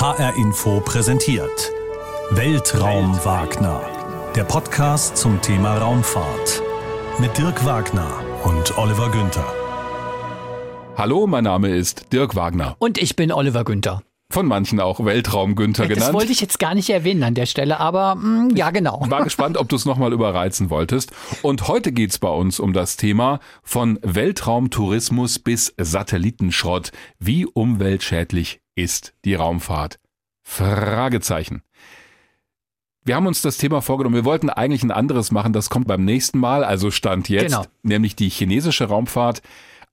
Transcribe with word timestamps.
HR 0.00 0.34
Info 0.36 0.80
präsentiert 0.80 1.72
Weltraum 2.30 3.22
Wagner. 3.22 3.82
Der 4.34 4.44
Podcast 4.44 5.18
zum 5.18 5.42
Thema 5.42 5.76
Raumfahrt. 5.76 6.62
Mit 7.18 7.36
Dirk 7.36 7.66
Wagner 7.66 8.10
und 8.44 8.78
Oliver 8.78 9.10
Günther. 9.10 9.44
Hallo, 10.96 11.26
mein 11.26 11.44
Name 11.44 11.76
ist 11.76 12.14
Dirk 12.14 12.34
Wagner. 12.34 12.76
Und 12.78 12.96
ich 12.96 13.14
bin 13.14 13.30
Oliver 13.30 13.62
Günther. 13.62 14.00
Von 14.32 14.46
manchen 14.46 14.78
auch 14.78 15.04
Weltraum 15.04 15.56
Günther 15.56 15.88
Das 15.88 15.94
genannt. 15.98 16.14
wollte 16.14 16.30
ich 16.30 16.40
jetzt 16.40 16.60
gar 16.60 16.74
nicht 16.76 16.88
erwähnen 16.88 17.24
an 17.24 17.34
der 17.34 17.46
Stelle, 17.46 17.80
aber 17.80 18.14
mh, 18.14 18.54
ja, 18.54 18.70
genau. 18.70 19.04
War 19.08 19.24
gespannt, 19.24 19.56
ob 19.56 19.68
du 19.68 19.74
es 19.74 19.84
nochmal 19.86 20.12
überreizen 20.12 20.70
wolltest. 20.70 21.10
Und 21.42 21.66
heute 21.66 21.90
geht's 21.90 22.18
bei 22.20 22.28
uns 22.28 22.60
um 22.60 22.72
das 22.72 22.96
Thema 22.96 23.40
von 23.64 23.98
Weltraumtourismus 24.02 25.40
bis 25.40 25.74
Satellitenschrott. 25.76 26.92
Wie 27.18 27.44
umweltschädlich 27.44 28.60
ist 28.76 29.14
die 29.24 29.34
Raumfahrt? 29.34 29.98
Fragezeichen. 30.44 31.62
Wir 33.04 33.16
haben 33.16 33.26
uns 33.26 33.42
das 33.42 33.56
Thema 33.56 33.80
vorgenommen. 33.80 34.14
Wir 34.14 34.24
wollten 34.24 34.50
eigentlich 34.50 34.82
ein 34.84 34.90
anderes 34.90 35.32
machen. 35.32 35.52
Das 35.52 35.70
kommt 35.70 35.88
beim 35.88 36.04
nächsten 36.04 36.38
Mal, 36.38 36.62
also 36.64 36.90
Stand 36.90 37.28
jetzt, 37.28 37.46
Genau. 37.54 37.64
nämlich 37.82 38.14
die 38.14 38.28
chinesische 38.28 38.84
Raumfahrt. 38.84 39.42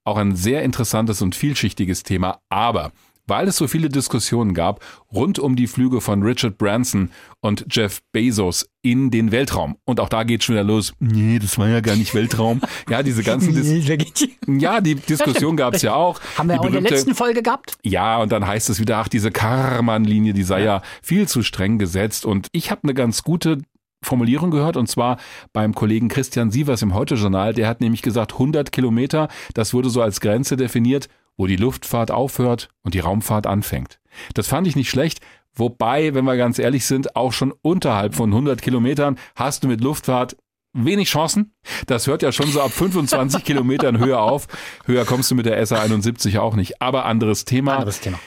Auch 0.04 0.18
ein 0.18 0.36
sehr 0.36 0.62
interessantes 0.64 1.22
und 1.22 1.36
vielschichtiges 1.36 2.04
Thema. 2.04 2.40
Aber 2.50 2.92
weil 3.28 3.48
es 3.48 3.58
so 3.58 3.68
viele 3.68 3.90
Diskussionen 3.90 4.54
gab 4.54 4.84
rund 5.14 5.38
um 5.38 5.56
die 5.56 5.68
Flüge 5.68 6.02
von 6.02 6.24
Richard 6.24 6.58
Branson 6.58 7.12
und 7.42 7.66
Jeff 7.70 8.02
Bezos 8.12 8.70
in 8.82 9.12
den 9.12 9.32
Weltraum. 9.32 9.78
Und 9.86 10.00
auch 10.00 10.10
da 10.10 10.24
geht 10.24 10.44
schon 10.44 10.56
wieder 10.56 10.64
los. 10.64 10.94
Nee, 11.00 11.40
das 11.40 11.58
war 11.58 11.68
ja 11.68 11.82
gar 11.82 11.96
nicht 11.96 12.16
Weltraum. 12.16 12.62
Ja, 12.90 13.04
diese 13.04 13.24
ganzen 13.24 13.54
Dis 13.54 14.28
ja, 14.48 14.80
die 14.80 14.96
Diskussion 14.96 15.58
gab 15.58 15.74
es 15.74 15.82
ja 15.82 15.94
auch. 15.94 16.22
Haben 16.38 16.48
wir 16.48 16.54
die 16.54 16.60
auch 16.60 16.66
in 16.66 16.72
der 16.72 16.82
letzten 16.82 17.16
Folge 17.16 17.42
gehabt? 17.42 17.78
ja, 17.84 18.18
und 18.18 18.32
dann 18.32 18.48
heißt 18.48 18.70
es 18.70 18.80
wieder, 18.80 18.98
ach, 18.98 19.08
diese 19.08 19.32
Karman-Linie, 19.32 20.34
die 20.34 20.44
sei 20.44 20.64
ja. 20.64 20.82
viel 21.02 21.28
zu 21.28 21.44
streng 21.44 21.80
gesetzt. 21.80 22.26
Und 22.26 22.48
ich 22.52 22.72
habe 22.72 22.84
eine 22.84 22.94
ganz 22.94 23.24
gute 23.24 23.60
Formulierung 24.04 24.52
gehört, 24.52 24.78
und 24.78 24.88
zwar 24.88 25.18
beim 25.54 25.74
Kollegen 25.74 26.08
Christian 26.08 26.52
Sievers 26.52 26.82
im 26.82 26.94
Heute-Journal. 26.94 27.54
Der 27.54 27.68
hat 27.68 27.82
nämlich 27.82 28.02
gesagt, 28.02 28.34
100 28.34 28.72
Kilometer, 28.72 29.28
das 29.54 29.74
wurde 29.74 29.90
so 29.90 30.02
als 30.02 30.22
Grenze 30.22 30.56
definiert, 30.56 31.10
wo 31.38 31.48
die 31.48 31.56
Luftfahrt 31.56 32.12
aufhört 32.12 32.70
und 32.84 32.94
die 32.94 33.00
Raumfahrt 33.00 33.48
anfängt. 33.48 34.00
Das 34.34 34.48
fand 34.48 34.68
ich 34.68 34.76
nicht 34.76 34.90
schlecht. 34.90 35.22
Wobei, 35.56 36.14
wenn 36.14 36.26
wir 36.26 36.38
ganz 36.38 36.60
ehrlich 36.60 36.86
sind, 36.86 37.16
auch 37.16 37.34
schon 37.34 37.54
unterhalb 37.62 38.16
von 38.16 38.30
100 38.32 38.62
Kilometern 38.62 39.18
hast 39.36 39.64
du 39.64 39.68
mit 39.68 39.82
Luftfahrt 39.82 40.38
wenig 40.74 41.10
Chancen. 41.10 41.54
Das 41.88 42.06
hört 42.08 42.22
ja 42.22 42.32
schon 42.32 42.52
so 42.52 42.62
ab 42.62 42.72
25 42.72 43.44
Kilometern 43.44 43.98
Höhe 43.98 44.20
auf. 44.20 44.48
Höher 44.86 45.06
kommst 45.06 45.32
du 45.32 45.36
mit 45.36 45.46
der 45.46 45.66
SA 45.66 45.82
71 45.82 46.38
auch 46.40 46.56
nicht. 46.56 46.82
Aber 46.82 47.06
anderes 47.06 47.46
Thema. 47.46 47.78
Anderes 47.78 48.00
Thema. 48.00 48.20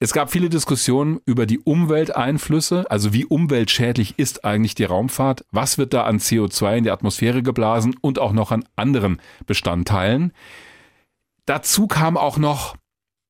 Es 0.00 0.12
gab 0.12 0.30
viele 0.30 0.50
Diskussionen 0.50 1.20
über 1.24 1.46
die 1.46 1.60
Umwelteinflüsse, 1.60 2.90
also 2.90 3.14
wie 3.14 3.24
umweltschädlich 3.24 4.18
ist 4.18 4.44
eigentlich 4.44 4.74
die 4.74 4.84
Raumfahrt, 4.84 5.46
was 5.50 5.78
wird 5.78 5.94
da 5.94 6.02
an 6.02 6.18
CO2 6.18 6.78
in 6.78 6.84
die 6.84 6.90
Atmosphäre 6.90 7.42
geblasen 7.42 7.96
und 8.02 8.18
auch 8.18 8.32
noch 8.32 8.50
an 8.50 8.66
anderen 8.76 9.18
Bestandteilen. 9.46 10.32
Dazu 11.46 11.86
kam 11.86 12.16
auch 12.16 12.38
noch 12.38 12.76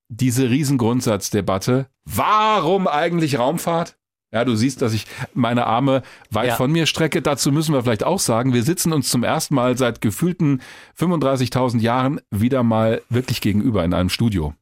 diese 0.08 0.50
Riesengrundsatzdebatte, 0.50 1.88
warum 2.04 2.86
eigentlich 2.86 3.38
Raumfahrt? 3.38 3.96
Ja, 4.32 4.44
du 4.44 4.56
siehst, 4.56 4.82
dass 4.82 4.92
ich 4.92 5.06
meine 5.32 5.66
Arme 5.66 6.02
weit 6.30 6.48
Ja. 6.48 6.56
von 6.56 6.72
mir 6.72 6.86
strecke. 6.86 7.22
Dazu 7.22 7.52
müssen 7.52 7.72
wir 7.72 7.82
vielleicht 7.84 8.02
auch 8.02 8.18
sagen, 8.18 8.52
wir 8.52 8.64
sitzen 8.64 8.92
uns 8.92 9.08
zum 9.08 9.22
ersten 9.22 9.54
Mal 9.54 9.78
seit 9.78 10.00
gefühlten 10.00 10.60
35.000 10.98 11.80
Jahren 11.80 12.20
wieder 12.30 12.64
mal 12.64 13.00
wirklich 13.08 13.40
gegenüber 13.40 13.84
in 13.84 13.94
einem 13.94 14.08
Studio 14.08 14.54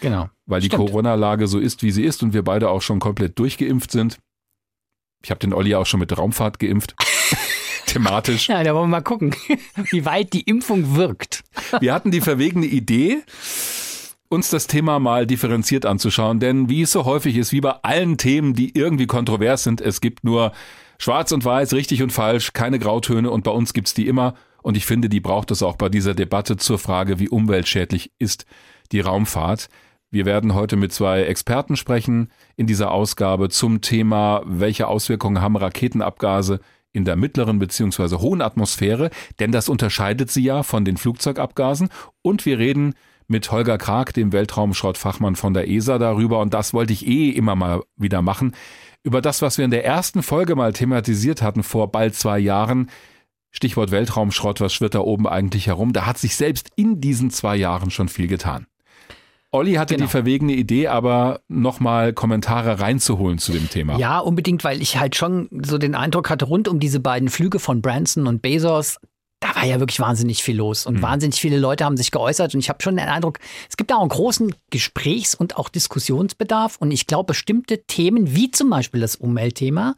Genau. 0.00 0.28
weil 0.46 0.60
die. 0.60 0.68
Corona-Lage 0.68 1.46
so 1.46 1.58
ist, 1.60 1.82
wie 1.84 1.92
sie 1.92 2.02
ist 2.04 2.22
und 2.24 2.32
wir 2.34 2.42
beide 2.42 2.68
auch 2.68 2.82
schon 2.82 2.98
komplett 2.98 3.38
durchgeimpft 3.38 3.92
sind. 3.92 4.18
Ich 5.22 5.30
habe 5.30 5.38
den 5.38 5.54
Olli 5.54 5.74
auch 5.76 5.86
schon 5.86 6.00
mit 6.00 6.16
Raumfahrt 6.16 6.58
geimpft. 6.58 6.96
Thematisch. 7.86 8.48
Ja, 8.48 8.62
da 8.62 8.74
wollen 8.74 8.84
wir 8.84 8.98
mal 8.98 9.00
gucken, 9.00 9.34
wie 9.90 10.04
weit 10.04 10.32
die 10.32 10.42
Impfung 10.42 10.96
wirkt. 10.96 11.44
Wir 11.80 11.94
hatten 11.94 12.10
die 12.10 12.20
verwegene 12.20 12.66
Idee, 12.66 13.22
uns 14.28 14.50
das 14.50 14.66
Thema 14.66 14.98
mal 14.98 15.26
differenziert 15.26 15.86
anzuschauen, 15.86 16.40
denn 16.40 16.68
wie 16.68 16.82
es 16.82 16.92
so 16.92 17.04
häufig 17.04 17.36
ist, 17.36 17.52
wie 17.52 17.60
bei 17.60 17.74
allen 17.82 18.18
Themen, 18.18 18.54
die 18.54 18.76
irgendwie 18.76 19.06
kontrovers 19.06 19.62
sind, 19.62 19.80
es 19.80 20.00
gibt 20.00 20.24
nur 20.24 20.52
schwarz 20.98 21.32
und 21.32 21.44
weiß, 21.44 21.72
richtig 21.74 22.02
und 22.02 22.12
falsch, 22.12 22.52
keine 22.52 22.78
Grautöne 22.78 23.30
und 23.30 23.44
bei 23.44 23.50
uns 23.50 23.72
gibt's 23.72 23.94
die 23.94 24.08
immer 24.08 24.34
und 24.62 24.76
ich 24.76 24.84
finde, 24.84 25.08
die 25.08 25.20
braucht 25.20 25.52
es 25.52 25.62
auch 25.62 25.76
bei 25.76 25.88
dieser 25.88 26.14
Debatte 26.14 26.56
zur 26.56 26.80
Frage, 26.80 27.20
wie 27.20 27.28
umweltschädlich 27.28 28.10
ist 28.18 28.46
die 28.90 28.98
Raumfahrt. 28.98 29.68
Wir 30.10 30.24
werden 30.24 30.54
heute 30.54 30.76
mit 30.76 30.92
zwei 30.92 31.22
Experten 31.22 31.76
sprechen 31.76 32.32
in 32.56 32.66
dieser 32.66 32.90
Ausgabe 32.90 33.48
zum 33.48 33.80
Thema, 33.80 34.42
welche 34.44 34.88
Auswirkungen 34.88 35.40
haben 35.40 35.56
Raketenabgase 35.56 36.58
in 36.96 37.04
der 37.04 37.16
mittleren 37.16 37.58
beziehungsweise 37.58 38.20
hohen 38.20 38.42
Atmosphäre, 38.42 39.10
denn 39.38 39.52
das 39.52 39.68
unterscheidet 39.68 40.30
sie 40.30 40.42
ja 40.42 40.62
von 40.62 40.84
den 40.84 40.96
Flugzeugabgasen. 40.96 41.90
Und 42.22 42.46
wir 42.46 42.58
reden 42.58 42.94
mit 43.28 43.50
Holger 43.52 43.78
Krag, 43.78 44.14
dem 44.14 44.32
Weltraumschrottfachmann 44.32 45.36
von 45.36 45.54
der 45.54 45.68
ESA, 45.68 45.98
darüber, 45.98 46.40
und 46.40 46.54
das 46.54 46.72
wollte 46.72 46.92
ich 46.92 47.06
eh 47.06 47.30
immer 47.30 47.54
mal 47.54 47.82
wieder 47.96 48.22
machen, 48.22 48.54
über 49.02 49.20
das, 49.20 49.42
was 49.42 49.58
wir 49.58 49.64
in 49.64 49.70
der 49.70 49.84
ersten 49.84 50.22
Folge 50.22 50.56
mal 50.56 50.72
thematisiert 50.72 51.42
hatten 51.42 51.62
vor 51.62 51.92
bald 51.92 52.14
zwei 52.14 52.38
Jahren. 52.38 52.90
Stichwort 53.52 53.90
Weltraumschrott, 53.90 54.60
was 54.60 54.74
schwirrt 54.74 54.94
da 54.94 55.00
oben 55.00 55.28
eigentlich 55.28 55.68
herum? 55.68 55.92
Da 55.92 56.06
hat 56.06 56.18
sich 56.18 56.36
selbst 56.36 56.70
in 56.74 57.00
diesen 57.00 57.30
zwei 57.30 57.56
Jahren 57.56 57.90
schon 57.90 58.08
viel 58.08 58.26
getan. 58.26 58.66
Olli 59.52 59.74
hatte 59.74 59.94
Genau. 59.94 60.06
die 60.06 60.10
verwegene 60.10 60.52
Idee, 60.52 60.88
aber 60.88 61.40
nochmal 61.48 62.12
Kommentare 62.12 62.80
reinzuholen 62.80 63.38
zu 63.38 63.52
dem 63.52 63.70
Thema. 63.70 63.98
Ja, 63.98 64.18
unbedingt, 64.18 64.64
weil 64.64 64.82
ich 64.82 64.98
halt 64.98 65.16
schon 65.16 65.48
so 65.64 65.78
den 65.78 65.94
Eindruck 65.94 66.28
hatte, 66.30 66.44
rund 66.44 66.68
um 66.68 66.80
diese 66.80 67.00
beiden 67.00 67.28
Flüge 67.28 67.58
von 67.58 67.80
Branson 67.80 68.26
und 68.26 68.42
Bezos, 68.42 68.98
da 69.40 69.54
war 69.54 69.64
ja 69.66 69.78
wirklich 69.80 70.00
wahnsinnig 70.00 70.42
viel 70.42 70.56
los 70.56 70.86
und 70.86 71.02
wahnsinnig 71.02 71.38
viele 71.38 71.58
Leute 71.58 71.84
haben 71.84 71.98
sich 71.98 72.10
geäußert 72.10 72.54
und 72.54 72.60
ich 72.60 72.70
habe 72.70 72.82
schon 72.82 72.96
den 72.96 73.06
Eindruck, 73.08 73.38
es 73.68 73.76
gibt 73.76 73.90
da 73.90 73.96
auch 73.96 74.00
einen 74.00 74.08
großen 74.08 74.54
Gesprächs- 74.70 75.34
und 75.34 75.58
auch 75.58 75.68
Diskussionsbedarf 75.68 76.76
und 76.78 76.90
ich 76.90 77.06
glaube, 77.06 77.28
bestimmte 77.28 77.84
Themen, 77.86 78.34
wie 78.34 78.50
zum 78.50 78.70
Beispiel 78.70 79.00
das 79.00 79.14
Umweltthema, 79.16 79.94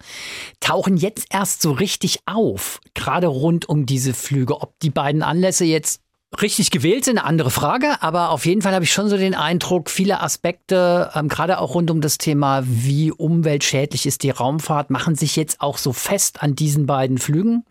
tauchen 0.61 0.97
jetzt 0.97 1.27
erst 1.31 1.63
so 1.63 1.71
richtig 1.71 2.19
auf, 2.27 2.81
gerade 2.95 3.29
rund 3.29 3.69
um 3.69 3.87
diese 3.87 4.13
Flüge. 4.13 4.61
Ob 4.61 4.79
die 4.81 4.91
beiden 4.91 5.23
Anlässe 5.23 5.65
jetzt 5.65 6.03
richtig 6.41 6.71
gewählt 6.71 7.05
sind, 7.05 7.19
eine 7.19 7.27
andere 7.27 7.51
Frage, 7.51 8.03
aber 8.03 8.31
auf 8.31 8.45
jeden 8.45 8.63
Fall 8.63 8.75
habe 8.75 8.85
ich 8.85 8.93
schon 8.93 9.09
so 9.09 9.17
den 9.17 9.35
Eindruck, 9.35 9.89
viele 9.89 10.21
Aspekte, 10.21 11.11
ähm, 11.15 11.29
gerade 11.29 11.59
auch 11.59 11.75
rund 11.75 11.91
um 11.91 12.01
das 12.01 12.19
Thema, 12.19 12.63
wie 12.65 13.11
umweltschädlich 13.11 14.07
ist 14.07 14.23
die 14.23 14.31
Raumfahrt, 14.31 14.91
machen 14.91 15.15
sich 15.15 15.37
jetzt 15.37 15.61
auch 15.61 15.79
so 15.79 15.93
fest 15.93 16.43
an 16.43 16.55
diesen 16.55 16.87
beiden 16.87 17.19
Flügen. 17.19 17.65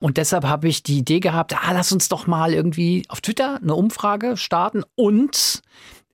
Und 0.00 0.16
deshalb 0.16 0.44
habe 0.44 0.66
ich 0.66 0.82
die 0.82 0.98
Idee 0.98 1.20
gehabt, 1.20 1.54
ah, 1.54 1.72
lass 1.72 1.92
uns 1.92 2.08
doch 2.08 2.26
mal 2.26 2.54
irgendwie 2.54 3.04
auf 3.08 3.20
Twitter 3.20 3.60
eine 3.62 3.74
Umfrage 3.74 4.36
starten 4.36 4.82
und 4.96 5.62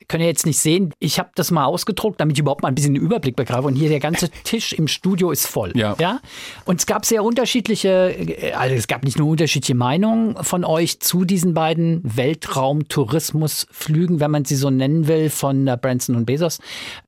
können 0.08 0.22
ihr 0.22 0.28
jetzt 0.28 0.46
nicht 0.46 0.58
sehen, 0.58 0.92
ich 0.98 1.18
habe 1.18 1.30
das 1.34 1.50
mal 1.50 1.64
ausgedruckt, 1.64 2.20
damit 2.20 2.36
ich 2.36 2.40
überhaupt 2.40 2.62
mal 2.62 2.68
ein 2.68 2.74
bisschen 2.74 2.94
den 2.94 3.02
Überblick 3.02 3.36
begreife. 3.36 3.66
Und 3.66 3.74
hier 3.74 3.88
der 3.88 4.00
ganze 4.00 4.30
Tisch 4.44 4.72
im 4.72 4.88
Studio 4.88 5.30
ist 5.30 5.46
voll. 5.46 5.72
Ja. 5.74 5.96
ja? 5.98 6.20
Und 6.64 6.80
es 6.80 6.86
gab 6.86 7.04
sehr 7.04 7.24
unterschiedliche, 7.24 8.14
äh, 8.16 8.52
also 8.52 8.74
es 8.74 8.86
gab 8.86 9.04
nicht 9.04 9.18
nur 9.18 9.28
unterschiedliche 9.28 9.74
Meinungen 9.74 10.42
von 10.42 10.64
euch 10.64 11.00
zu 11.00 11.24
diesen 11.24 11.54
beiden 11.54 12.00
Weltraumtourismusflügen, 12.04 14.20
wenn 14.20 14.30
man 14.30 14.44
sie 14.44 14.56
so 14.56 14.70
nennen 14.70 15.08
will, 15.08 15.30
von 15.30 15.66
äh, 15.66 15.78
Branson 15.80 16.16
und 16.16 16.26
Bezos, 16.26 16.58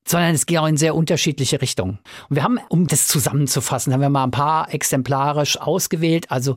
sondern 0.07 0.35
es 0.35 0.47
ging 0.47 0.59
auch 0.59 0.67
in 0.67 0.77
sehr 0.77 0.95
unterschiedliche 0.95 1.61
Richtungen. 1.61 1.99
Und 2.29 2.37
wir 2.37 2.43
haben, 2.43 2.59
um 2.69 2.87
das 2.87 3.07
zusammenzufassen, 3.07 3.93
haben 3.93 4.01
wir 4.01 4.09
mal 4.09 4.25
ein 4.25 4.31
paar 4.31 4.73
exemplarisch 4.73 5.61
ausgewählt. 5.61 6.31
Also 6.31 6.57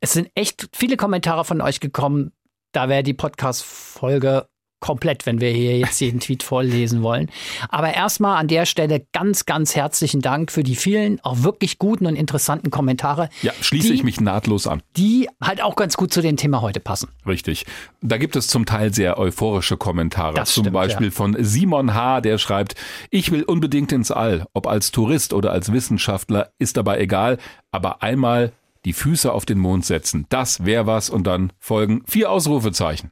es 0.00 0.12
sind 0.12 0.30
echt 0.34 0.68
viele 0.72 0.96
Kommentare 0.96 1.44
von 1.44 1.60
euch 1.60 1.80
gekommen. 1.80 2.32
Da 2.72 2.88
wäre 2.88 3.02
die 3.02 3.14
Podcast-Folge 3.14 4.46
komplett, 4.82 5.24
wenn 5.24 5.40
wir 5.40 5.50
hier 5.50 5.78
jetzt 5.78 5.98
jeden 6.00 6.20
Tweet 6.20 6.42
vorlesen 6.42 7.02
wollen. 7.02 7.30
Aber 7.70 7.94
erstmal 7.94 8.36
an 8.38 8.48
der 8.48 8.66
Stelle 8.66 9.06
ganz, 9.12 9.46
ganz 9.46 9.74
herzlichen 9.74 10.20
Dank 10.20 10.52
für 10.52 10.62
die 10.62 10.76
vielen, 10.76 11.18
auch 11.20 11.42
wirklich 11.42 11.78
guten 11.78 12.04
und 12.04 12.16
interessanten 12.16 12.70
Kommentare, 12.70 13.30
Ja, 13.40 13.52
schließe 13.58 13.88
die, 13.88 13.94
ich 13.94 14.04
mich 14.04 14.20
nahtlos 14.20 14.66
an. 14.66 14.82
die 14.98 15.28
halt 15.40 15.62
auch 15.62 15.76
ganz 15.76 15.96
gut 15.96 16.12
zu 16.12 16.20
dem 16.20 16.36
Thema 16.36 16.60
heute 16.60 16.80
passen. 16.80 17.08
Richtig. 17.26 17.64
Da 18.02 18.18
gibt 18.18 18.36
es 18.36 18.48
zum 18.48 18.66
Teil 18.66 18.92
sehr 18.92 19.18
euphorische 19.18 19.78
Kommentare. 19.78 20.34
Das 20.34 20.52
zum 20.52 20.64
stimmt, 20.64 20.74
Beispiel 20.74 21.06
ja. 21.06 21.12
von 21.12 21.36
Simon 21.38 21.94
H., 21.94 22.20
der 22.20 22.36
schreibt, 22.36 22.74
ich 23.10 23.30
will 23.30 23.44
unbedingt 23.44 23.92
ins 23.92 24.10
All. 24.10 24.44
Ob 24.52 24.66
als 24.66 24.90
Tourist 24.90 25.32
oder 25.32 25.52
als 25.52 25.72
Wissenschaftler, 25.72 26.50
ist 26.58 26.76
dabei 26.76 26.98
egal. 26.98 27.38
Aber 27.70 28.02
einmal 28.02 28.52
die 28.84 28.92
Füße 28.92 29.32
auf 29.32 29.46
den 29.46 29.58
Mond 29.58 29.84
setzen. 29.84 30.26
Das 30.28 30.64
wäre 30.64 30.86
was 30.86 31.08
und 31.08 31.24
dann 31.26 31.52
folgen 31.58 32.02
vier 32.06 32.30
Ausrufezeichen. 32.30 33.10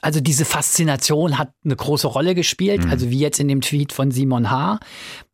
Also 0.00 0.20
diese 0.20 0.44
Faszination 0.44 1.38
hat 1.38 1.52
eine 1.64 1.76
große 1.76 2.06
Rolle 2.06 2.34
gespielt, 2.34 2.86
also 2.88 3.10
wie 3.10 3.18
jetzt 3.18 3.40
in 3.40 3.48
dem 3.48 3.60
Tweet 3.60 3.92
von 3.92 4.10
Simon 4.10 4.50
H. 4.50 4.78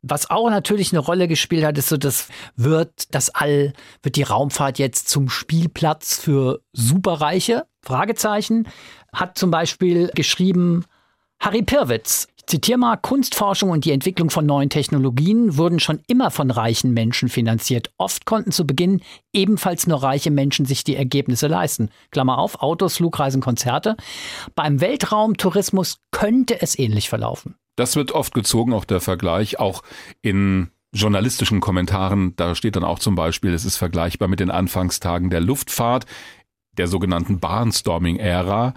Was 0.02 0.30
auch 0.30 0.48
natürlich 0.50 0.92
eine 0.92 1.00
Rolle 1.00 1.28
gespielt 1.28 1.64
hat, 1.64 1.76
ist 1.78 1.88
so, 1.88 1.96
das 1.96 2.28
wird 2.56 3.14
das 3.14 3.30
All, 3.30 3.72
wird 4.02 4.16
die 4.16 4.22
Raumfahrt 4.22 4.78
jetzt 4.78 5.08
zum 5.08 5.28
Spielplatz 5.28 6.18
für 6.18 6.60
Superreiche? 6.72 7.66
Fragezeichen. 7.82 8.68
Hat 9.12 9.38
zum 9.38 9.50
Beispiel 9.50 10.10
geschrieben 10.14 10.84
Harry 11.40 11.62
Pirwitz. 11.62 12.28
Zitiere 12.48 12.78
mal, 12.78 12.96
Kunstforschung 12.96 13.70
und 13.70 13.84
die 13.84 13.92
Entwicklung 13.92 14.30
von 14.30 14.46
neuen 14.46 14.70
Technologien 14.70 15.56
wurden 15.56 15.78
schon 15.78 16.00
immer 16.08 16.30
von 16.30 16.50
reichen 16.50 16.92
Menschen 16.92 17.28
finanziert. 17.28 17.92
Oft 17.98 18.24
konnten 18.24 18.50
zu 18.50 18.66
Beginn 18.66 19.02
ebenfalls 19.32 19.86
nur 19.86 20.02
reiche 20.02 20.30
Menschen 20.30 20.64
sich 20.64 20.82
die 20.82 20.96
Ergebnisse 20.96 21.46
leisten. 21.46 21.90
Klammer 22.10 22.38
auf, 22.38 22.62
Autos, 22.62 22.96
Flugreisen, 22.96 23.40
Konzerte. 23.40 23.96
Beim 24.54 24.80
Weltraumtourismus 24.80 25.98
könnte 26.10 26.60
es 26.60 26.78
ähnlich 26.78 27.08
verlaufen. 27.08 27.54
Das 27.76 27.94
wird 27.94 28.12
oft 28.12 28.34
gezogen, 28.34 28.72
auch 28.72 28.84
der 28.84 29.00
Vergleich, 29.00 29.60
auch 29.60 29.82
in 30.22 30.70
journalistischen 30.92 31.60
Kommentaren. 31.60 32.34
Da 32.36 32.54
steht 32.54 32.76
dann 32.76 32.84
auch 32.84 32.98
zum 32.98 33.14
Beispiel, 33.14 33.52
es 33.52 33.64
ist 33.64 33.76
vergleichbar 33.76 34.26
mit 34.26 34.40
den 34.40 34.50
Anfangstagen 34.50 35.30
der 35.30 35.40
Luftfahrt, 35.40 36.06
der 36.78 36.88
sogenannten 36.88 37.40
Barnstorming-Ära. 37.40 38.74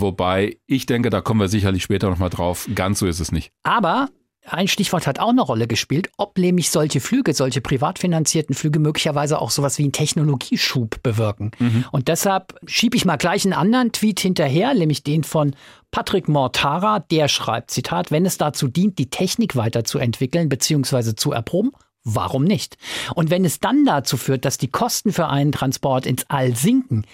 Wobei 0.00 0.58
ich 0.66 0.86
denke, 0.86 1.10
da 1.10 1.20
kommen 1.20 1.40
wir 1.40 1.48
sicherlich 1.48 1.82
später 1.82 2.10
nochmal 2.10 2.30
drauf. 2.30 2.68
Ganz 2.74 2.98
so 2.98 3.06
ist 3.06 3.20
es 3.20 3.32
nicht. 3.32 3.52
Aber 3.62 4.08
ein 4.46 4.68
Stichwort 4.68 5.06
hat 5.06 5.18
auch 5.20 5.30
eine 5.30 5.40
Rolle 5.40 5.66
gespielt, 5.66 6.10
ob 6.18 6.36
nämlich 6.36 6.70
solche 6.70 7.00
Flüge, 7.00 7.32
solche 7.32 7.62
privat 7.62 7.98
finanzierten 7.98 8.54
Flüge 8.54 8.78
möglicherweise 8.78 9.40
auch 9.40 9.50
sowas 9.50 9.78
wie 9.78 9.84
einen 9.84 9.92
Technologieschub 9.92 11.02
bewirken. 11.02 11.52
Mhm. 11.58 11.84
Und 11.92 12.08
deshalb 12.08 12.54
schiebe 12.66 12.96
ich 12.96 13.06
mal 13.06 13.16
gleich 13.16 13.44
einen 13.44 13.54
anderen 13.54 13.92
Tweet 13.92 14.20
hinterher, 14.20 14.74
nämlich 14.74 15.02
den 15.02 15.24
von 15.24 15.56
Patrick 15.90 16.28
Mortara, 16.28 16.98
der 16.98 17.28
schreibt, 17.28 17.70
Zitat, 17.70 18.10
wenn 18.10 18.26
es 18.26 18.36
dazu 18.36 18.68
dient, 18.68 18.98
die 18.98 19.08
Technik 19.08 19.56
weiterzuentwickeln 19.56 20.48
bzw. 20.48 21.14
zu 21.14 21.32
erproben, 21.32 21.70
Warum 22.04 22.44
nicht? 22.44 22.76
Und 23.14 23.30
wenn 23.30 23.46
es 23.46 23.60
dann 23.60 23.86
dazu 23.86 24.18
führt, 24.18 24.44
dass 24.44 24.58
die 24.58 24.68
Kosten 24.68 25.10
für 25.10 25.28
einen 25.28 25.52
Transport 25.52 26.04
ins 26.04 26.26
All 26.28 26.54
sinken, 26.54 27.06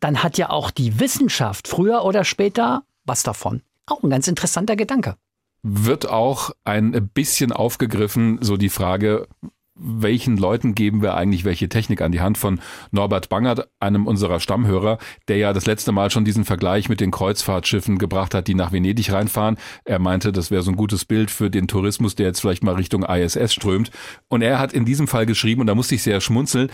dann 0.00 0.22
hat 0.22 0.38
ja 0.38 0.48
auch 0.48 0.70
die 0.70 0.98
Wissenschaft 0.98 1.68
früher 1.68 2.02
oder 2.04 2.24
später 2.24 2.82
was 3.04 3.22
davon. 3.22 3.62
Auch 3.86 4.02
ein 4.02 4.10
ganz 4.10 4.26
interessanter 4.26 4.74
Gedanke. 4.74 5.16
Wird 5.62 6.08
auch 6.08 6.52
ein 6.64 7.10
bisschen 7.12 7.52
aufgegriffen, 7.52 8.38
so 8.40 8.56
die 8.56 8.68
Frage, 8.70 9.28
welchen 9.78 10.36
Leuten 10.36 10.74
geben 10.74 11.02
wir 11.02 11.14
eigentlich 11.14 11.44
welche 11.44 11.68
Technik 11.68 12.00
an 12.00 12.12
die 12.12 12.20
Hand 12.20 12.38
von 12.38 12.60
Norbert 12.90 13.28
Bangert, 13.28 13.68
einem 13.80 14.06
unserer 14.06 14.40
Stammhörer, 14.40 14.98
der 15.28 15.36
ja 15.38 15.52
das 15.52 15.66
letzte 15.66 15.92
Mal 15.92 16.10
schon 16.10 16.24
diesen 16.24 16.44
Vergleich 16.44 16.88
mit 16.88 17.00
den 17.00 17.10
Kreuzfahrtschiffen 17.10 17.98
gebracht 17.98 18.34
hat, 18.34 18.48
die 18.48 18.54
nach 18.54 18.72
Venedig 18.72 19.12
reinfahren. 19.12 19.56
Er 19.84 19.98
meinte, 19.98 20.32
das 20.32 20.50
wäre 20.50 20.62
so 20.62 20.70
ein 20.70 20.76
gutes 20.76 21.04
Bild 21.04 21.30
für 21.30 21.50
den 21.50 21.68
Tourismus, 21.68 22.14
der 22.14 22.26
jetzt 22.26 22.40
vielleicht 22.40 22.62
mal 22.62 22.74
Richtung 22.74 23.02
ISS 23.04 23.54
strömt. 23.54 23.90
Und 24.28 24.42
er 24.42 24.58
hat 24.58 24.72
in 24.72 24.84
diesem 24.84 25.08
Fall 25.08 25.26
geschrieben, 25.26 25.60
und 25.60 25.66
da 25.66 25.74
musste 25.74 25.94
ich 25.94 26.02
sehr 26.02 26.20
schmunzeln, 26.20 26.70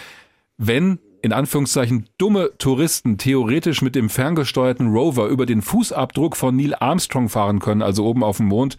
wenn 0.56 0.98
in 1.22 1.32
Anführungszeichen 1.32 2.06
dumme 2.18 2.50
Touristen 2.58 3.16
theoretisch 3.16 3.80
mit 3.80 3.94
dem 3.94 4.10
ferngesteuerten 4.10 4.88
Rover 4.88 5.28
über 5.28 5.46
den 5.46 5.62
Fußabdruck 5.62 6.36
von 6.36 6.54
Neil 6.54 6.74
Armstrong 6.74 7.30
fahren 7.30 7.60
können, 7.60 7.80
also 7.80 8.04
oben 8.04 8.22
auf 8.22 8.36
dem 8.36 8.46
Mond, 8.46 8.76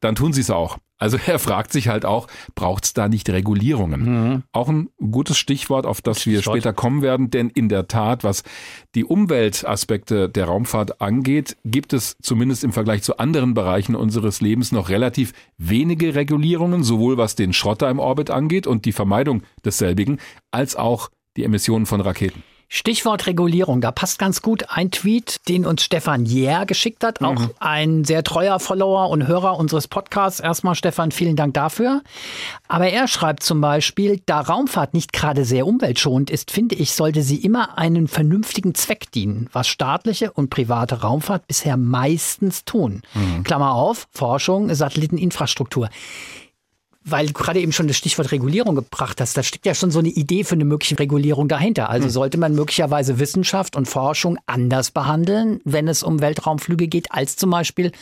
dann 0.00 0.14
tun 0.14 0.34
sie 0.34 0.42
es 0.42 0.50
auch. 0.50 0.78
Also 1.00 1.18
er 1.26 1.38
fragt 1.38 1.72
sich 1.72 1.88
halt 1.88 2.04
auch, 2.04 2.28
braucht 2.54 2.84
es 2.84 2.92
da 2.92 3.08
nicht 3.08 3.28
Regulierungen? 3.30 4.00
Mhm. 4.04 4.42
Auch 4.52 4.68
ein 4.68 4.90
gutes 4.98 5.38
Stichwort, 5.38 5.86
auf 5.86 6.02
das 6.02 6.26
wir 6.26 6.42
später 6.42 6.74
kommen 6.74 7.00
werden, 7.00 7.30
denn 7.30 7.48
in 7.48 7.70
der 7.70 7.88
Tat, 7.88 8.22
was 8.22 8.44
die 8.94 9.04
Umweltaspekte 9.04 10.28
der 10.28 10.44
Raumfahrt 10.44 11.00
angeht, 11.00 11.56
gibt 11.64 11.94
es 11.94 12.16
zumindest 12.22 12.64
im 12.64 12.72
Vergleich 12.72 13.02
zu 13.02 13.16
anderen 13.16 13.54
Bereichen 13.54 13.96
unseres 13.96 14.42
Lebens 14.42 14.72
noch 14.72 14.90
relativ 14.90 15.32
wenige 15.56 16.14
Regulierungen, 16.14 16.84
sowohl 16.84 17.16
was 17.16 17.34
den 17.34 17.54
Schrotter 17.54 17.88
im 17.88 17.98
Orbit 17.98 18.30
angeht 18.30 18.66
und 18.66 18.84
die 18.84 18.92
Vermeidung 18.92 19.42
desselbigen, 19.64 20.20
als 20.50 20.76
auch 20.76 21.10
die 21.36 21.44
Emissionen 21.44 21.86
von 21.86 22.02
Raketen. 22.02 22.42
Stichwort 22.72 23.26
Regulierung, 23.26 23.80
da 23.80 23.90
passt 23.90 24.20
ganz 24.20 24.42
gut 24.42 24.66
ein 24.68 24.92
Tweet, 24.92 25.48
den 25.48 25.66
uns 25.66 25.82
Stefan 25.82 26.24
Jähr 26.24 26.66
geschickt 26.66 27.02
hat, 27.02 27.20
auch 27.20 27.40
mhm. 27.40 27.50
ein 27.58 28.04
sehr 28.04 28.22
treuer 28.22 28.60
Follower 28.60 29.10
und 29.10 29.26
Hörer 29.26 29.58
unseres 29.58 29.88
Podcasts. 29.88 30.38
Erstmal 30.38 30.76
Stefan, 30.76 31.10
vielen 31.10 31.34
Dank 31.34 31.52
dafür. 31.54 32.00
Aber 32.68 32.86
er 32.86 33.08
schreibt 33.08 33.42
zum 33.42 33.60
Beispiel, 33.60 34.22
da 34.24 34.40
Raumfahrt 34.40 34.94
nicht 34.94 35.12
gerade 35.12 35.44
sehr 35.44 35.66
umweltschonend 35.66 36.30
ist, 36.30 36.52
finde 36.52 36.76
ich, 36.76 36.92
sollte 36.92 37.22
sie 37.22 37.38
immer 37.38 37.76
einen 37.76 38.06
vernünftigen 38.06 38.76
Zweck 38.76 39.10
dienen, 39.10 39.48
was 39.52 39.66
staatliche 39.66 40.30
und 40.30 40.48
private 40.48 41.00
Raumfahrt 41.00 41.48
bisher 41.48 41.76
meistens 41.76 42.64
tun. 42.64 43.02
Mhm. 43.14 43.42
Klammer 43.42 43.74
auf, 43.74 44.06
Forschung, 44.12 44.72
Satelliteninfrastruktur 44.72 45.88
weil 47.04 47.28
du 47.28 47.32
gerade 47.32 47.60
eben 47.60 47.72
schon 47.72 47.88
das 47.88 47.96
Stichwort 47.96 48.30
Regulierung 48.30 48.74
gebracht 48.74 49.20
hast, 49.20 49.36
da 49.36 49.42
steckt 49.42 49.64
ja 49.64 49.74
schon 49.74 49.90
so 49.90 50.00
eine 50.00 50.08
Idee 50.08 50.44
für 50.44 50.54
eine 50.54 50.64
mögliche 50.64 50.98
Regulierung 50.98 51.48
dahinter. 51.48 51.88
Also 51.88 52.04
hm. 52.06 52.10
sollte 52.10 52.38
man 52.38 52.54
möglicherweise 52.54 53.18
Wissenschaft 53.18 53.74
und 53.74 53.86
Forschung 53.86 54.38
anders 54.46 54.90
behandeln, 54.90 55.60
wenn 55.64 55.88
es 55.88 56.02
um 56.02 56.20
Weltraumflüge 56.20 56.88
geht, 56.88 57.12
als 57.12 57.36
zum 57.36 57.50
Beispiel 57.50 57.92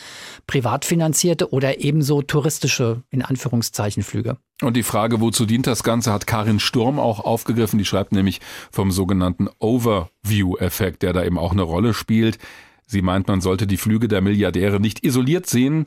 privat 0.47 0.83
finanzierte 0.83 1.51
oder 1.53 1.79
ebenso 1.79 2.21
touristische, 2.21 3.03
in 3.09 3.21
Anführungszeichen, 3.21 4.03
Flüge. 4.03 4.37
Und 4.61 4.75
die 4.75 4.83
Frage, 4.83 5.21
wozu 5.21 5.45
dient 5.45 5.67
das 5.67 5.83
Ganze, 5.83 6.11
hat 6.11 6.27
Karin 6.27 6.59
Sturm 6.59 6.99
auch 6.99 7.21
aufgegriffen. 7.21 7.79
Die 7.79 7.85
schreibt 7.85 8.11
nämlich 8.11 8.41
vom 8.71 8.91
sogenannten 8.91 9.47
Overview-Effekt, 9.59 11.03
der 11.03 11.13
da 11.13 11.23
eben 11.23 11.37
auch 11.37 11.53
eine 11.53 11.61
Rolle 11.61 11.93
spielt. 11.93 12.37
Sie 12.85 13.01
meint, 13.01 13.27
man 13.27 13.39
sollte 13.39 13.67
die 13.67 13.77
Flüge 13.77 14.07
der 14.07 14.19
Milliardäre 14.19 14.79
nicht 14.79 15.05
isoliert 15.05 15.45
sehen, 15.45 15.85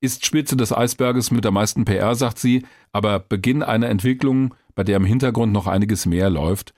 ist 0.00 0.24
Spitze 0.24 0.56
des 0.56 0.72
Eisberges 0.72 1.30
mit 1.30 1.44
der 1.44 1.50
meisten 1.50 1.84
PR, 1.84 2.14
sagt 2.14 2.38
sie, 2.38 2.64
aber 2.92 3.18
Beginn 3.18 3.62
einer 3.62 3.88
Entwicklung, 3.88 4.54
bei 4.74 4.84
der 4.84 4.96
im 4.96 5.04
Hintergrund 5.04 5.52
noch 5.52 5.66
einiges 5.66 6.06
mehr 6.06 6.30
läuft. 6.30 6.72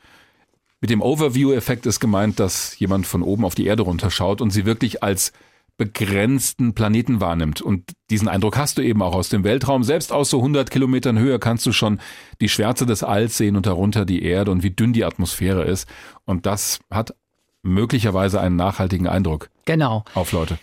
Mit 0.81 0.91
dem 0.91 1.03
Overview-Effekt 1.03 1.85
ist 1.85 2.01
gemeint, 2.01 2.41
dass 2.41 2.79
jemand 2.79 3.07
von 3.07 3.23
oben 3.23 3.45
auf 3.45 3.55
die 3.55 3.67
Erde 3.67 3.83
runterschaut 3.83 4.41
und 4.41 4.51
sie 4.51 4.65
wirklich 4.65 5.03
als 5.03 5.33
begrenzten 5.77 6.75
Planeten 6.75 7.21
wahrnimmt. 7.21 7.63
Und 7.63 7.93
diesen 8.11 8.29
Eindruck 8.29 8.57
hast 8.57 8.79
du 8.79 8.83
eben 8.83 9.03
auch 9.03 9.15
aus 9.15 9.31
dem 9.31 9.45
Weltraum. 9.45 9.83
Selbst 9.83 10.13
aus 10.13 10.31
so 10.31 10.39
100 10.39 10.71
Kilometern 10.71 11.19
Höhe 11.19 11.39
kannst 11.39 11.65
du 11.65 11.73
schon 11.73 12.01
die 12.41 12.51
Schwärze 12.51 12.85
des 12.85 13.03
Alls 13.03 13.39
sehen 13.39 13.57
und 13.57 13.67
darunter 13.67 14.05
die 14.05 14.23
Erde 14.23 14.51
und 14.51 14.63
wie 14.63 14.71
dünn 14.71 14.93
die 14.93 15.05
Atmosphäre 15.05 15.65
ist. 15.65 15.89
Und 16.27 16.45
das 16.45 16.81
hat 16.91 17.15
möglicherweise 17.63 18.41
einen 18.41 18.57
nachhaltigen 18.57 19.07
Eindruck 19.07 19.49
genau. 19.65 20.05
auf 20.15 20.33
Leute. 20.33 20.59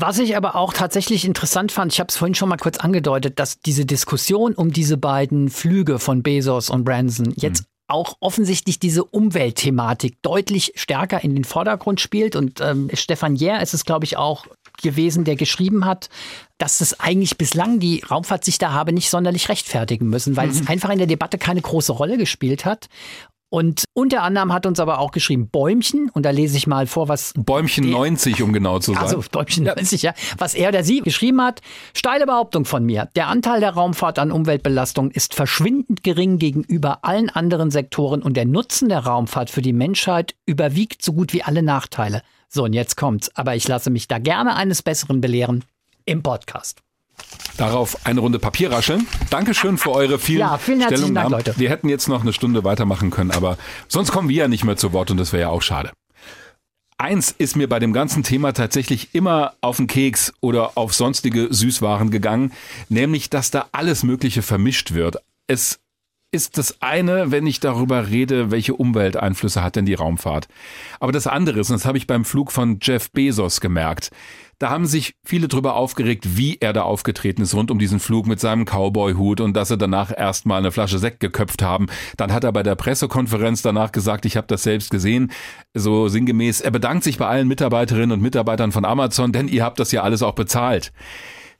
Was 0.00 0.18
ich 0.18 0.34
aber 0.34 0.56
auch 0.56 0.72
tatsächlich 0.72 1.26
interessant 1.26 1.72
fand, 1.72 1.92
ich 1.92 2.00
habe 2.00 2.08
es 2.08 2.16
vorhin 2.16 2.34
schon 2.34 2.48
mal 2.48 2.56
kurz 2.56 2.78
angedeutet, 2.78 3.38
dass 3.38 3.60
diese 3.60 3.84
Diskussion 3.84 4.54
um 4.54 4.72
diese 4.72 4.96
beiden 4.96 5.50
Flüge 5.50 5.98
von 5.98 6.22
Bezos 6.22 6.70
und 6.70 6.84
Branson 6.84 7.34
jetzt 7.36 7.62
mhm. 7.62 7.66
auch 7.88 8.16
offensichtlich 8.20 8.78
diese 8.78 9.04
Umweltthematik 9.04 10.22
deutlich 10.22 10.72
stärker 10.76 11.22
in 11.22 11.34
den 11.34 11.44
Vordergrund 11.44 12.00
spielt. 12.00 12.34
Und 12.34 12.62
ähm, 12.62 12.88
Stefan 12.94 13.36
Jähr 13.36 13.60
ist 13.62 13.74
es, 13.74 13.84
glaube 13.84 14.06
ich, 14.06 14.16
auch 14.16 14.46
gewesen, 14.82 15.24
der 15.24 15.36
geschrieben 15.36 15.84
hat, 15.84 16.08
dass 16.56 16.80
es 16.80 16.98
eigentlich 16.98 17.36
bislang 17.36 17.78
die 17.78 18.02
Raumfahrt 18.10 18.42
sich 18.42 18.56
da 18.56 18.72
habe 18.72 18.94
nicht 18.94 19.10
sonderlich 19.10 19.50
rechtfertigen 19.50 20.08
müssen, 20.08 20.34
weil 20.34 20.46
mhm. 20.46 20.52
es 20.52 20.66
einfach 20.66 20.88
in 20.88 20.98
der 20.98 21.08
Debatte 21.08 21.36
keine 21.36 21.60
große 21.60 21.92
Rolle 21.92 22.16
gespielt 22.16 22.64
hat. 22.64 22.88
Und 23.50 23.84
unter 23.94 24.22
anderem 24.22 24.52
hat 24.52 24.64
uns 24.64 24.78
aber 24.78 25.00
auch 25.00 25.10
geschrieben 25.10 25.48
Bäumchen, 25.48 26.08
und 26.10 26.24
da 26.24 26.30
lese 26.30 26.56
ich 26.56 26.68
mal 26.68 26.86
vor, 26.86 27.08
was. 27.08 27.32
Bäumchen 27.36 27.84
der, 27.84 27.92
90, 27.92 28.42
um 28.42 28.52
genau 28.52 28.78
zu 28.78 28.94
sein. 28.94 29.02
Also 29.02 29.22
Bäumchen 29.30 29.64
90, 29.64 30.02
ja. 30.02 30.14
Was 30.38 30.54
er 30.54 30.68
oder 30.68 30.84
sie 30.84 31.00
geschrieben 31.00 31.42
hat. 31.42 31.60
Steile 31.92 32.26
Behauptung 32.26 32.64
von 32.64 32.84
mir. 32.84 33.08
Der 33.16 33.26
Anteil 33.26 33.58
der 33.58 33.70
Raumfahrt 33.70 34.20
an 34.20 34.30
Umweltbelastung 34.30 35.10
ist 35.10 35.34
verschwindend 35.34 36.04
gering 36.04 36.38
gegenüber 36.38 37.04
allen 37.04 37.28
anderen 37.28 37.72
Sektoren 37.72 38.22
und 38.22 38.36
der 38.36 38.46
Nutzen 38.46 38.88
der 38.88 39.00
Raumfahrt 39.00 39.50
für 39.50 39.62
die 39.62 39.72
Menschheit 39.72 40.36
überwiegt 40.46 41.02
so 41.02 41.12
gut 41.12 41.32
wie 41.32 41.42
alle 41.42 41.64
Nachteile. 41.64 42.22
So, 42.48 42.64
und 42.64 42.72
jetzt 42.72 42.96
kommt's. 42.96 43.34
Aber 43.34 43.56
ich 43.56 43.66
lasse 43.66 43.90
mich 43.90 44.06
da 44.06 44.18
gerne 44.18 44.54
eines 44.54 44.82
Besseren 44.82 45.20
belehren 45.20 45.64
im 46.04 46.22
Podcast. 46.22 46.82
Darauf 47.56 48.06
eine 48.06 48.20
Runde 48.20 48.38
Papier 48.38 48.72
rascheln. 48.72 49.06
Dankeschön 49.28 49.76
für 49.76 49.90
eure 49.90 50.18
vielen, 50.18 50.40
ja, 50.40 50.56
vielen 50.56 50.82
Stellungnahmen. 50.82 51.32
Dank, 51.32 51.46
Leute. 51.46 51.58
Wir 51.58 51.68
hätten 51.68 51.88
jetzt 51.88 52.08
noch 52.08 52.22
eine 52.22 52.32
Stunde 52.32 52.64
weitermachen 52.64 53.10
können, 53.10 53.30
aber 53.30 53.58
sonst 53.86 54.12
kommen 54.12 54.28
wir 54.28 54.36
ja 54.36 54.48
nicht 54.48 54.64
mehr 54.64 54.76
zu 54.76 54.92
Wort 54.92 55.10
und 55.10 55.18
das 55.18 55.32
wäre 55.32 55.42
ja 55.42 55.48
auch 55.50 55.62
schade. 55.62 55.90
Eins 56.96 57.34
ist 57.36 57.56
mir 57.56 57.68
bei 57.68 57.78
dem 57.78 57.94
ganzen 57.94 58.22
Thema 58.22 58.52
tatsächlich 58.52 59.14
immer 59.14 59.54
auf 59.62 59.78
den 59.78 59.86
Keks 59.86 60.34
oder 60.40 60.76
auf 60.76 60.92
sonstige 60.92 61.48
Süßwaren 61.50 62.10
gegangen, 62.10 62.52
nämlich, 62.90 63.30
dass 63.30 63.50
da 63.50 63.68
alles 63.72 64.02
Mögliche 64.02 64.42
vermischt 64.42 64.92
wird. 64.92 65.16
Es 65.46 65.80
ist 66.32 66.58
das 66.58 66.80
eine, 66.80 67.30
wenn 67.30 67.46
ich 67.46 67.58
darüber 67.58 68.08
rede, 68.08 68.50
welche 68.50 68.74
Umwelteinflüsse 68.74 69.62
hat 69.62 69.76
denn 69.76 69.86
die 69.86 69.94
Raumfahrt. 69.94 70.48
Aber 71.00 71.12
das 71.12 71.26
andere 71.26 71.60
ist, 71.60 71.70
und 71.70 71.76
das 71.76 71.86
habe 71.86 71.98
ich 71.98 72.06
beim 72.06 72.24
Flug 72.24 72.52
von 72.52 72.78
Jeff 72.80 73.10
Bezos 73.10 73.60
gemerkt, 73.60 74.10
da 74.60 74.68
haben 74.68 74.84
sich 74.84 75.14
viele 75.24 75.48
drüber 75.48 75.74
aufgeregt, 75.74 76.36
wie 76.36 76.58
er 76.60 76.74
da 76.74 76.82
aufgetreten 76.82 77.40
ist 77.40 77.54
rund 77.54 77.70
um 77.70 77.78
diesen 77.78 77.98
Flug 77.98 78.26
mit 78.26 78.40
seinem 78.40 78.66
Cowboy-Hut 78.66 79.40
und 79.40 79.56
dass 79.56 79.68
sie 79.68 79.78
danach 79.78 80.12
erstmal 80.16 80.58
eine 80.58 80.70
Flasche 80.70 80.98
Sekt 80.98 81.20
geköpft 81.20 81.62
haben. 81.62 81.86
Dann 82.18 82.30
hat 82.30 82.44
er 82.44 82.52
bei 82.52 82.62
der 82.62 82.74
Pressekonferenz 82.74 83.62
danach 83.62 83.90
gesagt, 83.90 84.26
ich 84.26 84.36
habe 84.36 84.46
das 84.46 84.62
selbst 84.62 84.90
gesehen, 84.90 85.32
so 85.72 86.08
sinngemäß, 86.08 86.60
er 86.60 86.72
bedankt 86.72 87.04
sich 87.04 87.16
bei 87.16 87.26
allen 87.26 87.48
Mitarbeiterinnen 87.48 88.12
und 88.12 88.20
Mitarbeitern 88.20 88.70
von 88.70 88.84
Amazon, 88.84 89.32
denn 89.32 89.48
ihr 89.48 89.64
habt 89.64 89.80
das 89.80 89.92
ja 89.92 90.02
alles 90.02 90.22
auch 90.22 90.34
bezahlt. 90.34 90.92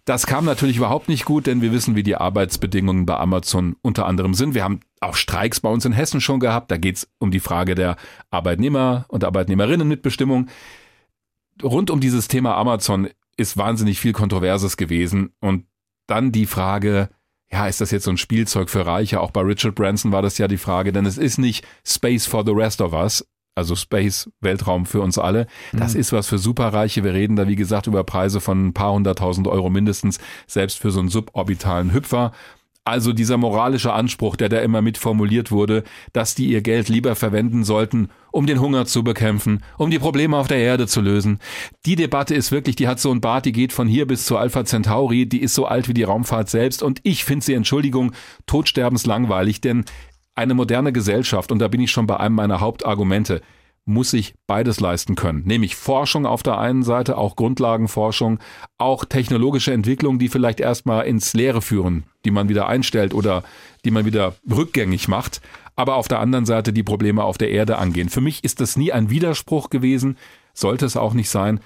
Das 0.05 0.27
kam 0.27 0.45
natürlich 0.45 0.77
überhaupt 0.77 1.09
nicht 1.09 1.25
gut, 1.25 1.47
denn 1.47 1.63
wir 1.63 1.73
wissen, 1.73 1.97
wie 1.97 2.03
die 2.03 2.17
Arbeitsbedingungen 2.17 3.07
bei 3.07 3.17
Amazon 3.17 3.77
unter 3.81 4.05
anderem 4.05 4.35
sind. 4.35 4.55
Wir 4.55 4.65
haben 4.65 4.81
auch 5.01 5.15
Streiks 5.15 5.61
bei 5.61 5.71
uns 5.71 5.87
in 5.87 5.93
Hessen 5.93 6.21
schon 6.21 6.41
gehabt. 6.41 6.71
Da 6.71 6.77
geht 6.77 6.97
es 6.97 7.09
um 7.19 7.31
die 7.31 7.41
Frage 7.41 7.75
der 7.75 7.97
Arbeitnehmer 8.31 9.07
und 9.09 9.25
Arbeitnehmerinnen 9.25 9.89
mit 9.89 10.03
Bestimmung 10.03 10.49
rund 11.63 11.91
um 11.91 12.01
dieses 12.01 12.29
Thema 12.29 12.57
Amazon 12.57 13.09
ist 13.37 13.57
wahnsinnig 13.57 14.01
viel 14.01 14.13
Kontroverses 14.13 14.77
gewesen. 14.77 15.33
Und 15.41 15.67
dann 16.07 16.33
die 16.33 16.47
Frage, 16.47 17.09
ja, 17.51 17.67
ist 17.67 17.81
das 17.81 17.91
jetzt 17.91 18.05
so 18.05 18.11
ein 18.11 18.17
Spielzeug 18.17 18.71
für 18.71 18.87
Reiche? 18.87 19.21
Auch 19.21 19.31
bei 19.31 19.41
Richard 19.41 19.75
Branson 19.75 20.13
war 20.13 20.23
das 20.23 20.39
ja 20.39 20.49
die 20.49 20.59
Frage, 20.59 20.93
denn 20.93 21.07
es 21.07 21.19
ist 21.19 21.39
nicht 21.39 21.67
Space 21.85 22.27
for 22.27 22.45
the 22.45 22.53
rest 22.53 22.81
of 22.81 22.93
us, 22.93 23.27
also 23.55 23.75
Space, 23.75 24.31
Weltraum 24.41 24.87
für 24.87 25.01
uns 25.01 25.19
alle. 25.19 25.47
Das 25.73 25.95
mhm. 25.95 26.01
ist 26.01 26.13
was 26.13 26.29
für 26.29 26.39
Superreiche. 26.39 27.03
Wir 27.03 27.13
reden 27.13 27.37
da, 27.37 27.49
wie 27.49 27.57
gesagt, 27.57 27.87
über 27.87 28.05
Preise 28.05 28.41
von 28.41 28.69
ein 28.69 28.75
paar 28.75 28.93
hunderttausend 28.93 29.49
Euro 29.49 29.71
mindestens, 29.71 30.19
selbst 30.47 30.79
für 30.79 30.91
so 30.91 31.01
einen 31.01 31.09
suborbitalen 31.09 31.93
Hüpfer. 31.93 32.33
Also 32.85 33.13
dieser 33.13 33.37
moralische 33.37 33.93
Anspruch, 33.93 34.37
der 34.37 34.49
da 34.49 34.59
immer 34.61 34.81
mit 34.81 34.97
formuliert 34.97 35.53
wurde, 35.53 35.85
dass 36.15 36.35
die 36.35 36.47
ihr 36.47 36.63
Geld 36.63 36.89
lieber 36.89 37.15
verwenden 37.15 37.63
sollten, 37.63 38.09
um 38.33 38.47
den 38.47 38.59
Hunger 38.59 38.87
zu 38.87 39.05
bekämpfen, 39.05 39.63
um 39.77 39.91
die 39.91 39.99
Probleme 39.99 40.37
auf 40.37 40.49
der 40.49 40.59
Erde 40.59 40.87
zu 40.87 41.03
lösen. 41.03 41.41
Die 41.85 41.95
Debatte 41.95 42.35
ist 42.35 42.53
wirklich, 42.53 42.77
die 42.77 42.89
hat 42.89 42.99
so 42.99 43.11
ein 43.13 43.21
Bart, 43.21 43.45
die 43.45 43.53
geht 43.53 43.75
von 43.75 43.87
hier 43.87 44.07
bis 44.07 44.25
zu 44.25 44.39
Alpha 44.39 44.65
Centauri, 44.65 45.27
die 45.27 45.43
ist 45.43 45.55
so 45.55 45.67
alt 45.67 45.89
wie 45.89 45.95
die 45.95 46.05
Raumfahrt 46.05 46.49
selbst 46.49 46.83
und 46.83 47.01
ich 47.03 47.25
finde 47.25 47.45
sie, 47.45 47.55
Entschuldigung, 47.55 48.13
totsterbenslangweilig, 48.47 49.61
denn 49.61 49.85
eine 50.35 50.55
moderne 50.55 50.93
Gesellschaft, 50.93 51.53
und 51.53 51.59
da 51.59 51.69
bin 51.69 51.83
ich 51.83 51.91
schon 51.91 52.07
bei 52.07 52.17
einem 52.17 52.35
meiner 52.35 52.61
Hauptargumente, 52.61 53.43
muss 53.91 54.11
sich 54.11 54.35
beides 54.47 54.81
leisten 54.81 55.15
können. 55.15 55.43
Nämlich 55.45 55.77
Forschung 55.77 56.25
auf 56.25 56.43
der 56.43 56.59
einen 56.59 56.83
Seite, 56.83 57.19
auch 57.19 57.37
Grundlagenforschung, 57.37 58.39
auch 58.79 59.05
technologische 59.05 59.73
Entwicklung, 59.73 60.19
die 60.19 60.29
vielleicht 60.29 60.61
erstmal 60.61 61.07
ins 61.07 61.35
Leere 61.35 61.61
führen, 61.61 62.05
die 62.25 62.31
man 62.31 62.49
wieder 62.49 62.67
einstellt 62.67 63.13
oder 63.13 63.43
die 63.85 63.91
man 63.91 64.07
wieder 64.07 64.35
rückgängig 64.51 65.09
macht, 65.09 65.41
aber 65.77 65.97
auf 65.97 66.09
der 66.09 66.21
anderen 66.21 66.47
Seite 66.47 66.73
die 66.73 66.83
Probleme 66.83 67.25
auf 67.25 67.39
der 67.39 67.51
Erde 67.51 67.79
angehen. 67.79 68.09
Für 68.09 68.21
mich 68.21 68.45
ist 68.45 68.61
das 68.61 68.77
nie 68.77 68.93
ein 68.93 69.11
Widerspruch 69.11 69.71
gewesen, 69.71 70.17
sollte 70.55 70.87
es 70.87 70.97
auch 70.97 71.15
nicht 71.15 71.31
sein. 71.31 71.61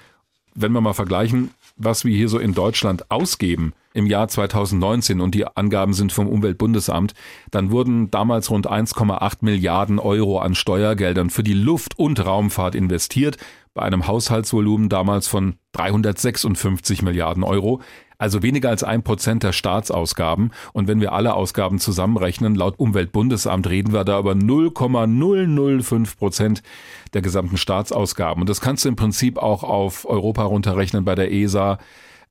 Wenn 0.53 0.71
wir 0.71 0.81
mal 0.81 0.93
vergleichen, 0.93 1.51
was 1.75 2.05
wir 2.05 2.15
hier 2.15 2.29
so 2.29 2.39
in 2.39 2.53
Deutschland 2.53 3.11
ausgeben 3.11 3.73
im 3.95 4.05
Jahr 4.05 4.27
2019 4.27 5.21
und 5.21 5.33
die 5.33 5.47
Angaben 5.47 5.93
sind 5.93 6.11
vom 6.11 6.27
Umweltbundesamt, 6.27 7.13
dann 7.51 7.71
wurden 7.71 8.11
damals 8.11 8.49
rund 8.49 8.69
1,8 8.69 9.37
Milliarden 9.41 9.99
Euro 9.99 10.39
an 10.39 10.53
Steuergeldern 10.55 11.29
für 11.29 11.43
die 11.43 11.53
Luft- 11.53 11.97
und 11.97 12.23
Raumfahrt 12.23 12.75
investiert, 12.75 13.37
bei 13.73 13.81
einem 13.81 14.07
Haushaltsvolumen 14.07 14.87
damals 14.87 15.27
von 15.27 15.55
356 15.73 17.01
Milliarden 17.01 17.43
Euro 17.43 17.81
also 18.17 18.41
weniger 18.43 18.69
als 18.69 18.83
ein 18.83 19.03
Prozent 19.03 19.43
der 19.43 19.51
Staatsausgaben. 19.51 20.51
Und 20.73 20.87
wenn 20.87 21.01
wir 21.01 21.13
alle 21.13 21.33
Ausgaben 21.33 21.79
zusammenrechnen, 21.79 22.55
laut 22.55 22.79
Umweltbundesamt 22.79 23.67
reden 23.67 23.93
wir 23.93 24.03
da 24.03 24.19
über 24.19 24.35
0,005 24.35 26.17
Prozent 26.17 26.63
der 27.13 27.21
gesamten 27.21 27.57
Staatsausgaben. 27.57 28.41
Und 28.41 28.49
das 28.49 28.61
kannst 28.61 28.85
du 28.85 28.89
im 28.89 28.95
Prinzip 28.95 29.37
auch 29.37 29.63
auf 29.63 30.05
Europa 30.05 30.43
runterrechnen 30.43 31.05
bei 31.05 31.15
der 31.15 31.31
ESA. 31.31 31.77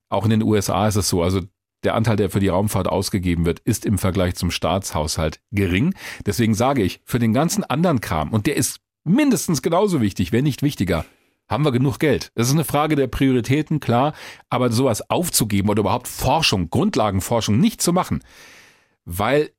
Auch 0.09 0.25
in 0.25 0.31
den 0.31 0.43
USA 0.43 0.89
ist 0.89 0.97
es 0.97 1.09
so. 1.09 1.23
Also 1.23 1.43
der 1.85 1.95
Anteil, 1.95 2.17
der 2.17 2.31
für 2.31 2.41
die 2.41 2.49
Raumfahrt 2.49 2.89
ausgegeben 2.89 3.45
wird, 3.45 3.61
ist 3.61 3.85
im 3.85 3.99
Vergleich 3.99 4.35
zum 4.35 4.51
Staatshaushalt 4.51 5.41
gering. 5.53 5.95
Deswegen 6.27 6.55
sage 6.55 6.83
ich, 6.83 7.01
für 7.05 7.19
den 7.19 7.33
ganzen 7.33 7.65
anderen 7.65 8.01
Kram, 8.01 8.33
und 8.33 8.47
der 8.47 8.57
ist 8.57 8.81
mindestens 9.05 9.63
genauso 9.63 10.01
wichtig, 10.01 10.33
wenn 10.33 10.45
nicht 10.45 10.63
wichtiger, 10.63 11.05
haben 11.49 11.65
wir 11.65 11.73
genug 11.73 11.99
Geld? 11.99 12.33
Das 12.35 12.49
ist 12.49 12.55
eine 12.55 12.65
Frage 12.65 12.97
der 12.97 13.07
Prioritäten, 13.07 13.79
klar, 13.81 14.15
aber 14.49 14.73
sowas 14.73 15.11
aufzugeben 15.11 15.69
oder 15.69 15.81
überhaupt 15.81 16.09
Forschung, 16.09 16.71
Grundlagenforschung 16.71 17.59
nicht 17.61 17.83
zu 17.83 17.93
machen, 17.93 18.23
weil 19.05 19.51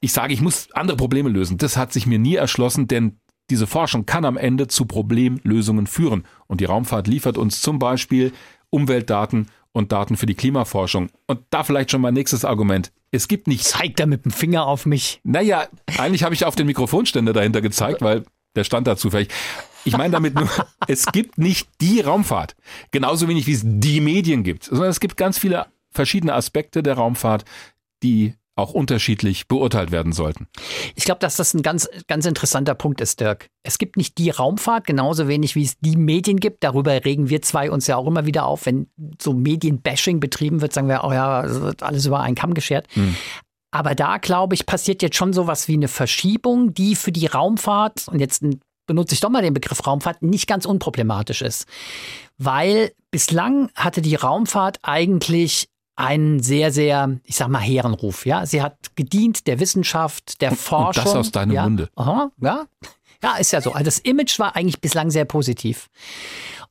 ich 0.00 0.12
sage, 0.12 0.32
ich 0.32 0.40
muss 0.40 0.72
andere 0.72 0.96
Probleme 0.96 1.28
lösen, 1.28 1.58
das 1.58 1.76
hat 1.76 1.92
sich 1.92 2.06
mir 2.06 2.18
nie 2.18 2.34
erschlossen, 2.34 2.88
denn 2.88 3.20
diese 3.50 3.66
Forschung 3.66 4.06
kann 4.06 4.24
am 4.24 4.36
Ende 4.36 4.68
zu 4.68 4.86
Problemlösungen 4.86 5.86
führen. 5.86 6.24
Und 6.46 6.60
die 6.60 6.66
Raumfahrt 6.66 7.08
liefert 7.08 7.36
uns 7.36 7.60
zum 7.60 7.80
Beispiel 7.80 8.32
Umweltdaten 8.70 9.48
und 9.72 9.92
Daten 9.92 10.16
für 10.16 10.26
die 10.26 10.34
Klimaforschung. 10.34 11.10
Und 11.26 11.40
da 11.50 11.64
vielleicht 11.64 11.90
schon 11.90 12.00
mein 12.00 12.14
nächstes 12.14 12.44
Argument. 12.44 12.92
Es 13.10 13.28
gibt 13.28 13.46
nicht. 13.46 13.64
Zeigt 13.64 14.00
er 14.00 14.06
mit 14.06 14.24
dem 14.24 14.32
Finger 14.32 14.66
auf 14.66 14.86
mich? 14.86 15.20
Naja, 15.24 15.66
eigentlich 15.98 16.22
habe 16.22 16.34
ich 16.34 16.44
auf 16.44 16.56
den 16.56 16.66
Mikrofonständer 16.66 17.32
dahinter 17.32 17.60
gezeigt, 17.60 18.02
weil 18.02 18.24
der 18.56 18.64
stand 18.64 18.86
da 18.86 18.96
zufällig. 18.96 19.28
Ich 19.84 19.96
meine 19.96 20.12
damit 20.12 20.34
nur, 20.34 20.48
es 20.88 21.06
gibt 21.06 21.38
nicht 21.38 21.68
die 21.80 22.00
Raumfahrt. 22.00 22.56
Genauso 22.90 23.28
wenig 23.28 23.46
wie 23.46 23.52
es 23.52 23.62
die 23.64 24.00
Medien 24.00 24.42
gibt, 24.42 24.64
sondern 24.64 24.90
es 24.90 25.00
gibt 25.00 25.16
ganz 25.16 25.38
viele 25.38 25.66
verschiedene 25.90 26.34
Aspekte 26.34 26.82
der 26.82 26.94
Raumfahrt, 26.94 27.44
die 28.02 28.34
auch 28.60 28.72
unterschiedlich 28.72 29.48
beurteilt 29.48 29.90
werden 29.90 30.12
sollten. 30.12 30.46
Ich 30.94 31.04
glaube, 31.04 31.20
dass 31.20 31.36
das 31.36 31.54
ein 31.54 31.62
ganz, 31.62 31.88
ganz 32.06 32.26
interessanter 32.26 32.74
Punkt 32.74 33.00
ist, 33.00 33.20
Dirk. 33.20 33.46
Es 33.62 33.78
gibt 33.78 33.96
nicht 33.96 34.18
die 34.18 34.30
Raumfahrt, 34.30 34.86
genauso 34.86 35.28
wenig 35.28 35.54
wie 35.56 35.64
es 35.64 35.78
die 35.80 35.96
Medien 35.96 36.38
gibt. 36.38 36.64
Darüber 36.64 37.04
regen 37.04 37.28
wir 37.28 37.42
zwei 37.42 37.70
uns 37.70 37.86
ja 37.86 37.96
auch 37.96 38.06
immer 38.06 38.26
wieder 38.26 38.46
auf. 38.46 38.66
Wenn 38.66 38.88
so 39.20 39.32
Medienbashing 39.32 40.20
betrieben 40.20 40.60
wird, 40.60 40.72
sagen 40.72 40.88
wir, 40.88 41.04
oh 41.04 41.12
ja, 41.12 41.44
es 41.44 41.60
wird 41.60 41.82
alles 41.82 42.06
über 42.06 42.20
einen 42.20 42.36
Kamm 42.36 42.54
geschert. 42.54 42.86
Hm. 42.94 43.16
Aber 43.72 43.94
da, 43.94 44.18
glaube 44.18 44.54
ich, 44.54 44.66
passiert 44.66 45.02
jetzt 45.02 45.16
schon 45.16 45.32
sowas 45.32 45.68
wie 45.68 45.74
eine 45.74 45.88
Verschiebung, 45.88 46.74
die 46.74 46.96
für 46.96 47.12
die 47.12 47.26
Raumfahrt, 47.26 48.08
und 48.08 48.18
jetzt 48.18 48.42
benutze 48.86 49.14
ich 49.14 49.20
doch 49.20 49.30
mal 49.30 49.42
den 49.42 49.54
Begriff 49.54 49.86
Raumfahrt, 49.86 50.22
nicht 50.22 50.48
ganz 50.48 50.66
unproblematisch 50.66 51.42
ist. 51.42 51.66
Weil 52.38 52.92
bislang 53.12 53.70
hatte 53.76 54.02
die 54.02 54.16
Raumfahrt 54.16 54.80
eigentlich 54.82 55.68
einen 56.00 56.42
sehr, 56.42 56.72
sehr, 56.72 57.18
ich 57.24 57.36
sag 57.36 57.48
mal, 57.48 57.60
hehren 57.60 57.94
Ruf. 57.94 58.26
Ja, 58.26 58.46
sie 58.46 58.62
hat 58.62 58.96
gedient 58.96 59.46
der 59.46 59.60
Wissenschaft, 59.60 60.40
der 60.40 60.52
Forschung. 60.52 61.04
Und 61.04 61.10
das 61.10 61.16
aus 61.16 61.30
deinem 61.30 61.52
ja. 61.52 61.62
Munde. 61.62 61.88
Aha, 61.96 62.30
ja. 62.40 62.66
Ja, 63.22 63.36
ist 63.36 63.52
ja 63.52 63.60
so. 63.60 63.72
Also 63.72 63.84
das 63.84 63.98
Image 63.98 64.38
war 64.38 64.56
eigentlich 64.56 64.80
bislang 64.80 65.10
sehr 65.10 65.26
positiv. 65.26 65.88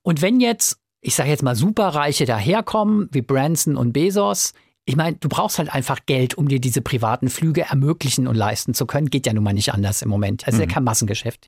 Und 0.02 0.22
wenn 0.22 0.40
jetzt, 0.40 0.80
ich 1.02 1.16
sage 1.16 1.30
jetzt 1.30 1.44
mal, 1.44 1.56
Superreiche 1.56 2.26
daherkommen, 2.26 3.08
wie 3.12 3.22
Branson 3.22 3.76
und 3.76 3.94
Bezos, 3.94 4.54
ich 4.86 4.96
meine, 4.96 5.18
du 5.18 5.30
brauchst 5.30 5.60
halt 5.60 5.72
einfach 5.72 6.00
Geld, 6.08 6.36
um 6.36 6.48
dir 6.48 6.60
diese 6.60 6.82
privaten 6.82 7.30
Flüge 7.30 7.62
ermöglichen 7.62 8.28
und 8.28 8.36
leisten 8.36 8.74
zu 8.74 8.88
können. 8.88 9.12
Geht 9.12 9.28
ja 9.28 9.34
nun 9.34 9.44
mal 9.44 9.54
nicht 9.54 9.72
anders 9.72 10.02
im 10.02 10.10
Moment. 10.10 10.48
Ist 10.48 10.56
mhm. 10.56 10.62
ja 10.62 10.66
kein 10.66 10.84
Massengeschäft 10.84 11.48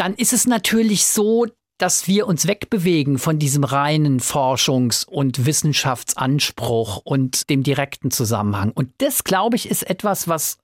dann 0.00 0.14
ist 0.14 0.32
es 0.32 0.46
natürlich 0.46 1.04
so, 1.04 1.46
dass 1.80 2.06
wir 2.06 2.26
uns 2.26 2.46
wegbewegen 2.46 3.18
von 3.18 3.38
diesem 3.38 3.64
reinen 3.64 4.20
Forschungs- 4.20 5.06
und 5.06 5.46
Wissenschaftsanspruch 5.46 6.98
und 6.98 7.48
dem 7.48 7.62
direkten 7.62 8.10
Zusammenhang. 8.10 8.70
Und 8.72 8.90
das, 8.98 9.24
glaube 9.24 9.56
ich, 9.56 9.70
ist 9.70 9.88
etwas, 9.88 10.28
was 10.28 10.58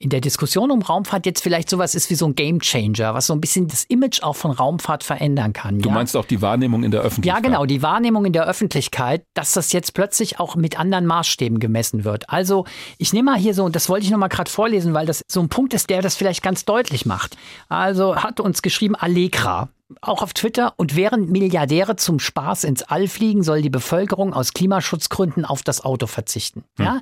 in 0.00 0.10
der 0.10 0.20
Diskussion 0.20 0.70
um 0.70 0.80
Raumfahrt 0.80 1.26
jetzt 1.26 1.42
vielleicht 1.42 1.68
sowas 1.68 1.96
ist 1.96 2.08
wie 2.08 2.14
so 2.14 2.26
ein 2.26 2.36
Gamechanger, 2.36 3.14
was 3.14 3.26
so 3.26 3.32
ein 3.32 3.40
bisschen 3.40 3.66
das 3.66 3.84
Image 3.84 4.22
auch 4.22 4.36
von 4.36 4.52
Raumfahrt 4.52 5.02
verändern 5.02 5.52
kann. 5.52 5.80
Du 5.80 5.88
ja? 5.88 5.94
meinst 5.94 6.16
auch 6.16 6.24
die 6.24 6.40
Wahrnehmung 6.40 6.84
in 6.84 6.92
der 6.92 7.00
Öffentlichkeit? 7.00 7.42
Ja, 7.42 7.46
genau, 7.46 7.66
die 7.66 7.82
Wahrnehmung 7.82 8.24
in 8.24 8.32
der 8.32 8.46
Öffentlichkeit, 8.46 9.24
dass 9.34 9.52
das 9.54 9.72
jetzt 9.72 9.94
plötzlich 9.94 10.38
auch 10.38 10.54
mit 10.54 10.78
anderen 10.78 11.04
Maßstäben 11.06 11.58
gemessen 11.58 12.04
wird. 12.04 12.30
Also 12.30 12.64
ich 12.98 13.12
nehme 13.12 13.32
mal 13.32 13.38
hier 13.38 13.54
so, 13.54 13.64
und 13.64 13.74
das 13.74 13.88
wollte 13.88 14.04
ich 14.04 14.12
nochmal 14.12 14.28
gerade 14.28 14.50
vorlesen, 14.50 14.94
weil 14.94 15.06
das 15.06 15.22
so 15.26 15.40
ein 15.40 15.48
Punkt 15.48 15.74
ist, 15.74 15.90
der 15.90 16.00
das 16.00 16.14
vielleicht 16.14 16.44
ganz 16.44 16.64
deutlich 16.64 17.04
macht. 17.04 17.36
Also 17.68 18.16
hat 18.16 18.38
uns 18.38 18.62
geschrieben 18.62 18.94
Allegra, 18.94 19.68
auch 20.00 20.22
auf 20.22 20.34
Twitter. 20.34 20.74
Und 20.76 20.96
während 20.96 21.30
Milliardäre 21.30 21.96
zum 21.96 22.18
Spaß 22.20 22.64
ins 22.64 22.82
All 22.82 23.08
fliegen, 23.08 23.42
soll 23.42 23.62
die 23.62 23.70
Bevölkerung 23.70 24.34
aus 24.34 24.52
Klimaschutzgründen 24.52 25.44
auf 25.44 25.62
das 25.62 25.84
Auto 25.84 26.06
verzichten. 26.06 26.64
Hm. 26.76 26.84
Ja? 26.84 27.00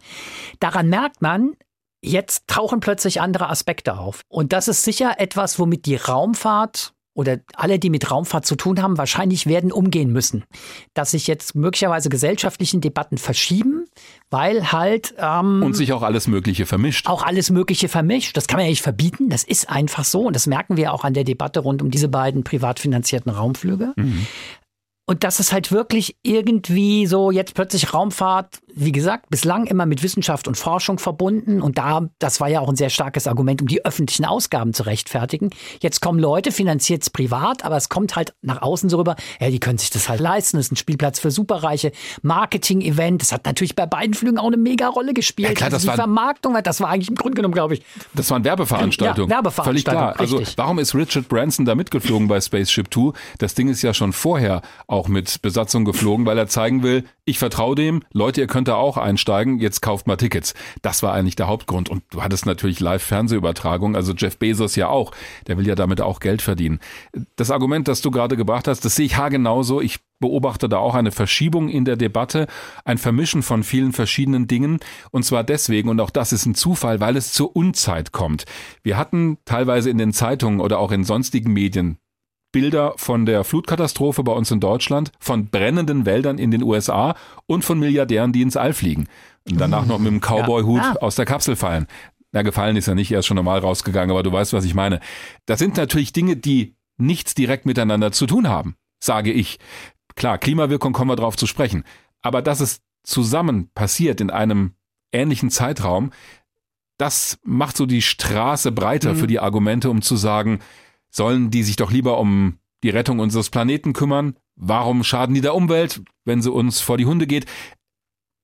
Daran 0.61 0.89
merkt 0.89 1.23
man, 1.23 1.57
Jetzt 2.03 2.47
tauchen 2.47 2.79
plötzlich 2.79 3.21
andere 3.21 3.49
Aspekte 3.49 3.99
auf. 3.99 4.21
Und 4.29 4.53
das 4.53 4.69
ist 4.69 4.85
sicher 4.85 5.19
etwas, 5.19 5.59
womit 5.59 5.87
die 5.87 5.97
Raumfahrt 5.97 6.93
oder 7.17 7.39
alle, 7.55 7.79
die 7.79 7.89
mit 7.89 8.11
Raumfahrt 8.11 8.45
zu 8.45 8.57
tun 8.57 8.83
haben, 8.83 8.99
wahrscheinlich 8.99 9.47
werden 9.47 9.73
umgehen 9.73 10.13
müssen. 10.13 10.45
Dass 10.93 11.13
sich 11.13 11.27
jetzt 11.27 11.55
möglicherweise 11.55 12.11
gesellschaftlichen 12.11 12.83
Debatten 12.83 13.17
verschieben, 13.17 13.87
weil 14.29 14.71
halt. 14.71 15.15
Ähm, 15.19 15.63
und 15.63 15.75
sich 15.75 15.95
auch 15.95 16.03
alles 16.03 16.29
Mögliche 16.29 16.67
vermischt. 16.67 17.07
Auch 17.07 17.23
alles 17.23 17.51
Mögliche 17.51 17.89
vermischt. 17.89 18.37
Das 18.37 18.47
kann 18.47 18.59
man 18.59 18.67
ja 18.67 18.71
nicht 18.71 18.83
verbieten. 18.83 19.31
Das 19.31 19.45
ist 19.45 19.71
einfach 19.71 20.05
so. 20.05 20.27
Und 20.27 20.37
das 20.37 20.47
merken 20.47 20.77
wir 20.77 20.93
auch 20.93 21.05
an 21.05 21.15
der 21.15 21.25
Debatte 21.25 21.61
rund 21.61 21.81
um 21.81 21.91
diese 21.91 22.09
beiden 22.09 22.45
privat 22.45 22.79
finanzierten 22.79 23.33
Raumflüge. 23.33 23.95
Mhm. 23.97 24.27
Und 25.09 25.23
das 25.23 25.39
ist 25.39 25.53
halt 25.53 25.71
wirklich 25.71 26.17
irgendwie 26.23 27.07
so 27.07 27.31
jetzt 27.31 27.55
plötzlich 27.55 27.95
Raumfahrt, 27.95 28.59
wie 28.75 28.91
gesagt, 28.91 29.31
bislang 29.31 29.67
immer 29.67 29.87
mit 29.87 30.03
Wissenschaft 30.03 30.49
und 30.49 30.57
Forschung 30.57 30.99
verbunden. 30.99 31.63
Und 31.63 31.79
da, 31.79 32.09
das 32.19 32.41
war 32.41 32.49
ja 32.49 32.61
auch 32.61 32.69
ein 32.69 32.75
sehr 32.75 32.91
starkes 32.91 33.29
Argument, 33.29 33.63
um 33.63 33.69
die 33.69 33.85
öffentlichen 33.85 34.25
Ausgaben 34.25 34.75
zu 34.75 34.83
rechtfertigen. 34.83 35.51
Jetzt 35.81 36.01
kommen 36.01 36.19
Leute, 36.19 36.51
finanziert 36.51 37.03
es 37.03 37.11
privat, 37.11 37.65
aber 37.65 37.77
es 37.77 37.89
kommt 37.89 38.17
halt 38.17 38.35
nach 38.43 38.63
außen 38.63 38.91
so 38.91 38.99
rüber, 38.99 39.15
ja, 39.41 39.49
die 39.49 39.61
können 39.61 39.79
sich 39.79 39.91
das 39.91 40.09
halt 40.09 40.19
leisten. 40.21 40.57
Das 40.57 40.67
ist 40.67 40.73
ein 40.73 40.77
Spielplatz 40.77 41.21
für 41.21 41.31
Superreiche. 41.31 41.93
Marketing-Event, 42.23 43.23
das 43.23 43.31
hat 43.31 43.47
natürlich 43.47 43.77
bei 43.77 43.87
beiden 43.87 44.13
Flügen 44.13 44.39
auch 44.39 44.49
eine 44.49 44.57
mega 44.57 44.89
Rolle 44.89 45.15
gespielt. 45.15 45.51
Ja, 45.51 45.55
klar, 45.55 45.71
das 45.71 45.77
also 45.77 45.87
die 45.87 45.89
war, 45.91 46.05
Vermarktung, 46.05 46.59
das 46.65 46.81
war 46.81 46.89
eigentlich 46.89 47.09
im 47.09 47.15
Grunde 47.15 47.37
genommen, 47.37 47.55
glaube 47.55 47.75
ich. 47.75 47.83
Das 48.15 48.29
waren 48.33 48.43
Werbeveranstaltungen. 48.43 49.31
Ja, 49.31 49.37
Werbeveranstaltungen. 49.37 49.73
Völlig 49.73 49.85
klar. 49.85 50.21
Also, 50.21 50.37
richtig. 50.39 50.59
Also 50.59 50.59
warum 50.59 50.79
ist 50.81 50.95
Richard 50.97 51.29
Branson 51.29 51.65
da 51.65 51.77
mitgeflogen 51.77 52.27
bei 52.27 52.41
Spaceship 52.41 52.91
Two? 52.91 53.13
Das 53.39 53.55
Ding 53.55 53.69
ist 53.69 53.83
ja 53.83 53.95
schon 53.95 54.13
vorher 54.13 54.63
auch 54.97 55.09
mit 55.09 55.43
Besatzung 55.43 55.85
geflogen, 55.85 56.27
weil 56.27 56.39
er 56.39 56.49
zeigen 56.49 56.83
will, 56.83 57.05
ich 57.25 57.39
vertraue 57.39 57.75
dem, 57.75 58.03
Leute, 58.13 58.41
ihr 58.41 58.47
könnt 58.47 58.69
da 58.69 58.77
auch 58.77 58.97
einsteigen, 58.97 59.59
jetzt 59.59 59.83
kauft 59.83 60.07
mal 60.07 60.17
Tickets. 60.17 60.55
Das 60.83 61.03
war 61.03 61.13
eigentlich 61.13 61.37
der 61.37 61.49
Hauptgrund. 61.49 61.89
Und 61.89 62.03
du 62.11 62.23
hattest 62.23 62.47
natürlich 62.47 62.81
Live-Fernsehübertragung, 62.81 63.95
also 63.95 64.13
Jeff 64.15 64.39
Bezos 64.39 64.77
ja 64.77 64.89
auch, 64.89 65.13
der 65.47 65.59
will 65.59 65.67
ja 65.67 65.75
damit 65.75 66.01
auch 66.01 66.21
Geld 66.21 66.43
verdienen. 66.43 66.81
Das 67.37 67.51
Argument, 67.51 67.89
das 67.89 68.01
du 68.01 68.11
gerade 68.11 68.37
gebracht 68.37 68.69
hast, 68.69 68.85
das 68.85 68.97
sehe 68.97 69.07
ich 69.07 69.17
haargenauso. 69.17 69.81
Ich 69.81 69.99
beobachte 70.19 70.69
da 70.69 70.79
auch 70.79 70.95
eine 70.95 71.13
Verschiebung 71.13 71.69
in 71.69 71.85
der 71.85 71.97
Debatte, 71.97 72.47
ein 72.85 72.99
Vermischen 72.99 73.43
von 73.43 73.63
vielen 73.63 73.93
verschiedenen 73.93 74.47
Dingen. 74.47 74.79
Und 75.11 75.25
zwar 75.25 75.45
deswegen, 75.45 75.89
und 75.89 76.01
auch 76.01 76.11
das 76.11 76.33
ist 76.33 76.47
ein 76.47 76.55
Zufall, 76.55 77.01
weil 77.01 77.17
es 77.17 77.33
zur 77.33 77.55
Unzeit 77.55 78.13
kommt. 78.13 78.45
Wir 78.83 78.97
hatten 78.97 79.39
teilweise 79.45 79.91
in 79.91 79.99
den 79.99 80.13
Zeitungen 80.13 80.61
oder 80.61 80.79
auch 80.79 80.93
in 80.93 81.05
sonstigen 81.05 81.53
Medien 81.53 81.99
Bilder 82.57 82.95
von 82.97 83.27
der 83.27 83.45
Flutkatastrophe 83.45 84.25
bei 84.25 84.33
uns 84.33 84.51
in 84.51 84.61
Deutschland, 84.61 85.13
von 85.21 85.49
brennenden 85.51 86.07
Wäldern 86.07 86.39
in 86.39 86.51
den 86.51 86.63
USA 86.63 87.15
und 87.45 87.67
von 87.67 87.79
Milliardären, 87.79 88.33
die 88.33 88.41
ins 88.41 88.57
All 88.57 88.73
fliegen. 88.73 89.09
Und 89.47 89.61
danach 89.61 89.85
noch 89.85 89.99
mit 89.99 90.07
dem 90.07 90.23
Cowboy-Hut 90.23 90.81
ja. 90.81 90.95
ah. 90.99 91.03
aus 91.03 91.17
der 91.17 91.27
Kapsel 91.27 91.55
fallen. 91.55 91.87
Na, 92.33 92.41
gefallen 92.41 92.75
ist 92.77 92.87
ja 92.87 92.95
nicht, 92.95 93.13
er 93.13 93.19
ist 93.19 93.27
schon 93.27 93.35
normal 93.35 93.59
rausgegangen, 93.59 94.11
aber 94.11 94.23
du 94.23 94.33
weißt, 94.33 94.55
was 94.55 94.65
ich 94.65 94.75
meine. 94.75 95.01
Das 95.45 95.59
sind 95.59 95.77
natürlich 95.77 96.15
Dinge, 96.15 96.35
die 96.35 96.77
nichts 96.97 97.35
direkt 97.35 97.67
miteinander 97.67 98.11
zu 98.11 98.25
tun 98.27 98.49
haben, 98.49 98.77
sage 99.01 99.33
ich. 99.33 99.59
Klar, 100.15 100.39
Klimawirkung 100.39 100.95
kommen 100.95 101.11
wir 101.11 101.17
drauf 101.17 101.37
zu 101.37 101.47
sprechen. 101.47 101.85
Aber 102.23 102.41
dass 102.41 102.61
es 102.61 102.81
zusammen 103.03 103.69
passiert 103.75 104.23
in 104.23 104.31
einem 104.31 104.73
ähnlichen 105.13 105.51
Zeitraum, 105.51 106.11
das 106.97 107.39
macht 107.45 107.77
so 107.77 107.85
die 107.85 108.01
Straße 108.01 108.73
breiter 108.73 109.13
mhm. 109.13 109.19
für 109.19 109.27
die 109.27 109.41
Argumente, 109.41 109.91
um 109.91 110.01
zu 110.01 110.17
sagen, 110.17 110.61
sollen 111.17 111.51
die 111.51 111.63
sich 111.63 111.77
doch 111.77 111.91
lieber 111.91 112.19
um 112.19 112.59
die 112.83 112.91
Rettung 112.91 113.19
unseres 113.19 113.51
Planeten 113.51 113.95
kümmern? 113.95 114.37
Warum 114.55 115.03
schaden 115.03 115.35
die 115.35 115.41
der 115.41 115.55
Umwelt, 115.55 116.03
wenn 116.25 116.43
sie 116.43 116.53
uns 116.53 116.81
vor 116.81 116.99
die 116.99 117.07
Hunde 117.07 117.27
geht? 117.27 117.47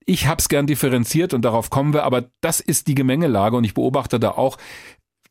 Ich 0.05 0.27
hab's 0.27 0.49
gern 0.49 0.67
differenziert 0.67 1.33
und 1.35 1.43
darauf 1.43 1.71
kommen 1.71 1.93
wir, 1.93 2.05
aber 2.05 2.31
das 2.41 2.61
ist 2.61 2.89
die 2.89 2.95
Gemengelage 2.95 3.57
und 3.57 3.65
ich 3.65 3.75
beobachte 3.75 4.19
da 4.19 4.31
auch, 4.31 4.59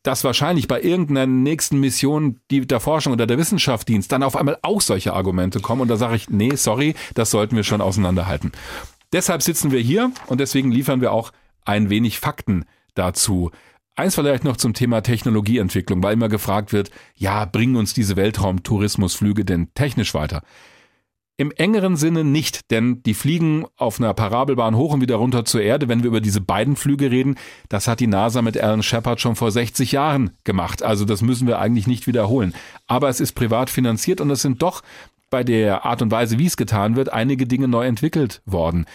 dass 0.02 0.24
wahrscheinlich 0.24 0.66
bei 0.66 0.80
irgendeiner 0.80 1.26
nächsten 1.26 1.78
Mission, 1.78 2.40
die 2.50 2.66
der 2.66 2.80
Forschung 2.80 3.12
oder 3.12 3.26
der 3.26 3.38
Wissenschaft 3.38 3.88
dient, 3.88 4.10
dann 4.10 4.22
auf 4.22 4.34
einmal 4.34 4.58
auch 4.62 4.80
solche 4.80 5.12
Argumente 5.12 5.60
kommen. 5.60 5.82
Und 5.82 5.88
da 5.88 5.96
sage 5.96 6.16
ich, 6.16 6.30
nee, 6.30 6.56
sorry, 6.56 6.94
das 7.14 7.30
sollten 7.30 7.54
wir 7.54 7.62
schon 7.62 7.80
auseinanderhalten. 7.80 8.52
Deshalb 9.12 9.42
sitzen 9.42 9.70
wir 9.70 9.80
hier 9.80 10.10
und 10.26 10.40
deswegen 10.40 10.72
liefern 10.72 11.00
wir 11.00 11.12
auch 11.12 11.32
ein 11.64 11.90
wenig 11.90 12.18
Fakten 12.18 12.64
dazu. 12.94 13.50
Eins 13.94 14.14
vielleicht 14.14 14.44
noch 14.44 14.56
zum 14.56 14.72
Thema 14.72 15.02
Technologieentwicklung, 15.02 16.02
weil 16.02 16.14
immer 16.14 16.30
gefragt 16.30 16.72
wird, 16.72 16.90
ja, 17.14 17.44
bringen 17.44 17.76
uns 17.76 17.92
diese 17.92 18.16
Weltraumtourismusflüge 18.16 19.44
denn 19.44 19.68
technisch 19.74 20.14
weiter? 20.14 20.42
Im 21.36 21.50
engeren 21.50 21.96
Sinne 21.96 22.24
nicht, 22.24 22.70
denn 22.70 23.02
die 23.02 23.14
fliegen 23.14 23.66
auf 23.76 23.98
einer 23.98 24.14
Parabelbahn 24.14 24.76
hoch 24.76 24.94
und 24.94 25.00
wieder 25.00 25.16
runter 25.16 25.44
zur 25.44 25.60
Erde. 25.60 25.88
Wenn 25.88 26.02
wir 26.02 26.08
über 26.08 26.20
diese 26.20 26.40
beiden 26.40 26.76
Flüge 26.76 27.10
reden, 27.10 27.36
das 27.68 27.88
hat 27.88 28.00
die 28.00 28.06
NASA 28.06 28.42
mit 28.42 28.56
Alan 28.56 28.82
Shepard 28.82 29.20
schon 29.20 29.36
vor 29.36 29.50
60 29.50 29.92
Jahren 29.92 30.30
gemacht. 30.44 30.82
Also 30.82 31.04
das 31.04 31.20
müssen 31.20 31.46
wir 31.46 31.58
eigentlich 31.58 31.86
nicht 31.86 32.06
wiederholen. 32.06 32.54
Aber 32.86 33.08
es 33.08 33.18
ist 33.18 33.32
privat 33.32 33.70
finanziert 33.70 34.20
und 34.20 34.30
es 34.30 34.42
sind 34.42 34.62
doch 34.62 34.82
bei 35.30 35.42
der 35.42 35.84
Art 35.84 36.00
und 36.00 36.10
Weise, 36.10 36.38
wie 36.38 36.46
es 36.46 36.56
getan 36.56 36.96
wird, 36.96 37.12
einige 37.12 37.46
Dinge 37.46 37.66
neu 37.66 37.86
entwickelt 37.86 38.42
worden. 38.44 38.86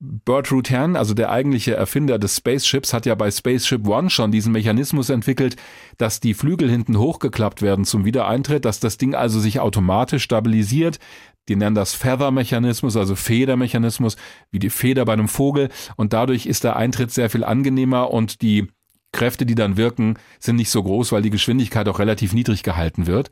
Burt 0.00 0.52
Rutan, 0.52 0.94
also 0.94 1.12
der 1.12 1.30
eigentliche 1.30 1.74
Erfinder 1.74 2.20
des 2.20 2.36
Spaceships, 2.36 2.92
hat 2.92 3.04
ja 3.04 3.16
bei 3.16 3.30
Spaceship 3.30 3.86
One 3.86 4.10
schon 4.10 4.30
diesen 4.30 4.52
Mechanismus 4.52 5.10
entwickelt, 5.10 5.56
dass 5.96 6.20
die 6.20 6.34
Flügel 6.34 6.70
hinten 6.70 6.98
hochgeklappt 6.98 7.62
werden 7.62 7.84
zum 7.84 8.04
Wiedereintritt, 8.04 8.64
dass 8.64 8.78
das 8.78 8.96
Ding 8.96 9.16
also 9.16 9.40
sich 9.40 9.58
automatisch 9.58 10.22
stabilisiert, 10.22 11.00
die 11.48 11.56
nennen 11.56 11.74
das 11.74 11.94
Feather-Mechanismus, 11.94 12.96
also 12.96 13.16
Federmechanismus, 13.16 14.16
wie 14.50 14.58
die 14.58 14.70
Feder 14.70 15.04
bei 15.04 15.14
einem 15.14 15.28
Vogel. 15.28 15.70
Und 15.96 16.12
dadurch 16.12 16.46
ist 16.46 16.62
der 16.62 16.76
Eintritt 16.76 17.10
sehr 17.10 17.30
viel 17.30 17.42
angenehmer 17.42 18.12
und 18.12 18.42
die 18.42 18.68
Kräfte, 19.12 19.46
die 19.46 19.54
dann 19.54 19.76
wirken, 19.76 20.18
sind 20.38 20.56
nicht 20.56 20.70
so 20.70 20.82
groß, 20.82 21.10
weil 21.10 21.22
die 21.22 21.30
Geschwindigkeit 21.30 21.88
auch 21.88 21.98
relativ 21.98 22.34
niedrig 22.34 22.62
gehalten 22.62 23.06
wird. 23.06 23.30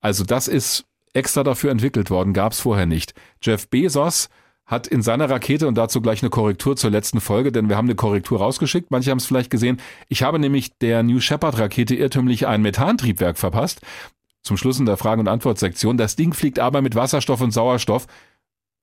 Also 0.00 0.22
das 0.24 0.46
ist 0.46 0.84
extra 1.14 1.42
dafür 1.42 1.70
entwickelt 1.70 2.10
worden, 2.10 2.34
gab 2.34 2.52
es 2.52 2.60
vorher 2.60 2.86
nicht. 2.86 3.14
Jeff 3.42 3.68
Bezos 3.68 4.28
hat 4.66 4.86
in 4.86 5.02
seiner 5.02 5.28
Rakete, 5.28 5.68
und 5.68 5.76
dazu 5.76 6.00
gleich 6.00 6.22
eine 6.22 6.30
Korrektur 6.30 6.76
zur 6.76 6.90
letzten 6.90 7.20
Folge, 7.20 7.52
denn 7.52 7.68
wir 7.68 7.76
haben 7.76 7.86
eine 7.86 7.94
Korrektur 7.94 8.38
rausgeschickt, 8.38 8.90
manche 8.90 9.10
haben 9.10 9.18
es 9.18 9.26
vielleicht 9.26 9.50
gesehen, 9.50 9.80
ich 10.08 10.22
habe 10.22 10.38
nämlich 10.38 10.78
der 10.78 11.02
New 11.02 11.20
Shepard 11.20 11.58
Rakete 11.58 11.94
irrtümlich 11.94 12.46
ein 12.46 12.62
Methantriebwerk 12.62 13.38
verpasst 13.38 13.82
zum 14.44 14.56
Schluss 14.56 14.78
in 14.78 14.86
der 14.86 14.96
Frage- 14.96 15.20
und 15.20 15.28
Antwortsektion. 15.28 15.96
Das 15.96 16.16
Ding 16.16 16.34
fliegt 16.34 16.58
aber 16.58 16.82
mit 16.82 16.94
Wasserstoff 16.94 17.40
und 17.40 17.50
Sauerstoff. 17.50 18.06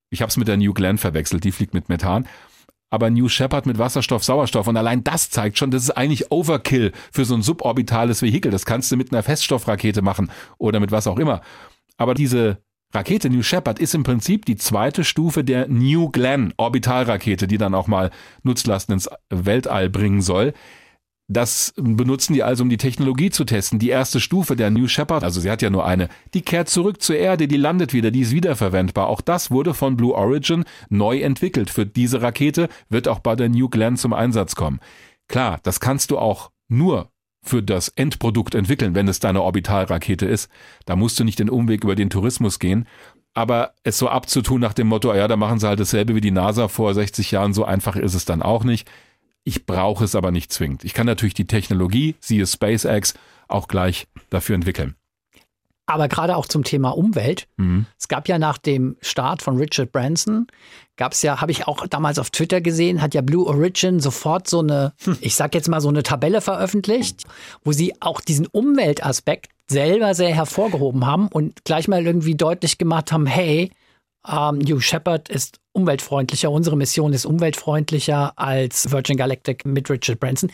Ich 0.09 0.21
habe 0.21 0.29
es 0.29 0.37
mit 0.37 0.47
der 0.47 0.57
New 0.57 0.73
Glenn 0.73 0.97
verwechselt, 0.97 1.43
die 1.43 1.51
fliegt 1.51 1.73
mit 1.73 1.87
Methan. 1.87 2.27
Aber 2.89 3.09
New 3.09 3.29
Shepard 3.29 3.67
mit 3.67 3.77
Wasserstoff, 3.77 4.23
Sauerstoff. 4.23 4.67
Und 4.67 4.75
allein 4.75 5.03
das 5.03 5.29
zeigt 5.29 5.57
schon, 5.57 5.71
das 5.71 5.83
ist 5.83 5.91
eigentlich 5.91 6.29
Overkill 6.31 6.91
für 7.13 7.23
so 7.23 7.35
ein 7.35 7.43
suborbitales 7.43 8.21
Vehikel. 8.21 8.51
Das 8.51 8.65
kannst 8.65 8.91
du 8.91 8.97
mit 8.97 9.13
einer 9.13 9.23
Feststoffrakete 9.23 10.01
machen 10.01 10.29
oder 10.57 10.81
mit 10.81 10.91
was 10.91 11.07
auch 11.07 11.19
immer. 11.19 11.41
Aber 11.95 12.15
diese 12.15 12.57
Rakete 12.93 13.29
New 13.29 13.43
Shepard 13.43 13.79
ist 13.79 13.95
im 13.95 14.03
Prinzip 14.03 14.45
die 14.45 14.57
zweite 14.57 15.03
Stufe 15.03 15.43
der 15.43 15.67
New 15.67 16.09
Glenn 16.09 16.53
Orbitalrakete, 16.57 17.47
die 17.47 17.57
dann 17.57 17.75
auch 17.75 17.87
mal 17.87 18.11
Nutzlasten 18.43 18.93
ins 18.93 19.09
Weltall 19.29 19.89
bringen 19.89 20.21
soll. 20.21 20.53
Das 21.31 21.73
benutzen 21.77 22.33
die 22.33 22.43
also, 22.43 22.63
um 22.63 22.69
die 22.69 22.75
Technologie 22.75 23.29
zu 23.29 23.45
testen. 23.45 23.79
Die 23.79 23.87
erste 23.87 24.19
Stufe 24.19 24.57
der 24.57 24.69
New 24.69 24.89
Shepard, 24.89 25.23
also 25.23 25.39
sie 25.39 25.49
hat 25.49 25.61
ja 25.61 25.69
nur 25.69 25.85
eine, 25.85 26.09
die 26.33 26.41
kehrt 26.41 26.67
zurück 26.67 27.01
zur 27.01 27.15
Erde, 27.15 27.47
die 27.47 27.55
landet 27.55 27.93
wieder, 27.93 28.11
die 28.11 28.19
ist 28.19 28.33
wiederverwendbar. 28.33 29.07
Auch 29.07 29.21
das 29.21 29.49
wurde 29.49 29.73
von 29.73 29.95
Blue 29.95 30.13
Origin 30.13 30.65
neu 30.89 31.21
entwickelt. 31.21 31.69
Für 31.69 31.85
diese 31.85 32.21
Rakete 32.21 32.67
wird 32.89 33.07
auch 33.07 33.19
bei 33.19 33.37
der 33.37 33.47
New 33.47 33.69
Glenn 33.69 33.95
zum 33.95 34.11
Einsatz 34.11 34.55
kommen. 34.55 34.81
Klar, 35.29 35.61
das 35.63 35.79
kannst 35.79 36.11
du 36.11 36.17
auch 36.17 36.51
nur 36.67 37.09
für 37.43 37.63
das 37.63 37.89
Endprodukt 37.89 38.55
entwickeln, 38.55 38.95
wenn 38.95 39.07
es 39.07 39.19
deine 39.19 39.41
Orbitalrakete 39.41 40.25
ist. 40.25 40.49
Da 40.85 40.95
musst 40.95 41.19
du 41.19 41.23
nicht 41.23 41.39
den 41.39 41.49
Umweg 41.49 41.83
über 41.83 41.95
den 41.95 42.09
Tourismus 42.09 42.59
gehen. 42.59 42.87
Aber 43.33 43.73
es 43.83 43.97
so 43.97 44.09
abzutun 44.09 44.61
nach 44.61 44.73
dem 44.73 44.87
Motto, 44.87 45.13
ja, 45.13 45.27
da 45.27 45.37
machen 45.37 45.59
sie 45.59 45.67
halt 45.67 45.79
dasselbe 45.79 46.15
wie 46.15 46.21
die 46.21 46.31
NASA 46.31 46.67
vor 46.67 46.93
60 46.93 47.31
Jahren, 47.31 47.53
so 47.53 47.63
einfach 47.63 47.95
ist 47.95 48.13
es 48.13 48.25
dann 48.25 48.41
auch 48.41 48.63
nicht. 48.63 48.89
Ich 49.43 49.65
brauche 49.65 50.03
es 50.03 50.15
aber 50.15 50.31
nicht 50.31 50.51
zwingend. 50.51 50.83
Ich 50.83 50.93
kann 50.93 51.07
natürlich 51.07 51.33
die 51.33 51.47
Technologie, 51.47 52.15
siehe 52.19 52.45
SpaceX, 52.45 53.15
auch 53.47 53.67
gleich 53.67 54.07
dafür 54.29 54.55
entwickeln. 54.55 54.95
Aber 55.91 56.07
gerade 56.07 56.37
auch 56.37 56.45
zum 56.45 56.63
Thema 56.63 56.89
Umwelt. 56.91 57.47
Mhm. 57.57 57.85
Es 57.99 58.07
gab 58.07 58.27
ja 58.27 58.39
nach 58.39 58.57
dem 58.57 58.97
Start 59.01 59.41
von 59.41 59.57
Richard 59.57 59.91
Branson, 59.91 60.47
gab 60.97 61.13
es 61.13 61.21
ja, 61.21 61.41
habe 61.41 61.51
ich 61.51 61.67
auch 61.67 61.87
damals 61.87 62.19
auf 62.19 62.29
Twitter 62.29 62.61
gesehen, 62.61 63.01
hat 63.01 63.13
ja 63.13 63.21
Blue 63.21 63.45
Origin 63.45 63.99
sofort 63.99 64.47
so 64.47 64.59
eine, 64.59 64.93
hm. 65.03 65.17
ich 65.21 65.35
sag 65.35 65.55
jetzt 65.55 65.67
mal 65.67 65.81
so 65.81 65.89
eine 65.89 66.03
Tabelle 66.03 66.41
veröffentlicht, 66.41 67.23
wo 67.63 67.71
sie 67.71 67.93
auch 68.01 68.21
diesen 68.21 68.47
Umweltaspekt 68.47 69.49
selber 69.67 70.13
sehr 70.13 70.33
hervorgehoben 70.35 71.05
haben 71.05 71.27
und 71.27 71.63
gleich 71.65 71.87
mal 71.87 72.05
irgendwie 72.05 72.35
deutlich 72.35 72.77
gemacht 72.77 73.11
haben, 73.11 73.25
hey, 73.25 73.71
ähm, 74.27 74.59
New 74.59 74.79
Shepard 74.79 75.29
ist 75.29 75.59
umweltfreundlicher, 75.73 76.51
unsere 76.51 76.77
Mission 76.77 77.13
ist 77.13 77.25
umweltfreundlicher 77.25 78.33
als 78.35 78.91
Virgin 78.91 79.17
Galactic 79.17 79.65
mit 79.65 79.89
Richard 79.89 80.19
Branson. 80.19 80.51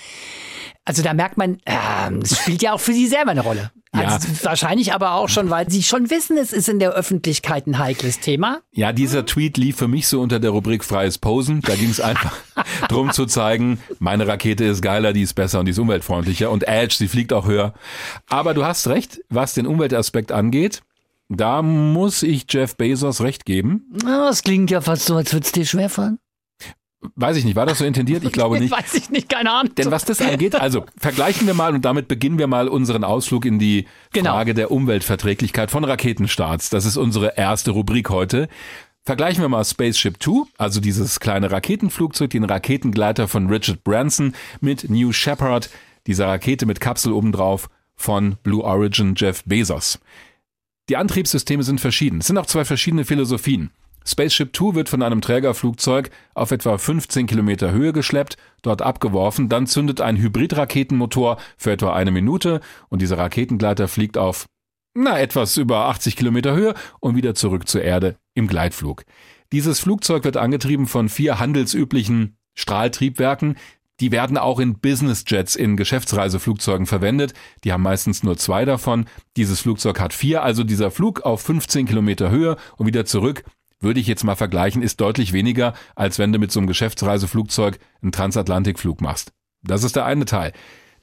Also 0.85 1.03
da 1.03 1.13
merkt 1.13 1.37
man, 1.37 1.57
ähm, 1.65 2.21
es 2.21 2.37
spielt 2.39 2.61
ja 2.61 2.73
auch 2.73 2.79
für 2.79 2.93
sie 2.93 3.07
selber 3.07 3.31
eine 3.31 3.41
Rolle. 3.41 3.71
Also 3.97 4.27
ja. 4.27 4.35
Wahrscheinlich 4.43 4.93
aber 4.93 5.13
auch 5.13 5.29
schon, 5.29 5.49
weil 5.49 5.69
sie 5.69 5.83
schon 5.83 6.09
wissen, 6.09 6.37
es 6.37 6.53
ist 6.53 6.69
in 6.69 6.79
der 6.79 6.91
Öffentlichkeit 6.91 7.67
ein 7.67 7.79
heikles 7.79 8.19
Thema. 8.19 8.59
Ja, 8.71 8.91
dieser 8.93 9.25
Tweet 9.25 9.57
lief 9.57 9.77
für 9.77 9.87
mich 9.87 10.07
so 10.07 10.21
unter 10.21 10.39
der 10.39 10.51
Rubrik 10.51 10.83
freies 10.83 11.17
Posen. 11.17 11.61
Da 11.61 11.75
ging 11.75 11.89
es 11.89 11.99
einfach 11.99 12.35
darum 12.89 13.11
zu 13.11 13.25
zeigen, 13.25 13.79
meine 13.99 14.27
Rakete 14.27 14.65
ist 14.65 14.81
geiler, 14.81 15.13
die 15.13 15.21
ist 15.21 15.33
besser 15.33 15.59
und 15.59 15.65
die 15.65 15.71
ist 15.71 15.79
umweltfreundlicher. 15.79 16.51
Und 16.51 16.67
Edge, 16.67 16.95
sie 16.97 17.07
fliegt 17.07 17.33
auch 17.33 17.47
höher. 17.47 17.73
Aber 18.29 18.53
du 18.53 18.65
hast 18.65 18.87
recht, 18.87 19.19
was 19.29 19.53
den 19.53 19.67
Umweltaspekt 19.67 20.31
angeht. 20.31 20.81
Da 21.29 21.61
muss 21.61 22.23
ich 22.23 22.45
Jeff 22.49 22.77
Bezos 22.77 23.21
recht 23.21 23.45
geben. 23.45 23.85
Das 24.05 24.43
klingt 24.43 24.71
ja 24.71 24.79
fast 24.79 25.05
so, 25.05 25.15
als 25.15 25.33
würde 25.33 25.45
es 25.45 25.51
dir 25.51 25.65
schwerfallen. 25.65 26.19
Weiß 27.15 27.37
ich 27.37 27.45
nicht, 27.45 27.55
war 27.55 27.65
das 27.65 27.77
so 27.77 27.85
intendiert? 27.85 28.23
Ich 28.23 28.31
glaube 28.31 28.59
nicht. 28.59 28.71
Weiß 28.71 28.93
ich 28.95 29.09
nicht, 29.09 29.29
keine 29.29 29.51
Ahnung. 29.51 29.75
Denn 29.75 29.91
was 29.91 30.05
das 30.05 30.19
angeht, 30.21 30.55
also 30.55 30.85
vergleichen 30.97 31.45
wir 31.45 31.53
mal 31.53 31.73
und 31.73 31.85
damit 31.85 32.07
beginnen 32.07 32.39
wir 32.39 32.47
mal 32.47 32.67
unseren 32.67 33.03
Ausflug 33.03 33.45
in 33.45 33.59
die 33.59 33.85
genau. 34.13 34.31
Frage 34.31 34.53
der 34.53 34.71
Umweltverträglichkeit 34.71 35.69
von 35.71 35.83
Raketenstarts. 35.83 36.69
Das 36.69 36.85
ist 36.85 36.97
unsere 36.97 37.37
erste 37.37 37.71
Rubrik 37.71 38.09
heute. 38.09 38.47
Vergleichen 39.05 39.41
wir 39.41 39.47
mal 39.47 39.63
Spaceship 39.63 40.19
Two, 40.19 40.47
also 40.57 40.81
dieses 40.81 41.19
kleine 41.19 41.49
Raketenflugzeug, 41.49 42.29
den 42.31 42.43
Raketengleiter 42.43 43.27
von 43.27 43.47
Richard 43.47 43.83
Branson 43.83 44.33
mit 44.59 44.89
New 44.89 45.13
Shepard, 45.13 45.69
dieser 46.07 46.27
Rakete 46.27 46.65
mit 46.65 46.81
Kapsel 46.81 47.13
obendrauf 47.13 47.69
von 47.95 48.35
Blue 48.43 48.63
Origin 48.63 49.13
Jeff 49.15 49.43
Bezos. 49.45 49.99
Die 50.89 50.97
Antriebssysteme 50.97 51.63
sind 51.63 51.79
verschieden. 51.79 52.19
Es 52.19 52.27
sind 52.27 52.37
auch 52.37 52.45
zwei 52.45 52.65
verschiedene 52.65 53.05
Philosophien. 53.05 53.71
Spaceship 54.07 54.53
Two 54.53 54.73
wird 54.73 54.87
von 54.87 55.03
einem 55.03 55.19
Trägerflugzeug 55.19 56.09
auf 56.33 56.51
etwa 56.51 56.77
15 56.77 57.27
Kilometer 57.27 57.71
Höhe 57.71 57.91
geschleppt, 57.91 58.37
dort 58.61 58.81
abgeworfen, 58.81 59.49
dann 59.49 59.67
zündet 59.67 59.99
ein 59.99 60.17
Hybridraketenmotor 60.17 61.37
für 61.57 61.73
etwa 61.73 61.93
eine 61.93 62.11
Minute 62.11 62.61
und 62.87 63.01
dieser 63.01 63.17
Raketengleiter 63.17 63.87
fliegt 63.87 64.17
auf, 64.17 64.45
na, 64.93 65.19
etwas 65.19 65.57
über 65.57 65.85
80 65.85 66.15
Kilometer 66.15 66.55
Höhe 66.55 66.73
und 67.01 67.15
wieder 67.15 67.35
zurück 67.35 67.67
zur 67.67 67.81
Erde 67.81 68.15
im 68.33 68.47
Gleitflug. 68.47 69.03
Dieses 69.51 69.79
Flugzeug 69.79 70.23
wird 70.23 70.37
angetrieben 70.37 70.87
von 70.87 71.09
vier 71.09 71.39
handelsüblichen 71.39 72.37
Strahltriebwerken, 72.55 73.57
die 73.99 74.11
werden 74.11 74.37
auch 74.37 74.59
in 74.59 74.79
Business 74.79 75.23
Jets, 75.27 75.55
in 75.55 75.75
Geschäftsreiseflugzeugen 75.75 76.85
verwendet. 76.85 77.33
Die 77.63 77.73
haben 77.73 77.81
meistens 77.81 78.21
nur 78.21 78.37
zwei 78.37 78.63
davon. 78.63 79.05
Dieses 79.37 79.61
Flugzeug 79.61 79.99
hat 79.99 80.13
vier. 80.13 80.43
Also 80.43 80.63
dieser 80.63 80.91
Flug 80.91 81.21
auf 81.21 81.41
15 81.41 81.87
Kilometer 81.87 82.29
Höhe 82.29 82.57
und 82.77 82.85
wieder 82.85 83.05
zurück 83.05 83.43
würde 83.79 83.99
ich 83.99 84.07
jetzt 84.07 84.23
mal 84.23 84.35
vergleichen, 84.35 84.81
ist 84.81 85.01
deutlich 85.01 85.33
weniger, 85.33 85.73
als 85.95 86.19
wenn 86.19 86.33
du 86.33 86.39
mit 86.39 86.51
so 86.51 86.59
einem 86.59 86.67
Geschäftsreiseflugzeug 86.67 87.79
einen 88.01 88.11
Transatlantikflug 88.11 89.01
machst. 89.01 89.33
Das 89.63 89.83
ist 89.83 89.95
der 89.95 90.05
eine 90.05 90.25
Teil. 90.25 90.53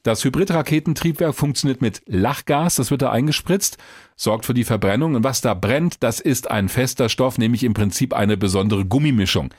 Das 0.02 0.22
Hybridraketentriebwerk 0.22 1.34
funktioniert 1.34 1.80
mit 1.80 2.02
Lachgas, 2.06 2.74
das 2.74 2.90
wird 2.90 3.00
da 3.00 3.10
eingespritzt, 3.10 3.78
sorgt 4.16 4.44
für 4.44 4.52
die 4.52 4.64
Verbrennung 4.64 5.14
und 5.14 5.24
was 5.24 5.40
da 5.40 5.54
brennt, 5.54 6.02
das 6.02 6.20
ist 6.20 6.50
ein 6.50 6.68
fester 6.68 7.08
Stoff, 7.08 7.38
nämlich 7.38 7.64
im 7.64 7.72
Prinzip 7.72 8.12
eine 8.12 8.36
besondere 8.36 8.84
Gummimischung. 8.84 9.54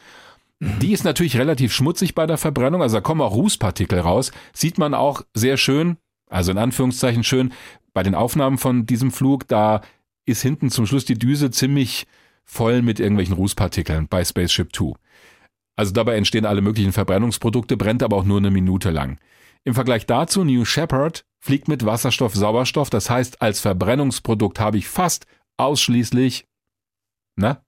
Die 0.60 0.93
ist 0.93 1.04
natürlich 1.04 1.38
relativ 1.38 1.73
schmutzig 1.73 2.13
bei 2.13 2.28
der 2.28 2.38
Verbrennung, 2.38 2.84
also 2.84 2.97
da 2.97 3.01
kommen 3.01 3.21
auch 3.21 3.34
Rußpartikel 3.34 3.99
raus, 3.99 4.32
sieht 4.54 4.78
man 4.78 4.93
auch 4.93 5.23
sehr 5.34 5.58
schön, 5.58 5.97
also 6.30 6.51
in 6.51 6.60
Anführungszeichen 6.60 7.23
schön, 7.23 7.51
bei 7.95 8.04
den 8.04 8.13
Aufnahmen 8.13 8.60
von 8.60 8.86
diesem 8.86 9.12
Flug, 9.12 9.47
da 9.47 9.82
ist 10.28 10.43
hinten 10.43 10.69
zum 10.69 10.86
Schluss 10.86 11.06
die 11.06 11.17
Düse 11.17 11.49
ziemlich 11.49 12.06
voll 12.46 12.82
mit 12.82 13.00
irgendwelchen 13.00 13.36
Rußpartikeln 13.36 14.08
bei 14.08 14.24
Spaceship 14.24 14.72
Two. 14.72 14.96
Also 15.76 15.92
dabei 15.92 16.16
entstehen 16.16 16.46
alle 16.46 16.62
möglichen 16.62 16.94
Verbrennungsprodukte, 16.94 17.76
brennt 17.76 18.02
aber 18.02 18.16
auch 18.16 18.24
nur 18.24 18.38
eine 18.38 18.52
Minute 18.52 18.92
lang. 18.92 19.20
Im 19.66 19.74
Vergleich 19.74 20.06
dazu, 20.06 20.44
New 20.44 20.64
Shepard 20.64 21.26
fliegt 21.40 21.68
mit 21.68 21.86
Wasserstoff, 21.86 22.36
Sauerstoff. 22.36 22.90
Das 22.90 23.10
heißt, 23.10 23.42
als 23.42 23.60
Verbrennungsprodukt 23.60 24.60
habe 24.60 24.78
ich 24.78 24.88
fast 24.88 25.26
ausschließlich, 25.58 26.48
ne? 27.36 27.62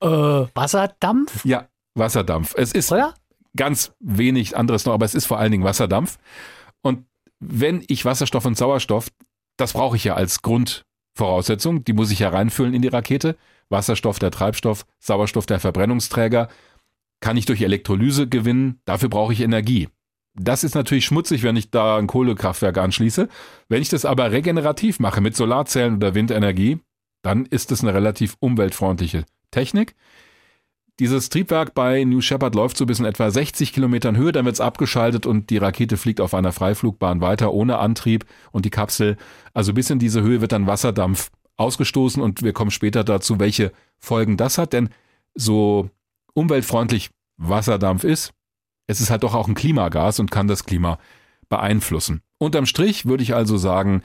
Äh, 0.00 0.06
Wasserdampf? 0.54 1.44
Ja, 1.44 1.68
Wasserdampf. 1.94 2.54
Es 2.56 2.72
ist 2.72 2.92
Oder? 2.92 3.14
ganz 3.56 3.92
wenig 4.00 4.56
anderes 4.56 4.84
noch, 4.84 4.94
aber 4.94 5.06
es 5.06 5.14
ist 5.14 5.26
vor 5.26 5.38
allen 5.38 5.52
Dingen 5.52 5.64
Wasserdampf. 5.64 6.18
Und 6.82 7.06
wenn 7.38 7.84
ich 7.86 8.04
Wasserstoff 8.04 8.44
und 8.44 8.58
Sauerstoff, 8.58 9.08
das 9.56 9.72
brauche 9.74 9.96
ich 9.96 10.04
ja 10.04 10.14
als 10.14 10.42
Grundvoraussetzung, 11.14 11.84
die 11.84 11.92
muss 11.92 12.10
ich 12.10 12.18
ja 12.20 12.28
reinfüllen 12.30 12.74
in 12.74 12.82
die 12.82 12.88
Rakete. 12.88 13.36
Wasserstoff 13.68 14.18
der 14.18 14.30
Treibstoff, 14.30 14.84
Sauerstoff 14.98 15.46
der 15.46 15.60
Verbrennungsträger, 15.60 16.48
kann 17.20 17.36
ich 17.36 17.46
durch 17.46 17.62
Elektrolyse 17.62 18.28
gewinnen, 18.28 18.80
dafür 18.84 19.08
brauche 19.08 19.32
ich 19.32 19.40
Energie. 19.40 19.88
Das 20.34 20.64
ist 20.64 20.74
natürlich 20.74 21.04
schmutzig, 21.04 21.44
wenn 21.44 21.56
ich 21.56 21.70
da 21.70 21.96
ein 21.96 22.08
Kohlekraftwerk 22.08 22.76
anschließe. 22.78 23.28
Wenn 23.68 23.82
ich 23.82 23.88
das 23.88 24.04
aber 24.04 24.32
regenerativ 24.32 24.98
mache 24.98 25.20
mit 25.20 25.36
Solarzellen 25.36 25.96
oder 25.96 26.14
Windenergie, 26.14 26.80
dann 27.22 27.46
ist 27.46 27.70
es 27.70 27.82
eine 27.82 27.94
relativ 27.94 28.36
umweltfreundliche 28.40 29.24
Technik. 29.52 29.94
Dieses 31.00 31.28
Triebwerk 31.28 31.74
bei 31.74 32.04
New 32.04 32.20
Shepard 32.20 32.54
läuft 32.54 32.76
so 32.76 32.86
bis 32.86 33.00
in 33.00 33.04
etwa 33.04 33.28
60 33.28 33.72
Kilometern 33.72 34.16
Höhe, 34.16 34.30
dann 34.30 34.44
wird 34.44 34.54
es 34.54 34.60
abgeschaltet 34.60 35.26
und 35.26 35.50
die 35.50 35.56
Rakete 35.56 35.96
fliegt 35.96 36.20
auf 36.20 36.34
einer 36.34 36.52
Freiflugbahn 36.52 37.20
weiter 37.20 37.52
ohne 37.52 37.78
Antrieb 37.78 38.24
und 38.52 38.64
die 38.64 38.70
Kapsel, 38.70 39.16
also 39.52 39.74
bis 39.74 39.90
in 39.90 39.98
diese 39.98 40.22
Höhe 40.22 40.40
wird 40.40 40.52
dann 40.52 40.68
Wasserdampf 40.68 41.32
ausgestoßen 41.56 42.22
und 42.22 42.42
wir 42.42 42.52
kommen 42.52 42.70
später 42.70 43.02
dazu, 43.02 43.40
welche 43.40 43.72
Folgen 43.98 44.36
das 44.36 44.56
hat, 44.56 44.72
denn 44.72 44.90
so 45.34 45.90
umweltfreundlich 46.34 47.10
Wasserdampf 47.38 48.04
ist, 48.04 48.32
es 48.86 49.00
ist 49.00 49.10
halt 49.10 49.24
doch 49.24 49.34
auch 49.34 49.48
ein 49.48 49.54
Klimagas 49.54 50.20
und 50.20 50.30
kann 50.30 50.46
das 50.46 50.64
Klima 50.64 50.98
beeinflussen. 51.48 52.22
Unterm 52.38 52.66
Strich 52.66 53.06
würde 53.06 53.24
ich 53.24 53.34
also 53.34 53.56
sagen, 53.56 54.02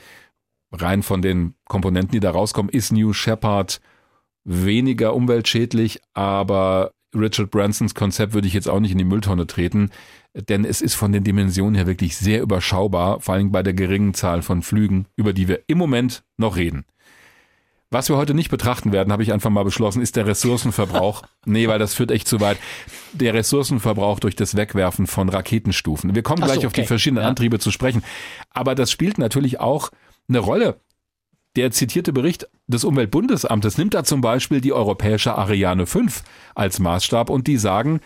rein 0.71 1.03
von 1.03 1.21
den 1.21 1.53
Komponenten, 1.65 2.13
die 2.13 2.19
da 2.19 2.31
rauskommen, 2.31 2.71
ist 2.71 2.91
New 2.91 3.13
Shepard 3.13 3.79
weniger 4.49 5.15
umweltschädlich, 5.15 5.99
aber 6.13 6.91
Richard 7.15 7.51
Bransons 7.51 7.95
Konzept 7.95 8.33
würde 8.33 8.47
ich 8.47 8.53
jetzt 8.53 8.69
auch 8.69 8.79
nicht 8.79 8.91
in 8.91 8.97
die 8.97 9.03
Mülltonne 9.03 9.47
treten, 9.47 9.89
denn 10.33 10.65
es 10.65 10.81
ist 10.81 10.95
von 10.95 11.11
den 11.11 11.23
Dimensionen 11.23 11.75
her 11.75 11.87
wirklich 11.87 12.17
sehr 12.17 12.41
überschaubar, 12.41 13.19
vor 13.21 13.35
allem 13.35 13.51
bei 13.51 13.63
der 13.63 13.73
geringen 13.73 14.13
Zahl 14.13 14.41
von 14.41 14.61
Flügen, 14.61 15.05
über 15.15 15.33
die 15.33 15.47
wir 15.47 15.61
im 15.67 15.77
Moment 15.77 16.23
noch 16.37 16.55
reden. 16.55 16.85
Was 17.91 18.07
wir 18.07 18.17
heute 18.17 18.35
nicht 18.35 18.51
betrachten 18.51 18.91
werden, 18.91 19.11
habe 19.11 19.23
ich 19.23 19.33
einfach 19.33 19.49
mal 19.49 19.63
beschlossen, 19.63 20.03
ist 20.03 20.15
der 20.15 20.27
Ressourcenverbrauch. 20.27 21.23
nee, 21.45 21.67
weil 21.67 21.79
das 21.79 21.95
führt 21.95 22.11
echt 22.11 22.27
zu 22.27 22.39
weit. 22.39 22.59
Der 23.13 23.33
Ressourcenverbrauch 23.33 24.19
durch 24.19 24.35
das 24.35 24.55
Wegwerfen 24.55 25.07
von 25.07 25.27
Raketenstufen. 25.29 26.13
Wir 26.13 26.21
kommen 26.21 26.43
gleich 26.43 26.51
so, 26.51 26.57
okay. 26.59 26.67
auf 26.67 26.73
die 26.73 26.85
verschiedenen 26.85 27.23
ja. 27.23 27.29
Antriebe 27.29 27.57
zu 27.57 27.71
sprechen. 27.71 28.03
Aber 28.51 28.75
das 28.75 28.91
spielt 28.91 29.17
natürlich 29.17 29.59
auch 29.59 29.89
eine 30.27 30.37
Rolle. 30.37 30.79
Der 31.59 31.71
zitierte 31.71 32.13
Bericht 32.13 32.47
des 32.67 32.85
Umweltbundesamtes 32.85 33.77
nimmt 33.77 33.93
da 33.93 34.05
zum 34.05 34.21
Beispiel 34.21 34.61
die 34.61 34.71
europäische 34.71 35.35
Ariane 35.35 35.85
5 35.85 36.23
als 36.55 36.79
Maßstab 36.79 37.29
und 37.29 37.47
die 37.47 37.57
sagen, 37.57 37.99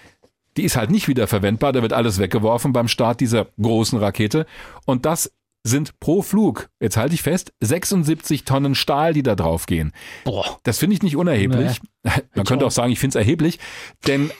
die 0.57 0.63
ist 0.63 0.75
halt 0.75 0.89
nicht 0.89 1.07
wieder 1.07 1.27
verwendbar, 1.27 1.71
da 1.71 1.83
wird 1.83 1.93
alles 1.93 2.17
weggeworfen 2.17 2.73
beim 2.73 2.87
Start 2.87 3.19
dieser 3.19 3.45
großen 3.61 3.99
Rakete. 3.99 4.47
Und 4.87 5.05
das 5.05 5.33
sind 5.61 5.99
pro 5.99 6.23
Flug, 6.23 6.69
jetzt 6.79 6.97
halte 6.97 7.13
ich 7.13 7.21
fest, 7.21 7.53
76 7.59 8.43
Tonnen 8.43 8.73
Stahl, 8.73 9.13
die 9.13 9.21
da 9.21 9.35
drauf 9.35 9.67
gehen. 9.67 9.91
Boah. 10.23 10.59
Das 10.63 10.79
finde 10.79 10.95
ich 10.95 11.03
nicht 11.03 11.15
unerheblich. 11.15 11.79
Nee. 12.01 12.11
Man 12.33 12.47
könnte 12.47 12.65
auch 12.65 12.71
sagen, 12.71 12.91
ich 12.91 12.97
finde 12.97 13.19
es 13.19 13.23
erheblich, 13.23 13.59
denn 14.07 14.31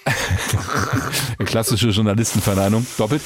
klassische 1.46 1.90
Journalistenverneinung, 1.90 2.84
doppelt. 2.98 3.22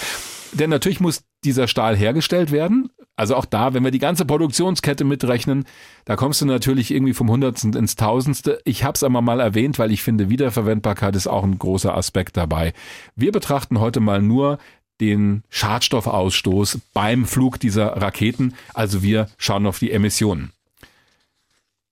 Denn 0.52 0.70
natürlich 0.70 1.00
muss 1.00 1.24
dieser 1.46 1.70
Stahl 1.70 1.96
hergestellt 1.96 2.52
werden. 2.52 2.90
Also 3.18 3.36
auch 3.36 3.46
da, 3.46 3.74
wenn 3.74 3.84
wir 3.84 3.92
die 3.92 4.00
ganze 4.00 4.26
Produktionskette 4.26 5.04
mitrechnen, 5.04 5.66
da 6.06 6.16
kommst 6.16 6.40
du 6.40 6.46
natürlich 6.46 6.92
irgendwie 6.92 7.16
vom 7.16 7.30
Hundertsten 7.32 7.74
ins 7.74 7.96
Tausendste. 7.96 8.62
Ich 8.64 8.84
habe 8.84 8.94
es 8.94 9.04
aber 9.04 9.22
mal 9.22 9.40
erwähnt, 9.40 9.80
weil 9.80 9.92
ich 9.92 10.04
finde, 10.04 10.30
Wiederverwendbarkeit 10.30 11.16
ist 11.16 11.28
auch 11.28 11.44
ein 11.44 11.58
großer 11.58 11.98
Aspekt 11.98 12.38
dabei. 12.38 12.74
Wir 13.16 13.32
betrachten 13.32 13.80
heute 13.80 14.00
mal 14.00 14.22
nur 14.22 14.60
den 15.02 15.44
Schadstoffausstoß 15.50 16.80
beim 16.94 17.26
Flug 17.26 17.60
dieser 17.60 17.88
Raketen. 17.88 18.54
Also 18.76 19.02
wir 19.02 19.28
schauen 19.38 19.66
auf 19.66 19.80
die 19.80 19.92
Emissionen. 19.92 20.52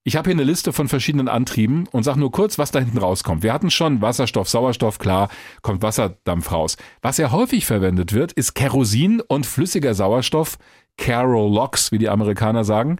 Ich 0.07 0.15
habe 0.15 0.29
hier 0.29 0.35
eine 0.35 0.43
Liste 0.43 0.71
von 0.71 0.87
verschiedenen 0.87 1.27
Antrieben 1.27 1.87
und 1.87 2.03
sage 2.03 2.19
nur 2.19 2.31
kurz, 2.31 2.59
was 2.59 2.69
da 2.69 2.77
hinten 2.77 2.99
rauskommt. 2.99 3.41
Wir 3.41 3.51
hatten 3.51 3.71
schon 3.71 4.03
Wasserstoff, 4.03 4.47
Sauerstoff, 4.47 4.99
klar, 4.99 5.29
kommt 5.63 5.81
Wasserdampf 5.81 6.51
raus. 6.51 6.77
Was 7.01 7.17
ja 7.17 7.31
häufig 7.31 7.65
verwendet 7.65 8.13
wird, 8.13 8.31
ist 8.31 8.53
Kerosin 8.53 9.21
und 9.21 9.47
flüssiger 9.47 9.95
Sauerstoff, 9.95 10.59
Carolox, 10.97 11.91
wie 11.91 11.97
die 11.97 12.09
Amerikaner 12.09 12.63
sagen. 12.63 12.97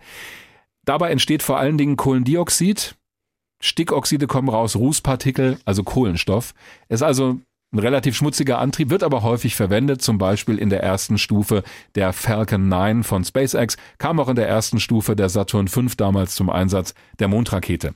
Dabei 0.85 1.11
entsteht 1.11 1.43
vor 1.43 1.57
allen 1.57 1.77
Dingen 1.77 1.97
Kohlendioxid, 1.97 2.95
Stickoxide 3.61 4.27
kommen 4.27 4.49
raus, 4.49 4.75
Rußpartikel, 4.75 5.57
also 5.65 5.83
Kohlenstoff. 5.83 6.53
Ist 6.89 7.01
also 7.01 7.39
ein 7.73 7.79
relativ 7.79 8.15
schmutziger 8.15 8.59
Antrieb 8.59 8.89
wird 8.89 9.03
aber 9.03 9.21
häufig 9.23 9.55
verwendet, 9.55 10.01
zum 10.01 10.17
Beispiel 10.17 10.57
in 10.57 10.69
der 10.69 10.83
ersten 10.83 11.17
Stufe 11.17 11.63
der 11.95 12.13
Falcon 12.13 12.69
9 12.69 13.03
von 13.03 13.25
SpaceX, 13.25 13.75
kam 13.97 14.19
auch 14.19 14.29
in 14.29 14.35
der 14.35 14.47
ersten 14.47 14.79
Stufe 14.79 15.15
der 15.15 15.29
Saturn 15.29 15.67
V 15.67 15.81
damals 15.97 16.35
zum 16.35 16.49
Einsatz 16.49 16.93
der 17.19 17.27
Mondrakete. 17.27 17.95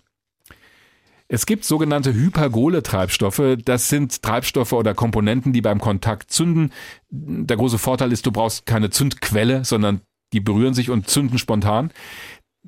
Es 1.32 1.46
gibt 1.46 1.64
sogenannte 1.64 2.12
hypergole 2.12 2.82
Treibstoffe. 2.82 3.56
Das 3.64 3.88
sind 3.88 4.24
Treibstoffe 4.24 4.74
oder 4.74 4.96
Komponenten, 4.96 5.54
die 5.54 5.62
beim 5.62 5.80
Kontakt 5.80 6.32
zünden. 6.32 6.74
Der 7.12 7.56
große 7.56 7.78
Vorteil 7.78 8.12
ist, 8.12 8.26
du 8.26 8.32
brauchst 8.32 8.66
keine 8.66 8.90
Zündquelle, 8.90 9.64
sondern 9.64 10.02
die 10.34 10.40
berühren 10.40 10.74
sich 10.74 10.90
und 10.90 11.08
zünden 11.08 11.38
spontan. 11.38 11.92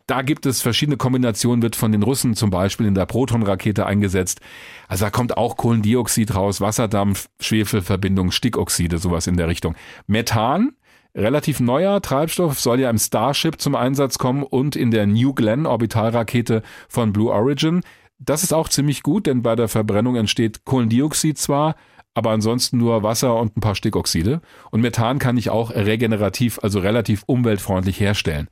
Da 0.06 0.22
gibt 0.22 0.46
es 0.46 0.62
verschiedene 0.62 0.98
Kombinationen, 0.98 1.64
wird 1.64 1.76
von 1.76 1.92
den 1.92 2.04
Russen 2.04 2.36
zum 2.36 2.52
Beispiel 2.52 2.86
in 2.86 2.94
der 2.94 3.08
Protonrakete 3.08 3.88
eingesetzt. 3.88 4.42
Also 4.88 5.06
da 5.06 5.10
kommt 5.10 5.38
auch 5.38 5.58
Kohlendioxid 5.58 6.36
raus, 6.36 6.62
Wasserdampf, 6.62 7.30
Schwefelverbindung, 7.40 8.30
Stickoxide, 8.32 9.00
sowas 9.00 9.26
in 9.26 9.38
der 9.38 9.48
Richtung. 9.48 9.76
Methan, 10.06 10.74
relativ 11.16 11.60
neuer 11.60 12.00
Treibstoff, 12.00 12.60
soll 12.60 12.80
ja 12.80 12.92
im 12.92 13.00
Starship 13.00 13.60
zum 13.60 13.76
Einsatz 13.76 14.20
kommen 14.20 14.44
und 14.44 14.76
in 14.76 14.92
der 14.92 15.08
New 15.08 15.34
Glenn 15.34 15.66
Orbitalrakete 15.66 16.62
von 16.88 17.12
Blue 17.12 17.32
Origin. 17.32 17.82
Das 18.24 18.44
ist 18.44 18.54
auch 18.54 18.70
ziemlich 18.70 19.02
gut, 19.02 19.26
denn 19.26 19.42
bei 19.42 19.56
der 19.56 19.68
Verbrennung 19.68 20.16
entsteht 20.16 20.64
Kohlendioxid 20.64 21.40
zwar, 21.40 21.76
aber 22.14 22.30
ansonsten 22.30 22.78
nur 22.78 23.02
Wasser 23.02 23.36
und 23.40 23.58
ein 23.58 23.62
paar 23.62 23.74
Stickoxide. 23.74 24.42
Und 24.70 24.82
Methan 24.82 25.18
kann 25.18 25.38
ich 25.38 25.50
auch 25.50 25.72
regenerativ, 25.72 26.60
also 26.62 26.80
relativ 26.80 27.24
umweltfreundlich 27.26 28.00
herstellen. 28.00 28.48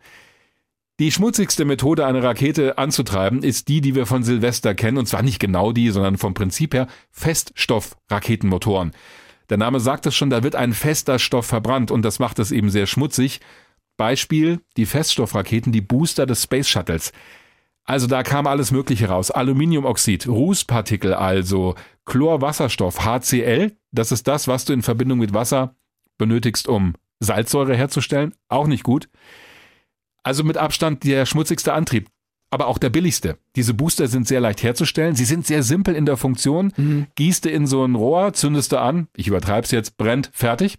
Die 0.99 1.11
schmutzigste 1.11 1.65
Methode, 1.65 2.05
eine 2.07 2.23
Rakete 2.23 2.79
anzutreiben, 2.79 3.43
ist 3.43 3.67
die, 3.67 3.79
die 3.79 3.93
wir 3.93 4.07
von 4.07 4.23
Silvester 4.23 4.73
kennen, 4.73 4.97
und 4.97 5.05
zwar 5.05 5.21
nicht 5.21 5.39
genau 5.39 5.71
die, 5.71 5.91
sondern 5.91 6.17
vom 6.17 6.33
Prinzip 6.33 6.73
her 6.73 6.87
Feststoffraketenmotoren. 7.11 8.91
Der 9.49 9.57
Name 9.57 9.79
sagt 9.79 10.07
es 10.07 10.15
schon, 10.15 10.31
da 10.31 10.41
wird 10.41 10.55
ein 10.55 10.73
fester 10.73 11.19
Stoff 11.19 11.45
verbrannt 11.45 11.91
und 11.91 12.01
das 12.01 12.17
macht 12.17 12.39
es 12.39 12.51
eben 12.51 12.69
sehr 12.69 12.87
schmutzig. 12.87 13.39
Beispiel 13.97 14.61
die 14.77 14.85
Feststoffraketen, 14.85 15.71
die 15.71 15.81
Booster 15.81 16.25
des 16.25 16.43
Space 16.43 16.67
Shuttles. 16.67 17.11
Also 17.89 18.05
da 18.05 18.21
kam 18.21 18.45
alles 18.45 18.69
Mögliche 18.69 19.09
raus. 19.09 19.31
Aluminiumoxid, 19.31 20.27
Rußpartikel 20.27 21.15
also, 21.15 21.73
Chlorwasserstoff, 22.05 23.03
HCl, 23.03 23.71
das 23.91 24.11
ist 24.11 24.27
das, 24.27 24.47
was 24.47 24.65
du 24.65 24.73
in 24.73 24.83
Verbindung 24.83 25.17
mit 25.17 25.33
Wasser 25.33 25.73
benötigst, 26.19 26.67
um 26.67 26.93
Salzsäure 27.19 27.75
herzustellen. 27.75 28.35
Auch 28.47 28.67
nicht 28.67 28.83
gut. 28.83 29.09
Also 30.21 30.43
mit 30.43 30.55
Abstand 30.55 31.03
der 31.03 31.25
schmutzigste 31.25 31.73
Antrieb, 31.73 32.09
aber 32.51 32.67
auch 32.67 32.77
der 32.77 32.91
billigste. 32.91 33.39
Diese 33.55 33.73
Booster 33.73 34.07
sind 34.07 34.27
sehr 34.27 34.39
leicht 34.39 34.61
herzustellen. 34.61 35.15
Sie 35.15 35.25
sind 35.25 35.47
sehr 35.47 35.63
simpel 35.63 35.95
in 35.95 36.05
der 36.05 36.17
Funktion. 36.17 36.71
Mhm. 36.77 37.07
Gießt 37.15 37.45
du 37.45 37.49
in 37.49 37.65
so 37.65 37.83
ein 37.83 37.95
Rohr, 37.95 38.33
zündest 38.33 38.71
du 38.71 38.79
an, 38.79 39.07
ich 39.17 39.27
übertreibe 39.27 39.65
es 39.65 39.71
jetzt, 39.71 39.97
brennt, 39.97 40.29
fertig. 40.31 40.77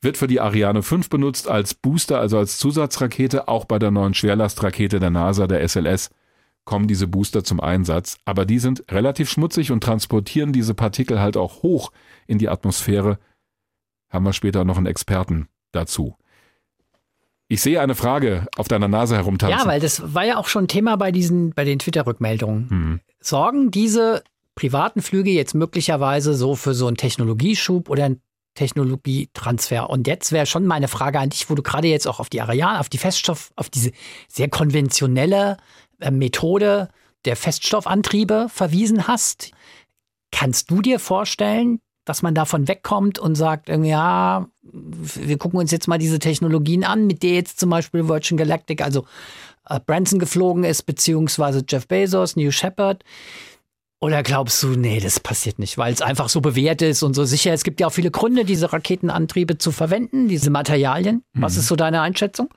Wird 0.00 0.16
für 0.16 0.26
die 0.26 0.40
Ariane 0.40 0.82
5 0.82 1.08
benutzt 1.08 1.46
als 1.46 1.74
Booster, 1.74 2.18
also 2.18 2.36
als 2.36 2.58
Zusatzrakete, 2.58 3.46
auch 3.46 3.64
bei 3.64 3.78
der 3.78 3.92
neuen 3.92 4.14
Schwerlastrakete 4.14 4.98
der 4.98 5.10
NASA, 5.10 5.46
der 5.46 5.62
SLS. 5.68 6.10
Kommen 6.68 6.86
diese 6.86 7.08
Booster 7.08 7.42
zum 7.42 7.60
Einsatz, 7.60 8.18
aber 8.26 8.44
die 8.44 8.58
sind 8.58 8.84
relativ 8.90 9.30
schmutzig 9.30 9.72
und 9.72 9.82
transportieren 9.82 10.52
diese 10.52 10.74
Partikel 10.74 11.18
halt 11.18 11.38
auch 11.38 11.62
hoch 11.62 11.92
in 12.26 12.36
die 12.36 12.50
Atmosphäre. 12.50 13.18
Haben 14.10 14.26
wir 14.26 14.34
später 14.34 14.66
noch 14.66 14.76
einen 14.76 14.84
Experten 14.84 15.48
dazu. 15.72 16.14
Ich 17.48 17.62
sehe 17.62 17.80
eine 17.80 17.94
Frage 17.94 18.46
auf 18.58 18.68
deiner 18.68 18.86
Nase 18.86 19.16
herumtanzen. 19.16 19.58
Ja, 19.58 19.64
weil 19.64 19.80
das 19.80 20.14
war 20.14 20.26
ja 20.26 20.36
auch 20.36 20.46
schon 20.46 20.68
Thema 20.68 20.96
bei 20.96 21.10
diesen, 21.10 21.54
bei 21.54 21.64
den 21.64 21.78
Twitter-Rückmeldungen. 21.78 22.68
Hm. 22.68 23.00
Sorgen 23.18 23.70
diese 23.70 24.22
privaten 24.54 25.00
Flüge 25.00 25.30
jetzt 25.30 25.54
möglicherweise 25.54 26.34
so 26.34 26.54
für 26.54 26.74
so 26.74 26.86
einen 26.86 26.98
Technologieschub 26.98 27.88
oder 27.88 28.04
einen 28.04 28.20
Technologietransfer? 28.56 29.88
Und 29.88 30.06
jetzt 30.06 30.32
wäre 30.32 30.44
schon 30.44 30.66
meine 30.66 30.88
Frage 30.88 31.18
an 31.18 31.30
dich, 31.30 31.48
wo 31.48 31.54
du 31.54 31.62
gerade 31.62 31.88
jetzt 31.88 32.06
auch 32.06 32.20
auf 32.20 32.28
die 32.28 32.42
Ariane, 32.42 32.78
auf 32.78 32.90
die 32.90 32.98
Feststoff, 32.98 33.52
auf 33.56 33.70
diese 33.70 33.92
sehr 34.28 34.50
konventionelle 34.50 35.56
Methode 36.10 36.88
der 37.24 37.36
Feststoffantriebe 37.36 38.48
verwiesen 38.48 39.06
hast. 39.06 39.50
Kannst 40.30 40.70
du 40.70 40.82
dir 40.82 40.98
vorstellen, 40.98 41.80
dass 42.04 42.22
man 42.22 42.34
davon 42.34 42.68
wegkommt 42.68 43.18
und 43.18 43.34
sagt, 43.34 43.68
ja, 43.68 44.46
wir 44.62 45.38
gucken 45.38 45.58
uns 45.58 45.70
jetzt 45.70 45.88
mal 45.88 45.98
diese 45.98 46.18
Technologien 46.18 46.84
an, 46.84 47.06
mit 47.06 47.22
der 47.22 47.32
jetzt 47.32 47.60
zum 47.60 47.70
Beispiel 47.70 48.08
Virgin 48.08 48.38
Galactic, 48.38 48.82
also 48.82 49.04
äh, 49.68 49.78
Branson 49.84 50.18
geflogen 50.18 50.64
ist, 50.64 50.84
beziehungsweise 50.84 51.64
Jeff 51.68 51.86
Bezos, 51.86 52.36
New 52.36 52.50
Shepard. 52.50 53.04
Oder 54.00 54.22
glaubst 54.22 54.62
du, 54.62 54.68
nee, 54.68 55.00
das 55.00 55.18
passiert 55.18 55.58
nicht, 55.58 55.76
weil 55.76 55.92
es 55.92 56.02
einfach 56.02 56.28
so 56.28 56.40
bewährt 56.40 56.82
ist 56.82 57.02
und 57.02 57.14
so 57.14 57.24
sicher? 57.24 57.52
Es 57.52 57.64
gibt 57.64 57.80
ja 57.80 57.88
auch 57.88 57.92
viele 57.92 58.12
Gründe, 58.12 58.44
diese 58.44 58.72
Raketenantriebe 58.72 59.58
zu 59.58 59.72
verwenden, 59.72 60.28
diese 60.28 60.50
Materialien. 60.50 61.24
Was 61.34 61.54
mhm. 61.54 61.58
ist 61.60 61.66
so 61.66 61.76
deine 61.76 62.00
Einschätzung? 62.00 62.48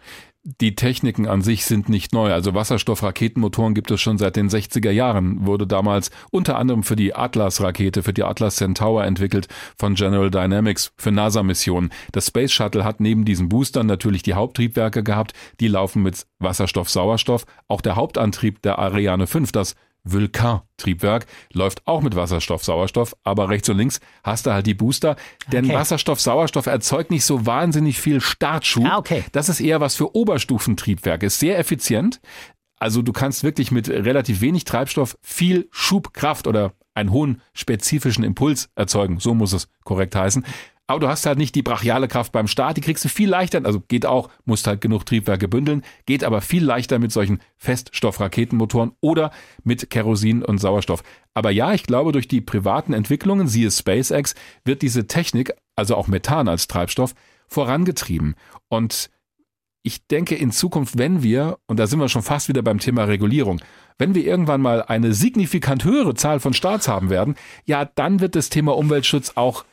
Die 0.43 0.73
Techniken 0.73 1.27
an 1.27 1.43
sich 1.43 1.65
sind 1.65 1.87
nicht 1.87 2.13
neu. 2.13 2.33
Also 2.33 2.55
Wasserstoffraketenmotoren 2.55 3.75
gibt 3.75 3.91
es 3.91 4.01
schon 4.01 4.17
seit 4.17 4.35
den 4.35 4.49
60er 4.49 4.89
Jahren. 4.89 5.45
Wurde 5.45 5.67
damals 5.67 6.09
unter 6.31 6.57
anderem 6.57 6.81
für 6.81 6.95
die 6.95 7.13
Atlas-Rakete, 7.13 8.01
für 8.01 8.11
die 8.11 8.23
Atlas 8.23 8.55
Centaur 8.55 9.03
entwickelt 9.03 9.47
von 9.77 9.93
General 9.93 10.31
Dynamics 10.31 10.93
für 10.97 11.11
NASA-Missionen. 11.11 11.91
Das 12.11 12.25
Space 12.27 12.51
Shuttle 12.51 12.83
hat 12.83 12.99
neben 12.99 13.23
diesen 13.23 13.49
Boostern 13.49 13.85
natürlich 13.85 14.23
die 14.23 14.33
Haupttriebwerke 14.33 15.03
gehabt. 15.03 15.33
Die 15.59 15.67
laufen 15.67 16.01
mit 16.01 16.25
Wasserstoff, 16.39 16.89
Sauerstoff. 16.89 17.45
Auch 17.67 17.81
der 17.81 17.95
Hauptantrieb 17.95 18.63
der 18.63 18.79
Ariane 18.79 19.27
5, 19.27 19.51
das 19.51 19.75
Vulkan-Triebwerk 20.03 21.25
läuft 21.53 21.85
auch 21.87 22.01
mit 22.01 22.15
Wasserstoff, 22.15 22.63
Sauerstoff, 22.63 23.15
aber 23.23 23.49
rechts 23.49 23.69
und 23.69 23.77
links 23.77 23.99
hast 24.23 24.45
du 24.45 24.51
halt 24.51 24.65
die 24.65 24.73
Booster, 24.73 25.15
denn 25.51 25.65
okay. 25.65 25.75
Wasserstoff, 25.75 26.19
Sauerstoff 26.19 26.65
erzeugt 26.65 27.11
nicht 27.11 27.25
so 27.25 27.45
wahnsinnig 27.45 27.99
viel 27.99 28.21
Startschub. 28.21 28.85
Ah, 28.85 28.97
okay. 28.97 29.23
Das 29.31 29.49
ist 29.49 29.59
eher 29.59 29.79
was 29.81 29.95
für 29.95 30.15
Oberstufentriebwerke, 30.15 31.27
ist 31.27 31.39
sehr 31.39 31.59
effizient. 31.59 32.19
Also 32.77 33.03
du 33.03 33.13
kannst 33.13 33.43
wirklich 33.43 33.71
mit 33.71 33.89
relativ 33.89 34.41
wenig 34.41 34.65
Treibstoff 34.65 35.15
viel 35.21 35.67
Schubkraft 35.71 36.47
oder 36.47 36.73
einen 36.95 37.11
hohen 37.11 37.41
spezifischen 37.53 38.23
Impuls 38.23 38.69
erzeugen. 38.75 39.19
So 39.19 39.33
muss 39.33 39.53
es 39.53 39.67
korrekt 39.83 40.15
heißen. 40.15 40.45
Aber 40.91 40.99
du 40.99 41.07
hast 41.07 41.25
halt 41.25 41.37
nicht 41.37 41.55
die 41.55 41.61
brachiale 41.61 42.09
Kraft 42.09 42.33
beim 42.33 42.47
Start, 42.47 42.75
die 42.75 42.81
kriegst 42.81 43.05
du 43.05 43.07
viel 43.07 43.29
leichter, 43.29 43.61
also 43.63 43.79
geht 43.79 44.05
auch, 44.05 44.29
musst 44.43 44.67
halt 44.67 44.81
genug 44.81 45.05
Triebwerke 45.05 45.47
bündeln, 45.47 45.83
geht 46.05 46.25
aber 46.25 46.41
viel 46.41 46.65
leichter 46.65 46.99
mit 46.99 47.13
solchen 47.13 47.39
Feststoffraketenmotoren 47.55 48.91
oder 48.99 49.31
mit 49.63 49.89
Kerosin 49.89 50.43
und 50.43 50.57
Sauerstoff. 50.57 51.01
Aber 51.33 51.49
ja, 51.49 51.71
ich 51.71 51.83
glaube, 51.83 52.11
durch 52.11 52.27
die 52.27 52.41
privaten 52.41 52.91
Entwicklungen, 52.91 53.47
siehe 53.47 53.71
SpaceX, 53.71 54.35
wird 54.65 54.81
diese 54.81 55.07
Technik, 55.07 55.53
also 55.77 55.95
auch 55.95 56.07
Methan 56.07 56.49
als 56.49 56.67
Treibstoff, 56.67 57.15
vorangetrieben. 57.47 58.35
Und 58.67 59.09
ich 59.83 60.05
denke 60.07 60.35
in 60.35 60.51
Zukunft, 60.51 60.97
wenn 60.97 61.23
wir, 61.23 61.57
und 61.67 61.79
da 61.79 61.87
sind 61.87 61.99
wir 61.99 62.09
schon 62.09 62.21
fast 62.21 62.49
wieder 62.49 62.63
beim 62.63 62.79
Thema 62.79 63.05
Regulierung, 63.05 63.61
wenn 63.97 64.13
wir 64.13 64.25
irgendwann 64.25 64.59
mal 64.59 64.83
eine 64.83 65.13
signifikant 65.13 65.85
höhere 65.85 66.15
Zahl 66.15 66.41
von 66.41 66.53
Starts 66.53 66.89
haben 66.89 67.09
werden, 67.09 67.35
ja, 67.63 67.85
dann 67.85 68.19
wird 68.19 68.35
das 68.35 68.49
Thema 68.49 68.75
Umweltschutz 68.75 69.33
auch 69.35 69.63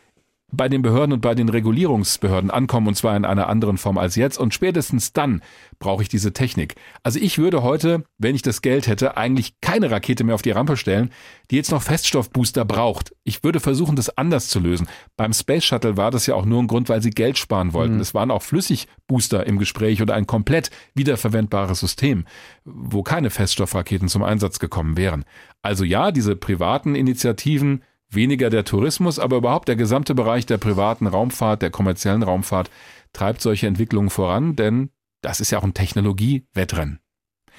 bei 0.50 0.68
den 0.68 0.80
Behörden 0.80 1.12
und 1.12 1.20
bei 1.20 1.34
den 1.34 1.48
Regulierungsbehörden 1.50 2.50
ankommen, 2.50 2.88
und 2.88 2.94
zwar 2.94 3.16
in 3.16 3.26
einer 3.26 3.48
anderen 3.48 3.76
Form 3.76 3.98
als 3.98 4.16
jetzt. 4.16 4.38
Und 4.38 4.54
spätestens 4.54 5.12
dann 5.12 5.42
brauche 5.78 6.02
ich 6.02 6.08
diese 6.08 6.32
Technik. 6.32 6.74
Also 7.02 7.18
ich 7.20 7.36
würde 7.38 7.62
heute, 7.62 8.04
wenn 8.16 8.34
ich 8.34 8.42
das 8.42 8.62
Geld 8.62 8.86
hätte, 8.86 9.18
eigentlich 9.18 9.60
keine 9.60 9.90
Rakete 9.90 10.24
mehr 10.24 10.34
auf 10.34 10.42
die 10.42 10.50
Rampe 10.50 10.78
stellen, 10.78 11.10
die 11.50 11.56
jetzt 11.56 11.70
noch 11.70 11.82
Feststoffbooster 11.82 12.64
braucht. 12.64 13.14
Ich 13.24 13.44
würde 13.44 13.60
versuchen, 13.60 13.94
das 13.94 14.16
anders 14.16 14.48
zu 14.48 14.58
lösen. 14.58 14.88
Beim 15.16 15.34
Space 15.34 15.64
Shuttle 15.64 15.98
war 15.98 16.10
das 16.10 16.26
ja 16.26 16.34
auch 16.34 16.46
nur 16.46 16.62
ein 16.62 16.66
Grund, 16.66 16.88
weil 16.88 17.02
sie 17.02 17.10
Geld 17.10 17.36
sparen 17.36 17.74
wollten. 17.74 17.96
Mhm. 17.96 18.00
Es 18.00 18.14
waren 18.14 18.30
auch 18.30 18.42
Flüssigbooster 18.42 19.46
im 19.46 19.58
Gespräch 19.58 20.00
oder 20.00 20.14
ein 20.14 20.26
komplett 20.26 20.70
wiederverwendbares 20.94 21.80
System, 21.80 22.24
wo 22.64 23.02
keine 23.02 23.28
Feststoffraketen 23.28 24.08
zum 24.08 24.22
Einsatz 24.22 24.58
gekommen 24.58 24.96
wären. 24.96 25.24
Also 25.60 25.84
ja, 25.84 26.10
diese 26.10 26.36
privaten 26.36 26.94
Initiativen 26.94 27.82
Weniger 28.10 28.48
der 28.48 28.64
Tourismus, 28.64 29.18
aber 29.18 29.36
überhaupt 29.36 29.68
der 29.68 29.76
gesamte 29.76 30.14
Bereich 30.14 30.46
der 30.46 30.56
privaten 30.56 31.06
Raumfahrt, 31.06 31.60
der 31.60 31.70
kommerziellen 31.70 32.22
Raumfahrt 32.22 32.70
treibt 33.12 33.42
solche 33.42 33.66
Entwicklungen 33.66 34.10
voran, 34.10 34.56
denn 34.56 34.90
das 35.20 35.40
ist 35.40 35.50
ja 35.50 35.58
auch 35.58 35.64
ein 35.64 35.74
Technologiewettrennen. 35.74 37.00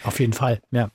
Auf 0.04 0.20
jeden 0.20 0.34
Fall, 0.34 0.62
ja. 0.72 0.90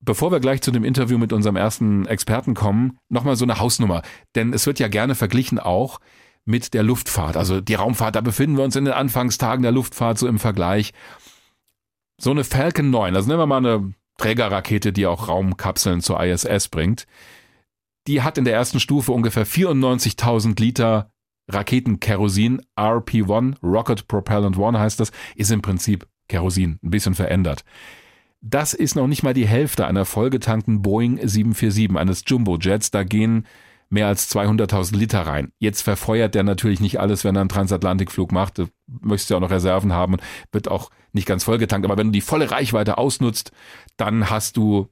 Bevor 0.00 0.30
wir 0.30 0.40
gleich 0.40 0.60
zu 0.60 0.70
dem 0.70 0.84
Interview 0.84 1.18
mit 1.18 1.32
unserem 1.32 1.56
ersten 1.56 2.06
Experten 2.06 2.54
kommen, 2.54 2.98
nochmal 3.08 3.36
so 3.36 3.44
eine 3.44 3.58
Hausnummer. 3.58 4.02
Denn 4.34 4.52
es 4.52 4.66
wird 4.66 4.78
ja 4.78 4.88
gerne 4.88 5.14
verglichen 5.14 5.58
auch 5.58 5.98
mit 6.44 6.74
der 6.74 6.82
Luftfahrt. 6.82 7.38
Also 7.38 7.62
die 7.62 7.74
Raumfahrt, 7.74 8.14
da 8.14 8.20
befinden 8.20 8.58
wir 8.58 8.64
uns 8.64 8.76
in 8.76 8.84
den 8.84 8.92
Anfangstagen 8.92 9.62
der 9.62 9.72
Luftfahrt 9.72 10.18
so 10.18 10.28
im 10.28 10.38
Vergleich. 10.38 10.92
So 12.20 12.30
eine 12.30 12.44
Falcon 12.44 12.90
9, 12.90 13.16
also 13.16 13.28
nehmen 13.28 13.40
wir 13.40 13.46
mal 13.46 13.56
eine 13.56 13.94
Trägerrakete, 14.18 14.92
die 14.92 15.06
auch 15.06 15.28
Raumkapseln 15.28 16.02
zur 16.02 16.22
ISS 16.22 16.68
bringt 16.68 17.06
die 18.06 18.22
hat 18.22 18.38
in 18.38 18.44
der 18.44 18.54
ersten 18.54 18.80
Stufe 18.80 19.12
ungefähr 19.12 19.46
94.000 19.46 20.60
Liter 20.60 21.10
Raketenkerosin, 21.50 22.62
RP-1, 22.76 23.56
Rocket 23.62 24.08
Propellant 24.08 24.58
1 24.58 24.78
heißt 24.78 25.00
das, 25.00 25.12
ist 25.36 25.50
im 25.50 25.62
Prinzip 25.62 26.06
Kerosin, 26.28 26.78
ein 26.82 26.90
bisschen 26.90 27.14
verändert. 27.14 27.64
Das 28.40 28.74
ist 28.74 28.94
noch 28.94 29.06
nicht 29.06 29.22
mal 29.22 29.34
die 29.34 29.46
Hälfte 29.46 29.86
einer 29.86 30.04
vollgetankten 30.04 30.82
Boeing 30.82 31.16
747, 31.16 31.96
eines 31.96 32.24
Jumbo-Jets. 32.26 32.90
Da 32.90 33.02
gehen 33.02 33.46
mehr 33.88 34.06
als 34.06 34.34
200.000 34.34 34.96
Liter 34.96 35.20
rein. 35.20 35.52
Jetzt 35.58 35.82
verfeuert 35.82 36.34
der 36.34 36.42
natürlich 36.42 36.80
nicht 36.80 37.00
alles, 37.00 37.24
wenn 37.24 37.36
er 37.36 37.40
einen 37.40 37.48
Transatlantikflug 37.48 38.32
macht. 38.32 38.58
Du 38.58 38.66
möchtest 38.86 39.30
ja 39.30 39.36
auch 39.36 39.40
noch 39.40 39.50
Reserven 39.50 39.92
haben 39.92 40.16
wird 40.52 40.68
auch 40.68 40.90
nicht 41.12 41.26
ganz 41.26 41.44
vollgetankt. 41.44 41.86
Aber 41.86 41.96
wenn 41.96 42.08
du 42.08 42.12
die 42.12 42.20
volle 42.20 42.50
Reichweite 42.50 42.98
ausnutzt, 42.98 43.52
dann 43.96 44.28
hast 44.28 44.56
du 44.56 44.88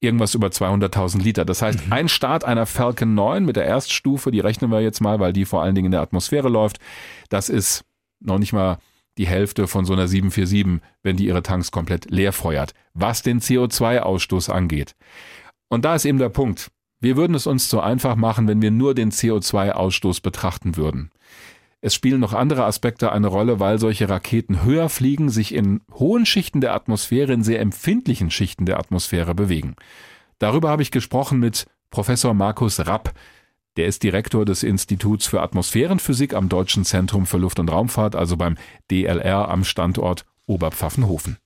irgendwas 0.00 0.34
über 0.34 0.48
200.000 0.48 1.22
Liter. 1.22 1.44
Das 1.44 1.62
heißt, 1.62 1.86
mhm. 1.86 1.92
ein 1.92 2.08
Start 2.08 2.44
einer 2.44 2.66
Falcon 2.66 3.14
9 3.14 3.44
mit 3.44 3.56
der 3.56 3.64
Erststufe, 3.64 4.30
die 4.30 4.40
rechnen 4.40 4.70
wir 4.70 4.80
jetzt 4.80 5.00
mal, 5.00 5.18
weil 5.20 5.32
die 5.32 5.44
vor 5.44 5.62
allen 5.62 5.74
Dingen 5.74 5.86
in 5.86 5.92
der 5.92 6.02
Atmosphäre 6.02 6.48
läuft, 6.48 6.78
das 7.28 7.48
ist 7.48 7.84
noch 8.20 8.38
nicht 8.38 8.52
mal 8.52 8.78
die 9.18 9.26
Hälfte 9.26 9.66
von 9.66 9.84
so 9.84 9.92
einer 9.92 10.06
747, 10.06 10.80
wenn 11.02 11.16
die 11.16 11.26
ihre 11.26 11.42
Tanks 11.42 11.72
komplett 11.72 12.10
leer 12.10 12.32
feuert, 12.32 12.72
was 12.94 13.22
den 13.22 13.40
CO2-Ausstoß 13.40 14.50
angeht. 14.50 14.94
Und 15.68 15.84
da 15.84 15.96
ist 15.96 16.04
eben 16.04 16.18
der 16.18 16.28
Punkt. 16.28 16.70
Wir 17.00 17.16
würden 17.16 17.34
es 17.34 17.46
uns 17.46 17.68
zu 17.68 17.80
einfach 17.80 18.16
machen, 18.16 18.48
wenn 18.48 18.62
wir 18.62 18.70
nur 18.70 18.94
den 18.94 19.10
CO2-Ausstoß 19.10 20.22
betrachten 20.22 20.76
würden. 20.76 21.10
Es 21.80 21.94
spielen 21.94 22.20
noch 22.20 22.32
andere 22.32 22.64
Aspekte 22.64 23.12
eine 23.12 23.28
Rolle, 23.28 23.60
weil 23.60 23.78
solche 23.78 24.08
Raketen 24.08 24.64
höher 24.64 24.88
fliegen, 24.88 25.30
sich 25.30 25.54
in 25.54 25.80
hohen 25.92 26.26
Schichten 26.26 26.60
der 26.60 26.74
Atmosphäre, 26.74 27.32
in 27.32 27.44
sehr 27.44 27.60
empfindlichen 27.60 28.30
Schichten 28.30 28.66
der 28.66 28.78
Atmosphäre 28.80 29.34
bewegen. 29.34 29.76
Darüber 30.40 30.70
habe 30.70 30.82
ich 30.82 30.90
gesprochen 30.90 31.38
mit 31.38 31.66
Professor 31.90 32.34
Markus 32.34 32.86
Rapp. 32.86 33.14
Der 33.76 33.86
ist 33.86 34.02
Direktor 34.02 34.44
des 34.44 34.64
Instituts 34.64 35.26
für 35.26 35.40
Atmosphärenphysik 35.40 36.34
am 36.34 36.48
Deutschen 36.48 36.84
Zentrum 36.84 37.26
für 37.26 37.38
Luft- 37.38 37.60
und 37.60 37.70
Raumfahrt, 37.70 38.16
also 38.16 38.36
beim 38.36 38.56
DLR 38.90 39.48
am 39.48 39.62
Standort 39.62 40.24
Oberpfaffenhofen. 40.46 41.38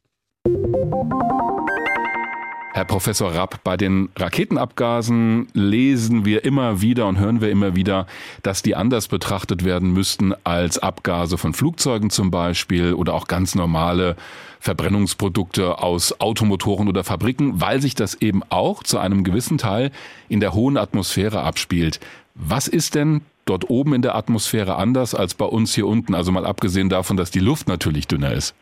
Herr 2.74 2.86
Professor 2.86 3.34
Rapp, 3.34 3.62
bei 3.64 3.76
den 3.76 4.08
Raketenabgasen 4.16 5.48
lesen 5.52 6.24
wir 6.24 6.42
immer 6.46 6.80
wieder 6.80 7.06
und 7.06 7.18
hören 7.18 7.42
wir 7.42 7.50
immer 7.50 7.76
wieder, 7.76 8.06
dass 8.42 8.62
die 8.62 8.74
anders 8.74 9.08
betrachtet 9.08 9.62
werden 9.62 9.92
müssten 9.92 10.32
als 10.44 10.78
Abgase 10.78 11.36
von 11.36 11.52
Flugzeugen 11.52 12.08
zum 12.08 12.30
Beispiel 12.30 12.94
oder 12.94 13.12
auch 13.12 13.26
ganz 13.26 13.54
normale 13.54 14.16
Verbrennungsprodukte 14.58 15.80
aus 15.80 16.18
Automotoren 16.18 16.88
oder 16.88 17.04
Fabriken, 17.04 17.60
weil 17.60 17.82
sich 17.82 17.94
das 17.94 18.14
eben 18.14 18.42
auch 18.48 18.82
zu 18.82 18.98
einem 18.98 19.22
gewissen 19.22 19.58
Teil 19.58 19.90
in 20.30 20.40
der 20.40 20.54
hohen 20.54 20.78
Atmosphäre 20.78 21.42
abspielt. 21.42 22.00
Was 22.34 22.68
ist 22.68 22.94
denn 22.94 23.20
dort 23.44 23.68
oben 23.68 23.92
in 23.92 24.00
der 24.00 24.14
Atmosphäre 24.14 24.76
anders 24.76 25.14
als 25.14 25.34
bei 25.34 25.44
uns 25.44 25.74
hier 25.74 25.86
unten? 25.86 26.14
Also 26.14 26.32
mal 26.32 26.46
abgesehen 26.46 26.88
davon, 26.88 27.18
dass 27.18 27.30
die 27.30 27.40
Luft 27.40 27.68
natürlich 27.68 28.08
dünner 28.08 28.32
ist. 28.32 28.54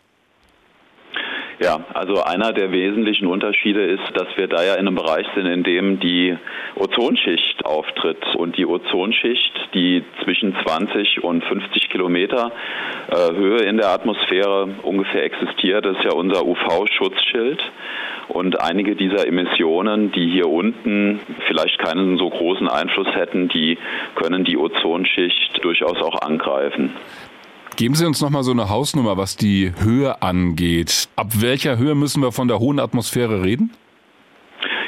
Ja, 1.63 1.79
also 1.93 2.23
einer 2.23 2.55
der 2.55 2.73
wesentlichen 2.73 3.27
Unterschiede 3.27 3.83
ist, 3.85 4.03
dass 4.15 4.29
wir 4.37 4.49
da 4.49 4.65
ja 4.65 4.77
in 4.77 4.89
einem 4.89 4.95
Bereich 4.95 5.27
sind, 5.35 5.45
in 5.45 5.63
dem 5.63 6.01
die 6.01 6.35
Ozonschicht 6.75 7.67
auftritt. 7.67 8.35
Und 8.35 8.57
die 8.57 8.65
Ozonschicht, 8.65 9.53
die 9.75 10.03
zwischen 10.25 10.57
20 10.65 11.23
und 11.23 11.45
50 11.45 11.91
Kilometer 11.91 12.51
äh, 13.09 13.35
Höhe 13.35 13.59
in 13.59 13.77
der 13.77 13.91
Atmosphäre 13.91 14.71
ungefähr 14.83 15.23
existiert, 15.23 15.85
ist 15.85 16.03
ja 16.03 16.13
unser 16.13 16.47
UV-Schutzschild. 16.47 17.61
Und 18.29 18.59
einige 18.59 18.97
dieser 18.97 19.27
Emissionen, 19.27 20.13
die 20.13 20.31
hier 20.31 20.49
unten 20.49 21.21
vielleicht 21.47 21.79
keinen 21.79 22.17
so 22.17 22.31
großen 22.31 22.69
Einfluss 22.69 23.09
hätten, 23.15 23.49
die 23.49 23.77
können 24.15 24.45
die 24.45 24.57
Ozonschicht 24.57 25.63
durchaus 25.63 26.01
auch 26.01 26.23
angreifen. 26.23 26.93
Geben 27.81 27.95
Sie 27.95 28.05
uns 28.05 28.21
nochmal 28.21 28.43
so 28.43 28.53
eine 28.53 28.69
Hausnummer, 28.69 29.17
was 29.17 29.39
die 29.39 29.73
Höhe 29.83 30.21
angeht. 30.21 31.09
Ab 31.17 31.29
welcher 31.41 31.79
Höhe 31.79 31.95
müssen 31.95 32.23
wir 32.23 32.31
von 32.31 32.47
der 32.47 32.59
hohen 32.59 32.79
Atmosphäre 32.79 33.43
reden? 33.43 33.71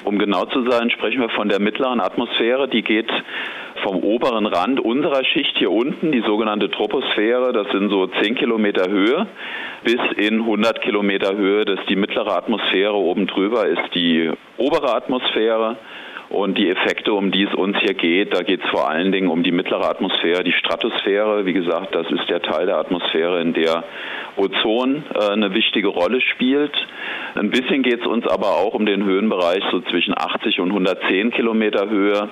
Um 0.04 0.18
genau 0.18 0.44
zu 0.44 0.62
sein, 0.68 0.90
sprechen 0.90 1.22
wir 1.22 1.30
von 1.30 1.48
der 1.48 1.58
mittleren 1.58 2.00
Atmosphäre. 2.02 2.68
Die 2.68 2.82
geht 2.82 3.10
vom 3.82 3.96
oberen 4.04 4.44
Rand 4.44 4.78
unserer 4.78 5.24
Schicht 5.24 5.56
hier 5.56 5.70
unten, 5.70 6.12
die 6.12 6.20
sogenannte 6.20 6.70
Troposphäre, 6.70 7.54
das 7.54 7.66
sind 7.72 7.88
so 7.88 8.08
10 8.08 8.34
Kilometer 8.34 8.90
Höhe, 8.90 9.26
bis 9.84 9.98
in 10.18 10.40
100 10.40 10.82
Kilometer 10.82 11.34
Höhe, 11.34 11.64
das 11.64 11.80
ist 11.80 11.88
die 11.88 11.96
mittlere 11.96 12.36
Atmosphäre. 12.36 12.92
Oben 12.92 13.26
drüber 13.26 13.66
ist 13.66 13.94
die 13.94 14.30
obere 14.58 14.94
Atmosphäre. 14.94 15.78
Und 16.32 16.56
die 16.56 16.70
Effekte, 16.70 17.12
um 17.12 17.30
die 17.30 17.42
es 17.42 17.54
uns 17.54 17.76
hier 17.80 17.92
geht, 17.92 18.32
da 18.32 18.42
geht 18.42 18.64
es 18.64 18.70
vor 18.70 18.88
allen 18.88 19.12
Dingen 19.12 19.28
um 19.28 19.42
die 19.42 19.52
mittlere 19.52 19.86
Atmosphäre, 19.86 20.42
die 20.42 20.52
Stratosphäre. 20.52 21.44
Wie 21.44 21.52
gesagt, 21.52 21.94
das 21.94 22.10
ist 22.10 22.26
der 22.30 22.40
Teil 22.40 22.64
der 22.64 22.78
Atmosphäre, 22.78 23.42
in 23.42 23.52
der 23.52 23.84
Ozon 24.36 25.04
äh, 25.14 25.32
eine 25.32 25.52
wichtige 25.52 25.88
Rolle 25.88 26.22
spielt. 26.22 26.72
Ein 27.34 27.50
bisschen 27.50 27.82
geht 27.82 28.00
es 28.00 28.06
uns 28.06 28.26
aber 28.26 28.56
auch 28.56 28.72
um 28.72 28.86
den 28.86 29.04
Höhenbereich 29.04 29.62
so 29.70 29.80
zwischen 29.82 30.14
80 30.16 30.60
und 30.60 30.68
110 30.70 31.32
Kilometer 31.32 31.90
Höhe. 31.90 32.30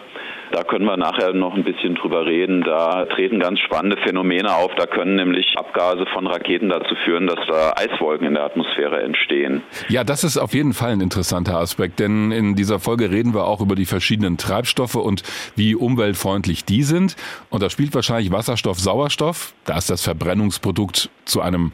Da 0.52 0.64
können 0.64 0.84
wir 0.84 0.96
nachher 0.96 1.32
noch 1.32 1.54
ein 1.54 1.62
bisschen 1.62 1.94
drüber 1.94 2.26
reden. 2.26 2.62
Da 2.62 3.04
treten 3.06 3.38
ganz 3.38 3.60
spannende 3.60 3.96
Phänomene 3.98 4.52
auf. 4.52 4.72
Da 4.76 4.86
können 4.86 5.14
nämlich 5.14 5.54
Abgase 5.56 6.06
von 6.12 6.26
Raketen 6.26 6.68
dazu 6.68 6.94
führen, 7.04 7.28
dass 7.28 7.38
da 7.46 7.74
Eiswolken 7.76 8.26
in 8.26 8.34
der 8.34 8.44
Atmosphäre 8.44 9.00
entstehen. 9.02 9.62
Ja, 9.88 10.02
das 10.02 10.24
ist 10.24 10.38
auf 10.38 10.52
jeden 10.52 10.72
Fall 10.72 10.90
ein 10.90 11.00
interessanter 11.00 11.58
Aspekt, 11.58 12.00
denn 12.00 12.32
in 12.32 12.56
dieser 12.56 12.80
Folge 12.80 13.10
reden 13.10 13.32
wir 13.32 13.44
auch 13.44 13.60
über 13.60 13.76
die 13.76 13.86
verschiedenen 13.90 14.38
Treibstoffe 14.38 14.94
und 14.94 15.22
wie 15.54 15.74
umweltfreundlich 15.74 16.64
die 16.64 16.82
sind. 16.82 17.16
Und 17.50 17.62
da 17.62 17.68
spielt 17.68 17.94
wahrscheinlich 17.94 18.32
Wasserstoff, 18.32 18.80
Sauerstoff, 18.80 19.52
da 19.66 19.76
ist 19.76 19.90
das 19.90 20.02
Verbrennungsprodukt 20.02 21.10
zu 21.26 21.42
einem 21.42 21.72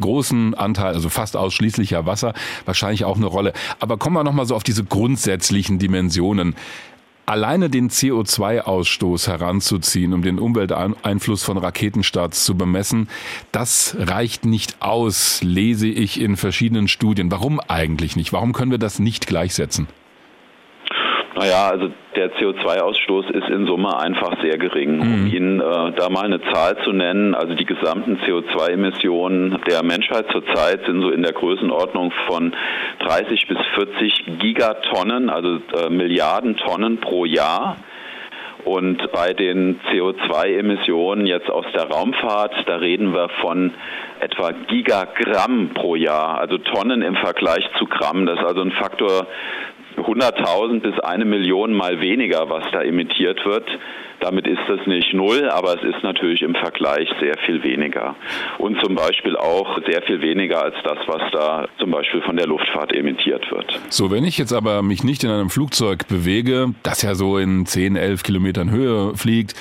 großen 0.00 0.54
Anteil, 0.54 0.94
also 0.94 1.08
fast 1.08 1.36
ausschließlicher 1.36 2.04
Wasser, 2.04 2.34
wahrscheinlich 2.66 3.06
auch 3.06 3.16
eine 3.16 3.26
Rolle. 3.26 3.54
Aber 3.80 3.96
kommen 3.96 4.16
wir 4.16 4.24
nochmal 4.24 4.46
so 4.46 4.54
auf 4.54 4.64
diese 4.64 4.84
grundsätzlichen 4.84 5.78
Dimensionen. 5.78 6.54
Alleine 7.24 7.70
den 7.70 7.88
CO2-Ausstoß 7.88 9.28
heranzuziehen, 9.28 10.12
um 10.12 10.22
den 10.22 10.40
Umwelteinfluss 10.40 11.44
von 11.44 11.56
Raketenstarts 11.56 12.44
zu 12.44 12.56
bemessen, 12.56 13.08
das 13.52 13.96
reicht 13.96 14.44
nicht 14.44 14.82
aus, 14.82 15.40
lese 15.42 15.86
ich 15.86 16.20
in 16.20 16.36
verschiedenen 16.36 16.88
Studien. 16.88 17.30
Warum 17.30 17.60
eigentlich 17.60 18.16
nicht? 18.16 18.32
Warum 18.32 18.52
können 18.52 18.72
wir 18.72 18.78
das 18.78 18.98
nicht 18.98 19.28
gleichsetzen? 19.28 19.86
Naja, 21.42 21.70
also 21.70 21.90
der 22.14 22.30
CO2-Ausstoß 22.36 23.30
ist 23.30 23.48
in 23.48 23.66
Summe 23.66 23.98
einfach 23.98 24.40
sehr 24.42 24.58
gering. 24.58 24.96
Mhm. 24.96 25.00
Um 25.02 25.26
Ihnen 25.26 25.60
äh, 25.60 25.92
da 25.96 26.08
mal 26.08 26.24
eine 26.24 26.40
Zahl 26.52 26.76
zu 26.84 26.92
nennen, 26.92 27.34
also 27.34 27.54
die 27.54 27.64
gesamten 27.64 28.18
CO2-Emissionen 28.18 29.58
der 29.68 29.82
Menschheit 29.82 30.26
zurzeit 30.30 30.86
sind 30.86 31.02
so 31.02 31.10
in 31.10 31.22
der 31.22 31.32
Größenordnung 31.32 32.12
von 32.28 32.52
30 33.00 33.48
bis 33.48 33.58
40 33.74 34.38
Gigatonnen, 34.38 35.30
also 35.30 35.56
äh, 35.76 35.90
Milliarden 35.90 36.56
Tonnen 36.58 36.98
pro 36.98 37.24
Jahr. 37.24 37.76
Und 38.64 39.10
bei 39.10 39.32
den 39.32 39.80
CO2-Emissionen 39.90 41.26
jetzt 41.26 41.50
aus 41.50 41.64
der 41.74 41.90
Raumfahrt, 41.90 42.54
da 42.66 42.76
reden 42.76 43.12
wir 43.12 43.28
von 43.40 43.72
etwa 44.20 44.52
Gigagramm 44.68 45.70
pro 45.74 45.96
Jahr, 45.96 46.38
also 46.38 46.58
Tonnen 46.58 47.02
im 47.02 47.16
Vergleich 47.16 47.68
zu 47.78 47.86
Gramm. 47.86 48.26
Das 48.26 48.38
ist 48.38 48.44
also 48.44 48.60
ein 48.60 48.70
Faktor 48.70 49.26
100.000 49.96 50.80
bis 50.80 50.98
eine 51.00 51.24
Million 51.24 51.72
mal 51.72 52.00
weniger, 52.00 52.48
was 52.50 52.64
da 52.72 52.82
emittiert 52.82 53.44
wird. 53.44 53.66
Damit 54.20 54.46
ist 54.46 54.60
das 54.68 54.86
nicht 54.86 55.12
null, 55.14 55.50
aber 55.50 55.74
es 55.74 55.82
ist 55.82 56.04
natürlich 56.04 56.42
im 56.42 56.54
Vergleich 56.54 57.08
sehr 57.20 57.36
viel 57.44 57.62
weniger. 57.64 58.14
Und 58.58 58.80
zum 58.80 58.94
Beispiel 58.94 59.36
auch 59.36 59.80
sehr 59.84 60.00
viel 60.02 60.20
weniger 60.22 60.62
als 60.62 60.76
das, 60.84 60.98
was 61.06 61.22
da 61.32 61.66
zum 61.78 61.90
Beispiel 61.90 62.22
von 62.22 62.36
der 62.36 62.46
Luftfahrt 62.46 62.94
emittiert 62.94 63.50
wird. 63.50 63.80
So, 63.88 64.12
wenn 64.12 64.24
ich 64.24 64.38
jetzt 64.38 64.52
aber 64.52 64.82
mich 64.82 65.02
nicht 65.02 65.24
in 65.24 65.30
einem 65.30 65.50
Flugzeug 65.50 66.06
bewege, 66.06 66.72
das 66.84 67.02
ja 67.02 67.16
so 67.16 67.36
in 67.36 67.66
10, 67.66 67.96
11 67.96 68.22
Kilometern 68.22 68.70
Höhe 68.70 69.16
fliegt, 69.16 69.54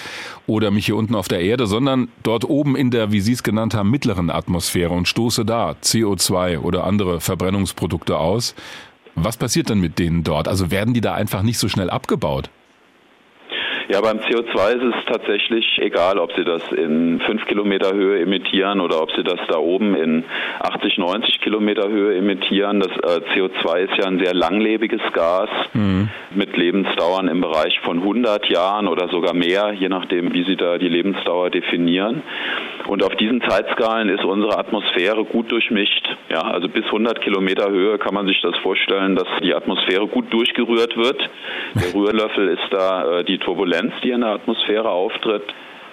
oder 0.45 0.69
mich 0.69 0.85
hier 0.85 0.95
unten 0.95 1.15
auf 1.15 1.27
der 1.27 1.39
Erde, 1.39 1.65
sondern 1.65 2.09
dort 2.23 2.47
oben 2.47 2.75
in 2.75 2.91
der, 2.91 3.11
wie 3.11 3.21
Sie 3.21 3.33
es 3.33 3.41
genannt 3.41 3.73
haben, 3.73 3.89
mittleren 3.89 4.29
Atmosphäre 4.29 4.93
und 4.93 5.07
stoße 5.07 5.45
da 5.45 5.75
CO2 5.81 6.59
oder 6.59 6.83
andere 6.83 7.21
Verbrennungsprodukte 7.21 8.17
aus, 8.17 8.55
was 9.15 9.37
passiert 9.37 9.69
dann 9.69 9.79
mit 9.79 9.99
denen 9.99 10.23
dort? 10.23 10.47
Also 10.47 10.71
werden 10.71 10.93
die 10.93 11.01
da 11.01 11.13
einfach 11.13 11.41
nicht 11.41 11.57
so 11.57 11.67
schnell 11.67 11.89
abgebaut? 11.89 12.49
Ja, 13.89 14.01
beim 14.01 14.19
CO2 14.19 14.75
ist 14.75 14.95
es 14.95 15.05
tatsächlich 15.05 15.79
egal, 15.79 16.19
ob 16.19 16.31
Sie 16.33 16.43
das 16.43 16.61
in 16.71 17.19
5 17.19 17.45
Kilometer 17.45 17.93
Höhe 17.93 18.21
emittieren 18.21 18.79
oder 18.79 19.01
ob 19.01 19.11
Sie 19.11 19.23
das 19.23 19.39
da 19.47 19.57
oben 19.57 19.95
in 19.95 20.23
80, 20.59 20.97
90 20.97 21.41
Kilometer 21.41 21.89
Höhe 21.89 22.17
emittieren. 22.17 22.79
Das 22.79 22.91
äh, 22.91 23.21
CO2 23.33 23.77
ist 23.79 23.97
ja 23.97 24.05
ein 24.05 24.19
sehr 24.19 24.33
langlebiges 24.33 25.01
Gas 25.13 25.49
mhm. 25.73 26.09
mit 26.35 26.55
Lebensdauern 26.55 27.27
im 27.27 27.41
Bereich 27.41 27.79
von 27.81 27.99
100 27.99 28.47
Jahren 28.49 28.87
oder 28.87 29.09
sogar 29.09 29.33
mehr, 29.33 29.73
je 29.73 29.89
nachdem, 29.89 30.33
wie 30.33 30.43
Sie 30.43 30.55
da 30.55 30.77
die 30.77 30.89
Lebensdauer 30.89 31.49
definieren. 31.49 32.23
Und 32.87 33.03
auf 33.03 33.15
diesen 33.15 33.41
Zeitskalen 33.41 34.09
ist 34.09 34.23
unsere 34.23 34.57
Atmosphäre 34.57 35.23
gut 35.25 35.51
durchmischt. 35.51 36.07
Ja, 36.29 36.41
also 36.41 36.67
bis 36.69 36.85
100 36.85 37.21
Kilometer 37.21 37.69
Höhe 37.69 37.97
kann 37.97 38.13
man 38.13 38.27
sich 38.27 38.41
das 38.41 38.55
vorstellen, 38.57 39.15
dass 39.15 39.27
die 39.43 39.53
Atmosphäre 39.53 40.07
gut 40.07 40.31
durchgerührt 40.33 40.97
wird. 40.97 41.29
Der 41.75 41.93
Rührlöffel 41.95 42.47
ist 42.49 42.67
da 42.71 43.19
äh, 43.19 43.23
die 43.23 43.37
Turbulenz, 43.37 43.71
die 44.03 44.11
in 44.11 44.21
der 44.21 44.31
Atmosphäre 44.31 44.89
auftritt. 44.89 45.43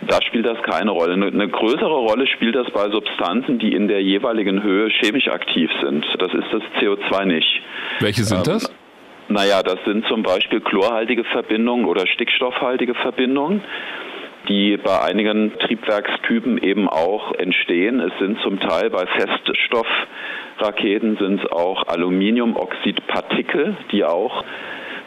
Da 0.03 0.23
spielt 0.23 0.47
das 0.47 0.63
keine 0.63 0.93
Rolle. 0.93 1.15
Eine 1.15 1.49
größere 1.49 1.87
Rolle 1.87 2.29
spielt 2.29 2.55
das 2.55 2.71
bei 2.71 2.89
Substanzen, 2.91 3.59
die 3.59 3.73
in 3.73 3.89
der 3.89 4.03
jeweiligen 4.03 4.63
Höhe 4.63 4.91
chemisch 4.91 5.29
aktiv 5.29 5.71
sind. 5.83 6.07
Das 6.19 6.33
ist 6.33 6.47
das 6.53 6.63
CO2 6.81 7.25
nicht. 7.25 7.63
Welche 7.99 8.23
sind 8.23 8.47
ähm, 8.47 8.55
das? 8.55 8.73
Naja, 9.29 9.63
das 9.63 9.79
sind 9.85 10.07
zum 10.07 10.23
Beispiel 10.23 10.61
chlorhaltige 10.61 11.25
Verbindungen 11.25 11.87
oder 11.87 12.07
stickstoffhaltige 12.07 12.95
Verbindungen 12.95 13.63
die 14.49 14.77
bei 14.77 15.01
einigen 15.03 15.53
Triebwerkstypen 15.59 16.59
eben 16.59 16.89
auch 16.89 17.33
entstehen. 17.35 17.99
Es 18.01 18.13
sind 18.19 18.41
zum 18.41 18.59
Teil 18.61 18.91
bei 18.91 19.07
Feststoffraketen 19.07 21.17
sind 21.19 21.45
es 21.45 21.53
auch 21.53 21.87
Aluminiumoxidpartikel, 21.87 23.77
die 23.93 24.05
auch 24.05 24.45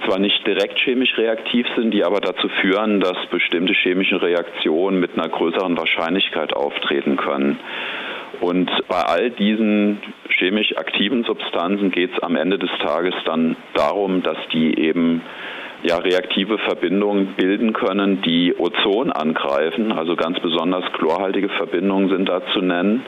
zwar 0.06 0.20
nicht 0.20 0.46
direkt 0.46 0.80
chemisch 0.80 1.18
reaktiv 1.18 1.66
sind, 1.76 1.92
die 1.92 2.04
aber 2.04 2.20
dazu 2.20 2.48
führen, 2.62 3.00
dass 3.00 3.18
bestimmte 3.30 3.74
chemische 3.74 4.22
Reaktionen 4.22 5.00
mit 5.00 5.18
einer 5.18 5.30
größeren 5.30 5.78
Wahrscheinlichkeit 5.78 6.54
auftreten 6.54 7.18
können. 7.18 7.60
Und 8.40 8.72
bei 8.88 9.02
all 9.02 9.30
diesen 9.30 10.02
chemisch 10.30 10.76
aktiven 10.78 11.24
Substanzen 11.24 11.92
geht 11.92 12.12
es 12.14 12.24
am 12.24 12.36
Ende 12.36 12.58
des 12.58 12.72
Tages 12.80 13.14
dann 13.26 13.56
darum, 13.74 14.24
dass 14.24 14.38
die 14.52 14.80
eben 14.80 15.22
ja, 15.84 15.98
reaktive 15.98 16.58
Verbindungen 16.60 17.36
bilden 17.36 17.74
können, 17.74 18.22
die 18.22 18.54
Ozon 18.58 19.12
angreifen. 19.12 19.91
Also 19.91 20.15
ganz 20.15 20.39
besonders 20.39 20.84
chlorhaltige 20.94 21.50
Verbindungen 21.50 22.10
sind 22.10 22.30
da 22.30 22.41
zu 22.54 22.62
nennen. 22.62 23.04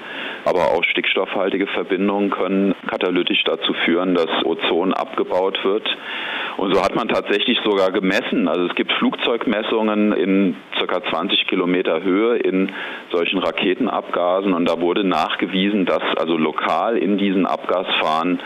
Aber 0.45 0.71
auch 0.71 0.83
stickstoffhaltige 0.83 1.67
Verbindungen 1.67 2.31
können 2.31 2.75
katalytisch 2.87 3.43
dazu 3.45 3.73
führen, 3.85 4.15
dass 4.15 4.27
Ozon 4.43 4.93
abgebaut 4.93 5.63
wird. 5.63 5.87
Und 6.57 6.73
so 6.73 6.83
hat 6.83 6.95
man 6.95 7.07
tatsächlich 7.07 7.59
sogar 7.63 7.91
gemessen. 7.91 8.47
Also 8.47 8.65
es 8.65 8.75
gibt 8.75 8.91
Flugzeugmessungen 8.93 10.13
in 10.13 10.55
ca. 10.79 11.01
20 11.09 11.47
Kilometer 11.47 12.03
Höhe 12.03 12.37
in 12.37 12.71
solchen 13.13 13.39
Raketenabgasen. 13.39 14.53
Und 14.53 14.67
da 14.67 14.81
wurde 14.81 15.03
nachgewiesen, 15.03 15.85
dass 15.85 16.01
also 16.17 16.35
lokal 16.35 16.97
in 16.97 17.17
diesen 17.17 17.45
Abgasfahren 17.45 18.41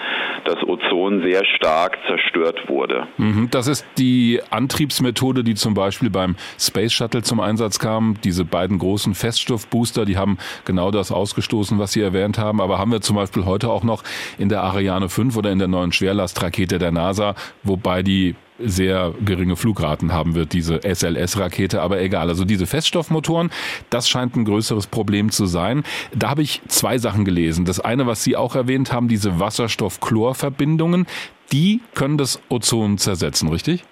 das 0.46 0.58
Ozon 0.64 1.24
sehr 1.24 1.44
stark 1.46 1.98
zerstört 2.08 2.70
wurde. 2.70 3.08
Mhm, 3.18 3.50
das 3.50 3.68
ist 3.68 3.86
die 3.98 4.42
Antriebsmethode, 4.50 5.44
die 5.44 5.56
zum 5.56 5.74
Beispiel 5.74 6.10
beim 6.10 6.36
Space 6.60 6.94
Shuttle 6.94 7.24
zum 7.24 7.40
Einsatz 7.40 7.80
kam. 7.80 8.16
Diese 8.24 8.46
beiden 8.46 8.78
großen 8.78 9.16
Feststoffbooster, 9.16 10.06
die 10.06 10.18
haben 10.18 10.38
genau 10.66 10.92
das 10.92 11.12
ausgestoßen, 11.12 11.80
was 11.80 11.94
Sie 11.94 12.02
erwähnt 12.02 12.38
haben. 12.38 12.62
Aber 12.62 12.78
haben 12.78 12.92
wir 12.92 13.02
zum 13.02 13.16
Beispiel 13.16 13.46
heute 13.46 13.70
auch 13.70 13.84
noch 13.84 14.04
in 14.38 14.50
der 14.50 14.62
Ariane 14.64 15.10
5 15.10 15.36
oder 15.38 15.52
in 15.52 15.60
der 15.60 15.68
neuen 15.68 15.92
Schwerlastrakete 15.92 16.78
der 16.78 16.92
NASA, 16.92 17.36
wobei 17.64 18.04
die 18.04 18.36
sehr 18.60 19.14
geringe 19.24 19.56
Flugraten 19.56 20.14
haben 20.14 20.36
wird, 20.36 20.54
diese 20.54 20.82
SLS-Rakete, 20.84 21.82
aber 21.82 22.02
egal. 22.02 22.30
Also 22.30 22.46
diese 22.46 22.66
Feststoffmotoren, 22.66 23.52
das 23.90 24.10
scheint 24.10 24.36
ein 24.36 24.46
größeres 24.46 24.88
Problem 24.88 25.32
zu 25.32 25.46
sein. 25.46 25.84
Da 26.16 26.30
habe 26.30 26.42
ich 26.42 26.62
zwei 26.68 26.98
Sachen 26.98 27.26
gelesen. 27.26 27.66
Das 27.66 27.80
eine, 27.80 28.08
was 28.08 28.24
Sie 28.24 28.36
auch 28.36 28.56
erwähnt 28.56 28.92
haben, 28.92 29.08
diese 29.08 29.40
Wasserstoff-Chlor-Verbindungen, 29.40 31.08
die 31.52 31.82
können 31.96 32.18
das 32.18 32.40
Ozon 32.50 32.98
zersetzen, 32.98 33.50
richtig? 33.50 33.84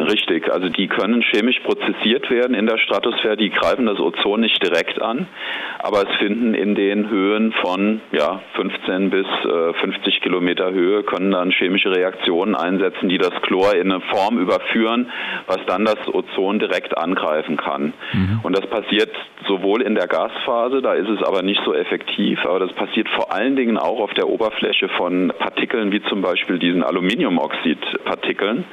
Richtig, 0.00 0.52
also 0.52 0.68
die 0.68 0.88
können 0.88 1.22
chemisch 1.22 1.60
prozessiert 1.60 2.30
werden 2.30 2.54
in 2.54 2.66
der 2.66 2.78
Stratosphäre, 2.78 3.36
die 3.36 3.50
greifen 3.50 3.86
das 3.86 3.98
Ozon 3.98 4.40
nicht 4.40 4.62
direkt 4.62 5.00
an, 5.00 5.26
aber 5.78 6.02
es 6.08 6.16
finden 6.16 6.54
in 6.54 6.74
den 6.74 7.08
Höhen 7.08 7.52
von 7.52 8.00
ja, 8.12 8.40
15 8.54 9.10
bis 9.10 9.26
äh, 9.44 9.72
50 9.74 10.20
Kilometer 10.20 10.72
Höhe, 10.72 11.02
können 11.02 11.30
dann 11.30 11.50
chemische 11.50 11.90
Reaktionen 11.90 12.54
einsetzen, 12.54 13.08
die 13.08 13.18
das 13.18 13.32
Chlor 13.42 13.74
in 13.74 13.92
eine 13.92 14.00
Form 14.00 14.38
überführen, 14.38 15.10
was 15.46 15.58
dann 15.66 15.84
das 15.84 15.98
Ozon 16.08 16.58
direkt 16.58 16.96
angreifen 16.96 17.56
kann. 17.56 17.92
Mhm. 18.12 18.40
Und 18.42 18.56
das 18.56 18.66
passiert 18.66 19.10
sowohl 19.46 19.82
in 19.82 19.94
der 19.94 20.06
Gasphase, 20.06 20.82
da 20.82 20.94
ist 20.94 21.08
es 21.08 21.22
aber 21.22 21.42
nicht 21.42 21.60
so 21.64 21.74
effektiv, 21.74 22.44
aber 22.44 22.58
das 22.60 22.72
passiert 22.72 23.08
vor 23.10 23.32
allen 23.32 23.56
Dingen 23.56 23.78
auch 23.78 24.00
auf 24.00 24.12
der 24.14 24.28
Oberfläche 24.28 24.88
von 24.90 25.32
Partikeln 25.38 25.92
wie 25.92 26.02
zum 26.02 26.22
Beispiel 26.22 26.58
diesen 26.58 26.82
Aluminiumoxidpartikeln. 26.82 28.64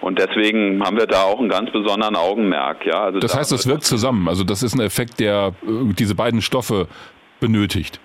Und 0.00 0.18
deswegen 0.18 0.82
haben 0.84 0.96
wir 0.96 1.06
da 1.06 1.22
auch 1.24 1.38
einen 1.38 1.48
ganz 1.48 1.70
besonderen 1.70 2.16
Augenmerk. 2.16 2.86
Ja, 2.86 3.04
also 3.04 3.18
das 3.18 3.36
heißt, 3.36 3.52
das 3.52 3.66
wirkt 3.66 3.84
zusammen. 3.84 4.28
Also 4.28 4.44
das 4.44 4.62
ist 4.62 4.74
ein 4.74 4.80
Effekt, 4.80 5.20
der 5.20 5.54
äh, 5.62 5.92
diese 5.94 6.14
beiden 6.14 6.40
Stoffe 6.40 6.88
benötigt. 7.40 8.00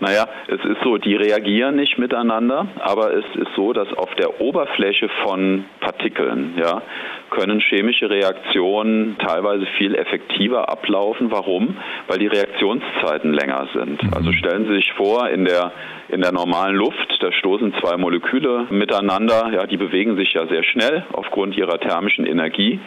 Naja, 0.00 0.26
es 0.48 0.64
ist 0.64 0.82
so, 0.82 0.98
die 0.98 1.16
reagieren 1.16 1.76
nicht 1.76 1.98
miteinander, 1.98 2.66
aber 2.80 3.14
es 3.14 3.24
ist 3.36 3.54
so, 3.56 3.72
dass 3.72 3.92
auf 3.94 4.14
der 4.16 4.40
Oberfläche 4.40 5.08
von 5.22 5.64
Partikeln 5.80 6.54
ja, 6.58 6.82
können 7.30 7.60
chemische 7.60 8.10
Reaktionen 8.10 9.16
teilweise 9.18 9.66
viel 9.78 9.94
effektiver 9.94 10.68
ablaufen. 10.68 11.30
Warum? 11.30 11.76
Weil 12.08 12.18
die 12.18 12.26
Reaktionszeiten 12.26 13.32
länger 13.32 13.68
sind. 13.74 14.02
Mhm. 14.02 14.10
Also 14.14 14.32
stellen 14.32 14.66
Sie 14.66 14.74
sich 14.74 14.92
vor, 14.92 15.28
in 15.28 15.44
der 15.44 15.72
in 16.08 16.20
der 16.20 16.32
normalen 16.32 16.76
Luft, 16.76 17.16
da 17.20 17.32
stoßen 17.32 17.74
zwei 17.80 17.96
Moleküle 17.96 18.66
miteinander, 18.70 19.50
ja, 19.52 19.66
die 19.66 19.76
bewegen 19.76 20.16
sich 20.16 20.32
ja 20.34 20.46
sehr 20.46 20.62
schnell 20.62 21.04
aufgrund 21.12 21.56
ihrer 21.56 21.78
thermischen 21.80 22.26
Energie 22.26 22.78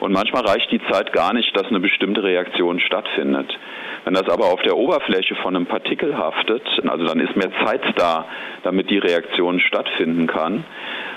und 0.00 0.12
manchmal 0.12 0.44
reicht 0.44 0.70
die 0.70 0.80
Zeit 0.90 1.12
gar 1.12 1.32
nicht, 1.32 1.56
dass 1.56 1.66
eine 1.66 1.80
bestimmte 1.80 2.22
Reaktion 2.22 2.78
stattfindet. 2.80 3.58
Wenn 4.06 4.14
das 4.14 4.28
aber 4.28 4.52
auf 4.52 4.62
der 4.62 4.76
Oberfläche 4.76 5.34
von 5.42 5.56
einem 5.56 5.66
Partikel 5.66 6.16
haftet, 6.16 6.62
also 6.86 7.04
dann 7.06 7.18
ist 7.18 7.34
mehr 7.34 7.50
Zeit 7.64 7.82
da, 7.96 8.24
damit 8.62 8.88
die 8.88 8.98
Reaktion 8.98 9.58
stattfinden 9.58 10.28
kann. 10.28 10.64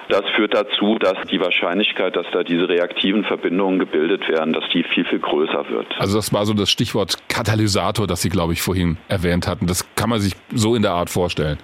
Das 0.08 0.24
führt 0.36 0.56
dazu, 0.56 0.98
dass 0.98 1.16
die 1.30 1.40
Wahrscheinlichkeit, 1.40 2.16
dass 2.16 2.26
da 2.34 2.42
diese 2.42 2.68
reaktiven 2.68 3.26
Verbindungen 3.26 3.78
gebildet 3.78 4.28
werden, 4.28 4.54
dass 4.54 4.64
die 4.74 4.82
viel, 4.82 5.06
viel 5.06 5.20
größer 5.20 5.70
wird. 5.70 5.86
Also 6.00 6.18
das 6.18 6.34
war 6.34 6.48
so 6.48 6.56
das 6.56 6.72
Stichwort 6.72 7.18
Katalysator, 7.28 8.08
das 8.08 8.24
Sie, 8.24 8.30
glaube 8.30 8.54
ich, 8.54 8.64
vorhin 8.64 8.98
erwähnt 9.08 9.48
hatten. 9.48 9.68
Das 9.68 9.86
kann 9.94 10.10
man 10.10 10.20
sich 10.20 10.34
so 10.52 10.74
in 10.74 10.82
der 10.82 10.94
Art 10.94 11.12
vorstellen. 11.12 11.60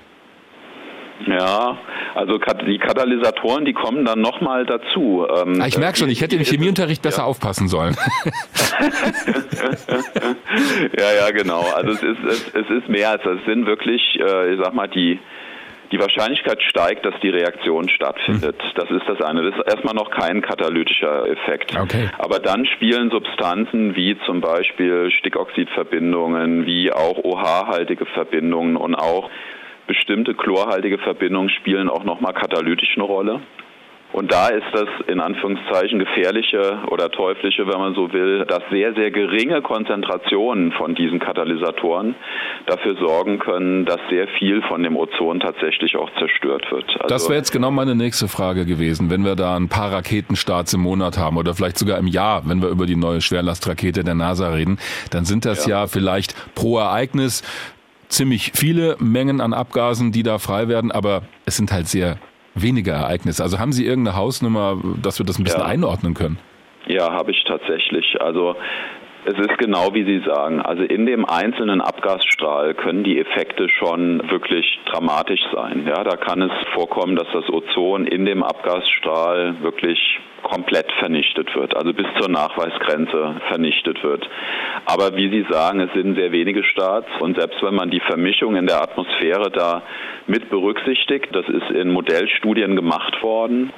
Ja, 1.27 1.77
also 2.13 2.37
die 2.67 2.77
Katalysatoren, 2.77 3.65
die 3.65 3.73
kommen 3.73 4.05
dann 4.05 4.21
nochmal 4.21 4.65
dazu. 4.65 5.25
Ähm, 5.29 5.59
ah, 5.61 5.67
ich 5.67 5.77
merke 5.77 5.97
schon, 5.97 6.09
ich 6.09 6.21
hätte 6.21 6.35
im 6.35 6.43
Chemieunterricht 6.43 7.01
besser 7.01 7.23
ja. 7.23 7.25
aufpassen 7.25 7.67
sollen. 7.67 7.95
ja, 10.97 11.13
ja, 11.13 11.31
genau. 11.31 11.61
Also 11.75 11.91
es 11.91 12.03
ist, 12.03 12.23
es, 12.23 12.47
es 12.53 12.69
ist 12.69 12.89
mehr 12.89 13.11
als 13.11 13.23
das. 13.23 13.39
Es 13.39 13.45
sind 13.45 13.65
wirklich, 13.65 14.01
äh, 14.19 14.53
ich 14.53 14.59
sag 14.61 14.73
mal, 14.73 14.87
die, 14.87 15.19
die 15.91 15.99
Wahrscheinlichkeit 15.99 16.61
steigt, 16.63 17.05
dass 17.05 17.13
die 17.21 17.29
Reaktion 17.29 17.89
stattfindet. 17.89 18.61
Hm. 18.61 18.71
Das 18.75 18.91
ist 18.91 19.07
das 19.07 19.21
eine. 19.21 19.43
Das 19.43 19.57
ist 19.59 19.65
erstmal 19.73 19.95
noch 19.95 20.11
kein 20.11 20.41
katalytischer 20.41 21.27
Effekt. 21.27 21.77
Okay. 21.79 22.09
Aber 22.17 22.39
dann 22.39 22.65
spielen 22.65 23.09
Substanzen 23.09 23.95
wie 23.95 24.17
zum 24.25 24.41
Beispiel 24.41 25.11
Stickoxidverbindungen, 25.11 26.65
wie 26.65 26.91
auch 26.91 27.17
OH-haltige 27.23 28.05
Verbindungen 28.05 28.75
und 28.75 28.95
auch 28.95 29.29
bestimmte 29.87 30.33
chlorhaltige 30.33 30.97
Verbindungen 30.97 31.49
spielen 31.49 31.89
auch 31.89 32.03
nochmal 32.03 32.33
katalytisch 32.33 32.93
eine 32.95 33.05
Rolle. 33.05 33.41
Und 34.15 34.31
da 34.31 34.47
ist 34.47 34.65
das 34.71 34.87
in 35.07 35.19
Anführungszeichen 35.19 35.99
gefährliche 35.99 36.79
oder 36.89 37.11
teuflische, 37.11 37.67
wenn 37.67 37.77
man 37.77 37.95
so 37.95 38.13
will, 38.13 38.45
dass 38.45 38.61
sehr, 38.71 38.93
sehr 38.93 39.11
geringe 39.11 39.61
Konzentrationen 39.61 40.71
von 40.71 40.95
diesen 40.95 41.19
Katalysatoren 41.19 42.15
dafür 42.65 42.95
sorgen 42.95 43.39
können, 43.39 43.83
dass 43.83 43.99
sehr 44.09 44.29
viel 44.39 44.61
von 44.61 44.83
dem 44.83 44.95
Ozon 44.95 45.41
tatsächlich 45.41 45.97
auch 45.97 46.09
zerstört 46.17 46.71
wird. 46.71 46.89
Also 46.91 47.07
das 47.07 47.27
wäre 47.27 47.39
jetzt 47.39 47.51
genau 47.51 47.71
meine 47.71 47.93
nächste 47.93 48.29
Frage 48.29 48.65
gewesen. 48.65 49.09
Wenn 49.09 49.25
wir 49.25 49.35
da 49.35 49.57
ein 49.57 49.67
paar 49.67 49.91
Raketenstarts 49.91 50.73
im 50.73 50.79
Monat 50.79 51.17
haben 51.17 51.35
oder 51.35 51.53
vielleicht 51.53 51.77
sogar 51.77 51.97
im 51.97 52.07
Jahr, 52.07 52.43
wenn 52.45 52.61
wir 52.61 52.69
über 52.69 52.85
die 52.85 52.95
neue 52.95 53.19
Schwerlastrakete 53.19 54.05
der 54.05 54.15
NASA 54.15 54.49
reden, 54.53 54.79
dann 55.11 55.25
sind 55.25 55.43
das 55.43 55.65
ja, 55.65 55.81
ja 55.81 55.87
vielleicht 55.87 56.55
pro 56.55 56.79
Ereignis 56.79 57.43
ziemlich 58.07 58.51
viele 58.53 58.95
Mengen 58.99 59.41
an 59.41 59.53
Abgasen, 59.53 60.11
die 60.11 60.23
da 60.23 60.37
frei 60.37 60.67
werden, 60.67 60.91
aber 60.91 61.23
es 61.45 61.57
sind 61.57 61.71
halt 61.71 61.87
sehr 61.87 62.17
wenige 62.53 62.91
Ereignisse. 62.91 63.43
Also 63.43 63.59
haben 63.59 63.71
Sie 63.71 63.85
irgendeine 63.85 64.17
Hausnummer, 64.17 64.77
dass 65.01 65.19
wir 65.19 65.25
das 65.25 65.37
ein 65.37 65.43
bisschen 65.43 65.61
ja. 65.61 65.67
einordnen 65.67 66.13
können? 66.13 66.39
Ja, 66.87 67.11
habe 67.11 67.31
ich 67.31 67.43
tatsächlich. 67.45 68.19
Also 68.21 68.55
es 69.25 69.39
ist 69.39 69.57
genau 69.57 69.93
wie 69.93 70.03
Sie 70.03 70.23
sagen. 70.23 70.61
Also 70.61 70.83
in 70.83 71.05
dem 71.05 71.25
einzelnen 71.25 71.81
Abgasstrahl 71.81 72.75
können 72.75 73.03
die 73.03 73.19
Effekte 73.19 73.67
schon 73.69 74.21
wirklich 74.29 74.79
dramatisch 74.85 75.41
sein. 75.51 75.85
Ja, 75.87 76.03
da 76.03 76.15
kann 76.15 76.43
es 76.43 76.51
vorkommen, 76.73 77.15
dass 77.15 77.27
das 77.33 77.49
Ozon 77.49 78.05
in 78.05 78.25
dem 78.25 78.43
Abgasstrahl 78.43 79.55
wirklich 79.61 80.19
komplett 80.43 80.91
vernichtet 80.99 81.55
wird, 81.55 81.75
also 81.75 81.91
bis 81.91 82.05
zur 82.19 82.29
Nachweisgrenze 82.29 83.41
vernichtet 83.47 84.03
wird. 84.03 84.29
Aber 84.85 85.15
wie 85.15 85.29
Sie 85.29 85.45
sagen, 85.49 85.79
es 85.79 85.91
sind 85.93 86.15
sehr 86.15 86.31
wenige 86.31 86.63
Starts 86.63 87.07
und 87.19 87.35
selbst 87.35 87.63
wenn 87.63 87.73
man 87.73 87.89
die 87.89 88.01
Vermischung 88.01 88.55
in 88.55 88.67
der 88.67 88.81
Atmosphäre 88.83 89.49
da 89.49 89.81
mit 90.27 90.51
berücksichtigt, 90.51 91.29
das 91.31 91.49
ist 91.49 91.71
in 91.71 91.89
Modellstudien 91.89 92.75
gemacht 92.75 93.23
worden, 93.23 93.73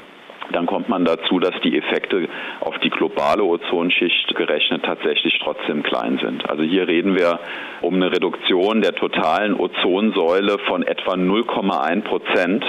dann 0.51 0.65
kommt 0.65 0.89
man 0.89 1.05
dazu, 1.05 1.39
dass 1.39 1.53
die 1.63 1.77
Effekte 1.77 2.27
auf 2.61 2.77
die 2.79 2.89
globale 2.89 3.43
Ozonschicht 3.43 4.35
gerechnet 4.35 4.83
tatsächlich 4.85 5.39
trotzdem 5.43 5.83
klein 5.83 6.19
sind. 6.21 6.49
Also 6.49 6.63
hier 6.63 6.87
reden 6.87 7.15
wir 7.15 7.39
um 7.81 7.95
eine 7.95 8.11
Reduktion 8.11 8.81
der 8.81 8.93
totalen 8.93 9.53
Ozonsäule 9.53 10.57
von 10.67 10.83
etwa 10.83 11.13
0,1 11.13 12.01
Prozent 12.01 12.65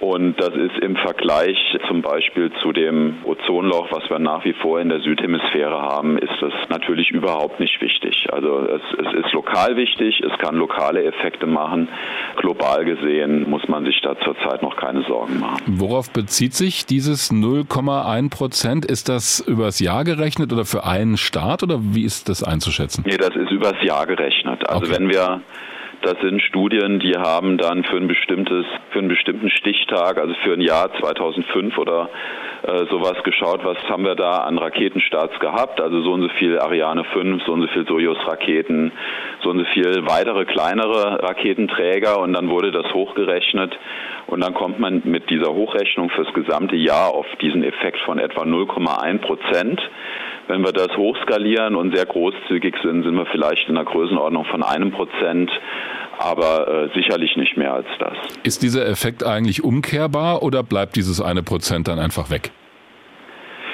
und 0.00 0.40
das 0.40 0.50
ist 0.50 0.78
im 0.82 0.96
Vergleich 0.96 1.56
zum 1.88 2.02
Beispiel 2.02 2.50
zu 2.62 2.72
dem 2.72 3.16
Ozonloch, 3.24 3.88
was 3.90 4.08
wir 4.10 4.18
nach 4.18 4.44
wie 4.44 4.52
vor 4.54 4.80
in 4.80 4.88
der 4.88 5.00
Südhemisphäre 5.00 5.80
haben, 5.80 6.18
ist 6.18 6.34
das 6.40 6.52
natürlich 6.68 7.10
überhaupt 7.10 7.60
nicht 7.60 7.80
wichtig. 7.80 8.26
Also 8.32 8.66
es, 8.66 8.82
es 8.98 9.24
ist 9.24 9.32
lokal 9.32 9.76
wichtig, 9.76 10.20
es 10.20 10.36
kann 10.38 10.56
lokale 10.56 11.04
Effekte 11.04 11.46
machen. 11.46 11.88
Global 12.36 12.84
gesehen 12.84 13.48
muss 13.48 13.66
man 13.68 13.84
sich 13.84 14.00
da 14.02 14.18
zurzeit 14.20 14.62
noch 14.62 14.76
keine 14.76 15.02
Sorgen 15.04 15.38
machen. 15.38 15.62
Worauf 15.66 16.10
bezieht 16.12 16.54
sich 16.54 16.86
dieses 16.86 17.30
0,1 17.30 18.30
Prozent? 18.30 18.84
Ist 18.84 19.08
das 19.08 19.40
übers 19.40 19.78
Jahr 19.78 20.04
gerechnet 20.04 20.52
oder 20.52 20.64
für 20.64 20.84
einen 20.84 21.16
Staat 21.16 21.62
oder 21.62 21.78
wie 21.80 22.04
ist 22.04 22.28
das 22.28 22.42
einzuschätzen? 22.42 23.04
Nee, 23.06 23.16
das 23.16 23.34
ist 23.36 23.50
übers 23.50 23.80
Jahr 23.82 24.06
gerechnet. 24.06 24.68
Also 24.68 24.86
okay. 24.86 24.96
wenn 24.98 25.08
wir 25.08 25.40
das 26.04 26.20
sind 26.20 26.42
Studien, 26.42 27.00
die 27.00 27.16
haben 27.16 27.56
dann 27.56 27.82
für 27.84 27.96
ein 27.96 28.08
bestimmtes, 28.08 28.66
für 28.90 28.98
einen 28.98 29.08
bestimmten 29.08 29.50
Stichtag, 29.50 30.18
also 30.18 30.34
für 30.44 30.52
ein 30.52 30.60
Jahr 30.60 30.92
2005 31.00 31.78
oder 31.78 32.10
äh, 32.62 32.84
sowas 32.90 33.22
geschaut, 33.24 33.64
was 33.64 33.78
haben 33.88 34.04
wir 34.04 34.14
da 34.14 34.38
an 34.38 34.58
Raketenstarts 34.58 35.38
gehabt, 35.40 35.80
also 35.80 36.02
so 36.02 36.12
und 36.12 36.22
so 36.22 36.28
viel 36.38 36.58
Ariane 36.58 37.04
5, 37.04 37.42
so 37.44 37.52
und 37.52 37.62
so 37.62 37.68
viel 37.68 37.86
Soyuz-Raketen, 37.86 38.92
so 39.42 39.50
und 39.50 39.60
so 39.60 39.64
viel 39.66 40.06
weitere 40.06 40.44
kleinere 40.44 41.22
Raketenträger 41.22 42.20
und 42.20 42.34
dann 42.34 42.50
wurde 42.50 42.70
das 42.70 42.92
hochgerechnet 42.92 43.76
und 44.26 44.42
dann 44.42 44.54
kommt 44.54 44.78
man 44.78 45.02
mit 45.04 45.30
dieser 45.30 45.52
Hochrechnung 45.54 46.10
fürs 46.10 46.32
gesamte 46.34 46.76
Jahr 46.76 47.14
auf 47.14 47.26
diesen 47.40 47.62
Effekt 47.62 48.00
von 48.00 48.18
etwa 48.18 48.42
0,1 48.42 49.18
Prozent. 49.18 49.80
Wenn 50.46 50.62
wir 50.62 50.72
das 50.72 50.94
hochskalieren 50.96 51.74
und 51.74 51.96
sehr 51.96 52.04
großzügig 52.04 52.74
sind, 52.82 53.04
sind 53.04 53.16
wir 53.16 53.26
vielleicht 53.26 53.68
in 53.68 53.76
der 53.76 53.84
Größenordnung 53.84 54.44
von 54.44 54.62
einem 54.62 54.92
Prozent, 54.92 55.50
aber 56.18 56.68
äh, 56.68 56.88
sicherlich 56.94 57.36
nicht 57.36 57.56
mehr 57.56 57.72
als 57.72 57.86
das. 57.98 58.16
Ist 58.42 58.62
dieser 58.62 58.86
Effekt 58.86 59.24
eigentlich 59.24 59.64
umkehrbar 59.64 60.42
oder 60.42 60.62
bleibt 60.62 60.96
dieses 60.96 61.22
eine 61.22 61.42
Prozent 61.42 61.88
dann 61.88 61.98
einfach 61.98 62.30
weg? 62.30 62.50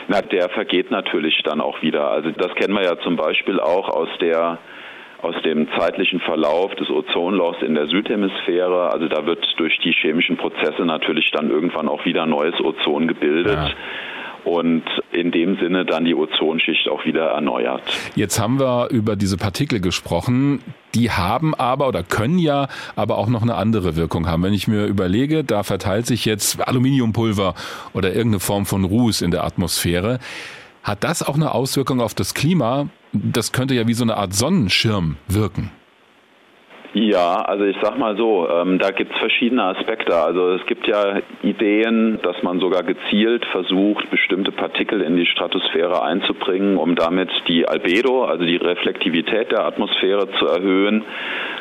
Na, 0.06 0.22
der 0.22 0.48
vergeht 0.48 0.90
natürlich 0.90 1.40
dann 1.44 1.60
auch 1.60 1.82
wieder. 1.82 2.10
Also 2.10 2.30
das 2.30 2.54
kennen 2.54 2.74
wir 2.74 2.84
ja 2.84 2.98
zum 3.00 3.16
Beispiel 3.16 3.60
auch 3.60 3.88
aus 3.88 4.08
der 4.20 4.58
aus 5.22 5.34
dem 5.44 5.68
zeitlichen 5.78 6.18
Verlauf 6.20 6.74
des 6.76 6.88
Ozonlochs 6.88 7.60
in 7.60 7.74
der 7.74 7.88
Südhemisphäre. 7.88 8.90
Also 8.90 9.06
da 9.06 9.26
wird 9.26 9.46
durch 9.58 9.78
die 9.84 9.92
chemischen 9.92 10.38
Prozesse 10.38 10.86
natürlich 10.86 11.30
dann 11.30 11.50
irgendwann 11.50 11.88
auch 11.88 12.06
wieder 12.06 12.24
neues 12.24 12.58
Ozon 12.58 13.06
gebildet. 13.06 13.58
Ja 13.58 13.70
und 14.44 14.82
in 15.12 15.30
dem 15.30 15.56
Sinne 15.58 15.84
dann 15.84 16.04
die 16.04 16.14
Ozonschicht 16.14 16.88
auch 16.88 17.04
wieder 17.04 17.26
erneuert. 17.26 17.82
Jetzt 18.14 18.40
haben 18.40 18.58
wir 18.58 18.88
über 18.90 19.16
diese 19.16 19.36
Partikel 19.36 19.80
gesprochen. 19.80 20.60
Die 20.94 21.10
haben 21.10 21.54
aber 21.54 21.88
oder 21.88 22.02
können 22.02 22.38
ja 22.38 22.68
aber 22.96 23.18
auch 23.18 23.28
noch 23.28 23.42
eine 23.42 23.54
andere 23.54 23.96
Wirkung 23.96 24.26
haben. 24.26 24.42
Wenn 24.42 24.54
ich 24.54 24.68
mir 24.68 24.86
überlege, 24.86 25.44
da 25.44 25.62
verteilt 25.62 26.06
sich 26.06 26.24
jetzt 26.24 26.66
Aluminiumpulver 26.66 27.54
oder 27.92 28.08
irgendeine 28.08 28.40
Form 28.40 28.66
von 28.66 28.84
Ruß 28.84 29.22
in 29.22 29.30
der 29.30 29.44
Atmosphäre. 29.44 30.18
Hat 30.82 31.04
das 31.04 31.22
auch 31.22 31.34
eine 31.34 31.52
Auswirkung 31.54 32.00
auf 32.00 32.14
das 32.14 32.34
Klima? 32.34 32.88
Das 33.12 33.52
könnte 33.52 33.74
ja 33.74 33.86
wie 33.86 33.94
so 33.94 34.04
eine 34.04 34.16
Art 34.16 34.34
Sonnenschirm 34.34 35.16
wirken. 35.28 35.70
Ja, 36.92 37.36
also 37.42 37.64
ich 37.64 37.76
sag 37.80 37.98
mal 37.98 38.16
so, 38.16 38.48
ähm, 38.50 38.80
da 38.80 38.90
gibt 38.90 39.12
es 39.12 39.18
verschiedene 39.18 39.62
Aspekte. 39.62 40.16
Also 40.16 40.54
es 40.54 40.66
gibt 40.66 40.88
ja 40.88 41.20
Ideen, 41.42 42.18
dass 42.22 42.42
man 42.42 42.58
sogar 42.58 42.82
gezielt 42.82 43.46
versucht, 43.46 44.10
bestimmte 44.10 44.50
Partikel 44.50 45.00
in 45.00 45.16
die 45.16 45.26
Stratosphäre 45.26 46.02
einzubringen, 46.02 46.76
um 46.76 46.96
damit 46.96 47.30
die 47.46 47.68
Albedo, 47.68 48.24
also 48.24 48.44
die 48.44 48.56
Reflektivität 48.56 49.52
der 49.52 49.66
Atmosphäre 49.66 50.32
zu 50.40 50.46
erhöhen, 50.46 51.04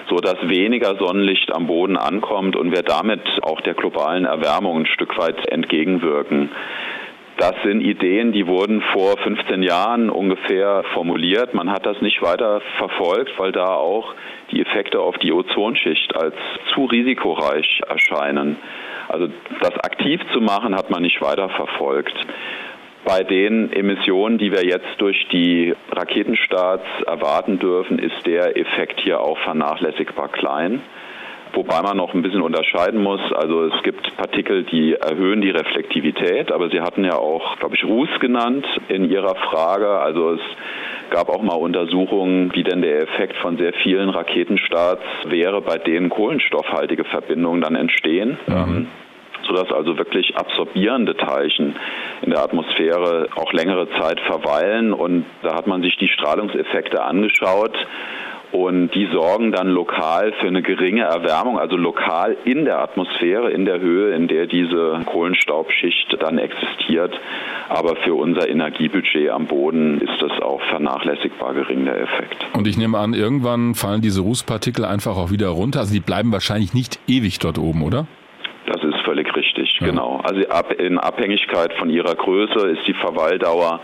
so 0.09 0.15
dass 0.15 0.37
weniger 0.49 0.95
Sonnenlicht 0.95 1.53
am 1.53 1.67
Boden 1.67 1.95
ankommt 1.95 2.55
und 2.55 2.71
wir 2.71 2.81
damit 2.81 3.21
auch 3.43 3.61
der 3.61 3.75
globalen 3.75 4.25
Erwärmung 4.25 4.79
ein 4.79 4.85
Stück 4.87 5.15
weit 5.19 5.47
entgegenwirken. 5.51 6.49
Das 7.39 7.55
sind 7.63 7.79
Ideen, 7.79 8.33
die 8.33 8.47
wurden 8.47 8.81
vor 8.91 9.17
15 9.17 9.63
Jahren 9.63 10.09
ungefähr 10.09 10.83
formuliert. 10.93 11.53
Man 11.53 11.71
hat 11.71 11.85
das 11.85 12.01
nicht 12.01 12.21
weiter 12.21 12.59
verfolgt, 12.77 13.31
weil 13.39 13.53
da 13.53 13.75
auch 13.75 14.13
die 14.51 14.59
Effekte 14.59 14.99
auf 14.99 15.17
die 15.19 15.31
Ozonschicht 15.31 16.13
als 16.17 16.35
zu 16.73 16.83
risikoreich 16.83 17.81
erscheinen. 17.87 18.57
Also 19.07 19.29
das 19.61 19.73
aktiv 19.79 20.19
zu 20.33 20.41
machen, 20.41 20.75
hat 20.75 20.89
man 20.89 21.01
nicht 21.01 21.21
weiter 21.21 21.47
verfolgt. 21.47 22.13
Bei 23.05 23.23
den 23.23 23.71
Emissionen, 23.71 24.37
die 24.37 24.51
wir 24.51 24.65
jetzt 24.65 24.99
durch 24.99 25.25
die 25.31 25.73
Raketenstarts 25.93 26.83
erwarten 27.07 27.57
dürfen, 27.57 27.99
ist 27.99 28.27
der 28.27 28.57
Effekt 28.57 28.99
hier 28.99 29.21
auch 29.21 29.37
vernachlässigbar 29.39 30.27
klein. 30.27 30.81
Wobei 31.53 31.81
man 31.81 31.97
noch 31.97 32.13
ein 32.13 32.21
bisschen 32.21 32.41
unterscheiden 32.41 33.01
muss. 33.01 33.21
Also 33.33 33.65
es 33.65 33.83
gibt 33.83 34.15
Partikel, 34.17 34.63
die 34.63 34.93
erhöhen 34.93 35.41
die 35.41 35.49
Reflektivität, 35.49 36.51
aber 36.51 36.69
Sie 36.69 36.79
hatten 36.79 37.03
ja 37.03 37.17
auch, 37.17 37.57
glaube 37.57 37.75
ich, 37.75 37.83
Ruß 37.83 38.19
genannt 38.19 38.65
in 38.87 39.09
Ihrer 39.09 39.35
Frage. 39.35 39.89
Also 39.89 40.33
es 40.33 40.41
gab 41.09 41.29
auch 41.29 41.41
mal 41.41 41.55
Untersuchungen, 41.55 42.53
wie 42.53 42.63
denn 42.63 42.81
der 42.81 43.01
Effekt 43.01 43.35
von 43.37 43.57
sehr 43.57 43.73
vielen 43.73 44.09
Raketenstarts 44.09 45.03
wäre, 45.25 45.61
bei 45.61 45.77
denen 45.79 46.09
kohlenstoffhaltige 46.09 47.03
Verbindungen 47.05 47.61
dann 47.61 47.75
entstehen. 47.75 48.37
Mhm. 48.45 48.87
Sodass 49.47 49.71
also 49.71 49.97
wirklich 49.97 50.37
absorbierende 50.37 51.17
Teilchen 51.17 51.75
in 52.21 52.29
der 52.29 52.43
Atmosphäre 52.43 53.29
auch 53.35 53.51
längere 53.53 53.89
Zeit 53.99 54.19
verweilen. 54.19 54.93
Und 54.93 55.25
da 55.41 55.55
hat 55.55 55.65
man 55.65 55.81
sich 55.81 55.97
die 55.97 56.09
Strahlungseffekte 56.09 57.01
angeschaut. 57.01 57.75
Und 58.51 58.95
die 58.95 59.07
sorgen 59.11 59.51
dann 59.51 59.67
lokal 59.67 60.33
für 60.39 60.47
eine 60.47 60.63
geringe 60.63 61.03
Erwärmung, 61.03 61.59
also 61.59 61.77
lokal 61.77 62.35
in 62.45 62.65
der 62.65 62.79
Atmosphäre, 62.81 63.51
in 63.51 63.65
der 63.65 63.79
Höhe, 63.79 64.15
in 64.15 64.27
der 64.27 64.47
diese 64.47 65.01
Kohlenstaubschicht 65.05 66.17
dann 66.19 66.39
existiert. 66.39 67.13
Aber 67.69 67.95
für 67.97 68.15
unser 68.15 68.49
Energiebudget 68.49 69.29
am 69.29 69.45
Boden 69.45 70.01
ist 70.01 70.19
das 70.19 70.31
auch 70.41 70.61
vernachlässigbar 70.63 71.53
gering, 71.53 71.85
der 71.85 72.01
Effekt. 72.01 72.43
Und 72.53 72.65
ich 72.65 72.77
nehme 72.77 72.97
an, 72.97 73.13
irgendwann 73.13 73.75
fallen 73.75 74.01
diese 74.01 74.21
Rußpartikel 74.21 74.83
einfach 74.83 75.15
auch 75.15 75.29
wieder 75.29 75.49
runter. 75.49 75.81
Also 75.81 75.93
die 75.93 75.99
bleiben 75.99 76.31
wahrscheinlich 76.31 76.73
nicht 76.73 76.99
ewig 77.07 77.37
dort 77.37 77.59
oben, 77.59 77.83
oder? 77.83 78.07
Das 78.65 78.83
ist 78.83 78.99
völlig 79.05 79.35
richtig, 79.35 79.77
ja. 79.79 79.87
genau. 79.87 80.21
Also 80.23 80.41
in 80.77 80.97
Abhängigkeit 80.97 81.73
von 81.73 81.89
ihrer 81.89 82.15
Größe 82.15 82.67
ist 82.69 82.87
die 82.87 82.93
Verweildauer 82.93 83.79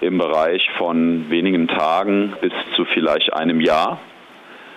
im 0.00 0.18
Bereich 0.18 0.66
von 0.78 1.30
wenigen 1.30 1.68
Tagen 1.68 2.34
bis 2.40 2.52
zu 2.76 2.84
vielleicht 2.86 3.32
einem 3.32 3.60
Jahr. 3.60 4.00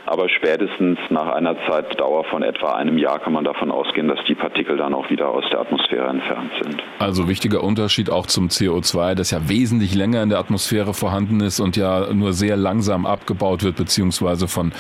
Aber 0.05 0.27
spätestens 0.27 0.99
nach 1.09 1.33
einer 1.33 1.55
Zeitdauer 1.65 2.25
von 2.25 2.43
etwa 2.43 2.73
einem 2.73 2.97
Jahr 2.97 3.19
kann 3.19 3.31
man 3.31 3.45
davon 3.45 3.71
ausgehen, 3.71 4.09
dass 4.09 4.19
die 4.27 4.35
Partikel 4.35 4.75
dann 4.75 4.93
auch 4.93 5.09
wieder 5.09 5.29
aus 5.29 5.45
der 5.49 5.61
Atmosphäre 5.61 6.07
entfernt 6.07 6.51
sind. 6.61 6.83
Also 6.99 7.29
wichtiger 7.29 7.63
Unterschied 7.63 8.09
auch 8.09 8.25
zum 8.25 8.49
CO2, 8.49 9.15
das 9.15 9.31
ja 9.31 9.47
wesentlich 9.47 9.95
länger 9.95 10.21
in 10.21 10.27
der 10.27 10.39
Atmosphäre 10.39 10.93
vorhanden 10.93 11.39
ist 11.39 11.61
und 11.61 11.77
ja 11.77 12.13
nur 12.13 12.33
sehr 12.33 12.57
langsam 12.57 13.05
abgebaut 13.05 13.63
wird, 13.63 13.77
beziehungsweise 13.77 14.49
von 14.49 14.73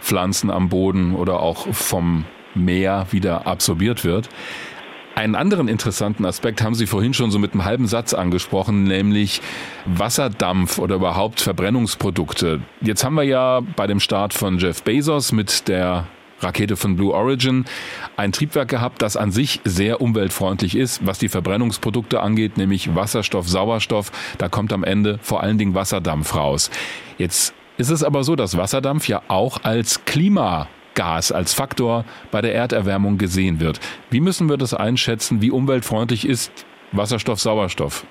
Pflanzen 0.00 0.50
am 0.50 0.68
Boden 0.68 1.16
oder 1.16 1.40
auch 1.40 1.66
vom 1.72 2.24
Meer 2.54 3.06
wieder 3.10 3.46
absorbiert 3.46 4.04
wird. 4.04 4.28
Einen 5.14 5.34
anderen 5.34 5.68
interessanten 5.68 6.24
Aspekt 6.24 6.62
haben 6.62 6.74
Sie 6.74 6.86
vorhin 6.86 7.12
schon 7.14 7.30
so 7.30 7.38
mit 7.38 7.52
einem 7.52 7.64
halben 7.64 7.86
Satz 7.86 8.14
angesprochen, 8.14 8.84
nämlich 8.84 9.42
Wasserdampf 9.84 10.78
oder 10.78 10.94
überhaupt 10.94 11.40
Verbrennungsprodukte. 11.40 12.60
Jetzt 12.80 13.04
haben 13.04 13.16
wir 13.16 13.24
ja 13.24 13.60
bei 13.76 13.86
dem 13.86 14.00
Start 14.00 14.32
von 14.32 14.58
Jeff 14.58 14.82
Bezos 14.82 15.32
mit 15.32 15.68
der 15.68 16.06
Rakete 16.40 16.76
von 16.76 16.96
Blue 16.96 17.12
Origin 17.12 17.64
ein 18.16 18.32
Triebwerk 18.32 18.68
gehabt, 18.68 19.02
das 19.02 19.16
an 19.16 19.30
sich 19.30 19.60
sehr 19.64 20.00
umweltfreundlich 20.00 20.76
ist, 20.76 21.06
was 21.06 21.18
die 21.18 21.28
Verbrennungsprodukte 21.28 22.20
angeht, 22.20 22.56
nämlich 22.56 22.94
Wasserstoff, 22.94 23.48
Sauerstoff. 23.48 24.12
Da 24.38 24.48
kommt 24.48 24.72
am 24.72 24.84
Ende 24.84 25.18
vor 25.22 25.42
allen 25.42 25.58
Dingen 25.58 25.74
Wasserdampf 25.74 26.34
raus. 26.34 26.70
Jetzt 27.18 27.52
ist 27.76 27.90
es 27.90 28.04
aber 28.04 28.24
so, 28.24 28.36
dass 28.36 28.56
Wasserdampf 28.56 29.08
ja 29.08 29.22
auch 29.28 29.64
als 29.64 30.04
Klima 30.04 30.68
Gas 30.94 31.32
als 31.32 31.54
Faktor 31.54 32.04
bei 32.30 32.40
der 32.40 32.54
Erderwärmung 32.54 33.18
gesehen 33.18 33.60
wird. 33.60 33.80
Wie 34.10 34.20
müssen 34.20 34.48
wir 34.48 34.56
das 34.56 34.74
einschätzen? 34.74 35.42
Wie 35.42 35.50
umweltfreundlich 35.50 36.26
ist 36.26 36.66
Wasserstoff, 36.92 37.40
Sauerstoff? 37.40 38.04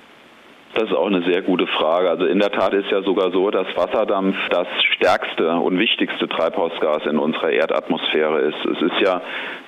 Das 0.74 0.84
ist 0.84 0.94
auch 0.94 1.08
eine 1.08 1.22
sehr 1.22 1.42
gute 1.42 1.66
Frage. 1.66 2.08
Also 2.08 2.26
in 2.26 2.38
der 2.38 2.52
Tat 2.52 2.72
ist 2.74 2.88
ja 2.92 3.02
sogar 3.02 3.32
so, 3.32 3.50
dass 3.50 3.66
Wasserdampf 3.74 4.36
das 4.50 4.68
stärkste 4.94 5.50
und 5.56 5.80
wichtigste 5.80 6.28
Treibhausgas 6.28 7.06
in 7.06 7.18
unserer 7.18 7.50
Erdatmosphäre 7.50 8.38
ist. 8.42 8.64
Es 8.64 8.80
ist 8.80 9.00
ja 9.00 9.20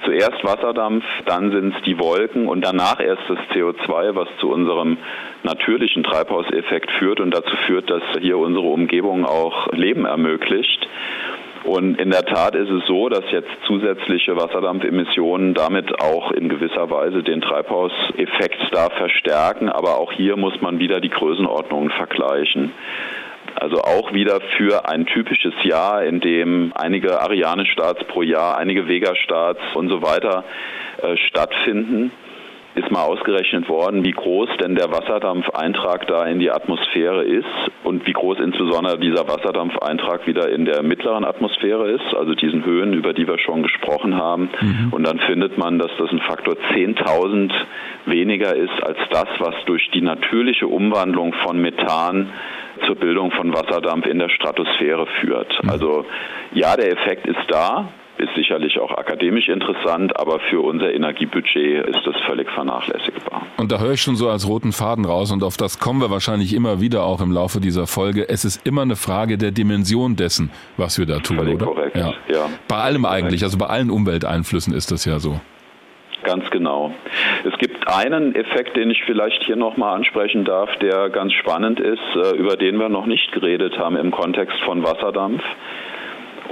zuerst 0.05 0.45
Wasserdampf, 0.45 1.05
dann 1.27 1.51
sind 1.51 1.75
es 1.75 1.83
die 1.83 1.99
Wolken 1.99 2.47
und 2.47 2.65
danach 2.65 3.01
erst 3.01 3.23
das 3.29 3.39
CO2, 3.53 4.15
was 4.15 4.29
zu 4.39 4.49
unserem 4.51 4.97
natürlichen 5.43 6.05
Treibhauseffekt 6.05 6.91
führt 6.93 7.19
und 7.19 7.33
dazu 7.33 7.57
führt, 7.67 7.91
dass 7.91 8.03
hier 8.21 8.39
unsere 8.39 8.67
Umgebung 8.67 9.27
auch 9.27 9.73
Leben 9.73 10.05
ermöglicht. 10.05 10.87
Und 11.65 12.01
in 12.01 12.11
der 12.11 12.25
Tat 12.25 12.57
ist 12.57 12.71
es 12.71 12.87
so, 12.87 13.09
dass 13.09 13.25
jetzt 13.31 13.51
zusätzliche 13.67 14.37
Wasserdampfemissionen 14.37 15.55
damit 15.55 16.01
auch 16.01 16.33
in 16.33 16.49
gewisser 16.49 16.91
Weise 16.91 17.23
den 17.23 17.41
Treibhauseffekt 17.41 18.59
da 18.73 18.91
verstärken. 18.91 19.69
Aber 19.69 19.99
auch 19.99 20.13
hier 20.13 20.37
muss 20.37 20.61
man 20.61 20.79
wieder 20.79 21.01
die 21.01 21.11
Größenordnungen 21.11 21.91
vergleichen. 21.91 22.73
Also 23.55 23.83
auch 23.83 24.13
wieder 24.13 24.41
für 24.57 24.89
ein 24.89 25.07
typisches 25.07 25.55
Jahr, 25.63 26.05
in 26.05 26.21
dem 26.21 26.73
einige 26.75 27.21
Ariane-Starts 27.21 28.05
pro 28.05 28.23
Jahr, 28.23 28.59
einige 28.59 28.89
Vega-Starts 28.89 29.61
und 29.75 29.89
so 29.89 30.03
weiter 30.03 30.45
äh, 31.03 31.17
stattfinden 31.17 32.11
ist 32.75 32.91
mal 32.91 33.05
ausgerechnet 33.05 33.69
worden, 33.69 34.05
wie 34.05 34.13
groß 34.13 34.49
denn 34.61 34.75
der 34.75 34.91
Wasserdampfeintrag 34.91 36.07
da 36.07 36.25
in 36.25 36.39
die 36.39 36.51
Atmosphäre 36.51 37.23
ist 37.23 37.47
und 37.85 38.07
wie 38.07 38.13
groß 38.13 38.39
insbesondere 38.41 38.99
dieser 38.99 39.29
Wasserdampfeintrag 39.29 40.27
wieder 40.27 40.49
in 40.49 40.65
der 40.65 40.83
mittleren 40.83 41.25
Atmosphäre 41.25 41.91
ist, 41.91 42.15
also 42.17 42.35
diesen 42.35 42.65
Höhen, 42.65 42.95
über 42.95 43.13
die 43.13 43.27
wir 43.27 43.39
schon 43.39 43.63
gesprochen 43.63 44.17
haben. 44.17 44.49
Mhm. 44.61 44.89
Und 44.93 45.07
dann 45.07 45.19
findet 45.21 45.59
man, 45.59 45.79
dass 45.79 45.91
das 45.99 46.11
ein 46.11 46.21
Faktor 46.21 46.55
10.000 46.73 47.53
weniger 48.07 48.57
ist 48.57 48.83
als 48.83 48.99
das, 49.11 49.29
was 49.39 49.55
durch 49.67 49.91
die 49.93 50.03
natürliche 50.03 50.67
Umwandlung 50.67 51.35
von 51.45 51.61
Methan 51.61 52.31
zur 52.87 52.97
Bildung 52.97 53.31
von 53.33 53.53
Wasserdampf 53.53 54.07
in 54.07 54.19
der 54.19 54.31
Stratosphäre 54.31 55.07
führt. 55.21 55.63
Mhm. 55.63 55.71
Also 55.71 56.05
ja, 56.53 56.75
der 56.77 56.91
Effekt 56.91 57.27
ist 57.27 57.45
da, 57.49 57.89
ist 58.23 58.35
sicherlich 58.35 58.79
auch 58.79 58.93
akademisch 58.93 59.49
interessant, 59.49 60.19
aber 60.19 60.41
für 60.51 60.61
unser 60.61 60.93
Energiebudget 60.93 61.87
ist 61.87 62.01
das 62.07 62.15
völlig 62.27 62.51
vernachlässigbar. 62.51 63.47
Und 63.57 63.73
da 63.73 63.79
höre 63.79 63.93
ich 63.93 64.03
schon 64.03 64.17
so 64.17 64.29
als 64.29 64.49
roten 64.49 64.73
Faden 64.73 65.05
raus 65.05 65.33
und 65.33 65.43
auf 65.43 65.57
das 65.57 65.79
kommen 65.79 66.01
wir 66.01 66.11
wahrscheinlich 66.11 66.55
immer 66.55 66.81
wieder 66.81 67.05
auch 67.05 67.21
im 67.21 67.33
Laufe 67.33 67.61
dieser 67.61 67.87
Folge. 67.87 68.29
Es 68.29 68.45
ist 68.45 68.67
immer 68.67 68.83
eine 68.83 68.97
Frage 68.97 69.39
der 69.39 69.51
Dimension 69.51 70.17
dessen, 70.17 70.51
was 70.77 70.99
wir 70.99 71.07
da 71.07 71.19
tun, 71.19 71.39
völlig 71.39 71.55
oder? 71.57 71.67
Korrekt. 71.67 71.97
Ja. 71.97 72.15
ja. 72.29 72.49
Bei 72.69 72.77
allem 72.77 73.05
eigentlich, 73.05 73.43
also 73.43 73.59
bei 73.59 73.67
allen 73.67 73.91
Umwelteinflüssen 73.91 74.75
ist 74.75 74.93
das 74.93 75.05
ja 75.05 75.19
so. 75.19 75.41
Ganz 76.25 76.49
genau. 76.51 76.95
Es 77.45 77.59
gibt 77.59 77.89
einen 77.89 78.35
Effekt, 78.37 78.77
den 78.77 78.91
ich 78.91 79.03
vielleicht 79.05 79.43
hier 79.45 79.57
nochmal 79.57 79.97
ansprechen 79.97 80.45
darf, 80.45 80.71
der 80.77 81.11
ganz 81.11 81.33
spannend 81.33 81.81
ist, 81.81 81.99
äh, 82.15 82.37
über 82.37 82.57
den 82.57 82.77
wir 82.77 82.89
noch 82.89 83.07
nicht 83.07 83.33
geredet 83.33 83.77
haben 83.77 83.97
im 83.97 84.13
Kontext 84.13 84.57
von 84.65 84.85
Wasserdampf. 84.85 85.43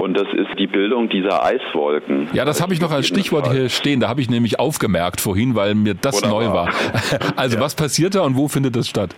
Und 0.01 0.17
das 0.17 0.29
ist 0.33 0.59
die 0.59 0.67
Bildung 0.67 1.11
dieser 1.11 1.45
Eiswolken. 1.45 2.29
Ja, 2.33 2.47
das 2.47 2.63
habe 2.63 2.73
ich 2.73 2.81
noch 2.81 2.91
als 2.91 3.07
Stichwort 3.07 3.53
hier 3.53 3.69
stehen. 3.69 4.01
Da 4.01 4.09
habe 4.09 4.23
ich 4.23 4.31
nämlich 4.31 4.59
aufgemerkt 4.59 5.21
vorhin, 5.21 5.55
weil 5.55 5.75
mir 5.75 5.95
das 5.95 6.23
Wunderbar. 6.23 6.41
neu 6.41 6.53
war. 6.53 6.69
Also 7.37 7.57
ja. 7.57 7.63
was 7.63 7.75
passiert 7.75 8.15
da 8.15 8.23
und 8.23 8.37
wo 8.37 8.49
findet 8.49 8.77
das 8.77 8.89
statt? 8.89 9.15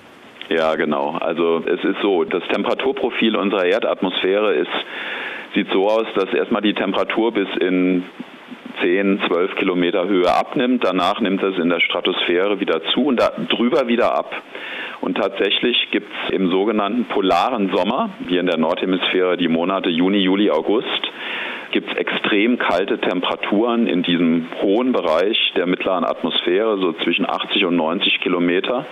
Ja, 0.49 0.75
genau. 0.75 1.17
Also 1.21 1.63
es 1.65 1.83
ist 1.85 2.03
so, 2.03 2.25
das 2.25 2.43
Temperaturprofil 2.53 3.37
unserer 3.37 3.65
Erdatmosphäre 3.65 4.55
ist, 4.55 4.71
sieht 5.55 5.69
so 5.73 5.87
aus, 5.87 6.07
dass 6.17 6.33
erstmal 6.35 6.63
die 6.63 6.75
Temperatur 6.75 7.33
bis 7.33 7.49
in 7.61 8.05
10, 8.81 9.21
12 9.27 9.57
Kilometer 9.57 10.07
Höhe 10.07 10.33
abnimmt. 10.33 10.85
Danach 10.85 11.21
nimmt 11.21 11.43
es 11.43 11.59
in 11.59 11.69
der 11.69 11.81
Stratosphäre 11.81 12.61
wieder 12.61 12.83
zu 12.93 13.07
und 13.07 13.21
drüber 13.49 13.89
wieder 13.89 14.15
ab. 14.15 14.31
Und 15.01 15.17
tatsächlich 15.17 15.89
gibt 15.91 16.09
es 16.09 16.35
im 16.35 16.51
sogenannten 16.51 17.05
polaren 17.07 17.71
Sommer, 17.75 18.11
hier 18.29 18.41
in 18.41 18.47
der 18.47 18.59
Nordhemisphäre 18.59 19.37
die 19.37 19.49
Monate 19.49 19.91
Juni, 19.91 20.19
Juli, 20.19 20.51
August, 20.51 21.03
gibt 21.73 21.91
es 21.91 21.97
extrem 21.97 22.59
kalte 22.59 22.99
Temperaturen 22.99 23.87
in 23.87 24.03
diesem 24.03 24.47
hohen 24.63 24.93
Bereich 24.93 25.53
der 25.57 25.67
mittleren 25.67 26.05
Atmosphäre, 26.05 26.79
so 26.79 26.93
zwischen 27.05 27.29
80 27.29 27.65
und 27.65 27.77
90 27.77 28.21
Kilometer. 28.21 28.87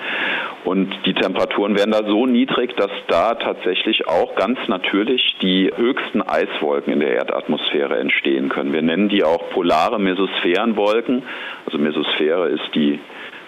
Und 0.65 0.91
die 1.07 1.15
Temperaturen 1.15 1.77
werden 1.77 1.93
da 1.93 2.05
so 2.05 2.27
niedrig, 2.27 2.75
dass 2.77 2.91
da 3.07 3.35
tatsächlich 3.35 4.09
auch 4.09 4.35
ganz 4.35 4.59
natürlich 4.67 5.37
die 5.41 5.71
höchsten 5.75 6.23
Eiswolken 6.23 6.93
in 6.93 7.01
der 7.01 7.13
Erdatmosphäre 7.13 7.99
entstehen 7.99 8.49
können. 8.49 8.73
Wir 8.73 8.83
nennen 8.83 9.09
die 9.09 9.23
auch 9.23 9.51
polare 9.51 10.01
Mesosphärenwolken. 10.01 11.23
Also 11.67 11.79
Mesosphäre 11.79 12.49
ist 12.49 12.75
die 12.75 12.99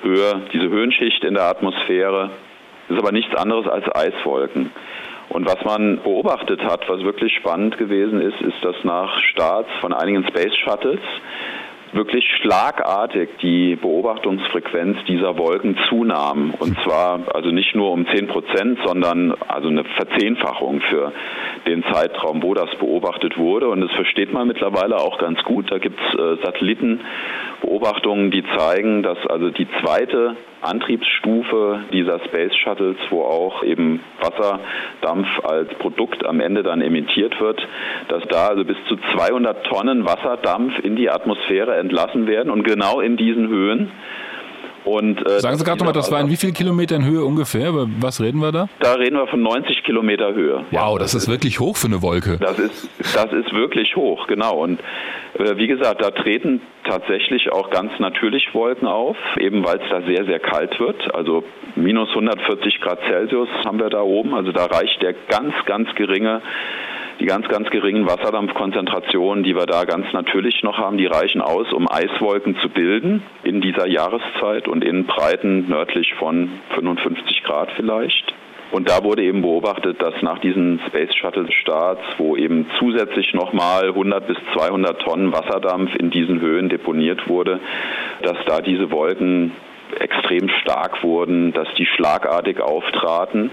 Höhe, 0.03 0.43
diese 0.53 0.69
Höhenschicht 0.69 1.25
in 1.25 1.35
der 1.35 1.45
Atmosphäre. 1.45 2.31
Ist 2.89 2.99
aber 2.99 3.13
nichts 3.13 3.35
anderes 3.35 3.67
als 3.67 3.85
Eiswolken. 3.95 4.71
Und 5.33 5.47
was 5.47 5.65
man 5.65 6.03
beobachtet 6.03 6.63
hat, 6.63 6.87
was 6.89 7.03
wirklich 7.03 7.35
spannend 7.35 7.79
gewesen 7.79 8.21
ist, 8.21 8.41
ist, 8.43 8.63
dass 8.63 8.77
nach 8.85 9.19
Starts 9.31 9.71
von 9.81 9.95
einigen 9.95 10.27
Space 10.29 10.55
Shuttles 10.57 11.01
wirklich 11.93 12.25
schlagartig 12.41 13.31
die 13.43 13.77
Beobachtungsfrequenz 13.77 14.99
dieser 15.07 15.39
Wolken 15.39 15.79
zunahm. 15.89 16.53
Und 16.59 16.79
zwar 16.83 17.21
also 17.35 17.51
nicht 17.51 17.75
nur 17.75 17.93
um 17.93 18.07
10 18.07 18.29
Prozent, 18.29 18.79
sondern 18.85 19.35
also 19.49 19.69
eine 19.69 19.85
Verzehnfachung 19.85 20.81
für 20.91 21.13
den 21.67 21.85
Zeitraum, 21.93 22.43
wo 22.43 22.55
das 22.55 22.71
beobachtet 22.79 23.39
wurde. 23.39 23.69
Und 23.69 23.81
das 23.81 23.93
versteht 23.93 24.33
man 24.33 24.49
mittlerweile 24.49 24.97
auch 24.97 25.19
ganz 25.19 25.43
gut. 25.45 25.71
Da 25.71 25.79
gibt 25.79 25.99
es 26.01 26.19
äh, 26.19 26.37
Satellitenbeobachtungen, 26.45 28.31
die 28.31 28.45
zeigen, 28.57 29.03
dass 29.03 29.19
also 29.27 29.51
die 29.51 29.69
zweite 29.83 30.37
Antriebsstufe 30.63 31.81
dieser 31.93 32.21
Space 32.21 32.55
Shuttles, 32.57 32.97
wo 33.11 33.23
auch 33.23 33.63
eben 33.63 34.01
Wasserdampf 34.21 35.29
als 35.45 35.69
Produkt 35.75 36.25
am 36.25 36.41
Ende 36.41 36.63
dann 36.63 36.81
emittiert 36.81 37.41
wird, 37.41 37.61
dass 38.09 38.23
da 38.29 38.49
also 38.49 38.65
bis 38.65 38.77
zu 38.89 38.97
200 39.17 39.67
Tonnen 39.67 40.05
Wasserdampf 40.05 40.79
in 40.81 40.97
die 40.97 41.11
Atmosphäre 41.11 41.77
entlassen 41.77 42.27
werden 42.27 42.51
und 42.51 42.63
genau 42.63 43.01
in 43.01 43.17
diesen 43.17 43.49
Höhen. 43.49 43.91
Und, 44.85 45.25
äh, 45.27 45.41
Sagen 45.41 45.57
Sie 45.57 45.65
gerade 45.65 45.79
nochmal, 45.79 45.93
das 45.93 46.11
war 46.11 46.21
in 46.21 46.29
wie 46.29 46.37
vielen 46.37 46.55
Kilometern 46.55 47.05
Höhe 47.05 47.25
ungefähr? 47.25 47.69
Über 47.69 47.87
was 48.01 48.21
reden 48.21 48.41
wir 48.41 48.53
da? 48.53 48.69
Da 48.81 48.95
reden 48.95 49.17
wir 49.17 49.27
von 49.29 49.43
90 49.43 49.85
Kilometer 49.85 50.35
Höhe. 50.35 50.65
Wow, 50.71 50.99
das, 50.99 51.15
ist 51.15 51.29
wirklich 51.29 51.61
hoch 51.61 51.77
für 51.77 51.87
eine 51.87 52.03
Wolke. 52.03 52.39
Das 52.39 52.59
ist, 52.59 52.89
das 53.15 53.33
ist 53.33 53.53
wirklich 53.53 53.95
hoch, 53.97 54.27
genau. 54.27 54.63
Und 54.63 54.81
äh, 55.39 55.57
wie 55.57 55.67
gesagt, 55.67 56.03
da 56.03 56.11
treten 56.11 56.61
tatsächlich 56.85 57.53
auch 57.53 57.71
ganz 57.71 57.93
natürlich 57.99 58.53
Wolken 58.55 58.89
auf, 58.89 59.17
eben 59.39 59.65
weil 59.65 59.77
es 59.77 59.89
da 59.91 60.03
sehr, 60.03 60.25
sehr 60.25 60.41
kalt 60.41 60.79
wird. 60.81 61.15
Also 61.15 61.45
minus 61.77 62.09
140 62.11 62.81
Grad 62.81 62.99
Celsius 63.09 63.49
haben 63.65 63.79
wir 63.79 63.91
da 63.91 64.03
oben. 64.03 64.35
Also 64.35 64.53
da 64.53 64.67
reicht 64.67 65.01
der 65.03 65.15
ganz, 65.29 65.55
ganz 65.67 65.95
geringe 65.95 66.43
die 67.21 67.27
ganz, 67.27 67.49
ganz 67.49 67.71
geringen 67.71 68.07
Wasserdampfkonzentrationen, 68.07 69.45
die 69.45 69.55
wir 69.55 69.67
da 69.67 69.85
ganz 69.85 70.13
natürlich 70.13 70.63
noch 70.63 70.79
haben, 70.79 70.99
die 70.99 71.07
reichen 71.07 71.41
aus, 71.41 71.73
um 71.73 71.91
Eiswolken 71.91 72.57
zu 72.57 72.69
bilden 72.69 73.23
in 73.45 73.61
dieser 73.61 73.87
Jahreszeit 73.87 74.69
und 74.69 74.85
in 74.85 75.07
Breiten 75.07 75.69
nördlich 75.69 76.15
von 76.15 76.51
55 76.75 77.43
Grad 77.45 77.71
vielleicht. 77.77 78.35
Und 78.73 78.89
da 78.89 79.05
wurde 79.05 79.23
eben 79.23 79.43
beobachtet, 79.43 80.01
dass 80.01 80.15
nach 80.23 80.39
diesen 80.39 80.81
Space 80.89 81.15
Shuttle 81.15 81.47
Starts, 81.53 82.03
wo 82.17 82.37
eben 82.37 82.67
zusätzlich 82.79 83.35
nochmal 83.35 83.89
100 83.89 84.27
bis 84.27 84.39
200 84.55 84.99
Tonnen 85.03 85.31
Wasserdampf 85.31 85.95
in 85.95 86.11
diesen 86.11 86.41
Höhen 86.41 86.71
deponiert 86.71 87.29
wurde, 87.29 87.61
dass 88.23 88.39
da 88.47 88.63
diese 88.63 88.91
Wolken 88.91 89.53
extrem 90.01 90.49
stark 90.63 91.03
wurden, 91.03 91.53
dass 91.53 91.69
die 91.77 91.85
schlagartig 91.85 92.63
auftraten 92.63 93.51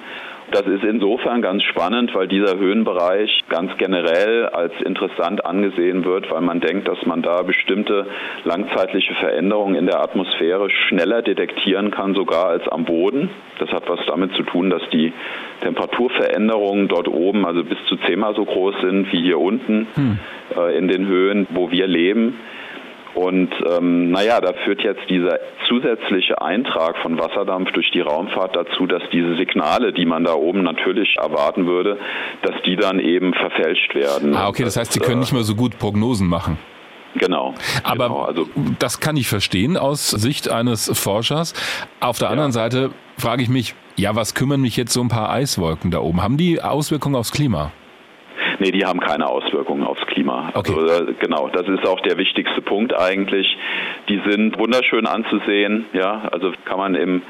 das 0.51 0.65
ist 0.67 0.83
insofern 0.83 1.41
ganz 1.41 1.63
spannend, 1.63 2.13
weil 2.15 2.27
dieser 2.27 2.57
Höhenbereich 2.57 3.43
ganz 3.49 3.71
generell 3.77 4.47
als 4.47 4.73
interessant 4.83 5.45
angesehen 5.45 6.05
wird, 6.05 6.29
weil 6.31 6.41
man 6.41 6.59
denkt, 6.59 6.87
dass 6.87 7.05
man 7.05 7.21
da 7.21 7.41
bestimmte 7.41 8.07
langzeitliche 8.43 9.13
Veränderungen 9.15 9.75
in 9.75 9.85
der 9.85 10.01
Atmosphäre 10.01 10.69
schneller 10.69 11.21
detektieren 11.21 11.91
kann, 11.91 12.13
sogar 12.15 12.47
als 12.47 12.67
am 12.67 12.85
Boden. 12.85 13.29
Das 13.59 13.69
hat 13.69 13.89
was 13.89 13.99
damit 14.07 14.33
zu 14.33 14.43
tun, 14.43 14.69
dass 14.69 14.81
die 14.91 15.13
Temperaturveränderungen 15.61 16.87
dort 16.87 17.07
oben 17.07 17.45
also 17.45 17.63
bis 17.63 17.77
zu 17.87 17.97
zehnmal 18.07 18.35
so 18.35 18.45
groß 18.45 18.75
sind 18.81 19.11
wie 19.11 19.21
hier 19.21 19.39
unten 19.39 19.87
hm. 19.93 20.19
äh, 20.57 20.77
in 20.77 20.87
den 20.87 21.07
Höhen, 21.07 21.47
wo 21.49 21.71
wir 21.71 21.87
leben. 21.87 22.39
Und 23.15 23.49
ähm, 23.67 24.11
naja, 24.11 24.39
da 24.39 24.53
führt 24.65 24.81
jetzt 24.81 25.09
dieser 25.09 25.39
zusätzliche 25.67 26.41
Eintrag 26.41 26.97
von 27.01 27.19
Wasserdampf 27.19 27.71
durch 27.71 27.89
die 27.91 28.01
Raumfahrt 28.01 28.55
dazu, 28.55 28.85
dass 28.85 29.01
diese 29.11 29.35
Signale, 29.35 29.93
die 29.93 30.05
man 30.05 30.23
da 30.23 30.33
oben 30.33 30.63
natürlich 30.63 31.15
erwarten 31.17 31.65
würde, 31.65 31.97
dass 32.43 32.55
die 32.65 32.75
dann 32.75 32.99
eben 32.99 33.33
verfälscht 33.33 33.95
werden. 33.95 34.35
Ah, 34.35 34.47
okay, 34.47 34.63
das 34.63 34.77
heißt, 34.77 34.93
Sie 34.93 34.99
können 34.99 35.19
nicht 35.19 35.33
mehr 35.33 35.43
so 35.43 35.55
gut 35.55 35.77
Prognosen 35.79 36.27
machen. 36.27 36.57
Genau. 37.15 37.55
Aber 37.83 38.07
genau, 38.07 38.21
also, 38.21 38.47
das 38.77 38.99
kann 38.99 39.17
ich 39.17 39.27
verstehen 39.27 39.77
aus 39.77 40.09
Sicht 40.09 40.49
eines 40.49 40.91
Forschers. 40.97 41.53
Auf 41.99 42.19
der 42.19 42.27
ja. 42.27 42.31
anderen 42.31 42.51
Seite 42.51 42.91
frage 43.17 43.41
ich 43.41 43.49
mich, 43.49 43.73
ja, 43.95 44.15
was 44.15 44.35
kümmern 44.35 44.61
mich 44.61 44.77
jetzt 44.77 44.93
so 44.93 45.01
ein 45.01 45.09
paar 45.09 45.31
Eiswolken 45.31 45.91
da 45.91 45.99
oben? 45.99 46.21
Haben 46.21 46.37
die 46.37 46.61
Auswirkungen 46.61 47.15
aufs 47.15 47.31
Klima? 47.31 47.71
Nee, 48.59 48.71
die 48.71 48.85
haben 48.85 48.99
keine 48.99 49.27
Auswirkungen 49.27 49.83
aufs 49.83 50.05
Klima. 50.07 50.51
Okay. 50.53 50.73
Also, 50.77 51.03
äh, 51.05 51.13
genau, 51.19 51.49
das 51.49 51.67
ist 51.67 51.87
auch 51.87 52.01
der 52.01 52.17
wichtigste 52.17 52.61
Punkt 52.61 52.93
eigentlich. 52.97 53.47
Die 54.09 54.21
sind 54.27 54.57
wunderschön 54.59 55.07
anzusehen, 55.07 55.85
ja, 55.93 56.27
also 56.31 56.51
kann 56.65 56.77
man 56.77 56.95
im 56.95 57.21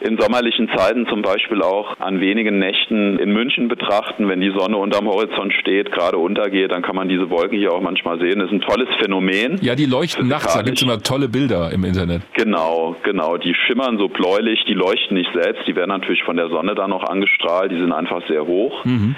in 0.00 0.18
sommerlichen 0.18 0.68
Zeiten 0.76 1.06
zum 1.06 1.22
Beispiel 1.22 1.62
auch 1.62 1.98
an 1.98 2.20
wenigen 2.20 2.58
Nächten 2.58 3.18
in 3.18 3.32
München 3.32 3.68
betrachten, 3.68 4.28
wenn 4.28 4.40
die 4.40 4.52
Sonne 4.56 4.76
unterm 4.76 5.06
Horizont 5.06 5.52
steht, 5.54 5.90
gerade 5.90 6.18
untergeht, 6.18 6.70
dann 6.70 6.82
kann 6.82 6.94
man 6.94 7.08
diese 7.08 7.30
Wolken 7.30 7.58
hier 7.58 7.72
auch 7.72 7.80
manchmal 7.80 8.18
sehen. 8.18 8.38
Das 8.38 8.46
ist 8.46 8.52
ein 8.52 8.60
tolles 8.60 8.88
Phänomen. 9.00 9.58
Ja, 9.60 9.74
die 9.74 9.86
leuchten 9.86 10.28
nachts, 10.28 10.54
da 10.54 10.62
gibt 10.62 10.76
es 10.78 10.82
immer 10.82 11.02
tolle 11.02 11.28
Bilder 11.28 11.72
im 11.72 11.84
Internet. 11.84 12.22
Genau, 12.34 12.96
genau. 13.02 13.36
Die 13.36 13.54
schimmern 13.54 13.98
so 13.98 14.08
bläulich, 14.08 14.64
die 14.68 14.74
leuchten 14.74 15.16
nicht 15.16 15.30
selbst, 15.32 15.66
die 15.66 15.74
werden 15.74 15.90
natürlich 15.90 16.22
von 16.22 16.36
der 16.36 16.48
Sonne 16.48 16.74
dann 16.74 16.90
noch 16.90 17.04
angestrahlt, 17.04 17.72
die 17.72 17.78
sind 17.78 17.92
einfach 17.92 18.22
sehr 18.28 18.46
hoch. 18.46 18.84
Mhm. 18.84 19.16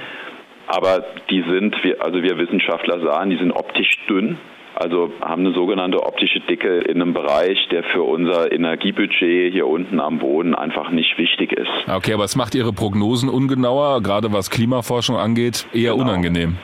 Aber 0.71 1.05
die 1.29 1.43
sind, 1.43 1.75
also 1.99 2.23
wir 2.23 2.39
Wissenschaftler 2.39 3.01
sahen, 3.01 3.31
die 3.31 3.37
sind 3.39 3.51
optisch 3.51 3.99
dünn. 4.09 4.39
Also 4.77 5.13
haben 5.21 5.45
eine 5.45 5.53
sogenannte 5.53 6.01
optische 6.01 6.39
Dicke 6.41 6.79
in 6.79 7.03
einem 7.03 7.13
Bereich, 7.13 7.59
der 7.73 7.83
für 7.83 8.03
unser 8.03 8.53
Energiebudget 8.53 9.53
hier 9.53 9.67
unten 9.67 9.99
am 9.99 10.21
Boden 10.21 10.55
einfach 10.55 10.91
nicht 10.91 11.19
wichtig 11.19 11.53
ist. 11.53 11.69
Okay, 11.89 12.15
aber 12.15 12.23
es 12.23 12.37
macht 12.37 12.55
Ihre 12.55 12.73
Prognosen 12.73 13.29
ungenauer, 13.29 14.01
gerade 14.01 14.33
was 14.33 14.49
Klimaforschung 14.49 15.17
angeht, 15.17 15.67
eher 15.75 15.93
genau. 15.93 16.05
unangenehm. 16.05 16.57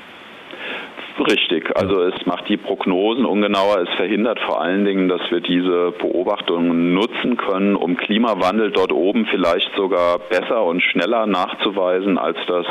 Richtig, 1.19 1.75
also 1.75 2.03
es 2.03 2.27
macht 2.27 2.47
die 2.49 2.59
Prognosen 2.59 3.25
ungenauer, 3.25 3.79
es 3.81 3.95
verhindert 3.97 4.39
vor 4.41 4.61
allen 4.61 4.85
Dingen, 4.85 5.09
dass 5.09 5.23
wir 5.31 5.41
diese 5.41 5.93
Beobachtungen 5.99 6.93
nutzen 6.93 7.39
können, 7.39 7.75
um 7.75 7.97
Klimawandel 7.97 8.71
dort 8.71 8.93
oben 8.93 9.25
vielleicht 9.27 9.71
sogar 9.77 10.19
besser 10.19 10.63
und 10.65 10.83
schneller 10.83 11.27
nachzuweisen, 11.27 12.19
als 12.19 12.37
das 12.47 12.67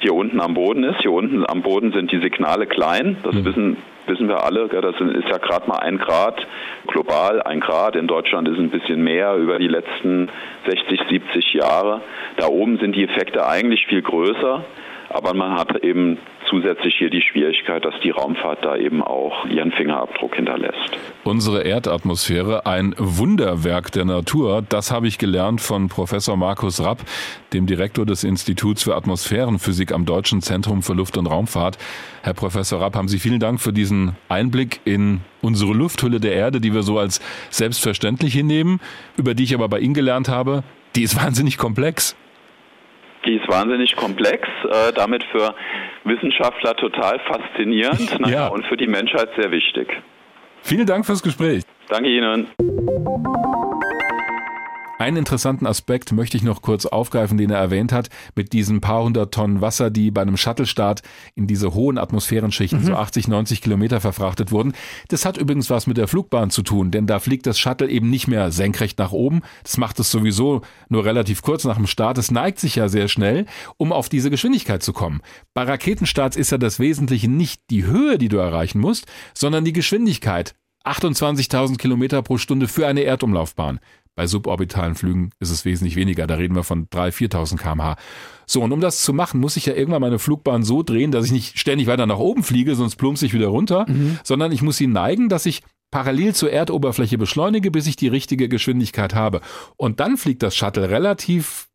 hier 0.00 0.14
unten 0.14 0.40
am 0.40 0.54
Boden 0.54 0.82
ist. 0.82 1.00
Hier 1.00 1.12
unten 1.12 1.44
am 1.48 1.62
Boden 1.62 1.92
sind 1.92 2.10
die 2.10 2.20
Signale 2.20 2.66
klein, 2.66 3.18
das 3.22 3.36
mhm. 3.36 3.44
wissen 3.44 3.76
wissen 4.08 4.28
wir 4.28 4.44
alle, 4.44 4.68
das 4.68 4.94
ist 5.00 5.28
ja 5.28 5.38
gerade 5.38 5.68
mal 5.68 5.78
ein 5.78 5.98
Grad 5.98 6.46
global, 6.86 7.42
ein 7.42 7.60
Grad. 7.60 7.96
In 7.96 8.06
Deutschland 8.06 8.48
ist 8.48 8.54
es 8.54 8.60
ein 8.60 8.70
bisschen 8.70 9.02
mehr 9.02 9.34
über 9.36 9.58
die 9.58 9.68
letzten 9.68 10.28
60, 10.66 11.00
70 11.08 11.54
Jahre. 11.54 12.02
Da 12.36 12.46
oben 12.46 12.78
sind 12.78 12.94
die 12.94 13.04
Effekte 13.04 13.46
eigentlich 13.46 13.86
viel 13.86 14.02
größer, 14.02 14.64
aber 15.16 15.32
man 15.32 15.54
hat 15.58 15.82
eben 15.82 16.18
zusätzlich 16.50 16.94
hier 16.98 17.08
die 17.08 17.22
Schwierigkeit, 17.22 17.84
dass 17.84 17.94
die 18.04 18.10
Raumfahrt 18.10 18.62
da 18.62 18.76
eben 18.76 19.02
auch 19.02 19.46
ihren 19.46 19.72
Fingerabdruck 19.72 20.36
hinterlässt. 20.36 20.76
Unsere 21.24 21.62
Erdatmosphäre, 21.62 22.66
ein 22.66 22.94
Wunderwerk 22.98 23.90
der 23.92 24.04
Natur, 24.04 24.62
das 24.68 24.92
habe 24.92 25.08
ich 25.08 25.16
gelernt 25.16 25.62
von 25.62 25.88
Professor 25.88 26.36
Markus 26.36 26.84
Rapp, 26.84 26.98
dem 27.54 27.66
Direktor 27.66 28.04
des 28.04 28.24
Instituts 28.24 28.82
für 28.82 28.94
Atmosphärenphysik 28.94 29.90
am 29.90 30.04
Deutschen 30.04 30.42
Zentrum 30.42 30.82
für 30.82 30.92
Luft- 30.92 31.16
und 31.16 31.26
Raumfahrt. 31.26 31.78
Herr 32.22 32.34
Professor 32.34 32.80
Rapp, 32.82 32.94
haben 32.94 33.08
Sie 33.08 33.18
vielen 33.18 33.40
Dank 33.40 33.60
für 33.60 33.72
diesen 33.72 34.16
Einblick 34.28 34.80
in 34.84 35.22
unsere 35.40 35.72
Lufthülle 35.72 36.20
der 36.20 36.34
Erde, 36.34 36.60
die 36.60 36.74
wir 36.74 36.82
so 36.82 36.98
als 36.98 37.22
selbstverständlich 37.48 38.34
hinnehmen, 38.34 38.80
über 39.16 39.34
die 39.34 39.44
ich 39.44 39.54
aber 39.54 39.68
bei 39.68 39.80
Ihnen 39.80 39.94
gelernt 39.94 40.28
habe, 40.28 40.62
die 40.94 41.02
ist 41.02 41.16
wahnsinnig 41.22 41.56
komplex. 41.56 42.16
Die 43.26 43.34
ist 43.36 43.48
wahnsinnig 43.48 43.96
komplex, 43.96 44.48
äh, 44.70 44.92
damit 44.94 45.24
für 45.32 45.54
Wissenschaftler 46.04 46.74
total 46.76 47.18
faszinierend 47.20 48.16
na, 48.18 48.28
ja. 48.28 48.46
und 48.48 48.64
für 48.66 48.76
die 48.76 48.86
Menschheit 48.86 49.28
sehr 49.36 49.50
wichtig. 49.50 49.88
Vielen 50.62 50.86
Dank 50.86 51.06
fürs 51.06 51.22
Gespräch. 51.22 51.62
Danke 51.88 52.08
Ihnen. 52.08 52.48
Einen 54.98 55.18
interessanten 55.18 55.66
Aspekt 55.66 56.12
möchte 56.12 56.38
ich 56.38 56.42
noch 56.42 56.62
kurz 56.62 56.86
aufgreifen, 56.86 57.36
den 57.36 57.50
er 57.50 57.58
erwähnt 57.58 57.92
hat, 57.92 58.08
mit 58.34 58.54
diesen 58.54 58.80
paar 58.80 59.02
hundert 59.02 59.34
Tonnen 59.34 59.60
Wasser, 59.60 59.90
die 59.90 60.10
bei 60.10 60.22
einem 60.22 60.38
Shuttle-Start 60.38 61.02
in 61.34 61.46
diese 61.46 61.74
hohen 61.74 61.98
Atmosphärenschichten, 61.98 62.80
mhm. 62.80 62.86
so 62.86 62.94
80, 62.94 63.28
90 63.28 63.60
Kilometer 63.60 64.00
verfrachtet 64.00 64.52
wurden. 64.52 64.72
Das 65.08 65.26
hat 65.26 65.36
übrigens 65.36 65.68
was 65.68 65.86
mit 65.86 65.98
der 65.98 66.08
Flugbahn 66.08 66.48
zu 66.50 66.62
tun, 66.62 66.90
denn 66.90 67.06
da 67.06 67.18
fliegt 67.18 67.46
das 67.46 67.58
Shuttle 67.58 67.90
eben 67.90 68.08
nicht 68.08 68.26
mehr 68.26 68.50
senkrecht 68.50 68.98
nach 68.98 69.12
oben. 69.12 69.42
Das 69.64 69.76
macht 69.76 70.00
es 70.00 70.10
sowieso 70.10 70.62
nur 70.88 71.04
relativ 71.04 71.42
kurz 71.42 71.64
nach 71.64 71.76
dem 71.76 71.86
Start. 71.86 72.16
Es 72.16 72.30
neigt 72.30 72.58
sich 72.58 72.76
ja 72.76 72.88
sehr 72.88 73.08
schnell, 73.08 73.44
um 73.76 73.92
auf 73.92 74.08
diese 74.08 74.30
Geschwindigkeit 74.30 74.82
zu 74.82 74.94
kommen. 74.94 75.20
Bei 75.52 75.64
Raketenstarts 75.64 76.38
ist 76.38 76.52
ja 76.52 76.58
das 76.58 76.78
Wesentliche 76.78 77.28
nicht 77.28 77.60
die 77.68 77.84
Höhe, 77.84 78.16
die 78.16 78.28
du 78.28 78.38
erreichen 78.38 78.80
musst, 78.80 79.06
sondern 79.34 79.66
die 79.66 79.74
Geschwindigkeit. 79.74 80.54
28.000 80.86 81.76
Kilometer 81.76 82.22
pro 82.22 82.38
Stunde 82.38 82.68
für 82.68 82.86
eine 82.86 83.02
Erdumlaufbahn. 83.02 83.80
Bei 84.16 84.26
suborbitalen 84.26 84.94
Flügen 84.94 85.30
ist 85.40 85.50
es 85.50 85.66
wesentlich 85.66 85.94
weniger, 85.94 86.26
da 86.26 86.36
reden 86.36 86.56
wir 86.56 86.64
von 86.64 86.88
3.000, 86.88 87.30
4.000 87.30 87.56
kmh. 87.58 87.96
So, 88.46 88.62
und 88.62 88.72
um 88.72 88.80
das 88.80 89.02
zu 89.02 89.12
machen, 89.12 89.40
muss 89.40 89.58
ich 89.58 89.66
ja 89.66 89.74
irgendwann 89.74 90.00
meine 90.00 90.18
Flugbahn 90.18 90.64
so 90.64 90.82
drehen, 90.82 91.12
dass 91.12 91.26
ich 91.26 91.32
nicht 91.32 91.58
ständig 91.58 91.86
weiter 91.86 92.06
nach 92.06 92.18
oben 92.18 92.42
fliege, 92.42 92.74
sonst 92.74 92.96
plumpse 92.96 93.26
ich 93.26 93.34
wieder 93.34 93.48
runter, 93.48 93.84
mhm. 93.86 94.18
sondern 94.24 94.52
ich 94.52 94.62
muss 94.62 94.78
sie 94.78 94.86
neigen, 94.86 95.28
dass 95.28 95.44
ich 95.44 95.62
parallel 95.90 96.34
zur 96.34 96.50
Erdoberfläche 96.50 97.18
beschleunige, 97.18 97.70
bis 97.70 97.86
ich 97.86 97.96
die 97.96 98.08
richtige 98.08 98.48
Geschwindigkeit 98.48 99.14
habe. 99.14 99.42
Und 99.76 100.00
dann 100.00 100.16
fliegt 100.16 100.42
das 100.42 100.56
Shuttle 100.56 100.88
relativ 100.88 101.68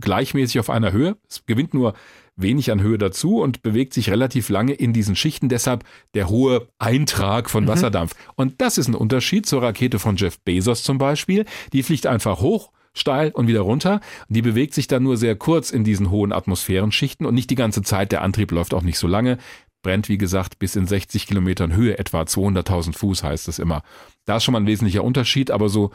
gleichmäßig 0.00 0.60
auf 0.60 0.70
einer 0.70 0.92
Höhe. 0.92 1.16
Es 1.28 1.44
gewinnt 1.46 1.74
nur 1.74 1.94
wenig 2.36 2.70
an 2.70 2.82
Höhe 2.82 2.98
dazu 2.98 3.40
und 3.40 3.62
bewegt 3.62 3.94
sich 3.94 4.10
relativ 4.10 4.48
lange 4.48 4.72
in 4.72 4.92
diesen 4.92 5.16
Schichten. 5.16 5.48
Deshalb 5.48 5.84
der 6.14 6.28
hohe 6.28 6.68
Eintrag 6.78 7.50
von 7.50 7.64
mhm. 7.64 7.68
Wasserdampf. 7.68 8.14
Und 8.36 8.60
das 8.60 8.78
ist 8.78 8.88
ein 8.88 8.94
Unterschied 8.94 9.46
zur 9.46 9.62
Rakete 9.62 9.98
von 9.98 10.16
Jeff 10.16 10.38
Bezos 10.40 10.82
zum 10.82 10.98
Beispiel. 10.98 11.46
Die 11.72 11.82
fliegt 11.82 12.06
einfach 12.06 12.40
hoch, 12.40 12.70
steil 12.92 13.30
und 13.30 13.48
wieder 13.48 13.60
runter. 13.60 14.00
Die 14.28 14.42
bewegt 14.42 14.74
sich 14.74 14.86
dann 14.86 15.02
nur 15.02 15.16
sehr 15.16 15.36
kurz 15.36 15.70
in 15.70 15.84
diesen 15.84 16.10
hohen 16.10 16.32
Atmosphärenschichten 16.32 17.26
und 17.26 17.34
nicht 17.34 17.50
die 17.50 17.54
ganze 17.54 17.82
Zeit. 17.82 18.12
Der 18.12 18.22
Antrieb 18.22 18.50
läuft 18.52 18.74
auch 18.74 18.82
nicht 18.82 18.98
so 18.98 19.06
lange. 19.06 19.38
Brennt, 19.82 20.08
wie 20.08 20.18
gesagt, 20.18 20.58
bis 20.58 20.74
in 20.74 20.86
60 20.86 21.26
Kilometern 21.26 21.74
Höhe, 21.74 21.98
etwa 21.98 22.22
200.000 22.22 22.96
Fuß 22.96 23.22
heißt 23.22 23.48
es 23.48 23.58
immer. 23.58 23.82
Da 24.24 24.38
ist 24.38 24.44
schon 24.44 24.52
mal 24.52 24.60
ein 24.60 24.66
wesentlicher 24.66 25.04
Unterschied, 25.04 25.50
aber 25.50 25.68
so 25.68 25.92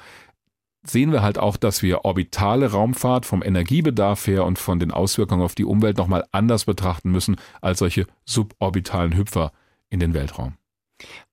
sehen 0.84 1.11
wir 1.11 1.21
halt 1.21 1.38
auch, 1.38 1.57
dass 1.57 1.82
wir 1.82 2.05
orbitale 2.05 2.71
Raumfahrt 2.71 3.25
vom 3.25 3.43
Energiebedarf 3.43 4.25
her 4.27 4.45
und 4.45 4.57
von 4.57 4.79
den 4.79 4.91
Auswirkungen 4.91 5.43
auf 5.43 5.55
die 5.55 5.65
Umwelt 5.65 5.97
nochmal 5.97 6.25
anders 6.32 6.65
betrachten 6.65 7.11
müssen 7.11 7.36
als 7.61 7.79
solche 7.79 8.07
suborbitalen 8.25 9.15
Hüpfer 9.15 9.51
in 9.89 9.99
den 9.99 10.13
Weltraum. 10.13 10.55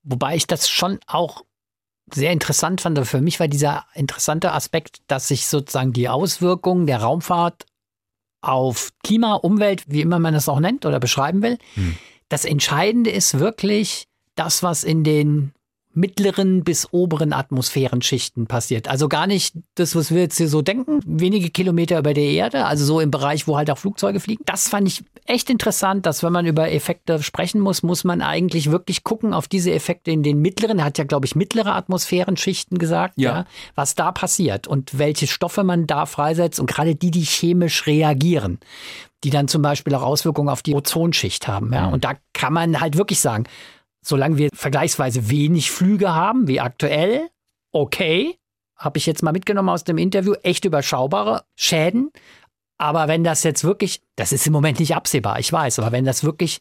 Wobei 0.03 0.35
ich 0.35 0.47
das 0.47 0.69
schon 0.69 0.99
auch 1.07 1.43
sehr 2.13 2.31
interessant 2.31 2.81
fand. 2.81 2.99
Für 3.07 3.21
mich 3.21 3.39
war 3.39 3.47
dieser 3.47 3.85
interessante 3.93 4.51
Aspekt, 4.51 5.01
dass 5.07 5.27
sich 5.27 5.47
sozusagen 5.47 5.93
die 5.93 6.09
Auswirkungen 6.09 6.87
der 6.87 7.01
Raumfahrt 7.01 7.65
auf 8.41 8.91
Klima, 9.03 9.35
Umwelt, 9.35 9.83
wie 9.87 10.01
immer 10.01 10.19
man 10.19 10.33
das 10.33 10.49
auch 10.49 10.59
nennt 10.59 10.85
oder 10.85 10.99
beschreiben 10.99 11.41
will, 11.41 11.57
hm. 11.73 11.97
das 12.29 12.45
Entscheidende 12.45 13.11
ist 13.11 13.37
wirklich 13.39 14.07
das, 14.35 14.63
was 14.63 14.83
in 14.83 15.03
den 15.03 15.51
mittleren 15.99 16.63
bis 16.63 16.87
oberen 16.91 17.33
Atmosphärenschichten 17.33 18.47
passiert. 18.47 18.87
Also 18.87 19.09
gar 19.09 19.27
nicht 19.27 19.55
das, 19.75 19.95
was 19.95 20.11
wir 20.11 20.21
jetzt 20.21 20.37
hier 20.37 20.47
so 20.47 20.61
denken, 20.61 21.01
wenige 21.05 21.49
Kilometer 21.49 21.99
über 21.99 22.13
der 22.13 22.23
Erde, 22.23 22.65
also 22.65 22.85
so 22.85 22.99
im 22.99 23.11
Bereich, 23.11 23.47
wo 23.47 23.57
halt 23.57 23.69
auch 23.69 23.77
Flugzeuge 23.77 24.19
fliegen. 24.19 24.43
Das 24.45 24.69
fand 24.69 24.87
ich 24.87 25.03
echt 25.25 25.49
interessant, 25.49 26.05
dass 26.05 26.23
wenn 26.23 26.31
man 26.31 26.45
über 26.45 26.71
Effekte 26.71 27.21
sprechen 27.21 27.59
muss, 27.59 27.83
muss 27.83 28.03
man 28.03 28.21
eigentlich 28.21 28.71
wirklich 28.71 29.03
gucken 29.03 29.33
auf 29.33 29.47
diese 29.47 29.71
Effekte 29.71 30.11
in 30.11 30.23
den 30.23 30.41
mittleren, 30.41 30.79
er 30.79 30.85
hat 30.85 30.97
ja, 30.97 31.03
glaube 31.03 31.25
ich, 31.25 31.35
mittlere 31.35 31.75
Atmosphärenschichten 31.75 32.77
gesagt, 32.77 33.15
ja. 33.17 33.39
ja, 33.39 33.45
was 33.75 33.95
da 33.95 34.11
passiert 34.11 34.67
und 34.67 34.97
welche 34.97 35.27
Stoffe 35.27 35.63
man 35.63 35.85
da 35.85 36.05
freisetzt 36.05 36.59
und 36.59 36.67
gerade 36.67 36.95
die, 36.95 37.11
die 37.11 37.23
chemisch 37.23 37.85
reagieren 37.85 38.59
die 39.23 39.31
dann 39.31 39.49
zum 39.49 39.61
Beispiel 39.61 39.93
auch 39.95 40.01
Auswirkungen 40.01 40.47
auf 40.47 40.61
die 40.61 40.75
Ozonschicht 40.75 41.47
haben. 41.47 41.73
Ja? 41.73 41.87
Mhm. 41.87 41.93
Und 41.93 42.05
da 42.05 42.13
kann 42.33 42.53
man 42.53 42.79
halt 42.79 42.97
wirklich 42.97 43.19
sagen, 43.19 43.43
solange 44.01 44.37
wir 44.37 44.49
vergleichsweise 44.53 45.29
wenig 45.29 45.71
Flüge 45.71 46.13
haben, 46.13 46.47
wie 46.47 46.59
aktuell, 46.59 47.29
okay, 47.71 48.35
habe 48.75 48.97
ich 48.97 49.05
jetzt 49.05 49.23
mal 49.23 49.33
mitgenommen 49.33 49.69
aus 49.69 49.83
dem 49.83 49.97
Interview, 49.97 50.33
echt 50.43 50.65
überschaubare 50.65 51.43
Schäden. 51.55 52.11
Aber 52.77 53.09
wenn 53.09 53.25
das 53.25 53.43
jetzt 53.43 53.65
wirklich, 53.65 54.01
das 54.15 54.31
ist 54.31 54.47
im 54.47 54.53
Moment 54.53 54.79
nicht 54.79 54.95
absehbar, 54.95 55.37
ich 55.39 55.51
weiß, 55.51 55.79
aber 55.79 55.91
wenn 55.91 56.05
das 56.05 56.23
wirklich 56.23 56.59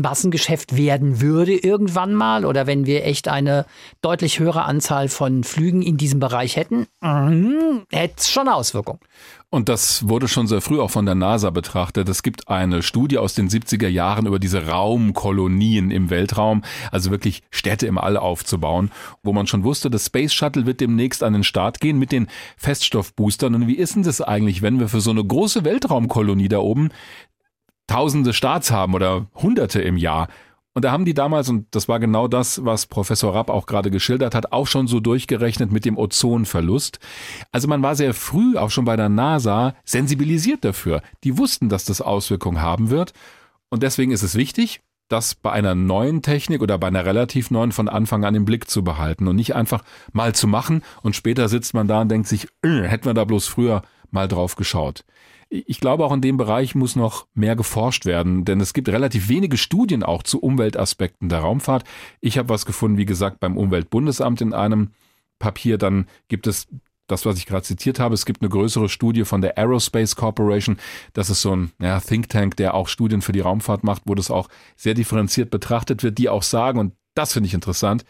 Massengeschäft 0.00 0.76
werden 0.76 1.20
würde 1.20 1.54
irgendwann 1.54 2.14
mal 2.14 2.44
oder 2.44 2.66
wenn 2.66 2.86
wir 2.86 3.04
echt 3.04 3.28
eine 3.28 3.66
deutlich 4.02 4.38
höhere 4.38 4.64
Anzahl 4.64 5.08
von 5.08 5.44
Flügen 5.44 5.82
in 5.82 5.96
diesem 5.96 6.20
Bereich 6.20 6.56
hätten, 6.56 6.86
mm, 7.00 7.84
hätte 7.90 8.14
es 8.18 8.30
schon 8.30 8.48
Auswirkungen. 8.48 9.00
Und 9.54 9.68
das 9.68 10.08
wurde 10.08 10.26
schon 10.26 10.48
sehr 10.48 10.60
früh 10.60 10.80
auch 10.80 10.90
von 10.90 11.06
der 11.06 11.14
NASA 11.14 11.50
betrachtet. 11.50 12.08
Es 12.08 12.24
gibt 12.24 12.48
eine 12.48 12.82
Studie 12.82 13.18
aus 13.18 13.34
den 13.34 13.48
70er 13.48 13.86
Jahren 13.86 14.26
über 14.26 14.40
diese 14.40 14.66
Raumkolonien 14.66 15.92
im 15.92 16.10
Weltraum, 16.10 16.62
also 16.90 17.12
wirklich 17.12 17.44
Städte 17.50 17.86
im 17.86 17.96
All 17.96 18.16
aufzubauen, 18.16 18.90
wo 19.22 19.32
man 19.32 19.46
schon 19.46 19.62
wusste, 19.62 19.90
das 19.90 20.06
Space 20.06 20.32
Shuttle 20.32 20.66
wird 20.66 20.80
demnächst 20.80 21.22
an 21.22 21.34
den 21.34 21.44
Start 21.44 21.78
gehen 21.80 22.00
mit 22.00 22.10
den 22.10 22.26
Feststoffboostern. 22.56 23.54
Und 23.54 23.68
wie 23.68 23.76
ist 23.76 23.94
denn 23.94 24.02
das 24.02 24.20
eigentlich, 24.20 24.60
wenn 24.60 24.80
wir 24.80 24.88
für 24.88 25.00
so 25.00 25.12
eine 25.12 25.24
große 25.24 25.64
Weltraumkolonie 25.64 26.48
da 26.48 26.58
oben 26.58 26.90
tausende 27.86 28.32
Starts 28.32 28.70
haben 28.70 28.94
oder 28.94 29.26
hunderte 29.34 29.80
im 29.80 29.96
Jahr? 29.96 30.28
Und 30.74 30.84
da 30.84 30.90
haben 30.90 31.04
die 31.04 31.14
damals, 31.14 31.48
und 31.48 31.66
das 31.70 31.88
war 31.88 32.00
genau 32.00 32.26
das, 32.26 32.64
was 32.64 32.86
Professor 32.86 33.32
Rapp 33.32 33.48
auch 33.48 33.66
gerade 33.66 33.92
geschildert 33.92 34.34
hat, 34.34 34.52
auch 34.52 34.66
schon 34.66 34.88
so 34.88 34.98
durchgerechnet 34.98 35.70
mit 35.70 35.84
dem 35.84 35.96
Ozonverlust. 35.96 36.98
Also 37.52 37.68
man 37.68 37.80
war 37.82 37.94
sehr 37.94 38.12
früh, 38.12 38.56
auch 38.56 38.70
schon 38.70 38.84
bei 38.84 38.96
der 38.96 39.08
NASA, 39.08 39.76
sensibilisiert 39.84 40.64
dafür. 40.64 41.00
Die 41.22 41.38
wussten, 41.38 41.68
dass 41.68 41.84
das 41.84 42.00
Auswirkungen 42.00 42.60
haben 42.60 42.90
wird. 42.90 43.12
Und 43.70 43.84
deswegen 43.84 44.10
ist 44.10 44.24
es 44.24 44.34
wichtig, 44.34 44.80
das 45.08 45.36
bei 45.36 45.52
einer 45.52 45.76
neuen 45.76 46.22
Technik 46.22 46.60
oder 46.60 46.76
bei 46.76 46.88
einer 46.88 47.04
relativ 47.04 47.52
neuen 47.52 47.70
von 47.70 47.88
Anfang 47.88 48.24
an 48.24 48.34
im 48.34 48.44
Blick 48.44 48.68
zu 48.68 48.82
behalten 48.82 49.28
und 49.28 49.36
nicht 49.36 49.54
einfach 49.54 49.84
mal 50.12 50.34
zu 50.34 50.48
machen 50.48 50.82
und 51.02 51.14
später 51.14 51.48
sitzt 51.48 51.74
man 51.74 51.86
da 51.86 52.00
und 52.00 52.08
denkt 52.08 52.26
sich, 52.26 52.48
äh, 52.62 52.82
hätten 52.82 53.04
wir 53.04 53.14
da 53.14 53.24
bloß 53.24 53.46
früher 53.46 53.82
mal 54.10 54.28
drauf 54.28 54.56
geschaut 54.56 55.04
ich 55.54 55.80
glaube, 55.80 56.04
auch 56.04 56.12
in 56.12 56.20
dem 56.20 56.36
Bereich 56.36 56.74
muss 56.74 56.96
noch 56.96 57.26
mehr 57.34 57.54
geforscht 57.54 58.06
werden, 58.06 58.44
denn 58.44 58.60
es 58.60 58.74
gibt 58.74 58.88
relativ 58.88 59.28
wenige 59.28 59.56
Studien 59.56 60.02
auch 60.02 60.22
zu 60.22 60.40
Umweltaspekten 60.40 61.28
der 61.28 61.40
Raumfahrt. 61.40 61.84
Ich 62.20 62.38
habe 62.38 62.48
was 62.48 62.66
gefunden, 62.66 62.98
wie 62.98 63.06
gesagt, 63.06 63.40
beim 63.40 63.56
Umweltbundesamt 63.56 64.40
in 64.40 64.52
einem 64.52 64.90
Papier. 65.38 65.78
Dann 65.78 66.06
gibt 66.28 66.46
es 66.46 66.66
das, 67.06 67.24
was 67.24 67.38
ich 67.38 67.46
gerade 67.46 67.62
zitiert 67.62 68.00
habe. 68.00 68.14
Es 68.14 68.26
gibt 68.26 68.42
eine 68.42 68.48
größere 68.48 68.88
Studie 68.88 69.24
von 69.24 69.42
der 69.42 69.56
Aerospace 69.56 70.16
Corporation. 70.16 70.78
Das 71.12 71.30
ist 71.30 71.42
so 71.42 71.54
ein 71.54 71.70
ja, 71.80 72.00
Think 72.00 72.28
Tank, 72.30 72.56
der 72.56 72.74
auch 72.74 72.88
Studien 72.88 73.22
für 73.22 73.32
die 73.32 73.40
Raumfahrt 73.40 73.84
macht, 73.84 74.02
wo 74.06 74.14
das 74.14 74.30
auch 74.30 74.48
sehr 74.76 74.94
differenziert 74.94 75.50
betrachtet 75.50 76.02
wird, 76.02 76.18
die 76.18 76.28
auch 76.28 76.42
sagen, 76.42 76.78
und 76.78 76.94
das 77.14 77.32
finde 77.32 77.46
ich 77.46 77.54
interessant, 77.54 78.04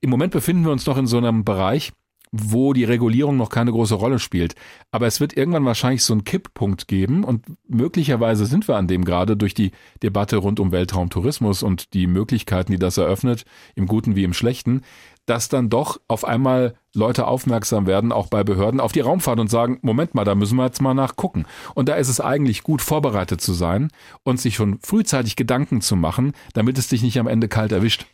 im 0.00 0.10
Moment 0.10 0.32
befinden 0.32 0.64
wir 0.64 0.72
uns 0.72 0.86
noch 0.86 0.96
in 0.96 1.06
so 1.06 1.18
einem 1.18 1.44
Bereich, 1.44 1.92
wo 2.32 2.72
die 2.72 2.84
Regulierung 2.84 3.36
noch 3.36 3.50
keine 3.50 3.72
große 3.72 3.94
Rolle 3.94 4.18
spielt. 4.18 4.54
Aber 4.90 5.06
es 5.06 5.20
wird 5.20 5.36
irgendwann 5.36 5.64
wahrscheinlich 5.64 6.04
so 6.04 6.12
einen 6.14 6.24
Kipppunkt 6.24 6.88
geben 6.88 7.24
und 7.24 7.44
möglicherweise 7.68 8.46
sind 8.46 8.68
wir 8.68 8.76
an 8.76 8.88
dem 8.88 9.04
gerade 9.04 9.36
durch 9.36 9.54
die 9.54 9.72
Debatte 10.02 10.36
rund 10.36 10.60
um 10.60 10.72
Weltraumtourismus 10.72 11.62
und 11.62 11.94
die 11.94 12.06
Möglichkeiten, 12.06 12.72
die 12.72 12.78
das 12.78 12.96
eröffnet, 12.98 13.44
im 13.74 13.86
Guten 13.86 14.16
wie 14.16 14.24
im 14.24 14.34
Schlechten, 14.34 14.82
dass 15.26 15.48
dann 15.48 15.68
doch 15.68 16.00
auf 16.08 16.24
einmal 16.24 16.74
Leute 16.94 17.26
aufmerksam 17.26 17.86
werden, 17.86 18.12
auch 18.12 18.28
bei 18.28 18.44
Behörden, 18.44 18.80
auf 18.80 18.92
die 18.92 19.00
Raumfahrt 19.00 19.38
und 19.38 19.50
sagen, 19.50 19.78
Moment 19.82 20.14
mal, 20.14 20.24
da 20.24 20.34
müssen 20.34 20.56
wir 20.56 20.64
jetzt 20.64 20.80
mal 20.80 20.94
nachgucken. 20.94 21.44
Und 21.74 21.88
da 21.88 21.96
ist 21.96 22.08
es 22.08 22.20
eigentlich 22.20 22.62
gut, 22.62 22.80
vorbereitet 22.80 23.40
zu 23.40 23.52
sein 23.52 23.90
und 24.22 24.40
sich 24.40 24.56
schon 24.56 24.78
frühzeitig 24.80 25.36
Gedanken 25.36 25.80
zu 25.80 25.96
machen, 25.96 26.32
damit 26.54 26.78
es 26.78 26.88
dich 26.88 27.02
nicht 27.02 27.18
am 27.18 27.26
Ende 27.26 27.48
kalt 27.48 27.72
erwischt. 27.72 28.06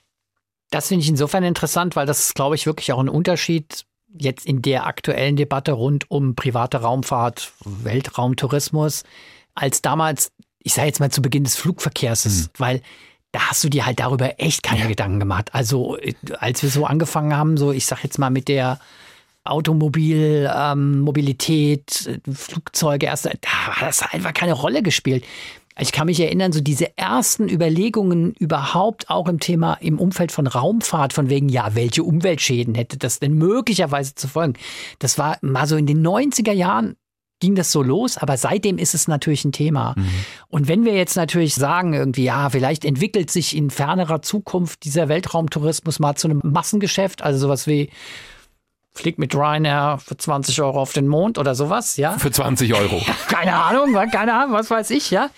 Das 0.71 0.89
finde 0.89 1.03
ich 1.03 1.09
insofern 1.09 1.45
interessant, 1.45 1.95
weil 1.95 2.07
das 2.07 2.21
ist, 2.21 2.35
glaube 2.35 2.57
ich, 2.57 2.67
wirklich 2.67 2.93
auch 2.93 2.99
ein 2.99 3.09
Unterschied 3.09 3.85
jetzt 4.17 4.47
in 4.47 4.63
der 4.63 4.87
aktuellen 4.87 5.37
Debatte 5.37 5.73
rund 5.73 6.11
um 6.11 6.35
private 6.35 6.79
Raumfahrt, 6.79 7.53
Weltraumtourismus, 7.65 9.05
als 9.55 9.83
damals, 9.83 10.33
ich 10.63 10.75
sage 10.75 10.89
jetzt 10.89 11.01
mal 11.01 11.11
zu 11.11 11.23
Beginn 11.23 11.45
des 11.45 11.57
Flugverkehrs, 11.57 12.25
mhm. 12.25 12.49
weil 12.59 12.83
da 13.33 13.51
hast 13.51 13.65
du 13.65 13.69
dir 13.69 13.85
halt 13.85 13.99
darüber 13.99 14.41
echt 14.41 14.63
keine 14.63 14.83
ja. 14.83 14.87
Gedanken 14.87 15.19
gemacht. 15.19 15.53
Also 15.55 15.99
als 16.39 16.63
wir 16.63 16.71
so 16.71 16.87
angefangen 16.87 17.37
haben, 17.37 17.57
so 17.57 17.73
ich 17.73 17.85
sage 17.85 18.03
jetzt 18.05 18.19
mal 18.19 18.31
mit 18.31 18.47
der 18.47 18.79
Automobil, 19.43 20.51
ähm, 20.55 21.01
Mobilität, 21.01 22.21
Flugzeuge, 22.33 23.07
erst, 23.07 23.27
da 23.27 23.31
hat 23.51 23.89
das 23.89 24.03
einfach 24.03 24.33
keine 24.33 24.55
Rolle 24.55 24.83
gespielt. 24.83 25.25
Ich 25.79 25.91
kann 25.91 26.07
mich 26.07 26.21
erinnern, 26.21 26.53
so 26.53 26.61
diese 26.61 26.97
ersten 26.97 27.49
Überlegungen 27.49 28.33
überhaupt 28.35 29.11
auch 29.11 29.29
im 29.29 29.41
Thema, 29.41 29.75
im 29.75 29.99
Umfeld 29.99 30.31
von 30.31 30.47
Raumfahrt, 30.47 31.13
von 31.13 31.29
wegen, 31.29 31.49
ja, 31.49 31.75
welche 31.75 32.05
Umweltschäden 32.05 32.75
hätte 32.75 32.97
das 32.97 33.19
denn 33.19 33.35
möglicherweise 33.35 34.15
zu 34.15 34.29
folgen? 34.29 34.55
Das 35.01 35.19
war 35.19 35.37
mal 35.41 35.67
so 35.67 35.77
in 35.77 35.87
den 35.87 36.07
90er 36.07 36.53
Jahren 36.53 36.95
ging 37.41 37.57
das 37.57 37.73
so 37.73 37.83
los, 37.83 38.17
aber 38.17 38.37
seitdem 38.37 38.79
ist 38.79 38.95
es 38.95 39.09
natürlich 39.09 39.45
ein 39.45 39.53
Thema. 39.53 39.95
Mhm. 39.97 40.09
Und 40.49 40.69
wenn 40.69 40.85
wir 40.85 40.95
jetzt 40.95 41.17
natürlich 41.17 41.55
sagen, 41.55 41.93
irgendwie, 41.93 42.25
ja, 42.25 42.49
vielleicht 42.49 42.85
entwickelt 42.85 43.31
sich 43.31 43.57
in 43.57 43.71
fernerer 43.71 44.23
Zukunft 44.23 44.85
dieser 44.85 45.09
Weltraumtourismus 45.09 45.99
mal 45.99 46.15
zu 46.15 46.29
einem 46.29 46.41
Massengeschäft, 46.43 47.23
also 47.23 47.41
sowas 47.41 47.67
wie 47.67 47.91
flieg 48.95 49.19
mit 49.19 49.35
Ryanair 49.35 49.99
für 49.99 50.17
20 50.17 50.61
Euro 50.63 50.81
auf 50.81 50.93
den 50.93 51.09
Mond 51.09 51.39
oder 51.39 51.55
sowas, 51.55 51.97
ja. 51.97 52.13
Für 52.19 52.31
20 52.31 52.75
Euro. 52.75 53.03
keine 53.29 53.55
Ahnung, 53.55 53.95
keine 54.11 54.35
Ahnung, 54.35 54.55
was 54.55 54.71
weiß 54.71 54.91
ich, 54.91 55.11
ja. 55.11 55.31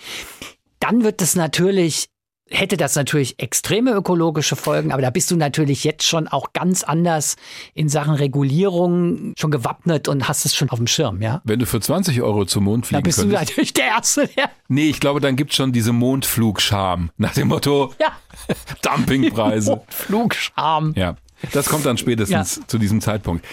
Dann 0.79 1.03
wird 1.03 1.21
es 1.21 1.35
natürlich 1.35 2.07
hätte 2.49 2.77
das 2.77 2.95
natürlich 2.95 3.39
extreme 3.39 3.91
ökologische 3.91 4.55
Folgen, 4.55 4.91
aber 4.91 5.01
da 5.01 5.09
bist 5.09 5.31
du 5.31 5.35
natürlich 5.35 5.83
jetzt 5.83 6.05
schon 6.05 6.27
auch 6.27 6.53
ganz 6.53 6.83
anders 6.83 7.35
in 7.73 7.89
Sachen 7.89 8.13
Regulierung 8.13 9.33
schon 9.37 9.51
gewappnet 9.51 10.07
und 10.07 10.27
hast 10.27 10.45
es 10.45 10.55
schon 10.55 10.69
auf 10.69 10.77
dem 10.77 10.87
Schirm, 10.87 11.21
ja? 11.21 11.41
Wenn 11.43 11.59
du 11.59 11.65
für 11.65 11.79
20 11.79 12.21
Euro 12.21 12.45
zum 12.45 12.65
Mond 12.65 12.87
fliegen 12.87 13.03
Da 13.03 13.05
bist 13.05 13.19
könntest. 13.19 13.41
du 13.41 13.45
natürlich 13.53 13.73
der 13.73 13.85
Erste, 13.87 14.29
ja. 14.37 14.45
Nee, 14.67 14.89
ich 14.89 14.99
glaube, 14.99 15.19
dann 15.19 15.35
gibt 15.35 15.51
es 15.51 15.57
schon 15.57 15.71
diese 15.71 15.93
Mondflugscham. 15.93 17.11
Nach 17.17 17.33
dem 17.33 17.49
Motto 17.49 17.93
Ja. 17.99 18.13
Dumpingpreise. 18.81 19.81
Flugscham. 19.89 20.93
ja. 20.95 21.15
Das 21.53 21.67
kommt 21.67 21.85
dann 21.85 21.97
spätestens 21.97 22.61
zu 22.67 22.77
diesem 22.77 23.01
Zeitpunkt. 23.01 23.45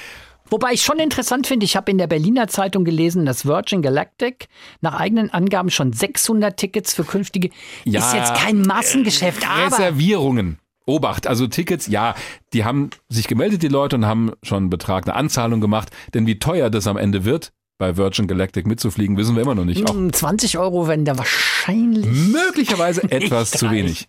Wobei 0.51 0.72
ich 0.72 0.82
schon 0.82 0.99
interessant 0.99 1.47
finde, 1.47 1.64
ich 1.64 1.74
habe 1.74 1.91
in 1.91 1.99
der 1.99 2.07
Berliner 2.07 2.49
Zeitung 2.49 2.85
gelesen, 2.85 3.24
dass 3.24 3.47
Virgin 3.47 3.80
Galactic 3.82 4.49
nach 4.82 4.95
eigenen 4.95 5.30
Angaben 5.30 5.70
schon 5.70 5.93
600 5.93 6.57
Tickets 6.57 6.95
für 6.95 7.05
künftige 7.05 7.51
Ja, 7.85 8.01
ist 8.01 8.14
jetzt 8.14 8.35
kein 8.35 8.61
Massengeschäft, 8.62 9.49
aber 9.49 9.66
Reservierungen. 9.66 10.59
Obacht, 10.87 11.26
also 11.26 11.47
Tickets, 11.47 11.87
ja, 11.87 12.14
die 12.53 12.64
haben 12.64 12.91
sich 13.09 13.26
gemeldet, 13.26 13.62
die 13.62 13.68
Leute, 13.68 13.97
und 13.97 14.05
haben 14.05 14.32
schon 14.43 14.64
einen 14.64 14.70
Betrag, 14.70 15.07
eine 15.07 15.16
Anzahlung 15.16 15.62
gemacht. 15.62 15.89
Denn 16.12 16.26
wie 16.26 16.39
teuer 16.39 16.68
das 16.68 16.87
am 16.87 16.99
Ende 16.99 17.24
wird, 17.24 17.53
bei 17.78 17.97
Virgin 17.97 18.26
Galactic 18.26 18.66
mitzufliegen, 18.66 19.16
wissen 19.16 19.35
wir 19.35 19.43
immer 19.43 19.55
noch 19.55 19.64
nicht. 19.64 19.89
Auch 19.89 19.95
mm, 19.95 20.12
20 20.12 20.59
Euro 20.59 20.87
werden 20.87 21.07
da 21.07 21.16
wahrscheinlich 21.16 22.07
möglicherweise 22.07 23.03
etwas 23.11 23.51
zu 23.51 23.70
wenig. 23.70 24.09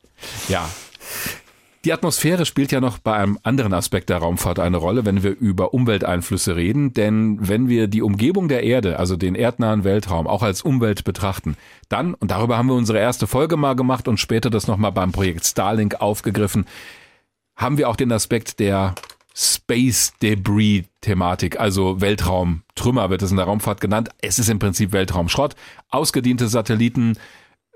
Ja. 0.50 0.70
Die 1.86 1.94
Atmosphäre 1.94 2.48
spielt 2.48 2.72
ja 2.72 2.82
noch 2.82 2.98
bei 2.98 3.14
einem 3.14 3.38
anderen 3.44 3.72
Aspekt 3.72 4.10
der 4.10 4.18
Raumfahrt 4.18 4.58
eine 4.58 4.78
Rolle, 4.78 5.06
wenn 5.06 5.22
wir 5.22 5.38
über 5.38 5.76
Umwelteinflüsse 5.76 6.56
reden. 6.56 6.94
Denn 6.94 7.38
wenn 7.48 7.70
wir 7.70 7.88
die 7.88 8.02
Umgebung 8.02 8.48
der 8.48 8.64
Erde, 8.64 8.98
also 8.98 9.16
den 9.16 9.36
erdnahen 9.36 9.84
Weltraum, 9.84 10.26
auch 10.26 10.42
als 10.42 10.64
Umwelt 10.64 11.04
betrachten, 11.04 11.56
dann, 11.88 12.16
und 12.16 12.32
darüber 12.32 12.58
haben 12.58 12.70
wir 12.70 12.74
unsere 12.74 12.98
erste 12.98 13.28
Folge 13.28 13.56
mal 13.56 13.76
gemacht 13.76 14.08
und 14.08 14.20
später 14.20 14.50
das 14.50 14.66
nochmal 14.66 14.94
beim 14.94 15.12
Projekt 15.12 15.46
Starlink 15.46 16.02
aufgegriffen, 16.02 16.66
haben 17.56 17.78
wir 17.78 17.88
auch 17.88 17.96
den 17.96 18.12
Aspekt 18.12 18.60
der 18.60 18.96
Space 19.36 20.14
Debris 20.24 20.86
Thematik, 21.02 21.60
also 21.60 22.02
Weltraumtrümmer 22.02 23.12
wird 23.12 23.22
es 23.22 23.30
in 23.30 23.38
der 23.38 23.46
Raumfahrt 23.46 23.80
genannt. 23.80 24.10
Es 24.22 24.40
ist 24.40 24.50
im 24.50 24.58
Prinzip 24.58 24.92
Weltraumschrott, 24.92 25.56
ausgediente 25.92 26.48
Satelliten, 26.48 27.16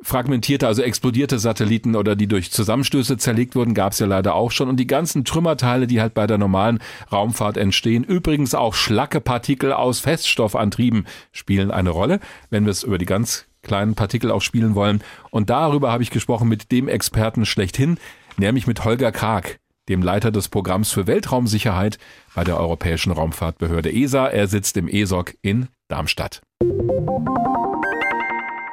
fragmentierte, 0.02 0.68
also 0.68 0.82
explodierte 0.82 1.40
Satelliten 1.40 1.96
oder 1.96 2.16
die 2.16 2.28
durch 2.28 2.52
Zusammenstöße 2.52 3.18
zerlegt 3.18 3.56
wurden, 3.56 3.74
gab 3.74 3.94
es 3.94 4.00
ja 4.00 4.08
leider 4.08 4.36
auch 4.36 4.52
schon. 4.52 4.70
Und 4.70 4.78
die 4.78 4.88
ganzen 4.88 5.26
Trümmerteile, 5.26 5.88
die 5.88 6.02
halt 6.02 6.14
bei 6.14 6.28
der 6.28 6.38
normalen 6.38 6.80
Raumfahrt 7.12 7.58
entstehen, 7.58 8.04
übrigens 8.04 8.56
auch 8.56 8.74
Schlackepartikel 8.74 9.74
aus 9.74 10.00
Feststoffantrieben 10.00 11.06
spielen 11.32 11.72
eine 11.72 11.90
Rolle, 11.90 12.20
wenn 12.50 12.66
wir 12.66 12.72
es 12.72 12.84
über 12.84 12.98
die 12.98 13.06
ganz 13.06 13.46
kleinen 13.62 13.96
Partikel 13.96 14.32
auch 14.32 14.42
spielen 14.42 14.76
wollen. 14.76 15.04
Und 15.32 15.50
darüber 15.50 15.92
habe 15.92 16.04
ich 16.04 16.12
gesprochen 16.12 16.48
mit 16.48 16.72
dem 16.72 16.88
Experten 16.88 17.46
schlechthin, 17.46 17.98
nämlich 18.38 18.68
mit 18.68 18.86
Holger 18.86 19.12
Krag, 19.12 19.60
dem 19.90 20.02
Leiter 20.02 20.32
des 20.32 20.48
Programms 20.48 20.92
für 20.92 21.08
Weltraumsicherheit 21.08 21.98
bei 22.36 22.44
der 22.44 22.58
Europäischen 22.58 23.12
Raumfahrtbehörde 23.12 23.92
ESA. 23.92 24.28
Er 24.28 24.48
sitzt 24.48 24.78
im 24.78 24.88
ESOC 24.88 25.36
in 25.42 25.68
Darmstadt. 25.90 26.42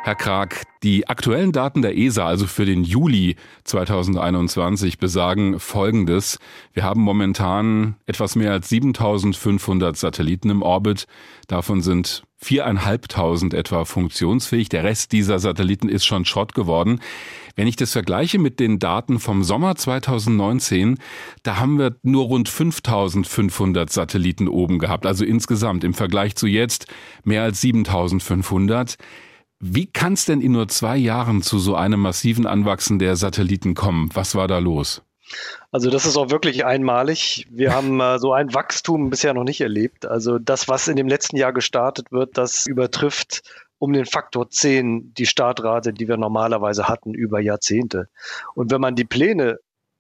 Herr 0.07 0.15
Krag, 0.15 0.63
die 0.85 1.09
aktuellen 1.09 1.51
Daten 1.51 1.83
der 1.83 1.99
ESA, 1.99 2.25
also 2.25 2.47
für 2.47 2.65
den 2.65 2.85
Juli 2.85 3.35
2021, 3.65 4.99
besagen 4.99 5.59
Folgendes. 5.59 6.39
Wir 6.73 6.85
haben 6.85 7.01
momentan 7.01 7.97
etwas 8.07 8.37
mehr 8.37 8.53
als 8.53 8.69
7500 8.69 9.97
Satelliten 9.97 10.49
im 10.49 10.63
Orbit. 10.63 11.09
Davon 11.49 11.81
sind 11.81 12.23
viereinhalbtausend 12.37 13.53
etwa 13.53 13.85
funktionsfähig. 13.85 14.69
Der 14.69 14.85
Rest 14.85 15.11
dieser 15.11 15.41
Satelliten 15.41 15.89
ist 15.89 16.07
schon 16.07 16.25
Schrott 16.25 16.55
geworden. 16.55 17.01
Wenn 17.57 17.67
ich 17.67 17.75
das 17.75 17.91
vergleiche 17.91 18.39
mit 18.39 18.61
den 18.61 18.79
Daten 18.79 19.19
vom 19.19 19.43
Sommer 19.43 19.75
2019, 19.75 21.01
da 21.43 21.57
haben 21.57 21.81
wir 21.81 21.97
nur 22.05 22.27
rund 22.27 22.49
5500 22.49 23.91
Satelliten 23.91 24.47
oben 24.47 24.79
gehabt. 24.79 25.05
Also 25.05 25.25
insgesamt 25.25 25.83
im 25.83 25.95
Vergleich 25.95 26.37
zu 26.37 26.47
jetzt 26.47 26.87
mehr 27.25 27.43
als 27.43 27.61
7500. 27.61 28.99
Wie 29.59 29.87
kann 29.87 30.13
es 30.13 30.27
denn 30.27 30.41
in 30.41 30.53
nur 30.53 30.69
zwei 30.69 30.97
Jahren 30.97 31.43
zu 31.43 31.59
so 31.59 31.75
einem 31.75 32.01
massiven 32.01 32.47
Anwachsen 32.47 32.99
der 32.99 33.17
Satelliten 33.17 33.75
kommen? 33.75 34.11
Was 34.13 34.35
war 34.35 34.49
da 34.49 34.59
los? 34.59 35.03
Also 35.73 35.91
das 35.91 36.07
ist 36.07 36.17
auch 36.17 36.31
wirklich 36.31 36.65
einmalig. 36.65 37.47
Wir 37.51 37.75
haben 37.75 38.01
äh, 38.01 38.19
so 38.19 38.33
ein 38.33 38.55
Wachstum 38.55 39.11
bisher 39.11 39.35
noch 39.35 39.45
nicht 39.45 39.61
erlebt. 39.61 40.07
Also 40.07 40.39
das, 40.39 40.69
was 40.69 40.89
in 40.89 40.97
dem 40.97 41.09
letzten 41.09 41.37
Jahr 41.37 41.53
gestartet 41.53 42.13
wird, 42.13 42.39
das 42.39 42.67
übertrifft 42.67 43.43
um 43.79 43.93
den 43.93 44.07
Faktor 44.07 44.49
10 44.49 45.13
die 45.15 45.27
Startrate, 45.27 45.93
die 45.93 46.09
wir 46.09 46.17
normalerweise 46.17 46.89
hatten 46.89 47.13
über 47.13 47.41
Jahrzehnte. 47.41 48.09
Und 48.55 48.71
wenn 48.71 48.81
man 48.81 48.95
die 48.95 49.05
Pläne 49.05 49.59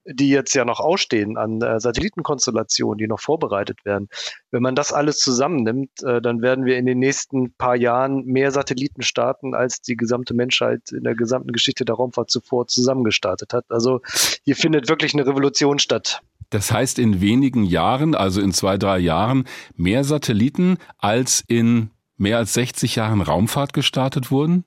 die 0.08 0.28
jetzt 0.28 0.54
ja 0.54 0.64
noch 0.64 0.80
ausstehen 0.80 1.36
an 1.36 1.60
äh, 1.60 1.80
Satellitenkonstellationen, 1.80 2.98
die 2.98 3.08
noch 3.08 3.20
vorbereitet 3.20 3.84
werden. 3.84 4.08
Wenn 4.50 4.62
man 4.62 4.74
das 4.74 4.92
alles 4.92 5.18
zusammennimmt, 5.18 6.02
äh, 6.02 6.20
dann 6.20 6.42
werden 6.42 6.64
wir 6.64 6.78
in 6.78 6.86
den 6.86 6.98
nächsten 6.98 7.52
paar 7.54 7.76
Jahren 7.76 8.24
mehr 8.24 8.50
Satelliten 8.50 9.02
starten, 9.02 9.54
als 9.54 9.80
die 9.80 9.96
gesamte 9.96 10.34
Menschheit 10.34 10.92
in 10.92 11.04
der 11.04 11.14
gesamten 11.14 11.52
Geschichte 11.52 11.84
der 11.84 11.96
Raumfahrt 11.96 12.30
zuvor 12.30 12.66
zusammengestartet 12.66 13.52
hat. 13.52 13.64
Also 13.68 14.00
hier 14.44 14.56
findet 14.56 14.88
wirklich 14.88 15.14
eine 15.14 15.26
Revolution 15.26 15.78
statt. 15.78 16.20
Das 16.50 16.70
heißt 16.70 16.98
in 16.98 17.20
wenigen 17.20 17.64
Jahren, 17.64 18.14
also 18.14 18.40
in 18.40 18.52
zwei, 18.52 18.78
drei 18.78 18.98
Jahren, 18.98 19.44
mehr 19.74 20.04
Satelliten 20.04 20.78
als 20.98 21.42
in 21.46 21.90
mehr 22.16 22.38
als 22.38 22.54
60 22.54 22.96
Jahren 22.96 23.20
Raumfahrt 23.20 23.72
gestartet 23.72 24.30
wurden? 24.30 24.64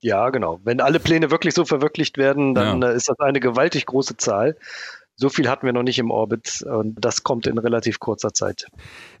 Ja, 0.00 0.30
genau. 0.30 0.60
Wenn 0.64 0.80
alle 0.80 1.00
Pläne 1.00 1.30
wirklich 1.30 1.54
so 1.54 1.64
verwirklicht 1.64 2.18
werden, 2.18 2.54
dann 2.54 2.82
Ja. 2.82 2.90
äh, 2.90 2.96
ist 2.96 3.08
das 3.08 3.18
eine 3.20 3.40
gewaltig 3.40 3.86
große 3.86 4.16
Zahl. 4.16 4.56
So 5.18 5.30
viel 5.30 5.48
hatten 5.48 5.64
wir 5.64 5.72
noch 5.72 5.82
nicht 5.82 5.98
im 5.98 6.10
Orbit 6.10 6.62
und 6.62 6.94
das 7.02 7.22
kommt 7.22 7.46
in 7.46 7.56
relativ 7.56 7.98
kurzer 8.00 8.34
Zeit. 8.34 8.66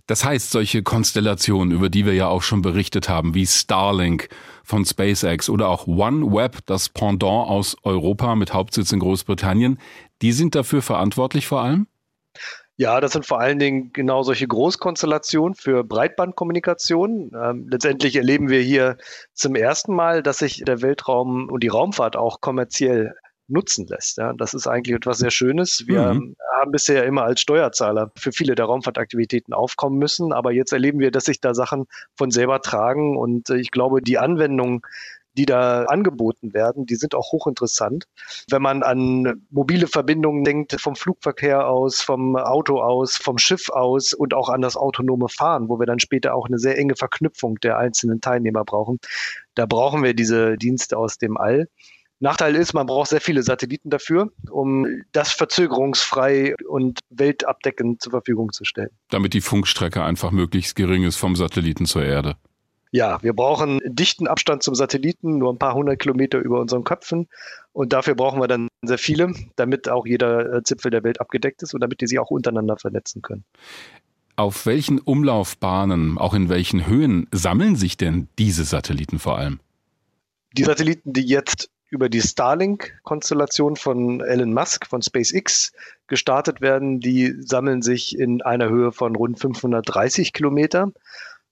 Das 0.06 0.26
heißt, 0.26 0.50
solche 0.50 0.82
Konstellationen, 0.82 1.72
über 1.74 1.88
die 1.88 2.04
wir 2.04 2.12
ja 2.12 2.28
auch 2.28 2.42
schon 2.42 2.60
berichtet 2.60 3.08
haben, 3.08 3.34
wie 3.34 3.46
Starlink 3.46 4.28
von 4.62 4.84
SpaceX 4.84 5.48
oder 5.48 5.68
auch 5.68 5.86
OneWeb, 5.86 6.58
das 6.66 6.90
Pendant 6.90 7.48
aus 7.48 7.78
Europa 7.82 8.34
mit 8.34 8.52
Hauptsitz 8.52 8.92
in 8.92 9.00
Großbritannien, 9.00 9.78
die 10.20 10.32
sind 10.32 10.54
dafür 10.54 10.82
verantwortlich 10.82 11.46
vor 11.46 11.62
allem? 11.62 11.86
Ja, 12.78 13.00
das 13.00 13.12
sind 13.12 13.24
vor 13.24 13.40
allen 13.40 13.58
Dingen 13.58 13.90
genau 13.94 14.22
solche 14.22 14.46
Großkonstellationen 14.46 15.54
für 15.54 15.82
Breitbandkommunikation. 15.82 17.30
Ähm, 17.34 17.68
letztendlich 17.70 18.16
erleben 18.16 18.50
wir 18.50 18.60
hier 18.60 18.98
zum 19.32 19.54
ersten 19.54 19.94
Mal, 19.94 20.22
dass 20.22 20.38
sich 20.38 20.62
der 20.62 20.82
Weltraum 20.82 21.48
und 21.48 21.62
die 21.62 21.68
Raumfahrt 21.68 22.16
auch 22.16 22.42
kommerziell 22.42 23.14
nutzen 23.48 23.86
lässt. 23.86 24.18
Ja, 24.18 24.32
das 24.34 24.52
ist 24.54 24.66
eigentlich 24.66 24.94
etwas 24.96 25.18
sehr 25.18 25.30
Schönes. 25.30 25.84
Wir 25.86 26.12
Mhm. 26.12 26.36
haben 26.60 26.70
bisher 26.72 27.04
immer 27.04 27.22
als 27.22 27.40
Steuerzahler 27.40 28.10
für 28.18 28.32
viele 28.32 28.56
der 28.56 28.66
Raumfahrtaktivitäten 28.66 29.54
aufkommen 29.54 29.98
müssen, 29.98 30.32
aber 30.32 30.52
jetzt 30.52 30.72
erleben 30.72 30.98
wir, 30.98 31.10
dass 31.12 31.24
sich 31.26 31.40
da 31.40 31.54
Sachen 31.54 31.86
von 32.16 32.30
selber 32.30 32.60
tragen 32.60 33.16
und 33.16 33.48
äh, 33.48 33.56
ich 33.56 33.70
glaube, 33.70 34.02
die 34.02 34.18
Anwendung 34.18 34.84
die 35.36 35.46
da 35.46 35.84
angeboten 35.84 36.54
werden, 36.54 36.86
die 36.86 36.96
sind 36.96 37.14
auch 37.14 37.32
hochinteressant. 37.32 38.04
Wenn 38.50 38.62
man 38.62 38.82
an 38.82 39.46
mobile 39.50 39.86
Verbindungen 39.86 40.44
denkt, 40.44 40.76
vom 40.80 40.96
Flugverkehr 40.96 41.68
aus, 41.68 42.00
vom 42.00 42.36
Auto 42.36 42.80
aus, 42.80 43.16
vom 43.16 43.38
Schiff 43.38 43.68
aus 43.70 44.12
und 44.12 44.34
auch 44.34 44.48
an 44.48 44.62
das 44.62 44.76
autonome 44.76 45.28
Fahren, 45.28 45.68
wo 45.68 45.78
wir 45.78 45.86
dann 45.86 46.00
später 46.00 46.34
auch 46.34 46.46
eine 46.46 46.58
sehr 46.58 46.78
enge 46.78 46.96
Verknüpfung 46.96 47.56
der 47.56 47.78
einzelnen 47.78 48.20
Teilnehmer 48.20 48.64
brauchen, 48.64 48.98
da 49.54 49.66
brauchen 49.66 50.02
wir 50.02 50.14
diese 50.14 50.56
Dienste 50.56 50.98
aus 50.98 51.18
dem 51.18 51.36
All. 51.36 51.68
Nachteil 52.18 52.56
ist, 52.56 52.72
man 52.72 52.86
braucht 52.86 53.10
sehr 53.10 53.20
viele 53.20 53.42
Satelliten 53.42 53.90
dafür, 53.90 54.30
um 54.50 55.02
das 55.12 55.32
verzögerungsfrei 55.32 56.54
und 56.66 57.00
weltabdeckend 57.10 58.00
zur 58.00 58.12
Verfügung 58.12 58.52
zu 58.52 58.64
stellen. 58.64 58.90
Damit 59.10 59.34
die 59.34 59.42
Funkstrecke 59.42 60.02
einfach 60.02 60.30
möglichst 60.30 60.76
gering 60.76 61.04
ist 61.04 61.16
vom 61.16 61.36
Satelliten 61.36 61.84
zur 61.84 62.04
Erde. 62.04 62.36
Ja, 62.96 63.22
wir 63.22 63.34
brauchen 63.34 63.78
dichten 63.84 64.26
Abstand 64.26 64.62
zum 64.62 64.74
Satelliten, 64.74 65.36
nur 65.36 65.52
ein 65.52 65.58
paar 65.58 65.74
hundert 65.74 65.98
Kilometer 65.98 66.38
über 66.38 66.62
unseren 66.62 66.82
Köpfen. 66.82 67.28
Und 67.74 67.92
dafür 67.92 68.14
brauchen 68.14 68.40
wir 68.40 68.48
dann 68.48 68.68
sehr 68.80 68.96
viele, 68.96 69.34
damit 69.56 69.90
auch 69.90 70.06
jeder 70.06 70.50
äh, 70.50 70.62
Zipfel 70.62 70.90
der 70.90 71.04
Welt 71.04 71.20
abgedeckt 71.20 71.62
ist 71.62 71.74
und 71.74 71.82
damit 71.82 72.00
die 72.00 72.06
sich 72.06 72.18
auch 72.18 72.30
untereinander 72.30 72.78
vernetzen 72.78 73.20
können. 73.20 73.44
Auf 74.36 74.64
welchen 74.64 74.98
Umlaufbahnen, 74.98 76.16
auch 76.16 76.32
in 76.32 76.48
welchen 76.48 76.86
Höhen 76.86 77.26
sammeln 77.32 77.76
sich 77.76 77.98
denn 77.98 78.28
diese 78.38 78.64
Satelliten 78.64 79.18
vor 79.18 79.36
allem? 79.36 79.60
Die 80.56 80.64
Satelliten, 80.64 81.12
die 81.12 81.26
jetzt 81.26 81.68
über 81.90 82.08
die 82.08 82.22
Starlink-Konstellation 82.22 83.76
von 83.76 84.22
Elon 84.22 84.54
Musk 84.54 84.86
von 84.86 85.02
SpaceX 85.02 85.72
gestartet 86.06 86.62
werden, 86.62 87.00
die 87.00 87.34
sammeln 87.40 87.82
sich 87.82 88.18
in 88.18 88.40
einer 88.40 88.70
Höhe 88.70 88.90
von 88.90 89.14
rund 89.14 89.38
530 89.38 90.32
Kilometer. 90.32 90.92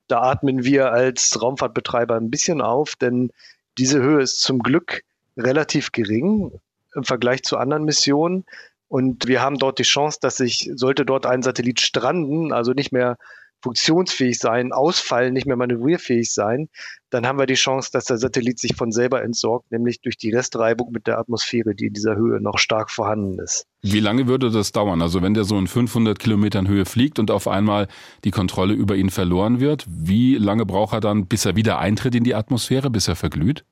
Da 0.09 0.21
atmen 0.21 0.65
wir 0.65 0.93
als 0.93 1.41
Raumfahrtbetreiber 1.41 2.17
ein 2.17 2.31
bisschen 2.31 2.61
auf, 2.61 2.95
denn 2.97 3.31
diese 3.79 4.01
Höhe 4.01 4.23
ist 4.23 4.41
zum 4.43 4.59
Glück 4.61 5.03
relativ 5.37 5.93
gering 5.93 6.53
im 6.95 7.05
Vergleich 7.05 7.43
zu 7.43 7.57
anderen 7.57 7.85
Missionen. 7.85 8.45
Und 8.89 9.27
wir 9.27 9.41
haben 9.41 9.59
dort 9.59 9.79
die 9.79 9.85
Chance, 9.85 10.19
dass 10.21 10.37
sich, 10.37 10.71
sollte 10.75 11.05
dort 11.05 11.27
ein 11.27 11.43
Satellit 11.43 11.81
stranden, 11.81 12.53
also 12.53 12.73
nicht 12.73 12.93
mehr 12.93 13.17
funktionsfähig 13.65 14.39
sein, 14.39 14.73
ausfallen, 14.73 15.33
nicht 15.33 15.47
mehr 15.47 15.57
manövrierfähig 15.57 16.33
sein, 16.33 16.69
dann 17.09 17.27
haben 17.27 17.39
wir 17.39 17.47
die 17.47 17.55
Chance, 17.55 17.89
dass 17.93 18.05
der 18.05 18.19
Satellit 18.19 18.59
sich 18.59 18.77
von 18.77 18.93
selber 18.93 19.23
entsorgt, 19.23 19.73
nämlich 19.73 20.03
durch 20.03 20.19
die 20.19 20.31
Restreibung 20.31 20.93
mit 20.93 21.07
der 21.07 21.19
Atmosphäre, 21.19 21.75
die 21.75 21.87
in 21.87 21.95
dieser 21.95 22.15
Höhe 22.15 22.43
noch 22.43 22.59
stark 22.59 22.91
vorhanden 22.91 23.39
ist. 23.39 23.67
Wie 23.81 24.01
lange 24.01 24.29
würde 24.29 24.51
das 24.51 24.73
dauern? 24.73 25.01
Also 25.01 25.23
wenn 25.23 25.33
der 25.33 25.45
so 25.45 25.59
in 25.59 25.67
500 25.67 26.19
Kilometern 26.19 26.69
Höhe 26.69 26.85
fliegt 26.85 27.19
und 27.19 27.31
auf 27.31 27.49
einmal 27.49 27.89
die 28.25 28.31
Kontrolle 28.31 28.75
über 28.75 28.97
ihn 28.97 29.09
verloren 29.09 29.61
wird, 29.61 29.87
wie 29.89 30.37
lange 30.37 30.67
braucht 30.67 30.93
er 30.93 31.01
dann, 31.01 31.27
bis 31.27 31.47
er 31.47 31.57
wieder 31.57 31.79
eintritt 31.79 32.15
in 32.15 32.25
die 32.25 32.35
Atmosphäre, 32.35 32.91
bis 32.91 33.09
er 33.09 33.17
verglüht? 33.17 33.65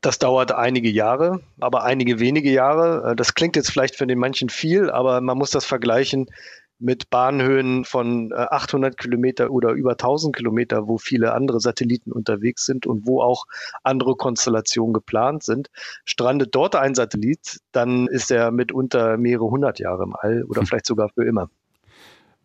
Das 0.00 0.18
dauert 0.18 0.52
einige 0.52 0.88
Jahre, 0.88 1.42
aber 1.60 1.84
einige 1.84 2.20
wenige 2.20 2.50
Jahre. 2.50 3.14
Das 3.16 3.34
klingt 3.34 3.56
jetzt 3.56 3.70
vielleicht 3.70 3.96
für 3.96 4.06
den 4.06 4.18
manchen 4.18 4.48
viel, 4.48 4.90
aber 4.90 5.20
man 5.20 5.36
muss 5.36 5.50
das 5.50 5.66
vergleichen 5.66 6.30
mit 6.78 7.10
Bahnhöhen 7.10 7.84
von 7.84 8.32
800 8.32 8.92
äh, 8.92 8.96
Kilometer 8.96 9.50
oder 9.50 9.72
über 9.72 9.92
1000 9.92 10.34
Kilometer, 10.34 10.86
wo 10.86 10.98
viele 10.98 11.32
andere 11.32 11.60
Satelliten 11.60 12.12
unterwegs 12.12 12.66
sind 12.66 12.86
und 12.86 13.06
wo 13.06 13.20
auch 13.20 13.46
andere 13.82 14.14
Konstellationen 14.16 14.92
geplant 14.92 15.42
sind. 15.42 15.70
Strandet 16.04 16.54
dort 16.54 16.76
ein 16.76 16.94
Satellit, 16.94 17.60
dann 17.72 18.06
ist 18.06 18.30
er 18.30 18.50
mitunter 18.50 19.16
mehrere 19.16 19.50
hundert 19.50 19.78
Jahre 19.78 20.04
im 20.04 20.14
All 20.16 20.44
oder 20.44 20.60
hm. 20.60 20.66
vielleicht 20.66 20.86
sogar 20.86 21.08
für 21.08 21.24
immer. 21.24 21.50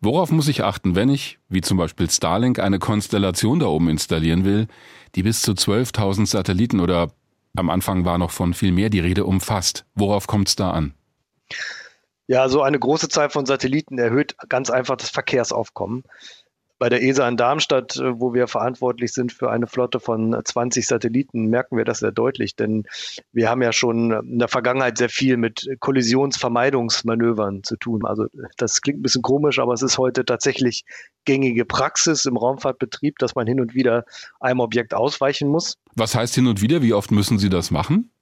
Worauf 0.02 0.32
muss 0.32 0.50
ich 0.50 0.64
achten, 0.64 0.96
wenn 0.96 1.08
ich, 1.08 1.40
wie 1.48 1.62
zum 1.62 1.78
Beispiel 1.78 2.10
Starlink, 2.10 2.60
eine 2.60 2.78
Konstellation 2.78 3.60
da 3.60 3.68
oben 3.68 3.88
installieren 3.88 4.44
will, 4.44 4.68
die 5.16 5.24
bis 5.24 5.42
zu 5.42 5.54
12.000 5.54 6.26
Satelliten 6.26 6.82
oder 6.82 7.14
am 7.56 7.70
Anfang 7.70 8.04
war 8.04 8.18
noch 8.18 8.32
von 8.32 8.54
viel 8.54 8.74
mehr 8.74 8.90
die 8.90 9.00
Rede 9.00 9.24
umfasst? 9.24 9.86
Worauf 9.96 10.28
kommt 10.28 10.50
es 10.50 10.56
da 10.58 10.72
an? 10.72 10.94
Ja, 12.28 12.48
so 12.48 12.62
eine 12.62 12.80
große 12.80 13.10
Zahl 13.10 13.30
von 13.30 13.46
Satelliten 13.46 13.98
erhöht 13.98 14.36
ganz 14.48 14.70
einfach 14.70 14.96
das 14.96 15.10
Verkehrsaufkommen. 15.10 16.04
Bei 16.80 16.90
der 16.90 17.02
ESA 17.02 17.28
in 17.30 17.38
Darmstadt, 17.38 17.96
äh, 17.98 18.20
wo 18.20 18.34
wir 18.34 18.48
verantwortlich 18.48 19.14
sind 19.14 19.32
für 19.32 19.50
eine 19.50 19.68
Flotte 19.68 20.00
von 20.00 20.36
20 20.44 20.86
Satelliten, 20.86 21.46
merken 21.46 21.78
wir 21.78 21.86
das 21.86 22.00
sehr 22.00 22.12
deutlich, 22.12 22.56
denn 22.56 22.84
wir 23.32 23.50
haben 23.50 23.62
ja 23.62 23.72
schon 23.72 24.12
in 24.12 24.40
der 24.40 24.48
Vergangenheit 24.48 24.98
sehr 24.98 25.10
viel 25.10 25.38
mit 25.38 25.70
Kollisionsvermeidungsmanövern 25.80 27.64
zu 27.64 27.78
tun. 27.78 28.06
Also 28.06 28.26
das 28.58 28.82
klingt 28.82 29.00
ein 29.00 29.04
bisschen 29.04 29.22
komisch, 29.22 29.60
aber 29.60 29.74
es 29.74 29.82
ist 29.82 29.98
heute 29.98 30.26
tatsächlich 30.26 30.84
gängige 31.26 31.64
Praxis 31.64 32.26
im 32.26 32.36
Raumfahrtbetrieb, 32.36 33.18
dass 33.20 33.36
man 33.36 33.48
hin 33.48 33.62
und 33.62 33.74
wieder 33.74 34.04
einem 34.40 34.60
Objekt 34.60 34.94
ausweichen 34.94 35.50
muss. 35.50 35.78
Was 35.96 36.16
heißt 36.16 36.36
hin 36.36 36.48
und 36.48 36.62
wieder? 36.62 36.82
Wie 36.82 36.94
oft 36.94 37.12
müssen 37.12 37.38
Sie 37.40 37.50
das 37.50 37.72
machen? 37.72 38.13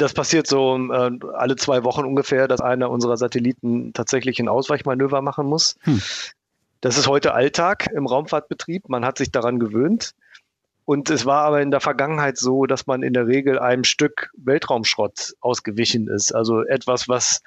Das 0.00 0.14
passiert 0.14 0.46
so 0.46 0.78
äh, 0.78 1.10
alle 1.34 1.56
zwei 1.56 1.84
Wochen 1.84 2.06
ungefähr, 2.06 2.48
dass 2.48 2.62
einer 2.62 2.90
unserer 2.90 3.18
Satelliten 3.18 3.92
tatsächlich 3.92 4.40
ein 4.40 4.48
Ausweichmanöver 4.48 5.20
machen 5.20 5.46
muss. 5.46 5.76
Hm. 5.82 6.00
Das 6.80 6.96
ist 6.96 7.06
heute 7.06 7.34
Alltag 7.34 7.86
im 7.94 8.06
Raumfahrtbetrieb. 8.06 8.88
Man 8.88 9.04
hat 9.04 9.18
sich 9.18 9.30
daran 9.30 9.58
gewöhnt. 9.58 10.14
Und 10.86 11.10
es 11.10 11.26
war 11.26 11.44
aber 11.44 11.60
in 11.60 11.70
der 11.70 11.80
Vergangenheit 11.80 12.38
so, 12.38 12.64
dass 12.64 12.86
man 12.86 13.02
in 13.02 13.12
der 13.12 13.26
Regel 13.26 13.58
einem 13.58 13.84
Stück 13.84 14.30
Weltraumschrott 14.38 15.34
ausgewichen 15.40 16.08
ist. 16.08 16.34
Also 16.34 16.62
etwas, 16.62 17.06
was 17.06 17.42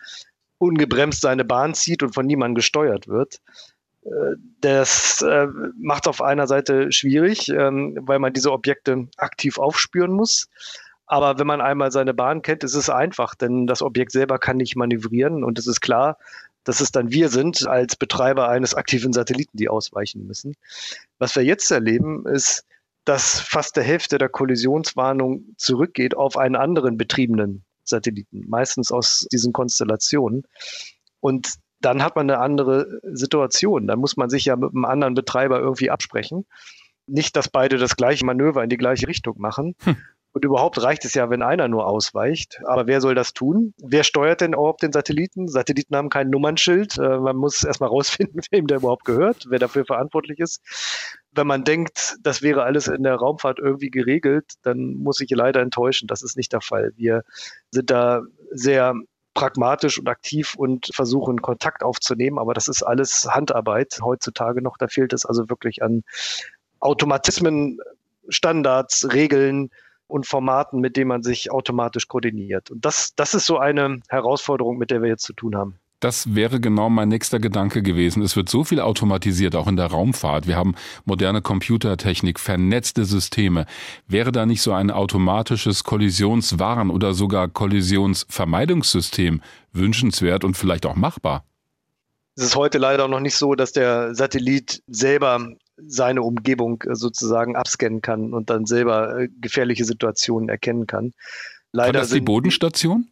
ungebremst 0.59 1.21
seine 1.21 1.43
Bahn 1.43 1.73
zieht 1.73 2.03
und 2.03 2.13
von 2.13 2.27
niemandem 2.27 2.53
gesteuert 2.53 3.07
wird. 3.07 3.41
Äh, 4.05 4.35
das 4.61 5.23
äh, 5.23 5.47
macht 5.79 6.03
es 6.03 6.07
auf 6.07 6.21
einer 6.21 6.45
Seite 6.45 6.91
schwierig, 6.91 7.49
ähm, 7.49 7.97
weil 8.01 8.19
man 8.19 8.31
diese 8.31 8.51
Objekte 8.51 9.07
aktiv 9.17 9.57
aufspüren 9.57 10.11
muss. 10.11 10.47
Aber 11.05 11.37
wenn 11.37 11.47
man 11.47 11.61
einmal 11.61 11.91
seine 11.91 12.13
Bahn 12.13 12.41
kennt, 12.41 12.63
ist 12.63 12.75
es 12.75 12.89
einfach, 12.89 13.35
denn 13.35 13.67
das 13.67 13.81
Objekt 13.81 14.11
selber 14.11 14.39
kann 14.39 14.57
nicht 14.57 14.75
manövrieren 14.75 15.43
und 15.43 15.59
es 15.59 15.67
ist 15.67 15.81
klar, 15.81 16.17
dass 16.63 16.79
es 16.79 16.91
dann 16.91 17.11
wir 17.11 17.29
sind 17.29 17.67
als 17.67 17.95
Betreiber 17.95 18.47
eines 18.47 18.73
aktiven 18.73 19.11
Satelliten, 19.11 19.57
die 19.57 19.69
ausweichen 19.69 20.25
müssen. 20.25 20.55
Was 21.19 21.35
wir 21.35 21.43
jetzt 21.43 21.69
erleben, 21.71 22.25
ist, 22.25 22.65
dass 23.05 23.41
fast 23.41 23.75
der 23.75 23.83
Hälfte 23.83 24.17
der 24.17 24.29
Kollisionswarnung 24.29 25.55
zurückgeht 25.57 26.15
auf 26.15 26.37
einen 26.37 26.55
anderen 26.55 26.97
betriebenen 26.97 27.65
Satelliten, 27.83 28.45
meistens 28.47 28.91
aus 28.91 29.27
diesen 29.31 29.51
Konstellationen. 29.51 30.43
Und 31.19 31.55
dann 31.81 32.01
hat 32.01 32.15
man 32.15 32.29
eine 32.29 32.39
andere 32.39 33.01
Situation. 33.03 33.87
Dann 33.87 33.99
muss 33.99 34.15
man 34.15 34.29
sich 34.29 34.45
ja 34.45 34.55
mit 34.55 34.71
einem 34.71 34.85
anderen 34.85 35.15
Betreiber 35.15 35.59
irgendwie 35.59 35.89
absprechen. 35.89 36.45
Nicht, 37.07 37.35
dass 37.35 37.49
beide 37.49 37.77
das 37.77 37.97
gleiche 37.97 38.25
Manöver 38.25 38.63
in 38.63 38.69
die 38.69 38.77
gleiche 38.77 39.07
Richtung 39.07 39.35
machen. 39.37 39.75
Hm. 39.83 39.97
Und 40.33 40.43
überhaupt 40.43 40.81
reicht 40.81 41.05
es 41.05 41.13
ja, 41.13 41.29
wenn 41.29 41.43
einer 41.43 41.67
nur 41.67 41.85
ausweicht. 41.85 42.59
Aber 42.65 42.87
wer 42.87 43.01
soll 43.01 43.13
das 43.13 43.33
tun? 43.33 43.75
Wer 43.77 44.03
steuert 44.03 44.41
denn 44.41 44.53
überhaupt 44.53 44.81
den 44.81 44.91
Satelliten? 44.91 45.47
Satelliten 45.47 45.95
haben 45.95 46.09
kein 46.09 46.31
Nummernschild. 46.31 46.97
Äh, 46.97 47.19
man 47.19 47.35
muss 47.35 47.63
erstmal 47.63 47.89
rausfinden, 47.91 48.41
wem 48.49 48.65
der 48.65 48.77
überhaupt 48.77 49.05
gehört, 49.05 49.45
wer 49.49 49.59
dafür 49.59 49.85
verantwortlich 49.85 50.39
ist. 50.39 50.59
Wenn 51.31 51.45
man 51.45 51.63
denkt, 51.63 52.15
das 52.21 52.41
wäre 52.41 52.63
alles 52.63 52.87
in 52.87 53.03
der 53.03 53.15
Raumfahrt 53.15 53.59
irgendwie 53.59 53.91
geregelt, 53.91 54.53
dann 54.63 54.95
muss 54.95 55.19
ich 55.19 55.29
leider 55.29 55.61
enttäuschen. 55.61 56.07
Das 56.07 56.23
ist 56.23 56.35
nicht 56.35 56.51
der 56.51 56.61
Fall. 56.61 56.93
Wir 56.95 57.23
sind 57.69 57.91
da 57.91 58.23
sehr 58.49 58.95
pragmatisch 59.35 59.99
und 59.99 60.07
aktiv 60.07 60.55
und 60.55 60.89
versuchen 60.93 61.41
Kontakt 61.41 61.83
aufzunehmen, 61.83 62.39
aber 62.39 62.53
das 62.53 62.67
ist 62.67 62.83
alles 62.83 63.27
Handarbeit 63.29 63.99
heutzutage 64.01 64.61
noch. 64.61 64.77
Da 64.77 64.87
fehlt 64.87 65.13
es 65.13 65.25
also 65.25 65.49
wirklich 65.49 65.83
an 65.83 66.03
Automatismen, 66.79 67.79
Standards, 68.29 69.13
Regeln, 69.13 69.69
und 70.13 70.27
Formaten, 70.27 70.79
mit 70.79 70.95
denen 70.95 71.07
man 71.07 71.23
sich 71.23 71.51
automatisch 71.51 72.07
koordiniert. 72.07 72.69
Und 72.69 72.85
das, 72.85 73.15
das 73.15 73.33
ist 73.33 73.47
so 73.47 73.57
eine 73.57 73.99
Herausforderung, 74.09 74.77
mit 74.77 74.91
der 74.91 75.01
wir 75.01 75.09
jetzt 75.09 75.23
zu 75.23 75.33
tun 75.33 75.55
haben. 75.55 75.79
Das 76.01 76.35
wäre 76.35 76.59
genau 76.59 76.89
mein 76.91 77.07
nächster 77.07 77.39
Gedanke 77.39 77.81
gewesen. 77.81 78.21
Es 78.21 78.35
wird 78.35 78.47
so 78.47 78.63
viel 78.63 78.79
automatisiert, 78.79 79.55
auch 79.55 79.67
in 79.67 79.75
der 79.75 79.87
Raumfahrt. 79.87 80.45
Wir 80.45 80.55
haben 80.55 80.75
moderne 81.05 81.41
Computertechnik, 81.41 82.39
vernetzte 82.39 83.05
Systeme. 83.05 83.65
Wäre 84.05 84.31
da 84.31 84.45
nicht 84.45 84.61
so 84.61 84.71
ein 84.71 84.91
automatisches 84.91 85.83
Kollisionswarn- 85.83 86.91
oder 86.91 87.15
sogar 87.15 87.47
Kollisionsvermeidungssystem 87.47 89.41
wünschenswert 89.71 90.43
und 90.43 90.55
vielleicht 90.55 90.85
auch 90.85 90.95
machbar? 90.95 91.43
Es 92.35 92.43
ist 92.43 92.55
heute 92.55 92.77
leider 92.77 93.07
noch 93.07 93.19
nicht 93.19 93.35
so, 93.35 93.55
dass 93.55 93.71
der 93.71 94.13
Satellit 94.13 94.83
selber 94.85 95.55
seine 95.77 96.21
Umgebung 96.21 96.81
äh, 96.83 96.95
sozusagen 96.95 97.55
abscannen 97.55 98.01
kann 98.01 98.33
und 98.33 98.49
dann 98.49 98.65
selber 98.65 99.19
äh, 99.19 99.29
gefährliche 99.39 99.85
Situationen 99.85 100.49
erkennen 100.49 100.87
kann. 100.87 101.13
Leider 101.71 101.93
kann 101.93 102.01
das 102.01 102.11
die 102.11 102.21
Bodenstation? 102.21 103.07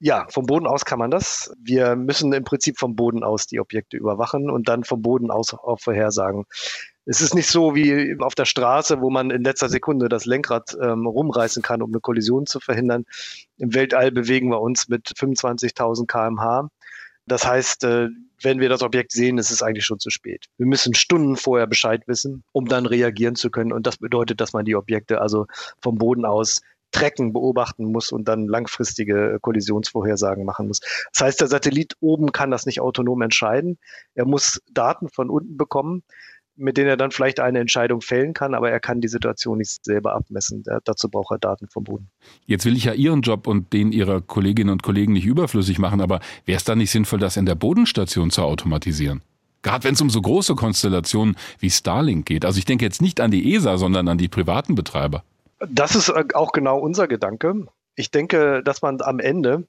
Ja, 0.00 0.26
vom 0.30 0.46
Boden 0.46 0.66
aus 0.66 0.84
kann 0.84 1.00
man 1.00 1.10
das. 1.10 1.52
Wir 1.60 1.96
müssen 1.96 2.32
im 2.32 2.44
Prinzip 2.44 2.78
vom 2.78 2.94
Boden 2.94 3.24
aus 3.24 3.48
die 3.48 3.58
Objekte 3.58 3.96
überwachen 3.96 4.48
und 4.48 4.68
dann 4.68 4.84
vom 4.84 5.02
Boden 5.02 5.30
aus 5.30 5.52
auch 5.54 5.80
vorhersagen. 5.80 6.44
Es 7.04 7.20
ist 7.20 7.34
nicht 7.34 7.48
so 7.48 7.74
wie 7.74 8.16
auf 8.20 8.34
der 8.34 8.44
Straße, 8.44 9.00
wo 9.00 9.10
man 9.10 9.30
in 9.30 9.42
letzter 9.42 9.68
Sekunde 9.68 10.08
das 10.08 10.24
Lenkrad 10.24 10.76
ähm, 10.80 11.06
rumreißen 11.06 11.62
kann, 11.62 11.82
um 11.82 11.90
eine 11.90 12.00
Kollision 12.00 12.46
zu 12.46 12.60
verhindern. 12.60 13.06
Im 13.56 13.74
Weltall 13.74 14.12
bewegen 14.12 14.50
wir 14.50 14.60
uns 14.60 14.88
mit 14.88 15.08
25.000 15.08 16.06
kmh. 16.06 16.68
Das 17.26 17.46
heißt, 17.46 17.84
äh, 17.84 18.08
wenn 18.42 18.60
wir 18.60 18.68
das 18.68 18.82
Objekt 18.82 19.12
sehen, 19.12 19.38
ist 19.38 19.50
es 19.50 19.62
eigentlich 19.62 19.84
schon 19.84 19.98
zu 19.98 20.10
spät. 20.10 20.46
Wir 20.56 20.66
müssen 20.66 20.94
Stunden 20.94 21.36
vorher 21.36 21.66
Bescheid 21.66 22.02
wissen, 22.06 22.44
um 22.52 22.66
dann 22.66 22.86
reagieren 22.86 23.34
zu 23.34 23.50
können. 23.50 23.72
Und 23.72 23.86
das 23.86 23.98
bedeutet, 23.98 24.40
dass 24.40 24.52
man 24.52 24.64
die 24.64 24.76
Objekte 24.76 25.20
also 25.20 25.46
vom 25.80 25.98
Boden 25.98 26.24
aus 26.24 26.62
tracken, 26.90 27.32
beobachten 27.32 27.92
muss 27.92 28.12
und 28.12 28.28
dann 28.28 28.46
langfristige 28.46 29.38
Kollisionsvorhersagen 29.42 30.44
machen 30.44 30.68
muss. 30.68 30.80
Das 31.12 31.20
heißt, 31.20 31.40
der 31.40 31.48
Satellit 31.48 31.94
oben 32.00 32.32
kann 32.32 32.50
das 32.50 32.64
nicht 32.64 32.80
autonom 32.80 33.20
entscheiden. 33.22 33.78
Er 34.14 34.24
muss 34.24 34.62
Daten 34.72 35.08
von 35.08 35.28
unten 35.28 35.56
bekommen 35.56 36.02
mit 36.58 36.76
denen 36.76 36.88
er 36.88 36.96
dann 36.96 37.10
vielleicht 37.10 37.40
eine 37.40 37.60
Entscheidung 37.60 38.00
fällen 38.00 38.34
kann, 38.34 38.54
aber 38.54 38.70
er 38.70 38.80
kann 38.80 39.00
die 39.00 39.08
Situation 39.08 39.58
nicht 39.58 39.84
selber 39.84 40.14
abmessen. 40.14 40.62
Der, 40.64 40.80
dazu 40.84 41.08
braucht 41.08 41.32
er 41.32 41.38
Daten 41.38 41.68
vom 41.68 41.84
Boden. 41.84 42.10
Jetzt 42.46 42.64
will 42.64 42.76
ich 42.76 42.84
ja 42.84 42.92
Ihren 42.92 43.22
Job 43.22 43.46
und 43.46 43.72
den 43.72 43.92
Ihrer 43.92 44.20
Kolleginnen 44.20 44.70
und 44.70 44.82
Kollegen 44.82 45.12
nicht 45.12 45.24
überflüssig 45.24 45.78
machen, 45.78 46.00
aber 46.00 46.20
wäre 46.44 46.56
es 46.56 46.64
dann 46.64 46.78
nicht 46.78 46.90
sinnvoll, 46.90 47.20
das 47.20 47.36
in 47.36 47.46
der 47.46 47.54
Bodenstation 47.54 48.30
zu 48.30 48.42
automatisieren? 48.42 49.22
Gerade 49.62 49.84
wenn 49.84 49.94
es 49.94 50.00
um 50.00 50.10
so 50.10 50.20
große 50.20 50.54
Konstellationen 50.54 51.36
wie 51.58 51.70
Starlink 51.70 52.26
geht. 52.26 52.44
Also 52.44 52.58
ich 52.58 52.64
denke 52.64 52.84
jetzt 52.84 53.02
nicht 53.02 53.20
an 53.20 53.30
die 53.30 53.54
ESA, 53.54 53.76
sondern 53.76 54.08
an 54.08 54.18
die 54.18 54.28
privaten 54.28 54.74
Betreiber. 54.74 55.24
Das 55.68 55.96
ist 55.96 56.10
auch 56.34 56.52
genau 56.52 56.78
unser 56.78 57.08
Gedanke. 57.08 57.66
Ich 57.96 58.10
denke, 58.10 58.62
dass 58.62 58.82
man 58.82 59.00
am 59.00 59.18
Ende 59.18 59.66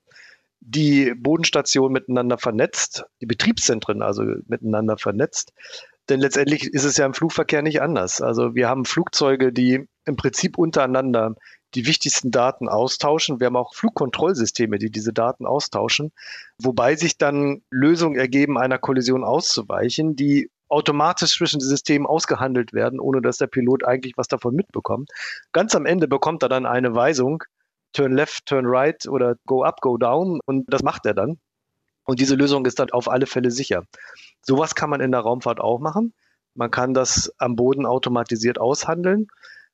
die 0.62 1.14
Bodenstation 1.16 1.92
miteinander 1.92 2.38
vernetzt, 2.38 3.06
die 3.22 3.26
Betriebszentren 3.26 4.02
also 4.02 4.24
miteinander 4.48 4.98
vernetzt, 4.98 5.54
denn 6.10 6.20
letztendlich 6.20 6.74
ist 6.74 6.84
es 6.84 6.98
ja 6.98 7.06
im 7.06 7.14
Flugverkehr 7.14 7.62
nicht 7.62 7.82
anders. 7.82 8.22
Also 8.22 8.56
wir 8.56 8.68
haben 8.68 8.86
Flugzeuge, 8.86 9.54
die 9.54 9.88
im 10.06 10.16
Prinzip 10.16 10.58
untereinander 10.58 11.36
die 11.76 11.86
wichtigsten 11.86 12.32
Daten 12.32 12.68
austauschen. 12.68 13.40
Wir 13.40 13.48
haben 13.48 13.56
auch 13.56 13.76
Flugkontrollsysteme, 13.76 14.80
die 14.80 14.90
diese 14.90 15.14
Daten 15.14 15.46
austauschen, 15.46 16.12
wobei 16.60 16.96
sich 16.96 17.18
dann 17.18 17.62
Lösungen 17.70 18.18
ergeben, 18.18 18.58
einer 18.58 18.80
Kollision 18.80 19.24
auszuweichen, 19.24 20.16
die 20.16 20.50
automatisch 20.68 21.38
zwischen 21.38 21.60
den 21.60 21.68
Systemen 21.68 22.08
ausgehandelt 22.08 22.74
werden, 22.74 23.00
ohne 23.00 23.22
dass 23.22 23.38
der 23.38 23.48
Pilot 23.48 23.86
eigentlich 23.86 24.14
was 24.18 24.28
davon 24.28 24.56
mitbekommt. 24.56 25.12
Ganz 25.52 25.76
am 25.76 25.86
Ende 25.86 26.08
bekommt 26.08 26.44
er 26.44 26.50
dann 26.50 26.66
eine 26.66 26.96
Weisung, 26.96 27.44
turn 27.94 28.14
left, 28.14 28.46
turn 28.46 28.66
right 28.66 29.08
oder 29.08 29.36
go 29.46 29.64
up, 29.64 29.82
go 29.82 29.98
down 29.98 30.40
und 30.46 30.66
das 30.72 30.84
macht 30.84 31.06
er 31.06 31.14
dann. 31.14 31.40
Und 32.10 32.20
diese 32.20 32.34
Lösung 32.34 32.66
ist 32.66 32.80
dann 32.80 32.90
auf 32.90 33.08
alle 33.08 33.28
Fälle 33.28 33.52
sicher. 33.52 33.84
Sowas 34.42 34.74
kann 34.74 34.90
man 34.90 35.00
in 35.00 35.12
der 35.12 35.20
Raumfahrt 35.20 35.60
auch 35.60 35.78
machen. 35.78 36.16
Man 36.56 36.72
kann 36.72 36.96
das 36.96 37.32
am 37.38 37.56
Boden 37.56 37.86
automatisiert 37.86 38.60
aushandeln 38.60 39.28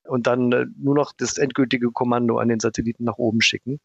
und 0.04 0.28
dann 0.28 0.52
äh, 0.52 0.66
nur 0.78 0.96
noch 0.96 1.14
das 1.16 1.38
endgültige 1.38 1.92
Kommando 1.92 2.38
an 2.38 2.50
den 2.50 2.60
Satelliten 2.60 3.06
nach 3.06 3.20
oben 3.20 3.40
schicken. 3.40 3.80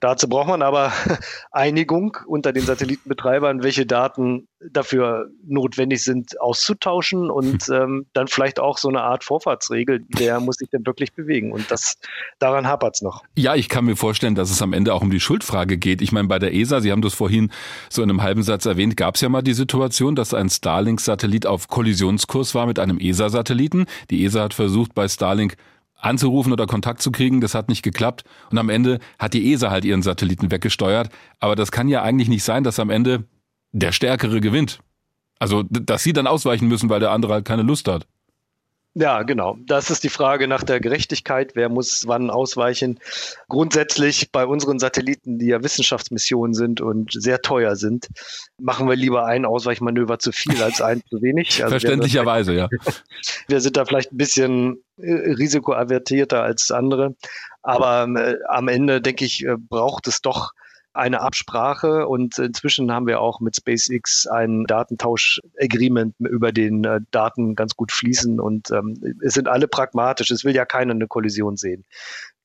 Dazu 0.00 0.28
braucht 0.28 0.48
man 0.48 0.62
aber 0.62 0.92
Einigung 1.50 2.18
unter 2.26 2.52
den 2.52 2.64
Satellitenbetreibern, 2.64 3.62
welche 3.62 3.86
Daten 3.86 4.48
dafür 4.70 5.30
notwendig 5.46 6.02
sind, 6.02 6.40
auszutauschen 6.40 7.30
und 7.30 7.64
hm. 7.64 7.74
ähm, 7.74 8.06
dann 8.12 8.28
vielleicht 8.28 8.60
auch 8.60 8.78
so 8.78 8.88
eine 8.88 9.02
Art 9.02 9.24
Vorfahrtsregel, 9.24 10.04
der 10.08 10.40
muss 10.40 10.56
sich 10.56 10.68
dann 10.70 10.86
wirklich 10.86 11.12
bewegen. 11.12 11.52
Und 11.52 11.70
das 11.70 11.98
daran 12.38 12.66
hapert 12.66 12.96
es 12.96 13.02
noch. 13.02 13.22
Ja, 13.36 13.54
ich 13.54 13.68
kann 13.68 13.84
mir 13.84 13.96
vorstellen, 13.96 14.34
dass 14.34 14.50
es 14.50 14.62
am 14.62 14.72
Ende 14.72 14.94
auch 14.94 15.02
um 15.02 15.10
die 15.10 15.20
Schuldfrage 15.20 15.78
geht. 15.78 16.02
Ich 16.02 16.12
meine, 16.12 16.28
bei 16.28 16.38
der 16.38 16.54
ESA, 16.54 16.80
Sie 16.80 16.92
haben 16.92 17.02
das 17.02 17.14
vorhin 17.14 17.50
so 17.90 18.02
in 18.02 18.10
einem 18.10 18.22
halben 18.22 18.42
Satz 18.42 18.66
erwähnt, 18.66 18.96
gab 18.96 19.16
es 19.16 19.20
ja 19.20 19.28
mal 19.28 19.42
die 19.42 19.54
Situation, 19.54 20.14
dass 20.14 20.34
ein 20.34 20.48
Starlink-Satellit 20.48 21.46
auf 21.46 21.68
Kollisionskurs 21.68 22.54
war 22.54 22.66
mit 22.66 22.78
einem 22.78 22.98
ESA-Satelliten. 22.98 23.86
Die 24.10 24.24
ESA 24.24 24.44
hat 24.44 24.54
versucht, 24.54 24.94
bei 24.94 25.08
Starlink 25.08 25.56
anzurufen 26.04 26.52
oder 26.52 26.66
Kontakt 26.66 27.02
zu 27.02 27.10
kriegen. 27.10 27.40
Das 27.40 27.54
hat 27.54 27.68
nicht 27.68 27.82
geklappt. 27.82 28.24
Und 28.50 28.58
am 28.58 28.68
Ende 28.68 28.98
hat 29.18 29.34
die 29.34 29.52
ESA 29.52 29.70
halt 29.70 29.84
ihren 29.84 30.02
Satelliten 30.02 30.50
weggesteuert. 30.50 31.08
Aber 31.40 31.56
das 31.56 31.72
kann 31.72 31.88
ja 31.88 32.02
eigentlich 32.02 32.28
nicht 32.28 32.44
sein, 32.44 32.64
dass 32.64 32.78
am 32.78 32.90
Ende 32.90 33.24
der 33.72 33.92
Stärkere 33.92 34.40
gewinnt. 34.40 34.80
Also, 35.38 35.64
dass 35.64 36.02
sie 36.02 36.12
dann 36.12 36.26
ausweichen 36.26 36.68
müssen, 36.68 36.88
weil 36.88 37.00
der 37.00 37.10
andere 37.10 37.32
halt 37.32 37.44
keine 37.44 37.62
Lust 37.62 37.88
hat. 37.88 38.06
Ja, 38.96 39.24
genau. 39.24 39.58
Das 39.66 39.90
ist 39.90 40.04
die 40.04 40.08
Frage 40.08 40.46
nach 40.46 40.62
der 40.62 40.78
Gerechtigkeit. 40.78 41.52
Wer 41.54 41.68
muss 41.68 42.06
wann 42.06 42.30
ausweichen? 42.30 43.00
Grundsätzlich 43.48 44.30
bei 44.30 44.46
unseren 44.46 44.78
Satelliten, 44.78 45.38
die 45.40 45.46
ja 45.46 45.64
Wissenschaftsmissionen 45.64 46.54
sind 46.54 46.80
und 46.80 47.10
sehr 47.12 47.42
teuer 47.42 47.74
sind, 47.74 48.06
machen 48.56 48.88
wir 48.88 48.94
lieber 48.94 49.26
ein 49.26 49.46
Ausweichmanöver 49.46 50.20
zu 50.20 50.30
viel 50.30 50.62
als 50.62 50.80
ein 50.80 51.02
zu 51.10 51.20
wenig. 51.22 51.44
Also 51.64 51.70
Verständlicherweise, 51.78 52.52
ja. 52.52 52.68
Wir 53.48 53.60
sind 53.60 53.76
da 53.76 53.84
vielleicht 53.84 54.12
ein 54.12 54.16
bisschen 54.16 54.82
äh, 54.98 55.12
risikoavertierter 55.12 56.42
als 56.42 56.70
andere. 56.70 57.14
Aber 57.62 58.06
äh, 58.16 58.36
am 58.48 58.68
Ende, 58.68 59.00
denke 59.00 59.24
ich, 59.24 59.44
äh, 59.44 59.56
braucht 59.56 60.06
es 60.06 60.20
doch 60.20 60.52
eine 60.94 61.20
Absprache 61.20 62.06
und 62.06 62.38
inzwischen 62.38 62.90
haben 62.92 63.06
wir 63.06 63.20
auch 63.20 63.40
mit 63.40 63.56
SpaceX 63.56 64.26
ein 64.26 64.64
Datentausch-Agreement, 64.64 66.14
über 66.20 66.52
den 66.52 66.84
äh, 66.84 67.00
Daten 67.10 67.56
ganz 67.56 67.74
gut 67.74 67.92
fließen 67.92 68.40
und 68.40 68.70
ähm, 68.70 69.16
es 69.22 69.34
sind 69.34 69.48
alle 69.48 69.68
pragmatisch. 69.68 70.30
Es 70.30 70.44
will 70.44 70.54
ja 70.54 70.64
keiner 70.64 70.92
eine 70.92 71.08
Kollision 71.08 71.56
sehen. 71.56 71.84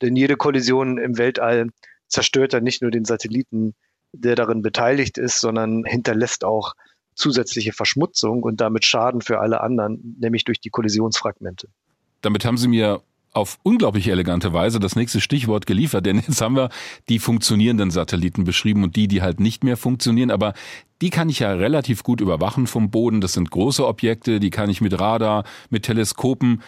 Denn 0.01 0.15
jede 0.15 0.35
Kollision 0.35 0.97
im 0.97 1.17
Weltall 1.17 1.69
zerstört 2.07 2.53
ja 2.53 2.59
nicht 2.59 2.81
nur 2.81 2.91
den 2.91 3.05
Satelliten, 3.05 3.75
der 4.13 4.35
darin 4.35 4.61
beteiligt 4.63 5.17
ist, 5.17 5.39
sondern 5.39 5.83
hinterlässt 5.85 6.43
auch 6.43 6.73
zusätzliche 7.13 7.73
Verschmutzung 7.73 8.43
und 8.43 8.61
damit 8.61 8.85
Schaden 8.85 9.21
für 9.21 9.39
alle 9.39 9.61
anderen, 9.61 10.17
nämlich 10.19 10.43
durch 10.45 10.59
die 10.59 10.69
Kollisionsfragmente. 10.69 11.67
Damit 12.21 12.45
haben 12.45 12.57
Sie 12.57 12.67
mir 12.67 13.01
auf 13.31 13.59
unglaublich 13.63 14.07
elegante 14.07 14.53
Weise 14.53 14.79
das 14.79 14.95
nächste 14.95 15.21
Stichwort 15.21 15.65
geliefert, 15.65 16.05
denn 16.05 16.17
jetzt 16.27 16.41
haben 16.41 16.55
wir 16.55 16.69
die 17.09 17.19
funktionierenden 17.19 17.91
Satelliten 17.91 18.43
beschrieben 18.43 18.83
und 18.83 18.95
die, 18.95 19.07
die 19.07 19.21
halt 19.21 19.39
nicht 19.39 19.63
mehr 19.63 19.77
funktionieren, 19.77 20.31
aber 20.31 20.53
die 21.01 21.09
kann 21.09 21.29
ich 21.29 21.39
ja 21.39 21.53
relativ 21.53 22.03
gut 22.03 22.21
überwachen 22.21 22.67
vom 22.67 22.89
Boden. 22.89 23.21
Das 23.21 23.33
sind 23.33 23.51
große 23.51 23.85
Objekte, 23.85 24.39
die 24.39 24.49
kann 24.49 24.69
ich 24.69 24.81
mit 24.81 24.99
Radar, 24.99 25.43
mit 25.69 25.83
Teleskopen 25.83 26.61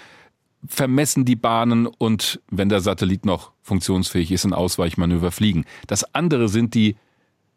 vermessen 0.68 1.26
die 1.26 1.36
Bahnen 1.36 1.88
und 1.88 2.40
wenn 2.50 2.70
der 2.70 2.82
Satellit 2.82 3.26
noch 3.26 3.52
funktionsfähig 3.64 4.32
ist, 4.32 4.46
in 4.46 4.54
Ausweichmanöver 4.54 5.32
fliegen. 5.32 5.66
Das 5.88 6.14
andere 6.14 6.50
sind 6.50 6.76
die 6.76 6.96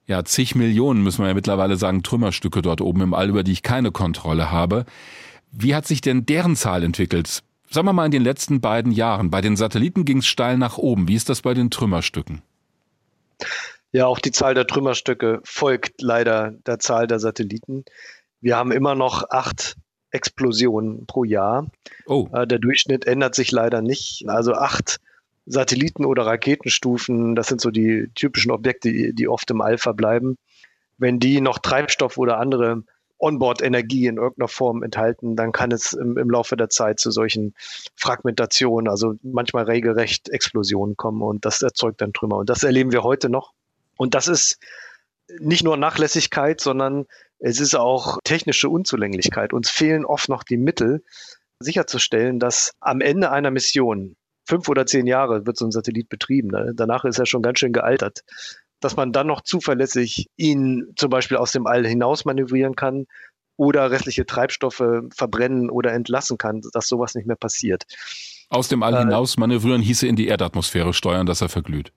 ja, 0.06 0.24
zig 0.24 0.54
Millionen, 0.54 1.02
müssen 1.02 1.22
wir 1.22 1.28
ja 1.28 1.34
mittlerweile 1.34 1.76
sagen, 1.76 2.02
Trümmerstücke 2.02 2.62
dort 2.62 2.80
oben 2.80 3.00
im 3.00 3.14
All, 3.14 3.28
über 3.28 3.42
die 3.42 3.52
ich 3.52 3.62
keine 3.62 3.90
Kontrolle 3.90 4.50
habe. 4.50 4.84
Wie 5.50 5.74
hat 5.74 5.86
sich 5.86 6.00
denn 6.00 6.26
deren 6.26 6.56
Zahl 6.56 6.82
entwickelt? 6.82 7.42
Sagen 7.70 7.86
wir 7.86 7.92
mal 7.92 8.06
in 8.06 8.10
den 8.12 8.22
letzten 8.22 8.60
beiden 8.60 8.92
Jahren. 8.92 9.30
Bei 9.30 9.40
den 9.40 9.56
Satelliten 9.56 10.04
ging 10.04 10.18
es 10.18 10.26
steil 10.26 10.58
nach 10.58 10.78
oben. 10.78 11.08
Wie 11.08 11.14
ist 11.14 11.28
das 11.28 11.42
bei 11.42 11.54
den 11.54 11.70
Trümmerstücken? 11.70 12.42
Ja, 13.92 14.06
auch 14.06 14.18
die 14.18 14.32
Zahl 14.32 14.54
der 14.54 14.66
Trümmerstücke 14.66 15.40
folgt 15.44 16.02
leider 16.02 16.52
der 16.66 16.78
Zahl 16.78 17.06
der 17.06 17.20
Satelliten. 17.20 17.84
Wir 18.40 18.56
haben 18.56 18.72
immer 18.72 18.94
noch 18.94 19.30
acht 19.30 19.76
Explosionen 20.10 21.06
pro 21.06 21.24
Jahr. 21.24 21.68
Oh. 22.06 22.28
Äh, 22.32 22.46
der 22.46 22.58
Durchschnitt 22.58 23.06
ändert 23.06 23.34
sich 23.34 23.50
leider 23.52 23.82
nicht. 23.82 24.24
Also 24.28 24.54
acht 24.54 25.00
Satelliten 25.46 26.04
oder 26.04 26.24
Raketenstufen, 26.26 27.34
das 27.34 27.48
sind 27.48 27.60
so 27.60 27.70
die 27.70 28.08
typischen 28.14 28.50
Objekte, 28.50 29.12
die 29.12 29.28
oft 29.28 29.50
im 29.50 29.60
All 29.60 29.78
verbleiben. 29.78 30.38
Wenn 30.96 31.18
die 31.18 31.40
noch 31.40 31.58
Treibstoff 31.58 32.18
oder 32.18 32.38
andere 32.38 32.82
Onboard-Energie 33.24 34.06
in 34.06 34.18
irgendeiner 34.18 34.48
Form 34.48 34.82
enthalten, 34.82 35.34
dann 35.34 35.50
kann 35.52 35.72
es 35.72 35.94
im, 35.94 36.18
im, 36.18 36.28
Laufe 36.28 36.56
der 36.56 36.68
Zeit 36.68 37.00
zu 37.00 37.10
solchen 37.10 37.54
Fragmentationen, 37.96 38.88
also 38.88 39.14
manchmal 39.22 39.64
regelrecht 39.64 40.28
Explosionen 40.28 40.96
kommen 40.96 41.22
und 41.22 41.46
das 41.46 41.62
erzeugt 41.62 42.02
dann 42.02 42.12
Trümmer. 42.12 42.36
Und 42.36 42.50
das 42.50 42.62
erleben 42.62 42.92
wir 42.92 43.02
heute 43.02 43.30
noch. 43.30 43.52
Und 43.96 44.14
das 44.14 44.28
ist 44.28 44.58
nicht 45.40 45.64
nur 45.64 45.78
Nachlässigkeit, 45.78 46.60
sondern 46.60 47.06
es 47.38 47.60
ist 47.60 47.74
auch 47.74 48.18
technische 48.24 48.68
Unzulänglichkeit. 48.68 49.54
Uns 49.54 49.70
fehlen 49.70 50.04
oft 50.04 50.28
noch 50.28 50.42
die 50.42 50.58
Mittel, 50.58 51.02
sicherzustellen, 51.60 52.38
dass 52.38 52.72
am 52.80 53.00
Ende 53.00 53.30
einer 53.30 53.50
Mission, 53.50 54.16
fünf 54.46 54.68
oder 54.68 54.84
zehn 54.84 55.06
Jahre 55.06 55.46
wird 55.46 55.56
so 55.56 55.64
ein 55.64 55.72
Satellit 55.72 56.10
betrieben, 56.10 56.48
ne? 56.48 56.72
danach 56.74 57.04
ist 57.04 57.18
er 57.18 57.26
schon 57.26 57.42
ganz 57.42 57.58
schön 57.58 57.72
gealtert, 57.72 58.22
dass 58.80 58.96
man 58.96 59.12
dann 59.12 59.26
noch 59.26 59.40
zuverlässig 59.40 60.28
ihn 60.36 60.92
zum 60.96 61.10
Beispiel 61.10 61.36
aus 61.36 61.52
dem 61.52 61.66
All 61.66 61.86
hinaus 61.86 62.24
manövrieren 62.24 62.76
kann 62.76 63.06
oder 63.56 63.90
restliche 63.90 64.26
Treibstoffe 64.26 64.82
verbrennen 65.10 65.70
oder 65.70 65.92
entlassen 65.92 66.38
kann, 66.38 66.62
dass 66.72 66.88
sowas 66.88 67.14
nicht 67.14 67.26
mehr 67.26 67.36
passiert. 67.36 67.84
Aus 68.48 68.68
dem 68.68 68.82
All 68.82 68.94
äh, 68.94 68.98
hinaus 68.98 69.36
manövrieren 69.36 69.82
hieße 69.82 70.06
in 70.06 70.16
die 70.16 70.28
Erdatmosphäre 70.28 70.92
steuern, 70.92 71.26
dass 71.26 71.40
er 71.40 71.48
verglüht. 71.48 71.92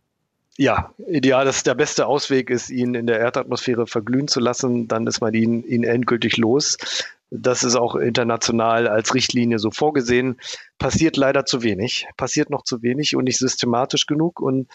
Ja, 0.59 0.91
ideal, 1.07 1.45
dass 1.45 1.61
der 1.61 1.75
beste 1.75 2.07
Ausweg 2.07 2.49
ist, 2.49 2.71
ihn 2.71 2.95
in 2.95 3.05
der 3.05 3.19
Erdatmosphäre 3.19 3.85
verglühen 3.85 4.27
zu 4.27 4.39
lassen, 4.39 4.87
dann 4.87 5.05
ist 5.05 5.21
man 5.21 5.35
ihn, 5.35 5.63
ihn 5.63 5.83
endgültig 5.83 6.37
los. 6.37 6.77
Das 7.29 7.63
ist 7.63 7.75
auch 7.75 7.95
international 7.95 8.87
als 8.87 9.13
Richtlinie 9.13 9.59
so 9.59 9.71
vorgesehen. 9.71 10.39
Passiert 10.77 11.17
leider 11.17 11.45
zu 11.45 11.61
wenig, 11.61 12.07
passiert 12.15 12.49
noch 12.49 12.63
zu 12.63 12.81
wenig 12.81 13.15
und 13.15 13.25
nicht 13.25 13.37
systematisch 13.37 14.05
genug. 14.05 14.39
Und 14.39 14.69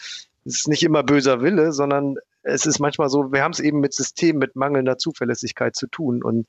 es 0.45 0.61
ist 0.61 0.69
nicht 0.69 0.83
immer 0.83 1.03
böser 1.03 1.41
Wille, 1.41 1.73
sondern 1.73 2.17
es 2.43 2.67
ist 2.67 2.79
manchmal 2.79 3.09
so, 3.09 3.33
wir 3.33 3.43
haben 3.43 3.53
es 3.53 3.61
eben 3.61 3.81
mit 3.81 3.95
Systemen 3.95 4.39
mit 4.39 4.57
mangelnder 4.57 4.99
Zuverlässigkeit 4.99 5.77
zu 5.77 5.87
tun. 5.87 6.23
Und 6.23 6.47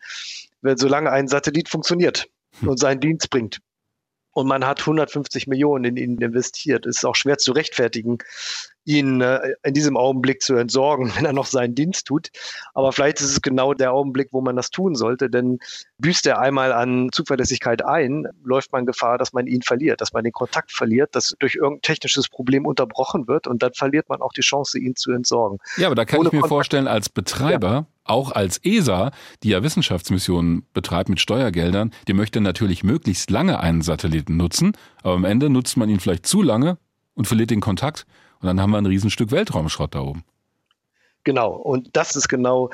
wenn, 0.61 0.77
solange 0.77 1.11
ein 1.11 1.27
Satellit 1.27 1.69
funktioniert 1.69 2.29
hm. 2.59 2.69
und 2.69 2.79
seinen 2.79 2.99
Dienst 2.99 3.29
bringt, 3.29 3.59
und 4.33 4.47
man 4.47 4.65
hat 4.65 4.79
150 4.81 5.47
Millionen 5.47 5.85
in 5.85 5.97
ihn 5.97 6.17
investiert. 6.17 6.85
ist 6.85 7.05
auch 7.05 7.15
schwer 7.15 7.37
zu 7.37 7.51
rechtfertigen, 7.51 8.17
ihn 8.85 9.21
äh, 9.21 9.53
in 9.63 9.73
diesem 9.73 9.97
Augenblick 9.97 10.41
zu 10.41 10.55
entsorgen, 10.55 11.11
wenn 11.15 11.25
er 11.25 11.33
noch 11.33 11.45
seinen 11.45 11.75
Dienst 11.75 12.07
tut. 12.07 12.29
Aber 12.73 12.91
vielleicht 12.91 13.19
ist 13.21 13.31
es 13.31 13.41
genau 13.41 13.73
der 13.73 13.93
Augenblick, 13.93 14.29
wo 14.31 14.41
man 14.41 14.55
das 14.55 14.69
tun 14.69 14.95
sollte, 14.95 15.29
denn 15.29 15.59
büßt 15.97 16.27
er 16.27 16.39
einmal 16.39 16.73
an 16.73 17.09
Zuverlässigkeit 17.11 17.85
ein, 17.85 18.27
läuft 18.43 18.71
man 18.71 18.85
Gefahr, 18.85 19.17
dass 19.17 19.33
man 19.33 19.47
ihn 19.47 19.61
verliert, 19.61 20.01
dass 20.01 20.13
man 20.13 20.23
den 20.23 20.33
Kontakt 20.33 20.71
verliert, 20.71 21.15
dass 21.15 21.35
durch 21.39 21.55
irgendein 21.55 21.81
technisches 21.81 22.29
Problem 22.29 22.65
unterbrochen 22.65 23.27
wird 23.27 23.47
und 23.47 23.63
dann 23.63 23.73
verliert 23.73 24.09
man 24.09 24.21
auch 24.21 24.33
die 24.33 24.41
Chance, 24.41 24.79
ihn 24.79 24.95
zu 24.95 25.11
entsorgen. 25.11 25.59
Ja, 25.77 25.87
aber 25.87 25.95
da 25.95 26.05
kann 26.05 26.19
Ohne 26.19 26.27
ich 26.27 26.33
mir 26.33 26.39
Kontakt 26.41 26.49
vorstellen, 26.49 26.87
als 26.87 27.09
Betreiber, 27.09 27.71
ja. 27.71 27.85
auch 28.03 28.31
als 28.31 28.59
ESA, 28.63 29.11
die 29.43 29.49
ja 29.49 29.63
Wissenschaftsmissionen 29.63 30.65
betreibt 30.73 31.09
mit 31.09 31.19
Steuergeldern, 31.19 31.91
die 32.07 32.13
möchte 32.13 32.41
natürlich 32.41 32.83
möglichst 32.83 33.29
lange 33.29 33.59
einen 33.59 33.81
Satelliten 33.81 34.37
nutzen, 34.37 34.73
aber 35.01 35.15
am 35.15 35.25
Ende 35.25 35.49
nutzt 35.49 35.77
man 35.77 35.89
ihn 35.89 35.99
vielleicht 35.99 36.25
zu 36.25 36.41
lange 36.41 36.77
und 37.15 37.27
verliert 37.27 37.51
den 37.51 37.61
Kontakt 37.61 38.05
und 38.43 38.47
dann 38.47 38.59
haben 38.59 38.71
wir 38.71 38.77
ein 38.77 38.85
Riesenstück 38.85 39.31
Weltraumschrott 39.31 39.95
da 39.95 40.01
oben. 40.01 40.25
Genau. 41.23 41.53
Und 41.53 41.95
das 41.95 42.17
ist 42.17 42.27
genau 42.27 42.71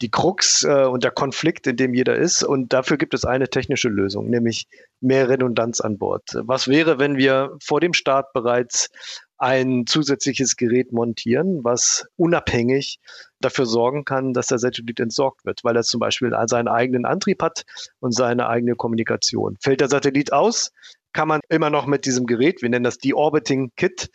die 0.00 0.10
Krux 0.10 0.64
äh, 0.64 0.84
und 0.84 1.04
der 1.04 1.10
Konflikt, 1.10 1.66
in 1.66 1.76
dem 1.76 1.92
jeder 1.92 2.16
ist. 2.16 2.42
Und 2.42 2.72
dafür 2.72 2.96
gibt 2.96 3.12
es 3.12 3.26
eine 3.26 3.50
technische 3.50 3.90
Lösung, 3.90 4.30
nämlich 4.30 4.66
mehr 5.02 5.28
Redundanz 5.28 5.82
an 5.82 5.98
Bord. 5.98 6.22
Was 6.44 6.68
wäre, 6.68 6.98
wenn 6.98 7.18
wir 7.18 7.54
vor 7.62 7.80
dem 7.80 7.92
Start 7.92 8.32
bereits 8.32 8.88
ein 9.36 9.84
zusätzliches 9.86 10.56
Gerät 10.56 10.92
montieren, 10.92 11.64
was 11.64 12.06
unabhängig 12.16 12.98
dafür 13.40 13.66
sorgen 13.66 14.06
kann, 14.06 14.32
dass 14.32 14.46
der 14.46 14.58
Satellit 14.58 15.00
entsorgt 15.00 15.44
wird, 15.44 15.64
weil 15.64 15.76
er 15.76 15.82
zum 15.82 16.00
Beispiel 16.00 16.34
seinen 16.46 16.68
eigenen 16.68 17.04
Antrieb 17.04 17.42
hat 17.42 17.64
und 18.00 18.14
seine 18.14 18.48
eigene 18.48 18.74
Kommunikation. 18.74 19.58
Fällt 19.60 19.80
der 19.82 19.88
Satellit 19.88 20.32
aus, 20.32 20.72
kann 21.12 21.28
man 21.28 21.40
immer 21.48 21.70
noch 21.70 21.86
mit 21.86 22.06
diesem 22.06 22.26
Gerät, 22.26 22.62
wir 22.62 22.68
nennen 22.68 22.84
das 22.84 22.98
Deorbiting 22.98 23.72
Kit, 23.76 24.10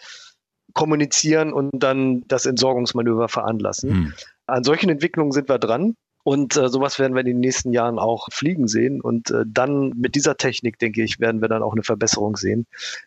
kommunizieren 0.74 1.54
und 1.54 1.72
dann 1.74 2.24
das 2.28 2.46
Entsorgungsmanöver 2.46 3.30
veranlassen. 3.30 3.90
Hm. 3.90 4.14
An 4.48 4.64
solchen 4.64 4.90
Entwicklungen 4.90 5.32
sind 5.32 5.50
wir 5.50 5.60
dran. 5.60 5.96
Und 6.24 6.58
äh, 6.58 6.70
sowas 6.70 6.98
werden 6.98 7.14
wir 7.14 7.20
in 7.20 7.28
den 7.28 7.40
nächsten 7.40 7.72
Jahren 7.72 8.00
auch 8.00 8.30
fliegen 8.32 8.68
sehen. 8.68 9.00
Und 9.00 9.30
äh, 9.30 9.44
dann 9.46 9.90
mit 9.90 10.16
dieser 10.16 10.38
Technik, 10.38 10.80
denke 10.80 11.04
ich, 11.04 11.20
werden 11.20 11.40
wir 11.40 11.50
dann 11.50 11.62
auch 11.62 11.74
eine 11.74 11.84
Verbesserung 11.84 12.36
sehen 12.36 12.66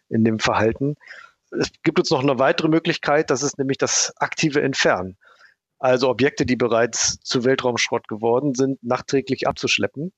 in 0.08 0.22
dem 0.22 0.38
Verhalten. 0.38 0.94
Es 1.50 1.72
gibt 1.82 1.98
uns 1.98 2.10
noch 2.10 2.22
eine 2.22 2.38
weitere 2.38 2.68
Möglichkeit, 2.68 3.30
das 3.30 3.42
ist 3.42 3.58
nämlich 3.58 3.78
das 3.78 4.12
aktive 4.18 4.62
Entfernen. 4.62 5.16
Also 5.80 6.08
Objekte, 6.08 6.46
die 6.46 6.54
bereits 6.54 7.18
zu 7.20 7.44
Weltraumschrott 7.44 8.06
geworden 8.06 8.54
sind, 8.54 8.82
nachträglich 8.84 9.48
abzuschleppen. 9.48 10.12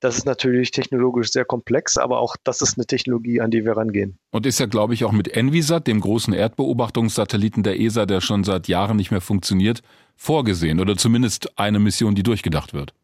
Das 0.00 0.16
ist 0.16 0.24
natürlich 0.24 0.70
technologisch 0.70 1.30
sehr 1.30 1.44
komplex, 1.44 1.98
aber 1.98 2.20
auch 2.20 2.36
das 2.42 2.62
ist 2.62 2.78
eine 2.78 2.86
Technologie, 2.86 3.40
an 3.40 3.50
die 3.50 3.64
wir 3.64 3.76
rangehen. 3.76 4.18
Und 4.30 4.46
ist 4.46 4.58
ja, 4.58 4.66
glaube 4.66 4.94
ich, 4.94 5.04
auch 5.04 5.12
mit 5.12 5.28
Envisat, 5.28 5.86
dem 5.86 6.00
großen 6.00 6.32
Erdbeobachtungssatelliten 6.32 7.62
der 7.62 7.78
ESA, 7.78 8.06
der 8.06 8.22
schon 8.22 8.42
seit 8.42 8.66
Jahren 8.66 8.96
nicht 8.96 9.10
mehr 9.10 9.20
funktioniert, 9.20 9.82
vorgesehen 10.16 10.80
oder 10.80 10.96
zumindest 10.96 11.58
eine 11.58 11.78
Mission, 11.78 12.14
die 12.14 12.22
durchgedacht 12.22 12.72
wird. 12.72 12.94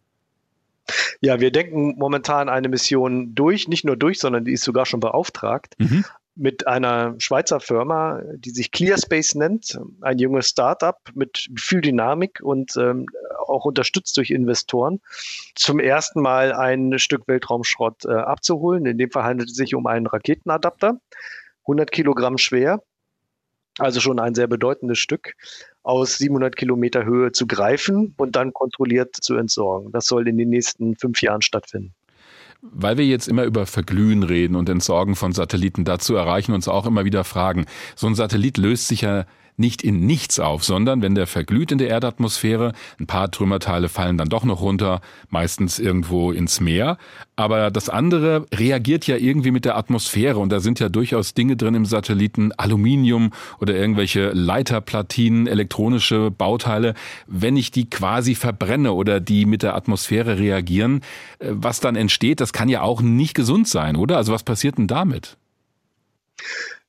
Ja, 1.21 1.41
wir 1.41 1.51
denken 1.51 1.97
momentan 1.99 2.49
eine 2.49 2.69
Mission 2.69 3.35
durch, 3.35 3.69
nicht 3.69 3.85
nur 3.85 3.97
durch, 3.97 4.19
sondern 4.19 4.45
die 4.45 4.53
ist 4.53 4.65
sogar 4.65 4.87
schon 4.87 5.01
beauftragt. 5.01 5.75
Mhm 5.79 6.05
mit 6.37 6.67
einer 6.67 7.15
Schweizer 7.19 7.61
Firma, 7.61 8.21
die 8.37 8.51
sich 8.51 8.71
ClearSpace 8.71 9.35
nennt, 9.37 9.79
ein 10.03 10.19
junges 10.19 10.49
Startup 10.49 10.99
mit 11.15 11.49
viel 11.59 11.81
Dynamik 11.81 12.41
und 12.43 12.77
ähm, 12.77 13.07
auch 13.47 13.65
unterstützt 13.65 14.17
durch 14.19 14.31
Investoren, 14.31 15.01
zum 15.55 15.81
ersten 15.81 16.21
Mal 16.21 16.53
ein 16.53 16.99
Stück 16.99 17.27
Weltraumschrott 17.27 18.05
äh, 18.05 18.13
abzuholen. 18.13 18.85
In 18.85 18.99
dem 18.99 19.11
Fall 19.11 19.25
handelt 19.25 19.51
es 19.51 19.57
sich 19.57 19.75
um 19.75 19.87
einen 19.87 20.07
Raketenadapter, 20.07 21.01
100 21.63 21.91
Kilogramm 21.91 22.37
schwer, 22.37 22.83
also 23.79 24.01
schon 24.01 24.19
ein 24.19 24.35
sehr 24.35 24.47
bedeutendes 24.47 24.99
Stück, 24.99 25.35
aus 25.83 26.19
700 26.19 26.55
Kilometer 26.55 27.05
Höhe 27.05 27.33
zu 27.33 27.47
greifen 27.47 28.15
und 28.19 28.37
dann 28.37 28.53
kontrolliert 28.53 29.17
zu 29.17 29.37
entsorgen. 29.37 29.91
Das 29.91 30.07
soll 30.07 30.29
in 30.29 30.37
den 30.37 30.51
nächsten 30.51 30.97
fünf 30.97 31.23
Jahren 31.23 31.43
stattfinden. 31.43 31.95
Weil 32.63 32.97
wir 32.97 33.07
jetzt 33.07 33.29
immer 33.29 33.45
über 33.45 33.67
Verglühen 33.67 34.23
reden 34.23 34.57
und 34.57 34.69
Entsorgen 34.69 35.15
von 35.15 35.33
Satelliten, 35.33 35.85
dazu 35.85 36.15
erreichen 36.15 36.53
uns 36.53 36.69
auch 36.69 36.87
immer 36.87 37.05
wieder 37.05 37.25
Fragen. 37.25 37.67
So 37.95 38.07
ein 38.07 38.15
Satellit 38.15 38.59
löst 38.59 38.89
sich 38.89 39.03
ja 39.03 39.27
nicht 39.57 39.83
in 39.83 40.07
nichts 40.07 40.39
auf, 40.39 40.65
sondern 40.65 41.03
wenn 41.03 41.15
der 41.15 41.27
verglüht 41.27 41.73
in 41.73 41.79
der 41.79 41.89
Erdatmosphäre, 41.89 42.73
ein 43.01 43.07
paar 43.07 43.31
Trümmerteile 43.31 43.89
fallen 43.89 44.19
dann 44.19 44.29
doch 44.29 44.45
noch 44.45 44.61
runter, 44.61 45.01
meistens 45.31 45.79
irgendwo 45.79 46.33
ins 46.33 46.61
Meer. 46.61 46.99
Aber 47.37 47.71
das 47.71 47.89
andere 47.89 48.47
reagiert 48.53 49.07
ja 49.07 49.17
irgendwie 49.17 49.51
mit 49.51 49.65
der 49.65 49.77
Atmosphäre 49.77 50.39
und 50.39 50.51
da 50.51 50.61
sind 50.61 50.81
ja 50.81 50.89
durchaus 50.89 51.35
Dinge 51.35 51.57
drin 51.57 51.75
im 51.75 51.87
Satelliten, 51.87 52.53
Aluminium 52.53 53.33
oder 53.61 53.75
irgendwelche 53.75 54.31
Leiterplatinen, 54.31 55.47
elektronische 55.47 56.31
Bauteile. 56.31 56.95
Wenn 57.27 57.57
ich 57.57 57.71
die 57.71 57.89
quasi 57.89 58.35
verbrenne 58.35 58.93
oder 58.93 59.21
die 59.21 59.47
mit 59.47 59.63
der 59.63 59.75
Atmosphäre 59.75 60.39
reagieren, 60.39 61.03
äh, 61.39 61.49
was 61.51 61.81
dann 61.81 61.97
entsteht, 61.97 62.41
das 62.41 62.53
kann 62.53 62.69
ja 62.69 62.83
auch 62.83 63.01
nicht 63.01 63.35
gesund 63.35 63.69
sein, 63.69 63.97
oder? 63.97 64.17
Also 64.17 64.33
was 64.33 64.43
passiert 64.43 64.79
denn 64.79 64.87
damit? 64.87 65.37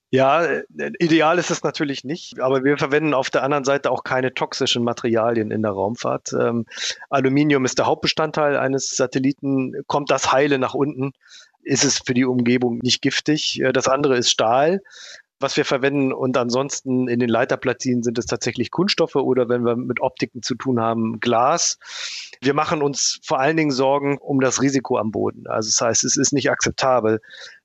Ja, 0.09 0.43
äh, 0.45 0.63
ideal 0.99 1.38
ist 1.38 1.51
es 1.51 1.63
natürlich 1.63 2.03
nicht, 2.03 2.39
aber 2.39 2.63
wir 2.63 2.77
verwenden 2.77 3.13
auf 3.13 3.29
der 3.29 3.43
anderen 3.43 3.65
Seite 3.65 3.91
auch 3.91 4.03
keine 4.03 4.34
toxischen 4.34 4.84
Materialien 4.84 5.51
in 5.51 5.61
der 5.61 5.71
Raumfahrt. 5.71 6.31
Ähm, 6.34 6.65
Aluminium 7.09 7.65
ist 7.65 7.77
der 7.77 7.88
Hauptbestandteil 7.88 8.57
eines 8.57 8.89
Satelliten. 8.89 9.73
Kommt 9.88 10.09
das 10.09 10.31
heile 10.31 10.59
nach 10.59 10.73
unten, 10.73 11.11
ist 11.61 11.84
es 11.84 11.99
für 11.99 12.13
die 12.13 12.25
Umgebung 12.25 12.77
nicht 12.77 13.01
giftig. 13.01 13.59
Äh, 13.61 13.73
das 13.73 13.88
andere 13.89 14.17
ist 14.17 14.31
Stahl 14.31 14.81
was 15.39 15.57
wir 15.57 15.65
verwenden. 15.65 16.13
Und 16.13 16.38
ansonsten 16.38 17.07
in 17.07 17.19
den 17.19 17.29
Leiterplatinen 17.29 18.03
sind 18.03 18.17
es 18.17 18.25
tatsächlich 18.25 18.71
Kunststoffe 18.71 19.15
oder 19.15 19.49
wenn 19.49 19.65
wir 19.65 19.75
mit 19.75 19.99
Optiken 20.01 20.41
zu 20.41 20.55
tun 20.55 20.79
haben, 20.79 21.19
Glas. 21.19 21.77
Wir 22.41 22.53
machen 22.53 22.81
uns 22.81 23.19
vor 23.23 23.39
allen 23.39 23.57
Dingen 23.57 23.71
Sorgen 23.71 24.17
um 24.17 24.39
das 24.39 24.61
Risiko 24.61 24.97
am 24.97 25.11
Boden. 25.11 25.47
Also 25.47 25.69
das 25.69 25.81
heißt, 25.81 26.03
es 26.03 26.17
ist 26.17 26.34
nicht 26.34 26.49
akzeptabel, 26.49 27.21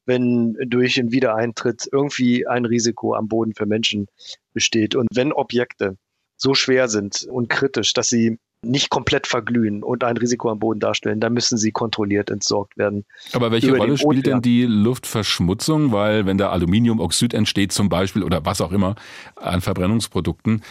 wenn 0.06 0.56
durch 0.66 0.98
einen 0.98 1.12
Wiedereintritt 1.12 1.88
irgendwie 1.90 2.46
ein 2.46 2.64
Risiko 2.64 3.14
am 3.14 3.28
Boden 3.28 3.54
für 3.54 3.66
Menschen 3.66 4.06
besteht. 4.52 4.94
Und 4.94 5.08
wenn 5.14 5.32
Objekte 5.32 5.96
so 6.36 6.54
schwer 6.54 6.88
sind 6.88 7.26
und 7.30 7.48
kritisch, 7.48 7.92
dass 7.92 8.08
sie 8.08 8.38
nicht 8.64 8.90
komplett 8.90 9.26
verglühen 9.26 9.82
und 9.82 10.04
ein 10.04 10.16
Risiko 10.16 10.50
am 10.50 10.58
Boden 10.58 10.78
darstellen, 10.78 11.18
dann 11.20 11.32
müssen 11.32 11.58
sie 11.58 11.72
kontrolliert 11.72 12.30
entsorgt 12.30 12.76
werden. 12.78 13.04
Aber 13.32 13.50
welche 13.50 13.76
Rolle 13.76 13.98
spielt 13.98 14.26
denn 14.26 14.40
die 14.40 14.64
Luftverschmutzung? 14.64 15.90
Weil 15.90 16.26
wenn 16.26 16.38
da 16.38 16.50
Aluminiumoxid 16.50 17.34
entsteht 17.34 17.72
zum 17.72 17.88
Beispiel 17.88 18.22
oder 18.22 18.44
was 18.44 18.60
auch 18.60 18.72
immer 18.72 18.94
an 19.34 19.60
Verbrennungsprodukten, 19.60 20.62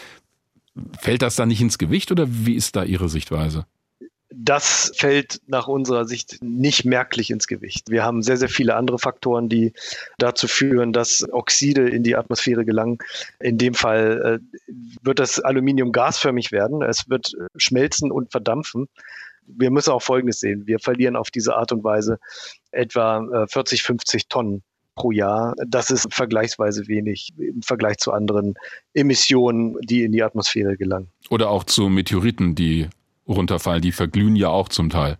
fällt 0.98 1.20
das 1.20 1.36
dann 1.36 1.48
nicht 1.48 1.60
ins 1.60 1.76
Gewicht 1.76 2.10
oder 2.10 2.26
wie 2.28 2.54
ist 2.54 2.76
da 2.76 2.84
Ihre 2.84 3.10
Sichtweise? 3.10 3.66
Das 4.34 4.92
fällt 4.96 5.40
nach 5.46 5.68
unserer 5.68 6.06
Sicht 6.06 6.38
nicht 6.42 6.84
merklich 6.84 7.30
ins 7.30 7.46
Gewicht. 7.46 7.90
Wir 7.90 8.04
haben 8.04 8.22
sehr, 8.22 8.36
sehr 8.36 8.48
viele 8.48 8.76
andere 8.76 8.98
Faktoren, 8.98 9.48
die 9.48 9.72
dazu 10.18 10.48
führen, 10.48 10.92
dass 10.92 11.26
Oxide 11.32 11.88
in 11.88 12.02
die 12.02 12.16
Atmosphäre 12.16 12.64
gelangen. 12.64 12.98
In 13.40 13.58
dem 13.58 13.74
Fall 13.74 14.40
äh, 14.40 14.72
wird 15.02 15.18
das 15.18 15.40
Aluminium 15.40 15.92
gasförmig 15.92 16.52
werden. 16.52 16.82
Es 16.82 17.08
wird 17.08 17.34
schmelzen 17.56 18.10
und 18.10 18.30
verdampfen. 18.30 18.88
Wir 19.46 19.70
müssen 19.70 19.90
auch 19.90 20.02
Folgendes 20.02 20.40
sehen. 20.40 20.66
Wir 20.66 20.78
verlieren 20.78 21.16
auf 21.16 21.30
diese 21.30 21.56
Art 21.56 21.72
und 21.72 21.84
Weise 21.84 22.18
etwa 22.70 23.46
40, 23.48 23.80
äh, 23.80 23.82
50 23.82 24.28
Tonnen 24.28 24.62
pro 24.94 25.10
Jahr. 25.10 25.54
Das 25.66 25.90
ist 25.90 26.12
vergleichsweise 26.12 26.86
wenig 26.88 27.30
im 27.38 27.62
Vergleich 27.62 27.98
zu 27.98 28.12
anderen 28.12 28.54
Emissionen, 28.94 29.76
die 29.82 30.04
in 30.04 30.12
die 30.12 30.22
Atmosphäre 30.22 30.76
gelangen. 30.76 31.08
Oder 31.30 31.50
auch 31.50 31.64
zu 31.64 31.88
Meteoriten, 31.88 32.54
die 32.54 32.88
runterfallen. 33.28 33.82
Die 33.82 33.92
verglühen 33.92 34.36
ja 34.36 34.48
auch 34.48 34.68
zum 34.68 34.90
Teil. 34.90 35.18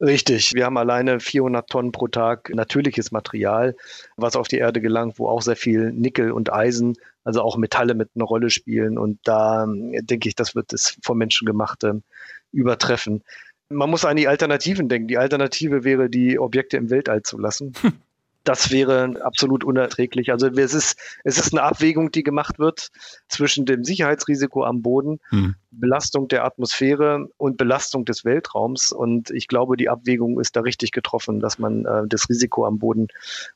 Richtig. 0.00 0.54
Wir 0.54 0.64
haben 0.64 0.78
alleine 0.78 1.20
400 1.20 1.68
Tonnen 1.68 1.92
pro 1.92 2.08
Tag 2.08 2.50
natürliches 2.54 3.12
Material, 3.12 3.76
was 4.16 4.34
auf 4.34 4.48
die 4.48 4.56
Erde 4.56 4.80
gelangt, 4.80 5.18
wo 5.18 5.28
auch 5.28 5.42
sehr 5.42 5.56
viel 5.56 5.92
Nickel 5.92 6.32
und 6.32 6.52
Eisen, 6.52 6.96
also 7.22 7.42
auch 7.42 7.58
Metalle 7.58 7.94
mit 7.94 8.08
einer 8.14 8.24
Rolle 8.24 8.48
spielen. 8.48 8.96
Und 8.96 9.18
da 9.24 9.66
denke 9.68 10.28
ich, 10.28 10.34
das 10.34 10.54
wird 10.54 10.72
das 10.72 10.96
vom 11.02 11.18
Menschen 11.18 11.44
gemachte 11.44 12.02
übertreffen. 12.50 13.22
Man 13.68 13.90
muss 13.90 14.04
an 14.04 14.16
die 14.16 14.26
Alternativen 14.26 14.88
denken. 14.88 15.08
Die 15.08 15.18
Alternative 15.18 15.84
wäre, 15.84 16.08
die 16.08 16.38
Objekte 16.38 16.78
im 16.78 16.88
Weltall 16.88 17.22
zu 17.22 17.38
lassen. 17.38 17.74
das 18.44 18.70
wäre 18.70 19.14
absolut 19.22 19.64
unerträglich. 19.64 20.32
Also 20.32 20.48
es 20.48 20.74
ist, 20.74 20.98
es 21.24 21.38
ist 21.38 21.52
eine 21.52 21.62
Abwägung, 21.62 22.10
die 22.10 22.22
gemacht 22.22 22.58
wird 22.58 22.90
zwischen 23.28 23.66
dem 23.66 23.84
Sicherheitsrisiko 23.84 24.64
am 24.64 24.82
Boden, 24.82 25.20
hm. 25.28 25.54
Belastung 25.70 26.28
der 26.28 26.44
Atmosphäre 26.44 27.28
und 27.36 27.56
Belastung 27.56 28.04
des 28.04 28.24
Weltraums. 28.24 28.92
Und 28.92 29.30
ich 29.30 29.46
glaube, 29.46 29.76
die 29.76 29.88
Abwägung 29.88 30.40
ist 30.40 30.56
da 30.56 30.60
richtig 30.60 30.92
getroffen, 30.92 31.40
dass 31.40 31.58
man 31.58 31.84
äh, 31.84 32.02
das 32.06 32.28
Risiko 32.28 32.66
am 32.66 32.78
Boden 32.78 33.08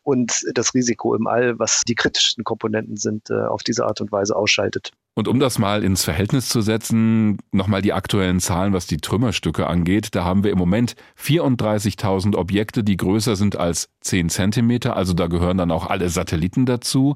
und 0.03 0.45
das 0.55 0.75
Risiko 0.75 1.15
im 1.15 1.27
All, 1.27 1.59
was 1.59 1.83
die 1.83 1.95
kritischsten 1.95 2.45
Komponenten 2.45 2.97
sind, 2.97 3.31
äh, 3.31 3.35
auf 3.35 3.63
diese 3.63 3.87
Art 3.87 4.01
und 4.01 4.13
Weise 4.13 4.37
ausschaltet. 4.37 4.93
Und 5.17 5.29
um 5.29 5.39
das 5.39 5.61
mal 5.61 5.85
ins 5.85 6.03
Verhältnis 6.03 6.49
zu 6.49 6.61
setzen, 6.61 7.39
nochmal 7.53 7.83
die 7.83 7.93
aktuellen 7.93 8.41
Zahlen, 8.41 8.73
was 8.73 8.89
die 8.89 8.97
Trümmerstücke 8.97 9.69
angeht. 9.69 10.09
Da 10.17 10.25
haben 10.25 10.43
wir 10.43 10.51
im 10.51 10.59
Moment 10.59 10.97
34.000 11.23 12.35
Objekte, 12.35 12.83
die 12.83 12.97
größer 12.97 13.37
sind 13.37 13.57
als 13.57 13.89
10 14.01 14.29
Zentimeter. 14.29 14.97
Also 14.97 15.13
da 15.13 15.29
gehören 15.29 15.57
dann 15.57 15.71
auch 15.71 15.87
alle 15.87 16.09
Satelliten 16.09 16.67
dazu. 16.67 17.15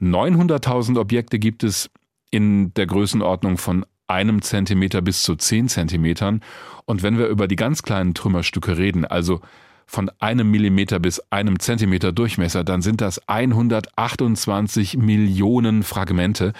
900.000 0.00 0.98
Objekte 0.98 1.38
gibt 1.38 1.62
es 1.62 1.90
in 2.30 2.74
der 2.74 2.86
Größenordnung 2.86 3.56
von 3.56 3.86
einem 4.08 4.42
Zentimeter 4.42 5.00
bis 5.00 5.22
zu 5.22 5.36
10 5.36 5.68
Zentimetern. 5.68 6.40
Und 6.86 7.04
wenn 7.04 7.18
wir 7.18 7.28
über 7.28 7.46
die 7.46 7.56
ganz 7.56 7.82
kleinen 7.82 8.14
Trümmerstücke 8.14 8.78
reden, 8.78 9.04
also 9.04 9.40
von 9.86 10.10
einem 10.18 10.50
Millimeter 10.50 10.98
bis 10.98 11.20
einem 11.30 11.58
Zentimeter 11.60 12.12
Durchmesser, 12.12 12.62
dann 12.62 12.82
sind 12.82 13.00
das 13.00 13.26
128 13.26 14.98
Millionen 14.98 15.82
Fragmente. 15.82 16.52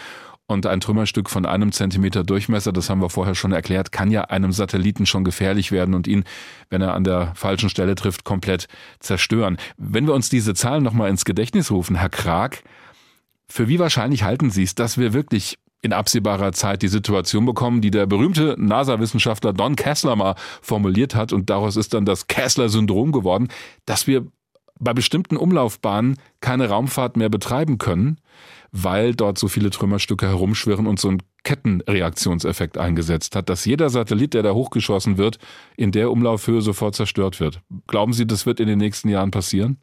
Und 0.51 0.65
ein 0.65 0.81
Trümmerstück 0.81 1.29
von 1.29 1.45
einem 1.45 1.73
Zentimeter 1.73 2.25
Durchmesser, 2.25 2.73
das 2.73 2.89
haben 2.89 3.03
wir 3.03 3.11
vorher 3.11 3.35
schon 3.35 3.53
erklärt, 3.53 3.93
kann 3.93 4.11
ja 4.11 4.23
einem 4.23 4.51
Satelliten 4.51 5.05
schon 5.05 5.23
gefährlich 5.23 5.73
werden 5.73 5.95
und 5.95 6.09
ihn, 6.09 6.25
wenn 6.71 6.81
er 6.81 6.95
an 6.95 7.05
der 7.05 7.35
falschen 7.35 7.69
Stelle 7.69 7.95
trifft, 7.95 8.25
komplett 8.25 8.67
zerstören. 8.99 9.59
Wenn 9.77 10.07
wir 10.07 10.15
uns 10.15 10.31
diese 10.31 10.55
Zahlen 10.55 10.83
nochmal 10.83 11.11
ins 11.11 11.27
Gedächtnis 11.27 11.71
rufen, 11.71 11.97
Herr 11.97 12.09
Krag, 12.09 12.63
für 13.47 13.69
wie 13.69 13.79
wahrscheinlich 13.79 14.23
halten 14.23 14.51
Sie 14.51 14.63
es, 14.63 14.75
dass 14.75 14.97
wir 14.97 15.13
wirklich 15.13 15.59
in 15.83 15.93
absehbarer 15.93 16.53
Zeit 16.53 16.81
die 16.81 16.89
Situation 16.89 17.45
bekommen, 17.45 17.83
die 17.83 17.91
der 17.91 18.07
berühmte 18.07 18.57
NASA-Wissenschaftler 18.59 19.53
Don 19.53 19.77
Kessler 19.77 20.17
mal 20.17 20.35
formuliert 20.63 21.15
hat 21.15 21.35
und 21.35 21.51
daraus 21.51 21.77
ist 21.77 21.93
dann 21.93 22.07
das 22.07 22.27
Kessler-Syndrom 22.27 23.13
geworden, 23.13 23.49
dass 23.85 24.07
wir 24.07 24.27
bei 24.81 24.95
bestimmten 24.95 25.37
Umlaufbahnen 25.37 26.19
keine 26.41 26.69
Raumfahrt 26.69 27.17
mehr 27.19 27.29
betreiben 27.29 27.79
können, 27.79 28.19
weil 28.73 29.15
dort 29.15 29.39
so 29.39 29.49
viele 29.49 29.71
Trümmerstücke 29.71 30.27
herumschwirren 30.27 30.87
und 30.87 30.99
so 30.99 31.09
ein 31.09 31.23
Kettenreaktionseffekt 31.45 32.79
eingesetzt 32.79 33.37
hat, 33.37 33.49
dass 33.49 33.65
jeder 33.65 33.89
Satellit, 33.91 34.35
der 34.35 34.43
da 34.43 34.53
hochgeschossen 34.53 35.19
wird, 35.19 35.39
in 35.77 35.93
der 35.93 36.11
Umlaufhöhe 36.11 36.61
sofort 36.61 36.95
zerstört 36.95 37.41
wird. 37.41 37.61
Glauben 37.87 38.13
Sie, 38.13 38.27
das 38.27 38.45
wird 38.45 38.61
in 38.61 38.67
den 38.67 38.79
nächsten 38.79 39.09
Jahren 39.09 39.31
passieren? 39.31 39.79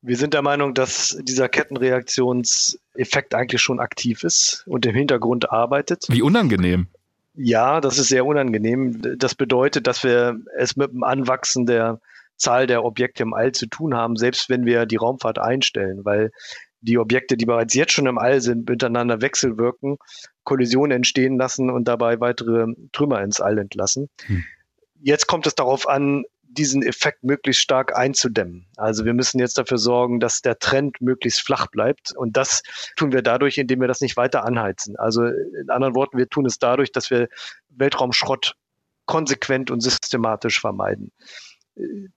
Wir 0.00 0.16
sind 0.16 0.34
der 0.34 0.42
Meinung, 0.42 0.74
dass 0.74 1.18
dieser 1.22 1.48
Kettenreaktionseffekt 1.48 3.34
eigentlich 3.34 3.60
schon 3.60 3.80
aktiv 3.80 4.22
ist 4.22 4.62
und 4.66 4.86
im 4.86 4.94
Hintergrund 4.94 5.50
arbeitet. 5.50 6.04
Wie 6.08 6.22
unangenehm. 6.22 6.88
Ja, 7.34 7.80
das 7.80 7.98
ist 7.98 8.08
sehr 8.08 8.24
unangenehm. 8.24 9.00
Das 9.16 9.34
bedeutet, 9.34 9.86
dass 9.86 10.04
wir 10.04 10.40
es 10.56 10.76
mit 10.76 10.92
dem 10.92 11.02
Anwachsen 11.02 11.66
der 11.66 12.00
Zahl 12.36 12.66
der 12.66 12.84
Objekte 12.84 13.24
im 13.24 13.34
All 13.34 13.52
zu 13.52 13.66
tun 13.66 13.94
haben, 13.94 14.16
selbst 14.16 14.48
wenn 14.48 14.64
wir 14.64 14.86
die 14.86 14.96
Raumfahrt 14.96 15.38
einstellen, 15.38 16.04
weil 16.04 16.30
die 16.80 16.98
Objekte, 16.98 17.36
die 17.36 17.46
bereits 17.46 17.74
jetzt 17.74 17.92
schon 17.92 18.06
im 18.06 18.18
All 18.18 18.40
sind, 18.40 18.68
miteinander 18.68 19.20
wechselwirken, 19.20 19.98
Kollisionen 20.44 20.96
entstehen 20.96 21.36
lassen 21.36 21.70
und 21.70 21.88
dabei 21.88 22.20
weitere 22.20 22.66
Trümmer 22.92 23.22
ins 23.22 23.40
All 23.40 23.58
entlassen. 23.58 24.08
Hm. 24.26 24.44
Jetzt 25.00 25.26
kommt 25.26 25.46
es 25.46 25.54
darauf 25.54 25.88
an, 25.88 26.24
diesen 26.50 26.82
Effekt 26.82 27.22
möglichst 27.22 27.62
stark 27.62 27.96
einzudämmen. 27.96 28.66
Also 28.76 29.04
wir 29.04 29.14
müssen 29.14 29.38
jetzt 29.38 29.58
dafür 29.58 29.78
sorgen, 29.78 30.18
dass 30.18 30.40
der 30.40 30.58
Trend 30.58 31.00
möglichst 31.00 31.40
flach 31.40 31.66
bleibt. 31.68 32.12
Und 32.16 32.36
das 32.36 32.62
tun 32.96 33.12
wir 33.12 33.22
dadurch, 33.22 33.58
indem 33.58 33.80
wir 33.80 33.88
das 33.88 34.00
nicht 34.00 34.16
weiter 34.16 34.44
anheizen. 34.44 34.96
Also 34.96 35.24
in 35.24 35.68
anderen 35.68 35.94
Worten, 35.94 36.16
wir 36.16 36.28
tun 36.28 36.46
es 36.46 36.58
dadurch, 36.58 36.90
dass 36.90 37.10
wir 37.10 37.28
Weltraumschrott 37.68 38.54
konsequent 39.04 39.70
und 39.70 39.80
systematisch 39.80 40.60
vermeiden. 40.60 41.12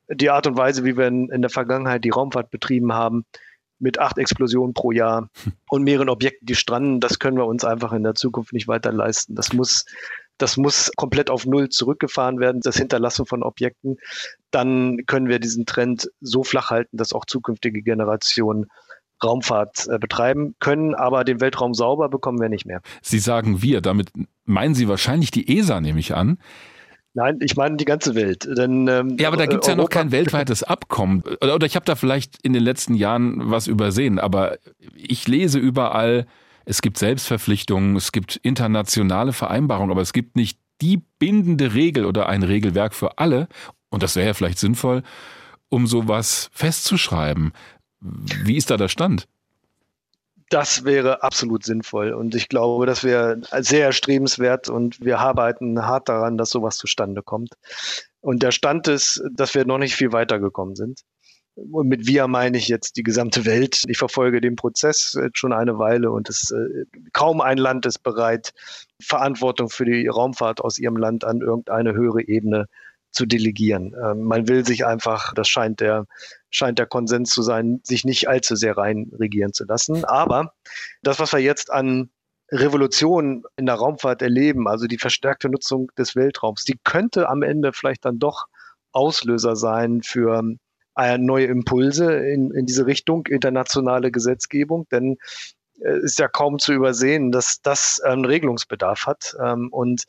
Die 0.10 0.30
Art 0.30 0.48
und 0.48 0.58
Weise, 0.58 0.84
wie 0.86 0.98
wir 0.98 1.08
in, 1.08 1.30
in 1.30 1.42
der 1.42 1.52
Vergangenheit 1.52 2.04
die 2.04 2.10
Raumfahrt 2.10 2.50
betrieben 2.50 2.94
haben, 2.94 3.26
mit 3.82 4.00
acht 4.00 4.18
Explosionen 4.18 4.74
pro 4.74 4.92
Jahr 4.92 5.30
und 5.70 5.84
mehreren 5.84 6.10
Objekten, 6.10 6.46
die 6.46 6.56
stranden, 6.56 7.00
das 7.00 7.20
können 7.20 7.38
wir 7.38 7.46
uns 7.46 7.66
einfach 7.66 7.94
in 7.94 8.04
der 8.04 8.16
Zukunft 8.16 8.54
nicht 8.54 8.68
weiter 8.68 8.92
leisten. 8.92 9.36
Das 9.36 9.54
muss 9.54 9.86
das 10.42 10.58
muss 10.58 10.92
komplett 10.96 11.30
auf 11.30 11.46
Null 11.46 11.70
zurückgefahren 11.70 12.40
werden, 12.40 12.62
das 12.62 12.76
Hinterlassen 12.78 13.28
von 13.28 13.44
Objekten. 13.44 13.98
Dann 14.50 15.06
können 15.06 15.30
wir 15.30 15.38
diesen 15.38 15.68
Trend 15.68 16.10
so 16.20 16.44
flach 16.44 16.72
halten, 16.72 16.98
dass 16.98 17.14
auch 17.14 17.26
zukünftige 17.26 17.84
Generationen 17.84 18.66
Raumfahrt 19.24 19.88
äh, 19.88 20.00
betreiben 20.00 20.56
können, 20.60 20.96
aber 20.96 21.24
den 21.24 21.42
Weltraum 21.42 21.76
sauber 21.76 22.10
bekommen 22.10 22.42
wir 22.42 22.50
nicht 22.50 22.66
mehr. 22.66 22.82
Sie 23.04 23.20
sagen 23.20 23.62
wir, 23.62 23.82
damit 23.82 24.10
meinen 24.46 24.74
Sie 24.74 24.88
wahrscheinlich 24.88 25.30
die 25.30 25.60
ESA, 25.60 25.80
nehme 25.80 26.00
ich 26.00 26.16
an. 26.16 26.40
Nein, 27.14 27.40
ich 27.42 27.56
meine 27.58 27.76
die 27.76 27.86
ganze 27.86 28.16
Welt. 28.16 28.48
Denn, 28.58 28.88
ähm, 28.88 29.18
ja, 29.20 29.28
aber 29.28 29.38
da 29.38 29.46
gibt's 29.46 29.68
ja 29.68 29.76
noch 29.76 29.90
kein 29.90 30.12
weltweites 30.12 30.64
Abkommen. 30.64 31.24
Oder, 31.42 31.56
oder 31.56 31.66
ich 31.66 31.76
habe 31.76 31.86
da 31.86 31.96
vielleicht 31.96 32.42
in 32.42 32.54
den 32.54 32.64
letzten 32.64 32.94
Jahren 32.94 33.52
was 33.52 33.68
übersehen, 33.68 34.18
aber 34.18 34.58
ich 34.96 35.28
lese 35.28 35.60
überall, 35.60 36.26
es 36.64 36.82
gibt 36.82 36.98
Selbstverpflichtungen, 36.98 37.96
es 37.96 38.12
gibt 38.12 38.38
internationale 38.38 39.34
Vereinbarungen, 39.34 39.92
aber 39.92 40.02
es 40.02 40.14
gibt 40.14 40.36
nicht 40.36 40.58
die 40.82 41.02
bindende 41.20 41.74
Regel 41.74 42.06
oder 42.06 42.30
ein 42.30 42.44
Regelwerk 42.44 42.94
für 42.94 43.18
alle. 43.18 43.48
Und 43.90 44.04
das 44.04 44.16
wäre 44.16 44.28
ja 44.28 44.34
vielleicht 44.34 44.60
sinnvoll, 44.60 45.04
um 45.70 45.88
sowas 45.88 46.50
festzuschreiben. 46.54 47.52
Wie 48.00 48.56
ist 48.56 48.72
da 48.72 48.78
der 48.78 48.88
Stand? 48.88 49.28
Das 50.52 50.84
wäre 50.84 51.24
absolut 51.24 51.64
sinnvoll 51.64 52.12
und 52.12 52.36
ich 52.36 52.50
glaube, 52.50 52.86
das 52.86 53.06
wäre 53.06 53.40
sehr 53.62 53.86
erstrebenswert 53.86 54.68
und 54.68 55.00
wir 55.00 55.20
arbeiten 55.20 55.82
hart 55.82 56.10
daran, 56.10 56.38
dass 56.38 56.50
sowas 56.50 56.76
zustande 56.76 57.24
kommt. 57.24 57.54
Und 58.20 58.44
der 58.44 58.52
Stand 58.52 58.90
ist, 58.90 59.24
dass 59.32 59.56
wir 59.56 59.64
noch 59.66 59.78
nicht 59.78 59.96
viel 59.96 60.12
weitergekommen 60.12 60.76
sind. 60.76 61.04
Und 61.56 61.88
mit 61.88 62.06
wir 62.06 62.28
meine 62.28 62.58
ich 62.58 62.68
jetzt 62.68 62.98
die 62.98 63.04
gesamte 63.04 63.46
Welt. 63.46 63.84
Ich 63.88 63.98
verfolge 63.98 64.42
den 64.42 64.58
Prozess 64.58 65.18
schon 65.34 65.54
eine 65.54 65.78
Weile 65.80 66.12
und 66.12 66.28
es, 66.28 66.52
äh, 66.52 66.86
kaum 67.14 67.40
ein 67.40 67.58
Land 67.58 67.86
ist 67.86 68.04
bereit, 68.04 68.52
Verantwortung 69.02 69.70
für 69.70 69.86
die 69.86 70.08
Raumfahrt 70.08 70.60
aus 70.60 70.80
ihrem 70.80 70.98
Land 70.98 71.24
an 71.24 71.40
irgendeine 71.40 71.94
höhere 71.94 72.28
Ebene 72.28 72.66
zu 73.12 73.26
delegieren. 73.26 73.96
Ähm, 74.04 74.24
man 74.24 74.48
will 74.48 74.66
sich 74.66 74.86
einfach, 74.86 75.34
das 75.34 75.48
scheint 75.48 75.80
der, 75.80 76.06
scheint 76.50 76.80
der 76.80 76.86
Konsens 76.86 77.30
zu 77.30 77.42
sein, 77.42 77.82
sich 77.84 78.06
nicht 78.06 78.28
allzu 78.28 78.56
sehr 78.56 78.78
rein 78.78 79.12
regieren 79.18 79.54
zu 79.54 79.66
lassen. 79.66 80.06
Aber 80.06 80.54
das, 81.04 81.20
was 81.20 81.34
wir 81.34 81.40
jetzt 81.40 81.72
an 81.72 82.10
Revolution 82.52 83.44
in 83.56 83.66
der 83.66 83.76
Raumfahrt 83.76 84.22
erleben, 84.22 84.68
also 84.68 84.88
die 84.88 84.98
verstärkte 84.98 85.50
Nutzung 85.50 85.90
des 85.98 86.16
Weltraums, 86.16 86.66
die 86.66 86.78
könnte 86.84 87.30
am 87.30 87.44
Ende 87.44 87.72
vielleicht 87.74 88.06
dann 88.06 88.20
doch 88.20 88.46
Auslöser 88.92 89.56
sein 89.56 90.02
für 90.04 90.44
äh, 90.98 91.18
neue 91.18 91.46
Impulse 91.46 92.14
in, 92.14 92.52
in 92.52 92.66
diese 92.66 92.86
Richtung, 92.86 93.26
internationale 93.28 94.12
Gesetzgebung, 94.12 94.88
denn 94.92 95.18
äh, 95.82 96.00
ist 96.00 96.20
ja 96.20 96.28
kaum 96.28 96.60
zu 96.60 96.74
übersehen, 96.74 97.32
dass 97.32 97.62
das 97.62 98.02
einen 98.02 98.26
Regelungsbedarf 98.26 99.06
hat. 99.06 99.36
Ähm, 99.42 99.70
und 99.72 100.04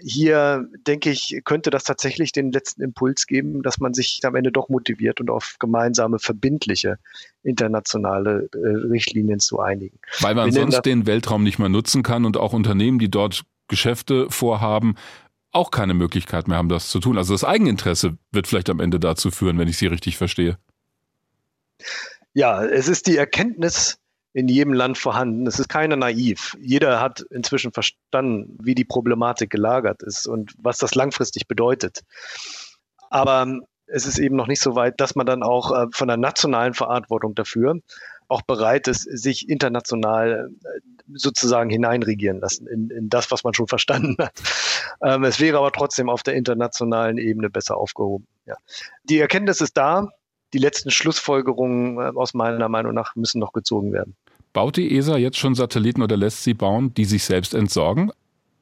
hier 0.00 0.66
denke 0.86 1.10
ich, 1.10 1.40
könnte 1.44 1.70
das 1.70 1.84
tatsächlich 1.84 2.32
den 2.32 2.50
letzten 2.50 2.82
Impuls 2.82 3.26
geben, 3.26 3.62
dass 3.62 3.78
man 3.78 3.92
sich 3.92 4.20
am 4.24 4.34
Ende 4.34 4.50
doch 4.50 4.68
motiviert 4.68 5.20
und 5.20 5.30
auf 5.30 5.56
gemeinsame, 5.58 6.18
verbindliche 6.18 6.98
internationale 7.42 8.48
äh, 8.54 8.88
Richtlinien 8.88 9.40
zu 9.40 9.60
einigen. 9.60 9.98
Weil 10.20 10.34
man 10.34 10.50
sonst 10.50 10.82
den 10.82 11.06
Weltraum 11.06 11.42
nicht 11.42 11.58
mehr 11.58 11.68
nutzen 11.68 12.02
kann 12.02 12.24
und 12.24 12.36
auch 12.36 12.52
Unternehmen, 12.52 12.98
die 12.98 13.10
dort 13.10 13.42
Geschäfte 13.68 14.30
vorhaben, 14.30 14.94
auch 15.50 15.70
keine 15.70 15.94
Möglichkeit 15.94 16.48
mehr 16.48 16.56
haben, 16.56 16.70
das 16.70 16.88
zu 16.88 16.98
tun. 16.98 17.18
Also 17.18 17.34
das 17.34 17.44
Eigeninteresse 17.44 18.16
wird 18.30 18.46
vielleicht 18.46 18.70
am 18.70 18.80
Ende 18.80 18.98
dazu 18.98 19.30
führen, 19.30 19.58
wenn 19.58 19.68
ich 19.68 19.76
Sie 19.76 19.86
richtig 19.86 20.16
verstehe. 20.16 20.58
Ja, 22.32 22.64
es 22.64 22.88
ist 22.88 23.06
die 23.06 23.16
Erkenntnis 23.18 23.98
in 24.32 24.48
jedem 24.48 24.72
Land 24.72 24.98
vorhanden. 24.98 25.46
Es 25.46 25.58
ist 25.58 25.68
keiner 25.68 25.96
naiv. 25.96 26.56
Jeder 26.60 27.00
hat 27.00 27.20
inzwischen 27.30 27.72
verstanden, 27.72 28.56
wie 28.62 28.74
die 28.74 28.84
Problematik 28.84 29.50
gelagert 29.50 30.02
ist 30.02 30.26
und 30.26 30.52
was 30.58 30.78
das 30.78 30.94
langfristig 30.94 31.46
bedeutet. 31.46 32.00
Aber 33.10 33.46
es 33.86 34.06
ist 34.06 34.18
eben 34.18 34.36
noch 34.36 34.46
nicht 34.46 34.60
so 34.60 34.74
weit, 34.74 35.00
dass 35.00 35.14
man 35.14 35.26
dann 35.26 35.42
auch 35.42 35.70
äh, 35.72 35.86
von 35.92 36.08
der 36.08 36.16
nationalen 36.16 36.72
Verantwortung 36.72 37.34
dafür 37.34 37.78
auch 38.28 38.42
bereit 38.42 38.88
ist, 38.88 39.02
sich 39.02 39.48
international 39.50 40.50
äh, 40.64 40.80
sozusagen 41.14 41.68
hineinregieren 41.68 42.40
lassen 42.40 42.66
in, 42.66 42.88
in 42.88 43.10
das, 43.10 43.30
was 43.30 43.44
man 43.44 43.54
schon 43.54 43.68
verstanden 43.68 44.16
hat. 44.18 44.32
Ähm, 45.00 45.24
es 45.24 45.40
wäre 45.40 45.58
aber 45.58 45.72
trotzdem 45.72 46.08
auf 46.08 46.22
der 46.22 46.34
internationalen 46.34 47.18
Ebene 47.18 47.50
besser 47.50 47.76
aufgehoben. 47.76 48.26
Ja. 48.46 48.56
Die 49.04 49.18
Erkenntnis 49.18 49.60
ist 49.60 49.76
da. 49.76 50.08
Die 50.52 50.58
letzten 50.58 50.90
Schlussfolgerungen 50.90 51.98
äh, 51.98 52.16
aus 52.16 52.34
meiner 52.34 52.68
Meinung 52.68 52.94
nach 52.94 53.16
müssen 53.16 53.40
noch 53.40 53.52
gezogen 53.52 53.92
werden. 53.92 54.16
Baut 54.52 54.76
die 54.76 54.96
ESA 54.96 55.16
jetzt 55.16 55.38
schon 55.38 55.54
Satelliten 55.54 56.02
oder 56.02 56.16
lässt 56.16 56.44
sie 56.44 56.54
bauen, 56.54 56.92
die 56.94 57.04
sich 57.04 57.24
selbst 57.24 57.54
entsorgen? 57.54 58.12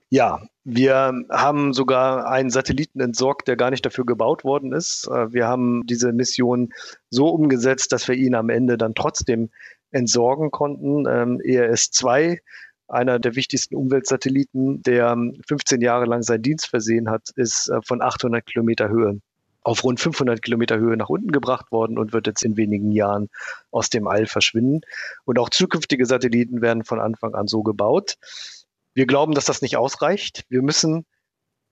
Ja, 0.08 0.42
wir 0.64 1.12
haben 1.30 1.72
sogar 1.72 2.26
einen 2.28 2.50
Satelliten 2.50 3.00
entsorgt, 3.00 3.48
der 3.48 3.56
gar 3.56 3.70
nicht 3.70 3.86
dafür 3.86 4.04
gebaut 4.04 4.44
worden 4.44 4.72
ist. 4.72 5.08
Äh, 5.08 5.32
wir 5.32 5.46
haben 5.46 5.86
diese 5.86 6.12
Mission 6.12 6.72
so 7.10 7.28
umgesetzt, 7.28 7.92
dass 7.92 8.08
wir 8.08 8.16
ihn 8.16 8.34
am 8.34 8.50
Ende 8.50 8.76
dann 8.76 8.94
trotzdem 8.94 9.50
entsorgen 9.92 10.50
konnten. 10.50 11.06
Ähm, 11.08 11.40
ERS 11.40 11.90
2, 11.92 12.40
einer 12.88 13.18
der 13.18 13.36
wichtigsten 13.36 13.76
Umweltsatelliten, 13.76 14.82
der 14.82 15.16
15 15.46 15.80
Jahre 15.80 16.06
lang 16.06 16.22
seinen 16.22 16.42
Dienst 16.42 16.66
versehen 16.66 17.08
hat, 17.08 17.30
ist 17.36 17.68
äh, 17.68 17.80
von 17.82 18.02
800 18.02 18.44
Kilometer 18.44 18.88
Höhe 18.88 19.20
auf 19.62 19.84
rund 19.84 20.00
500 20.00 20.42
Kilometer 20.42 20.78
Höhe 20.78 20.96
nach 20.96 21.08
unten 21.08 21.32
gebracht 21.32 21.70
worden 21.70 21.98
und 21.98 22.12
wird 22.12 22.26
jetzt 22.26 22.42
in 22.42 22.56
wenigen 22.56 22.92
Jahren 22.92 23.28
aus 23.70 23.90
dem 23.90 24.06
All 24.06 24.26
verschwinden. 24.26 24.80
Und 25.24 25.38
auch 25.38 25.50
zukünftige 25.50 26.06
Satelliten 26.06 26.62
werden 26.62 26.84
von 26.84 27.00
Anfang 27.00 27.34
an 27.34 27.46
so 27.46 27.62
gebaut. 27.62 28.16
Wir 28.94 29.06
glauben, 29.06 29.34
dass 29.34 29.44
das 29.44 29.62
nicht 29.62 29.76
ausreicht. 29.76 30.44
Wir 30.48 30.62
müssen 30.62 31.04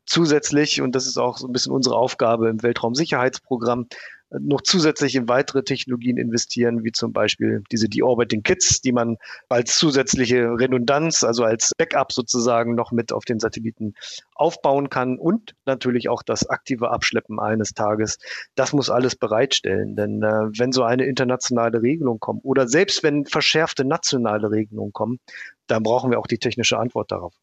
zusätzlich, 0.07 0.81
und 0.81 0.93
das 0.93 1.07
ist 1.07 1.19
auch 1.19 1.39
so 1.39 1.47
ein 1.47 1.53
bisschen 1.53 1.73
unsere 1.73 1.97
Aufgabe 1.97 2.49
im 2.49 2.63
Weltraumsicherheitsprogramm, 2.63 3.89
noch 4.31 4.61
zusätzlich 4.61 5.15
in 5.15 5.29
weitere 5.29 5.63
Technologien 5.63 6.19
investieren, 6.19 6.85
wie 6.85 6.93
zum 6.93 7.13
Beispiel 7.13 7.63
diese 7.73 7.89
Deorbiting 7.89 8.43
Kits, 8.43 8.81
die 8.81 8.93
man 8.93 9.17
als 9.49 9.79
zusätzliche 9.79 10.51
Redundanz, 10.59 11.25
also 11.25 11.45
als 11.45 11.73
Backup 11.77 12.13
sozusagen 12.13 12.75
noch 12.75 12.93
mit 12.93 13.13
auf 13.13 13.25
den 13.25 13.41
Satelliten 13.41 13.95
aufbauen 14.35 14.91
kann 14.91 15.19
und 15.19 15.55
natürlich 15.65 16.09
auch 16.09 16.23
das 16.23 16.49
aktive 16.49 16.91
Abschleppen 16.91 17.41
eines 17.41 17.73
Tages. 17.73 18.19
Das 18.55 18.73
muss 18.73 18.91
alles 18.91 19.17
bereitstellen, 19.17 19.97
denn 19.97 20.23
äh, 20.23 20.51
wenn 20.59 20.73
so 20.73 20.83
eine 20.83 21.05
internationale 21.05 21.83
Regelung 21.83 22.21
kommt 22.21 22.45
oder 22.45 22.69
selbst 22.69 23.03
wenn 23.03 23.25
verschärfte 23.25 23.85
nationale 23.85 24.51
Regelungen 24.51 24.93
kommen, 24.93 25.19
dann 25.67 25.83
brauchen 25.83 26.11
wir 26.11 26.19
auch 26.19 26.27
die 26.27 26.39
technische 26.39 26.79
Antwort 26.79 27.11
darauf. 27.11 27.35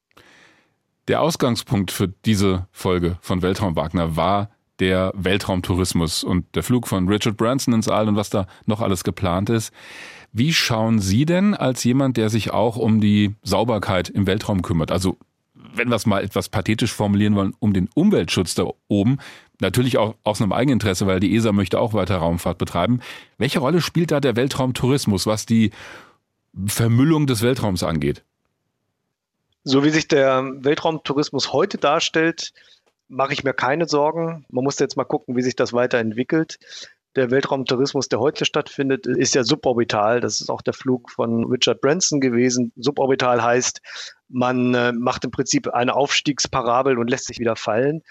Der 1.07 1.21
Ausgangspunkt 1.21 1.91
für 1.91 2.07
diese 2.07 2.67
Folge 2.71 3.17
von 3.21 3.43
Weltraum 3.43 3.75
Wagner 3.75 4.15
war 4.15 4.49
der 4.79 5.11
Weltraumtourismus 5.15 6.23
und 6.23 6.55
der 6.55 6.63
Flug 6.63 6.87
von 6.87 7.07
Richard 7.07 7.37
Branson 7.37 7.73
ins 7.73 7.87
All 7.87 8.07
und 8.07 8.15
was 8.15 8.29
da 8.29 8.47
noch 8.65 8.81
alles 8.81 9.03
geplant 9.03 9.49
ist. 9.49 9.73
Wie 10.33 10.53
schauen 10.53 10.99
Sie 10.99 11.25
denn 11.25 11.53
als 11.53 11.83
jemand, 11.83 12.17
der 12.17 12.29
sich 12.29 12.51
auch 12.51 12.75
um 12.75 12.99
die 12.99 13.35
Sauberkeit 13.43 14.09
im 14.09 14.27
Weltraum 14.27 14.61
kümmert, 14.61 14.91
also 14.91 15.17
wenn 15.53 15.89
wir 15.89 15.95
es 15.95 16.05
mal 16.05 16.23
etwas 16.23 16.49
pathetisch 16.49 16.93
formulieren 16.93 17.35
wollen, 17.35 17.53
um 17.59 17.73
den 17.73 17.89
Umweltschutz 17.93 18.55
da 18.55 18.65
oben, 18.87 19.17
natürlich 19.59 19.97
auch 19.97 20.15
aus 20.23 20.41
einem 20.41 20.53
Eigeninteresse, 20.53 21.07
weil 21.07 21.19
die 21.19 21.35
ESA 21.35 21.51
möchte 21.51 21.79
auch 21.79 21.93
weiter 21.93 22.17
Raumfahrt 22.17 22.57
betreiben. 22.57 22.99
Welche 23.37 23.59
Rolle 23.59 23.81
spielt 23.81 24.11
da 24.11 24.19
der 24.19 24.35
Weltraumtourismus, 24.35 25.25
was 25.25 25.45
die 25.45 25.71
Vermüllung 26.65 27.27
des 27.27 27.41
Weltraums 27.41 27.83
angeht? 27.83 28.23
So 29.63 29.83
wie 29.83 29.89
sich 29.89 30.07
der 30.07 30.43
Weltraumtourismus 30.59 31.51
heute 31.51 31.77
darstellt, 31.77 32.53
mache 33.07 33.33
ich 33.33 33.43
mir 33.43 33.53
keine 33.53 33.87
Sorgen. 33.87 34.45
Man 34.49 34.63
muss 34.63 34.79
jetzt 34.79 34.97
mal 34.97 35.03
gucken, 35.03 35.35
wie 35.35 35.41
sich 35.41 35.55
das 35.55 35.73
weiterentwickelt. 35.73 36.57
Der 37.15 37.31
Weltraumtourismus, 37.31 38.09
der 38.09 38.19
heute 38.19 38.43
stattfindet, 38.43 39.07
ist 39.07 39.35
ja 39.35 39.43
suborbital. 39.43 40.19
Das 40.19 40.41
ist 40.41 40.49
auch 40.49 40.61
der 40.61 40.73
Flug 40.73 41.09
von 41.09 41.45
Richard 41.45 41.79
Branson 41.79 42.19
gewesen. 42.19 42.73
Suborbital 42.75 43.41
heißt, 43.41 43.81
man 44.27 44.73
äh, 44.73 44.91
macht 44.91 45.23
im 45.23 45.31
Prinzip 45.31 45.69
eine 45.69 45.95
Aufstiegsparabel 45.95 46.97
und 46.97 47.09
lässt 47.09 47.25
sich 47.25 47.39
wieder 47.39 47.55
fallen. 47.55 48.01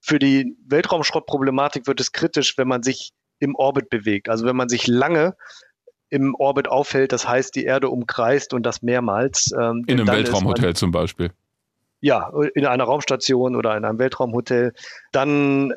Für 0.00 0.18
die 0.18 0.56
Weltraumschrottproblematik 0.66 1.86
wird 1.88 2.00
es 2.00 2.12
kritisch, 2.12 2.56
wenn 2.56 2.68
man 2.68 2.82
sich 2.82 3.12
im 3.40 3.56
Orbit 3.56 3.90
bewegt. 3.90 4.28
Also 4.28 4.44
wenn 4.46 4.56
man 4.56 4.68
sich 4.68 4.86
lange 4.86 5.34
im 6.08 6.36
Orbit 6.36 6.68
aufhält, 6.68 7.12
das 7.12 7.26
heißt 7.26 7.56
die 7.56 7.64
Erde 7.64 7.88
umkreist 7.88 8.54
und 8.54 8.64
das 8.64 8.82
mehrmals. 8.82 9.50
Ähm, 9.58 9.82
in 9.88 9.98
einem 9.98 10.08
Weltraumhotel 10.08 10.76
zum 10.76 10.92
Beispiel 10.92 11.32
ja, 12.02 12.30
in 12.54 12.66
einer 12.66 12.84
Raumstation 12.84 13.56
oder 13.56 13.76
in 13.76 13.84
einem 13.84 13.98
Weltraumhotel, 13.98 14.74
dann 15.12 15.70
äh, 15.70 15.74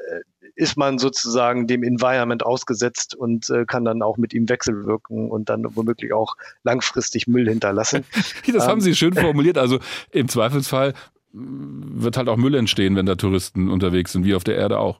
ist 0.56 0.76
man 0.76 0.97
sozusagen 0.97 1.68
dem 1.68 1.84
Environment 1.84 2.43
ausgesetzt 2.43 3.14
und 3.14 3.49
äh, 3.49 3.65
kann 3.65 3.85
dann 3.85 4.02
auch 4.02 4.18
mit 4.18 4.34
ihm 4.34 4.49
wechselwirken 4.49 5.30
und 5.30 5.49
dann 5.49 5.64
womöglich 5.76 6.14
auch 6.14 6.35
langfristig 6.64 7.27
Müll 7.27 7.47
hinterlassen. 7.47 8.06
das 8.53 8.68
haben 8.68 8.81
Sie 8.81 8.95
schön 8.95 9.14
formuliert. 9.14 9.57
Also 9.57 9.80
im 10.11 10.27
Zweifelsfall 10.27 10.93
wird 11.31 12.18
halt 12.18 12.27
auch 12.27 12.38
Müll 12.38 12.56
entstehen, 12.56 12.95
wenn 12.95 13.06
da 13.06 13.15
Touristen 13.15 13.69
unterwegs 13.69 14.14
sind, 14.14 14.26
wie 14.26 14.34
auf 14.34 14.43
der 14.43 14.56
Erde 14.56 14.80
auch. 14.80 14.99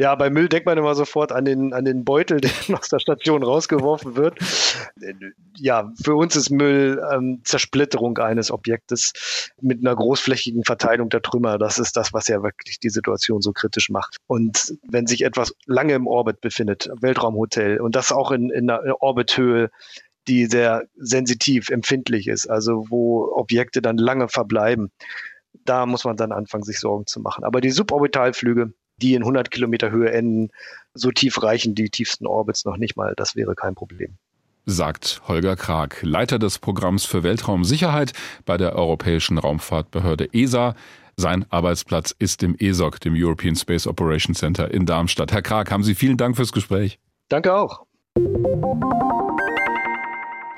Ja, 0.00 0.14
bei 0.14 0.30
Müll 0.30 0.48
denkt 0.48 0.64
man 0.64 0.78
immer 0.78 0.94
sofort 0.94 1.32
an 1.32 1.44
den, 1.44 1.72
an 1.72 1.84
den 1.84 2.04
Beutel, 2.04 2.40
der 2.40 2.50
aus 2.78 2.88
der 2.88 3.00
Station 3.00 3.42
rausgeworfen 3.42 4.14
wird. 4.14 4.38
Ja, 5.56 5.92
für 6.00 6.14
uns 6.14 6.36
ist 6.36 6.50
Müll 6.50 7.02
ähm, 7.12 7.40
Zersplitterung 7.42 8.16
eines 8.18 8.52
Objektes 8.52 9.50
mit 9.60 9.80
einer 9.80 9.96
großflächigen 9.96 10.62
Verteilung 10.62 11.08
der 11.08 11.20
Trümmer. 11.20 11.58
Das 11.58 11.80
ist 11.80 11.96
das, 11.96 12.12
was 12.12 12.28
ja 12.28 12.44
wirklich 12.44 12.78
die 12.78 12.90
Situation 12.90 13.42
so 13.42 13.52
kritisch 13.52 13.90
macht. 13.90 14.16
Und 14.28 14.76
wenn 14.88 15.08
sich 15.08 15.22
etwas 15.22 15.52
lange 15.66 15.94
im 15.94 16.06
Orbit 16.06 16.40
befindet, 16.40 16.88
Weltraumhotel, 17.00 17.80
und 17.80 17.96
das 17.96 18.12
auch 18.12 18.30
in, 18.30 18.50
in 18.50 18.70
einer 18.70 19.02
Orbithöhe, 19.02 19.68
die 20.28 20.46
sehr 20.46 20.84
sensitiv, 20.96 21.70
empfindlich 21.70 22.28
ist, 22.28 22.48
also 22.48 22.84
wo 22.88 23.32
Objekte 23.34 23.82
dann 23.82 23.98
lange 23.98 24.28
verbleiben, 24.28 24.92
da 25.64 25.86
muss 25.86 26.04
man 26.04 26.16
dann 26.16 26.30
anfangen, 26.30 26.62
sich 26.62 26.78
Sorgen 26.78 27.06
zu 27.06 27.20
machen. 27.20 27.42
Aber 27.44 27.60
die 27.60 27.70
Suborbitalflüge, 27.70 28.72
die 29.02 29.14
in 29.14 29.22
100 29.22 29.50
Kilometer 29.50 29.90
Höhe 29.90 30.10
enden, 30.10 30.50
so 30.94 31.10
tief 31.10 31.42
reichen 31.42 31.74
die 31.74 31.90
tiefsten 31.90 32.26
Orbits 32.26 32.64
noch 32.64 32.76
nicht 32.76 32.96
mal. 32.96 33.14
Das 33.16 33.36
wäre 33.36 33.54
kein 33.54 33.74
Problem. 33.74 34.16
Sagt 34.66 35.22
Holger 35.26 35.56
Krag, 35.56 36.02
Leiter 36.02 36.38
des 36.38 36.58
Programms 36.58 37.06
für 37.06 37.22
Weltraumsicherheit 37.22 38.12
bei 38.44 38.58
der 38.58 38.74
Europäischen 38.74 39.38
Raumfahrtbehörde 39.38 40.28
ESA. 40.34 40.74
Sein 41.16 41.46
Arbeitsplatz 41.50 42.14
ist 42.18 42.42
im 42.42 42.54
ESOC, 42.58 43.00
dem 43.00 43.14
European 43.16 43.56
Space 43.56 43.86
Operations 43.86 44.38
Center 44.38 44.70
in 44.70 44.84
Darmstadt. 44.84 45.32
Herr 45.32 45.42
Krag, 45.42 45.70
haben 45.70 45.82
Sie 45.82 45.94
vielen 45.94 46.16
Dank 46.16 46.36
fürs 46.36 46.52
Gespräch. 46.52 46.98
Danke 47.28 47.54
auch. 47.54 47.86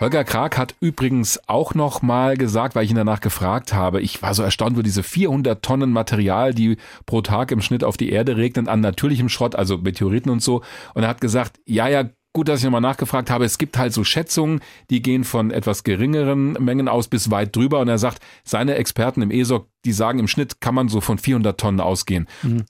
Holger 0.01 0.24
Krag 0.24 0.56
hat 0.56 0.74
übrigens 0.81 1.39
auch 1.47 1.74
noch 1.74 2.01
mal 2.01 2.39
gesagt, 2.39 2.74
weil 2.74 2.85
ich 2.85 2.90
ihn 2.90 2.97
danach 2.97 3.20
gefragt 3.20 3.74
habe, 3.74 4.01
ich 4.01 4.22
war 4.22 4.32
so 4.32 4.43
erstaunt 4.43 4.72
über 4.72 4.82
diese 4.82 5.02
400 5.02 5.62
Tonnen 5.62 5.93
Material, 5.93 6.55
die 6.55 6.78
pro 7.05 7.20
Tag 7.20 7.52
im 7.52 7.60
Schnitt 7.60 7.85
auf 7.85 7.98
die 7.98 8.10
Erde 8.10 8.39
regnen 8.39 8.66
an 8.66 8.81
natürlichem 8.81 9.28
Schrott, 9.28 9.55
also 9.55 9.77
Meteoriten 9.77 10.31
und 10.31 10.43
so. 10.43 10.62
Und 10.94 11.02
er 11.02 11.09
hat 11.10 11.20
gesagt, 11.20 11.60
ja, 11.66 11.86
ja, 11.86 12.09
gut, 12.32 12.48
dass 12.48 12.60
ich 12.60 12.64
nochmal 12.64 12.81
nachgefragt 12.81 13.28
habe. 13.28 13.44
Es 13.44 13.59
gibt 13.59 13.77
halt 13.77 13.93
so 13.93 14.02
Schätzungen, 14.02 14.60
die 14.89 15.02
gehen 15.02 15.22
von 15.22 15.51
etwas 15.51 15.85
geringeren 15.85 16.52
Mengen 16.52 16.89
aus 16.89 17.09
bis 17.09 17.31
weit 17.31 17.55
drüber. 17.55 17.81
Und 17.81 17.89
er 17.89 17.98
sagt, 17.98 18.22
seine 18.43 18.77
Experten 18.77 19.20
im 19.20 19.31
ESOC, 19.31 19.68
die 19.85 19.93
sagen, 19.93 20.18
im 20.18 20.28
Schnitt 20.28 20.62
kann 20.62 20.74
man 20.74 20.89
so 20.89 21.02
von 21.02 21.18
400 21.18 21.60
Tonnen 21.60 21.81
ausgehen. 21.81 22.27
Mhm. 22.43 22.64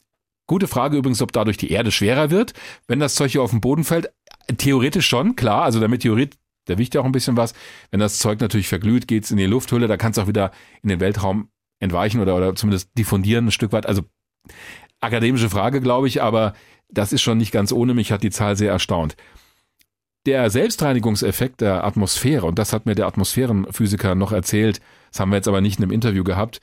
Gute 0.48 0.66
Frage 0.66 0.96
übrigens, 0.96 1.22
ob 1.22 1.30
dadurch 1.30 1.58
die 1.58 1.70
Erde 1.70 1.92
schwerer 1.92 2.32
wird, 2.32 2.54
wenn 2.88 2.98
das 2.98 3.14
Zeug 3.14 3.30
hier 3.30 3.42
auf 3.42 3.52
den 3.52 3.60
Boden 3.60 3.84
fällt. 3.84 4.10
Theoretisch 4.58 5.06
schon, 5.06 5.36
klar. 5.36 5.62
Also 5.62 5.78
der 5.78 5.88
Meteorit 5.88 6.34
der 6.70 6.78
wiegt 6.78 6.94
ja 6.94 7.02
auch 7.02 7.04
ein 7.04 7.12
bisschen 7.12 7.36
was. 7.36 7.52
Wenn 7.90 8.00
das 8.00 8.18
Zeug 8.18 8.40
natürlich 8.40 8.68
verglüht, 8.68 9.06
geht's 9.06 9.30
in 9.30 9.36
die 9.36 9.46
Lufthülle, 9.46 9.88
da 9.88 9.96
kann 9.96 10.12
es 10.12 10.18
auch 10.18 10.28
wieder 10.28 10.52
in 10.82 10.88
den 10.88 11.00
Weltraum 11.00 11.50
entweichen 11.80 12.20
oder, 12.20 12.36
oder 12.36 12.54
zumindest 12.54 12.90
diffundieren 12.96 13.48
ein 13.48 13.52
Stück 13.52 13.72
weit. 13.72 13.86
Also 13.86 14.02
akademische 15.00 15.50
Frage, 15.50 15.80
glaube 15.80 16.08
ich, 16.08 16.22
aber 16.22 16.54
das 16.88 17.12
ist 17.12 17.22
schon 17.22 17.38
nicht 17.38 17.52
ganz 17.52 17.72
ohne. 17.72 17.94
Mich 17.94 18.12
hat 18.12 18.22
die 18.22 18.30
Zahl 18.30 18.56
sehr 18.56 18.70
erstaunt. 18.70 19.16
Der 20.26 20.50
Selbstreinigungseffekt 20.50 21.62
der 21.62 21.84
Atmosphäre, 21.84 22.46
und 22.46 22.58
das 22.58 22.72
hat 22.72 22.84
mir 22.84 22.94
der 22.94 23.06
Atmosphärenphysiker 23.06 24.14
noch 24.14 24.32
erzählt, 24.32 24.80
das 25.10 25.20
haben 25.20 25.30
wir 25.30 25.36
jetzt 25.36 25.48
aber 25.48 25.62
nicht 25.62 25.78
in 25.78 25.84
einem 25.84 25.92
Interview 25.92 26.24
gehabt, 26.24 26.60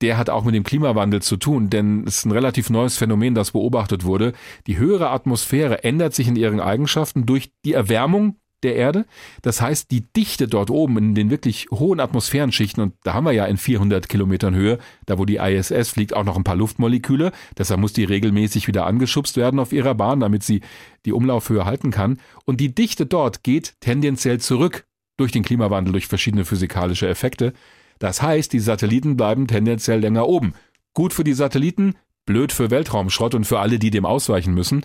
der 0.00 0.18
hat 0.18 0.28
auch 0.28 0.44
mit 0.44 0.54
dem 0.54 0.64
Klimawandel 0.64 1.22
zu 1.22 1.36
tun, 1.36 1.70
denn 1.70 2.04
es 2.06 2.18
ist 2.18 2.24
ein 2.26 2.32
relativ 2.32 2.70
neues 2.70 2.96
Phänomen, 2.96 3.34
das 3.34 3.52
beobachtet 3.52 4.04
wurde. 4.04 4.32
Die 4.66 4.76
höhere 4.76 5.10
Atmosphäre 5.10 5.84
ändert 5.84 6.14
sich 6.14 6.26
in 6.26 6.36
ihren 6.36 6.60
Eigenschaften 6.60 7.26
durch 7.26 7.52
die 7.64 7.74
Erwärmung 7.74 8.36
der 8.64 8.74
Erde. 8.76 9.06
Das 9.42 9.60
heißt, 9.60 9.90
die 9.90 10.00
Dichte 10.00 10.48
dort 10.48 10.70
oben 10.70 10.98
in 10.98 11.14
den 11.14 11.30
wirklich 11.30 11.68
hohen 11.70 12.00
Atmosphärenschichten, 12.00 12.82
und 12.82 12.94
da 13.04 13.14
haben 13.14 13.24
wir 13.24 13.32
ja 13.32 13.44
in 13.46 13.56
400 13.56 14.08
Kilometern 14.08 14.54
Höhe, 14.54 14.78
da 15.06 15.18
wo 15.18 15.24
die 15.24 15.36
ISS 15.36 15.90
fliegt, 15.90 16.14
auch 16.14 16.24
noch 16.24 16.36
ein 16.36 16.44
paar 16.44 16.56
Luftmoleküle. 16.56 17.32
Deshalb 17.56 17.80
muss 17.80 17.92
die 17.92 18.04
regelmäßig 18.04 18.66
wieder 18.66 18.86
angeschubst 18.86 19.36
werden 19.36 19.60
auf 19.60 19.72
ihrer 19.72 19.94
Bahn, 19.94 20.20
damit 20.20 20.42
sie 20.42 20.62
die 21.04 21.12
Umlaufhöhe 21.12 21.64
halten 21.64 21.90
kann. 21.90 22.18
Und 22.44 22.60
die 22.60 22.74
Dichte 22.74 23.06
dort 23.06 23.42
geht 23.42 23.74
tendenziell 23.80 24.40
zurück 24.40 24.86
durch 25.16 25.32
den 25.32 25.44
Klimawandel, 25.44 25.92
durch 25.92 26.06
verschiedene 26.06 26.44
physikalische 26.44 27.08
Effekte. 27.08 27.52
Das 27.98 28.22
heißt, 28.22 28.52
die 28.52 28.60
Satelliten 28.60 29.16
bleiben 29.16 29.46
tendenziell 29.46 30.00
länger 30.00 30.26
oben. 30.26 30.54
Gut 30.94 31.12
für 31.12 31.24
die 31.24 31.34
Satelliten, 31.34 31.94
blöd 32.26 32.52
für 32.52 32.70
Weltraumschrott 32.70 33.34
und 33.34 33.44
für 33.44 33.60
alle, 33.60 33.78
die 33.78 33.90
dem 33.90 34.06
ausweichen 34.06 34.54
müssen 34.54 34.84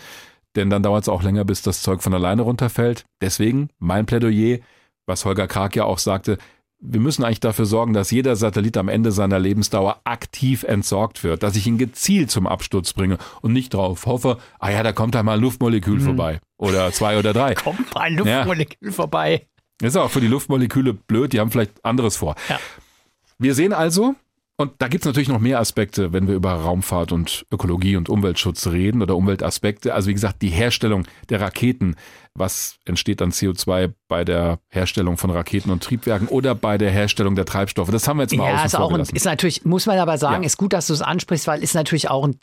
denn 0.55 0.69
dann 0.69 0.84
dauert 0.84 1.03
es 1.03 1.09
auch 1.09 1.23
länger, 1.23 1.45
bis 1.45 1.61
das 1.61 1.81
Zeug 1.81 2.01
von 2.01 2.13
alleine 2.13 2.41
runterfällt. 2.41 3.05
Deswegen 3.21 3.69
mein 3.80 4.05
Plädoyer, 4.05 4.59
was 5.05 5.26
Holger 5.26 5.47
Krag 5.47 5.76
ja 5.76 5.85
auch 5.85 5.99
sagte, 5.99 6.38
wir 6.81 7.01
müssen 7.01 7.26
eigentlich 7.26 7.41
dafür 7.41 7.65
sorgen, 7.65 7.93
dass 7.93 8.09
jeder 8.09 8.35
Satellit 8.35 8.77
am 8.77 8.88
Ende 8.88 9.11
seiner 9.11 9.38
Lebensdauer 9.38 9.99
aktiv 10.05 10.63
entsorgt 10.63 11.23
wird, 11.23 11.43
dass 11.43 11.57
ich 11.57 11.67
ihn 11.67 11.77
gezielt 11.77 12.31
zum 12.31 12.47
Absturz 12.47 12.93
bringe 12.93 13.17
und 13.41 13.51
nicht 13.51 13.73
darauf 13.73 14.05
hoffe, 14.05 14.38
ah 14.59 14.71
ja, 14.71 14.81
da 14.81 14.93
kommt 14.93 15.13
da 15.15 15.23
mal 15.23 15.34
ein 15.34 15.41
Luftmolekül 15.41 15.99
mhm. 15.99 16.05
vorbei 16.05 16.39
oder 16.57 16.91
zwei 16.93 17.19
oder 17.19 17.34
drei. 17.34 17.53
Kommt 17.55 17.93
mal 17.93 18.01
ein 18.01 18.15
Luftmolekül 18.15 18.89
ja. 18.89 18.91
vorbei. 18.91 19.45
Ist 19.81 19.97
auch 19.97 20.09
für 20.09 20.21
die 20.21 20.27
Luftmoleküle 20.27 20.93
blöd, 20.93 21.34
die 21.34 21.39
haben 21.39 21.51
vielleicht 21.51 21.84
anderes 21.84 22.15
vor. 22.15 22.35
Ja. 22.47 22.59
Wir 23.38 23.55
sehen 23.55 23.73
also, 23.73 24.15
und 24.60 24.73
da 24.80 24.90
gibt's 24.90 25.06
natürlich 25.06 25.30
noch 25.30 25.40
mehr 25.40 25.57
Aspekte, 25.57 26.11
wenn 26.11 26.27
wir 26.27 26.36
über 26.36 26.52
Raumfahrt 26.52 27.14
und 27.14 27.45
Ökologie 27.49 27.95
und 27.95 28.10
Umweltschutz 28.10 28.68
reden 28.68 29.02
oder 29.02 29.15
Umweltaspekte. 29.15 29.94
Also 29.94 30.10
wie 30.10 30.14
gesagt, 30.14 30.41
die 30.41 30.49
Herstellung 30.49 31.07
der 31.30 31.40
Raketen. 31.40 31.95
Was 32.34 32.77
entsteht 32.84 33.22
an 33.22 33.31
CO2 33.31 33.94
bei 34.10 34.26
der 34.26 34.60
Herstellung 34.68 35.18
von 35.18 35.30
Raketen 35.30 35.72
und 35.72 35.81
Triebwerken 35.81 36.27
oder 36.27 36.56
bei 36.56 36.77
der 36.77 36.91
Herstellung 36.91 37.36
der 37.36 37.45
Treibstoffe? 37.45 37.90
Das 37.90 38.06
haben 38.10 38.18
wir 38.18 38.23
jetzt 38.23 38.36
mal 38.36 38.49
ja, 38.49 38.56
außen 38.56 38.65
ist 38.65 38.76
auch 38.76 38.91
ein, 38.91 38.99
ist 38.99 39.26
natürlich, 39.26 39.64
muss 39.64 39.86
man 39.86 39.98
aber 39.98 40.18
sagen, 40.18 40.44
ja. 40.44 40.48
ist 40.48 40.57
gut, 40.57 40.73
dass 40.73 40.88
du 40.88 40.94
es 40.94 41.02
ansprichst, 41.02 41.48
weil 41.48 41.64
ist 41.64 41.73
natürlich 41.73 42.10
auch 42.10 42.26
ein 42.26 42.38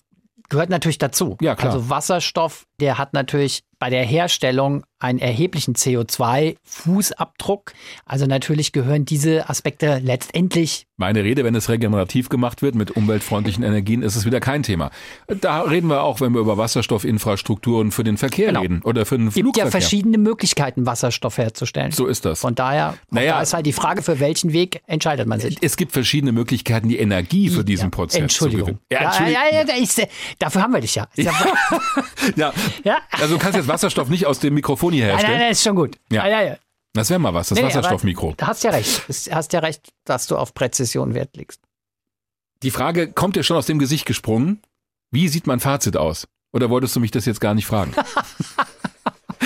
gehört 0.48 0.70
natürlich 0.70 0.98
dazu. 0.98 1.36
Ja, 1.40 1.55
klar. 1.55 1.74
Also 1.74 1.90
Wasserstoff, 1.90 2.66
der 2.80 2.98
hat 2.98 3.12
natürlich 3.12 3.64
bei 3.78 3.90
der 3.90 4.04
Herstellung 4.04 4.84
einen 4.98 5.18
erheblichen 5.18 5.74
CO2-Fußabdruck. 5.74 7.72
Also 8.06 8.24
natürlich 8.26 8.72
gehören 8.72 9.04
diese 9.04 9.50
Aspekte 9.50 10.00
letztendlich. 10.02 10.86
Meine 10.96 11.22
Rede, 11.22 11.44
wenn 11.44 11.54
es 11.54 11.68
regenerativ 11.68 12.30
gemacht 12.30 12.62
wird 12.62 12.74
mit 12.74 12.92
umweltfreundlichen 12.92 13.62
Energien, 13.62 14.00
ist 14.00 14.16
es 14.16 14.24
wieder 14.24 14.40
kein 14.40 14.62
Thema. 14.62 14.90
Da 15.26 15.60
reden 15.60 15.88
wir 15.88 16.02
auch, 16.02 16.22
wenn 16.22 16.32
wir 16.32 16.40
über 16.40 16.56
Wasserstoffinfrastrukturen 16.56 17.90
für 17.90 18.04
den 18.04 18.16
Verkehr 18.16 18.46
genau. 18.46 18.62
reden 18.62 18.80
oder 18.82 19.04
für 19.04 19.18
den 19.18 19.30
Flugverkehr. 19.30 19.50
Es 19.50 19.54
gibt 19.54 19.64
ja 19.66 19.70
verschiedene 19.70 20.16
Möglichkeiten, 20.16 20.86
Wasserstoff 20.86 21.36
herzustellen. 21.36 21.92
So 21.92 22.06
ist 22.06 22.24
das. 22.24 22.40
Von 22.40 22.54
daher 22.54 22.94
naja, 23.10 23.32
da 23.32 23.42
ist 23.42 23.52
halt 23.52 23.66
die 23.66 23.74
Frage, 23.74 24.00
für 24.00 24.20
welchen 24.20 24.54
Weg 24.54 24.80
entscheidet 24.86 25.26
man 25.28 25.38
sich. 25.40 25.58
Es 25.60 25.76
gibt 25.76 25.92
verschiedene 25.92 26.32
Möglichkeiten, 26.32 26.88
die 26.88 26.98
Energie 26.98 27.50
für 27.50 27.64
diesen 27.64 27.86
ja, 27.86 27.90
Prozess 27.90 28.22
Entschuldigung. 28.22 28.60
zu 28.60 28.72
gewinnen. 28.72 28.80
Ja, 28.90 29.00
Entschuldigung. 29.00 29.42
Ja, 29.52 29.60
ja, 29.60 29.66
ja, 29.66 29.82
ich, 29.82 30.08
dafür 30.38 30.62
haben 30.62 30.72
wir 30.72 30.80
dich 30.80 30.94
ja. 30.94 31.06
ja. 32.36 32.52
ja. 32.84 32.98
Also 33.10 33.34
du 33.34 33.38
kannst 33.38 33.58
jetzt 33.58 33.65
Wasserstoff 33.68 34.09
nicht 34.09 34.26
aus 34.26 34.38
dem 34.38 34.55
Mikrofon 34.55 34.93
hier 34.93 35.05
herstellen. 35.06 35.32
Nein, 35.32 35.40
nein, 35.40 35.52
ist 35.52 35.62
schon 35.62 35.76
gut. 35.76 35.98
Ja, 36.10 36.26
ja, 36.26 36.43
ja. 36.43 36.56
Das 36.93 37.10
wäre 37.10 37.20
mal 37.20 37.34
was, 37.34 37.48
das 37.48 37.59
nee, 37.59 37.64
Wasserstoffmikro. 37.64 38.34
Du 38.36 38.47
hast 38.47 38.64
ja 38.64 38.70
recht. 38.70 39.02
Du 39.09 39.32
hast 39.32 39.52
ja 39.52 39.60
recht, 39.60 39.93
dass 40.05 40.26
du 40.26 40.36
auf 40.36 40.55
Präzision 40.55 41.14
Wert 41.14 41.36
legst. 41.36 41.60
Die 42.62 42.70
Frage 42.70 43.12
kommt 43.12 43.36
dir 43.36 43.43
schon 43.43 43.56
aus 43.56 43.66
dem 43.66 43.78
Gesicht 43.78 44.06
gesprungen. 44.06 44.60
Wie 45.10 45.28
sieht 45.28 45.47
mein 45.47 45.60
Fazit 45.60 45.97
aus? 45.97 46.26
Oder 46.52 46.70
wolltest 46.70 46.97
du 46.97 47.01
mich 47.01 47.10
das 47.10 47.26
jetzt 47.26 47.40
gar 47.40 47.55
nicht 47.55 47.66
fragen? 47.66 47.93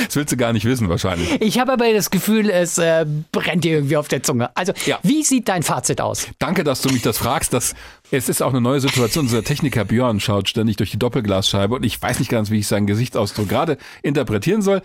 Das 0.06 0.16
willst 0.16 0.32
du 0.32 0.36
gar 0.36 0.52
nicht 0.52 0.64
wissen, 0.64 0.88
wahrscheinlich. 0.88 1.40
Ich 1.40 1.58
habe 1.58 1.72
aber 1.72 1.92
das 1.92 2.10
Gefühl, 2.10 2.50
es 2.50 2.78
äh, 2.78 3.06
brennt 3.32 3.64
dir 3.64 3.74
irgendwie 3.74 3.96
auf 3.96 4.08
der 4.08 4.22
Zunge. 4.22 4.50
Also, 4.56 4.72
ja. 4.86 4.98
wie 5.02 5.22
sieht 5.22 5.48
dein 5.48 5.62
Fazit 5.62 6.00
aus? 6.00 6.26
Danke, 6.38 6.64
dass 6.64 6.80
du 6.80 6.90
mich 6.90 7.02
das 7.02 7.18
fragst. 7.18 7.52
Das, 7.52 7.74
es 8.10 8.28
ist 8.28 8.42
auch 8.42 8.50
eine 8.50 8.60
neue 8.60 8.80
Situation. 8.80 9.26
Unser 9.26 9.44
Techniker 9.44 9.84
Björn 9.84 10.20
schaut 10.20 10.48
ständig 10.48 10.76
durch 10.76 10.90
die 10.90 10.98
Doppelglasscheibe 10.98 11.74
und 11.74 11.84
ich 11.84 12.00
weiß 12.00 12.18
nicht 12.18 12.30
ganz, 12.30 12.50
wie 12.50 12.58
ich 12.58 12.66
seinen 12.66 12.86
Gesichtsausdruck 12.86 13.48
gerade 13.48 13.78
interpretieren 14.02 14.62
soll. 14.62 14.82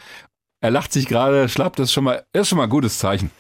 Er 0.61 0.72
lacht 0.72 0.93
sich 0.93 1.07
gerade 1.07 1.49
schlapp. 1.49 1.76
Das 1.76 1.89
ist 1.89 1.93
schon 1.93 2.03
mal, 2.03 2.26
ist 2.34 2.49
schon 2.49 2.57
mal 2.57 2.65
ein 2.65 2.69
gutes 2.69 2.99
Zeichen. 2.99 3.31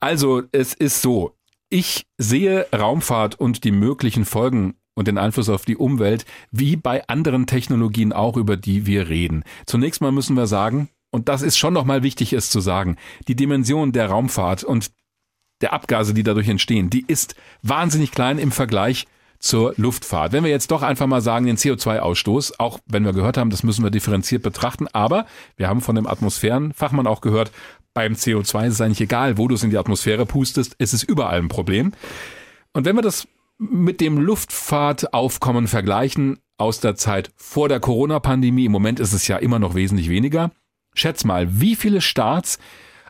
Also, 0.00 0.42
es 0.52 0.74
ist 0.74 1.02
so. 1.02 1.36
Ich 1.70 2.06
sehe 2.18 2.66
Raumfahrt 2.74 3.38
und 3.38 3.64
die 3.64 3.70
möglichen 3.70 4.24
Folgen 4.24 4.74
und 4.94 5.08
den 5.08 5.16
Einfluss 5.16 5.48
auf 5.48 5.64
die 5.64 5.76
Umwelt, 5.76 6.26
wie 6.50 6.76
bei 6.76 7.06
anderen 7.08 7.46
Technologien 7.46 8.12
auch, 8.12 8.36
über 8.36 8.56
die 8.56 8.84
wir 8.84 9.08
reden. 9.08 9.42
Zunächst 9.66 10.02
mal 10.02 10.12
müssen 10.12 10.36
wir 10.36 10.46
sagen, 10.46 10.90
und 11.10 11.28
das 11.28 11.42
ist 11.42 11.56
schon 11.56 11.74
nochmal 11.74 12.02
wichtig, 12.02 12.32
es 12.32 12.50
zu 12.50 12.60
sagen, 12.60 12.96
die 13.28 13.36
Dimension 13.36 13.92
der 13.92 14.08
Raumfahrt 14.08 14.64
und 14.64 14.90
der 15.62 15.72
Abgase, 15.72 16.14
die 16.14 16.22
dadurch 16.22 16.48
entstehen, 16.48 16.90
die 16.90 17.04
ist 17.06 17.34
wahnsinnig 17.62 18.12
klein 18.12 18.38
im 18.38 18.52
Vergleich 18.52 19.06
zur 19.38 19.74
Luftfahrt. 19.76 20.32
Wenn 20.32 20.44
wir 20.44 20.50
jetzt 20.50 20.70
doch 20.70 20.82
einfach 20.82 21.06
mal 21.06 21.20
sagen, 21.20 21.46
den 21.46 21.56
CO2-Ausstoß, 21.56 22.54
auch 22.58 22.78
wenn 22.86 23.04
wir 23.04 23.12
gehört 23.12 23.36
haben, 23.36 23.50
das 23.50 23.62
müssen 23.62 23.82
wir 23.82 23.90
differenziert 23.90 24.42
betrachten, 24.42 24.86
aber 24.92 25.26
wir 25.56 25.68
haben 25.68 25.80
von 25.80 25.96
dem 25.96 26.06
Atmosphärenfachmann 26.06 27.06
auch 27.06 27.20
gehört, 27.20 27.50
beim 27.94 28.14
CO2 28.14 28.66
ist 28.66 28.74
es 28.74 28.80
eigentlich 28.80 29.00
egal, 29.00 29.38
wo 29.38 29.48
du 29.48 29.54
es 29.54 29.62
in 29.62 29.70
die 29.70 29.78
Atmosphäre 29.78 30.26
pustest, 30.26 30.76
es 30.78 30.94
ist 30.94 31.02
überall 31.02 31.38
ein 31.38 31.48
Problem. 31.48 31.92
Und 32.72 32.84
wenn 32.84 32.96
wir 32.96 33.02
das 33.02 33.26
mit 33.58 34.00
dem 34.00 34.18
Luftfahrtaufkommen 34.18 35.68
vergleichen, 35.68 36.38
aus 36.62 36.78
der 36.78 36.94
Zeit 36.94 37.32
vor 37.36 37.68
der 37.68 37.80
Corona-Pandemie. 37.80 38.66
Im 38.66 38.72
Moment 38.72 39.00
ist 39.00 39.12
es 39.12 39.26
ja 39.26 39.36
immer 39.36 39.58
noch 39.58 39.74
wesentlich 39.74 40.08
weniger. 40.08 40.52
Schätz 40.94 41.24
mal, 41.24 41.60
wie 41.60 41.74
viele 41.74 42.00
Starts 42.00 42.60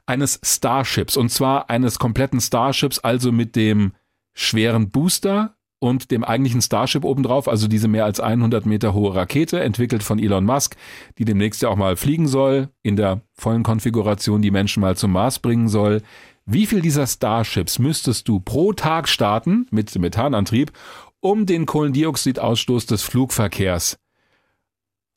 eines 0.07 0.41
Starships, 0.43 1.17
und 1.17 1.31
zwar 1.31 1.71
eines 1.71 1.99
kompletten 1.99 2.41
Starships, 2.41 2.99
also 2.99 3.33
mit 3.33 3.57
dem 3.57 3.93
schweren 4.35 4.91
Booster 4.91 5.57
und 5.83 6.13
dem 6.13 6.23
eigentlichen 6.23 6.63
Starship 6.63 7.05
obendrauf, 7.05 7.49
also 7.49 7.67
diese 7.67 7.89
mehr 7.89 8.05
als 8.05 8.21
100 8.21 8.67
Meter 8.67 8.95
hohe 8.95 9.17
Rakete, 9.17 9.61
entwickelt 9.61 10.05
von 10.05 10.21
Elon 10.21 10.45
Musk, 10.45 10.77
die 11.19 11.25
demnächst 11.25 11.61
ja 11.61 11.71
auch 11.71 11.77
mal 11.77 11.97
fliegen 11.97 12.29
soll, 12.29 12.69
in 12.83 12.95
der 12.95 13.23
vollen 13.35 13.65
Konfiguration 13.65 14.43
die 14.43 14.53
Menschen 14.53 14.81
mal 14.81 14.97
zum 14.97 15.11
Mars 15.11 15.41
bringen 15.41 15.69
soll. 15.69 16.03
Wie 16.47 16.67
viel 16.67 16.83
dieser 16.83 17.09
Starships 17.09 17.81
müsstest 17.81 18.29
du 18.29 18.39
pro 18.39 18.73
Tag 18.73 19.09
starten 19.09 19.67
mit 19.73 19.97
Methanantrieb, 19.99 20.71
um 21.19 21.47
den 21.47 21.67
Kohlendioxidausstoß 21.67 22.87
des 22.87 23.03
Flugverkehrs 23.03 23.99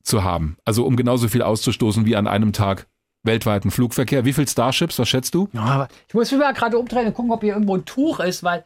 zu 0.02 0.24
haben? 0.24 0.56
Also 0.64 0.84
um 0.84 0.96
genauso 0.96 1.28
viel 1.28 1.42
auszustoßen 1.42 2.06
wie 2.06 2.16
an 2.16 2.26
einem 2.26 2.52
Tag 2.52 2.88
weltweiten 3.26 3.70
Flugverkehr. 3.70 4.24
Wie 4.24 4.32
viel 4.32 4.48
Starships, 4.48 4.98
was 4.98 5.08
schätzt 5.08 5.34
du? 5.34 5.48
Ja, 5.52 5.62
aber 5.62 5.88
ich 6.08 6.14
muss 6.14 6.30
mich 6.30 6.40
mal 6.40 6.52
gerade 6.54 6.78
umdrehen 6.78 7.06
und 7.06 7.14
gucken, 7.14 7.32
ob 7.32 7.42
hier 7.42 7.54
irgendwo 7.54 7.76
ein 7.76 7.84
Tuch 7.84 8.20
ist, 8.20 8.42
weil 8.42 8.64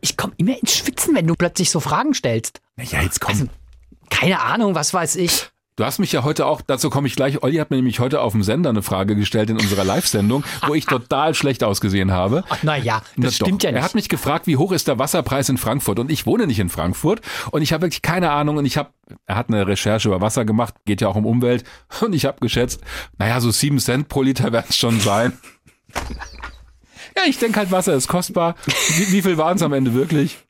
ich 0.00 0.16
komme 0.16 0.34
immer 0.36 0.58
ins 0.58 0.76
Schwitzen, 0.76 1.14
wenn 1.14 1.26
du 1.26 1.34
plötzlich 1.34 1.70
so 1.70 1.80
Fragen 1.80 2.14
stellst. 2.14 2.60
Ja, 2.76 3.00
jetzt 3.00 3.20
komm. 3.20 3.32
Also, 3.32 3.46
keine 4.10 4.40
Ahnung, 4.40 4.74
was 4.74 4.92
weiß 4.92 5.16
ich. 5.16 5.50
Du 5.76 5.84
hast 5.84 5.98
mich 5.98 6.12
ja 6.12 6.22
heute 6.22 6.46
auch, 6.46 6.60
dazu 6.60 6.88
komme 6.88 7.08
ich 7.08 7.16
gleich, 7.16 7.42
Olli 7.42 7.56
hat 7.56 7.70
mir 7.70 7.76
nämlich 7.76 7.98
heute 7.98 8.20
auf 8.20 8.30
dem 8.30 8.44
Sender 8.44 8.70
eine 8.70 8.82
Frage 8.82 9.16
gestellt 9.16 9.50
in 9.50 9.58
unserer 9.58 9.82
Live-Sendung, 9.82 10.44
wo 10.68 10.74
ich 10.74 10.86
total 10.86 11.34
schlecht 11.34 11.64
ausgesehen 11.64 12.12
habe. 12.12 12.44
Ach, 12.48 12.58
na 12.62 12.76
ja, 12.76 12.98
das 13.16 13.16
Na 13.16 13.30
stimmt 13.32 13.64
doch. 13.64 13.64
ja 13.64 13.72
nicht. 13.72 13.80
Er 13.80 13.84
hat 13.84 13.96
mich 13.96 14.08
gefragt, 14.08 14.46
wie 14.46 14.56
hoch 14.56 14.70
ist 14.70 14.86
der 14.86 15.00
Wasserpreis 15.00 15.48
in 15.48 15.58
Frankfurt? 15.58 15.98
Und 15.98 16.12
ich 16.12 16.26
wohne 16.26 16.46
nicht 16.46 16.60
in 16.60 16.68
Frankfurt 16.68 17.22
und 17.50 17.60
ich 17.62 17.72
habe 17.72 17.82
wirklich 17.82 18.02
keine 18.02 18.30
Ahnung 18.30 18.56
und 18.58 18.66
ich 18.66 18.76
habe, 18.76 18.90
er 19.26 19.34
hat 19.34 19.48
eine 19.48 19.66
Recherche 19.66 20.06
über 20.06 20.20
Wasser 20.20 20.44
gemacht, 20.44 20.74
geht 20.84 21.00
ja 21.00 21.08
auch 21.08 21.16
um 21.16 21.26
Umwelt 21.26 21.64
und 22.02 22.12
ich 22.14 22.24
habe 22.24 22.38
geschätzt, 22.38 22.80
naja, 23.18 23.40
so 23.40 23.50
sieben 23.50 23.80
Cent 23.80 24.06
pro 24.08 24.22
Liter 24.22 24.52
werden 24.52 24.66
es 24.68 24.76
schon 24.76 25.00
sein. 25.00 25.36
Ja, 27.16 27.22
ich 27.28 27.38
denke 27.38 27.60
halt, 27.60 27.70
Wasser 27.70 27.94
ist 27.94 28.08
kostbar. 28.08 28.56
Wie, 28.66 29.12
wie 29.12 29.22
viel 29.22 29.38
waren 29.38 29.54
es 29.54 29.62
am 29.62 29.72
Ende 29.72 29.94
wirklich? 29.94 30.43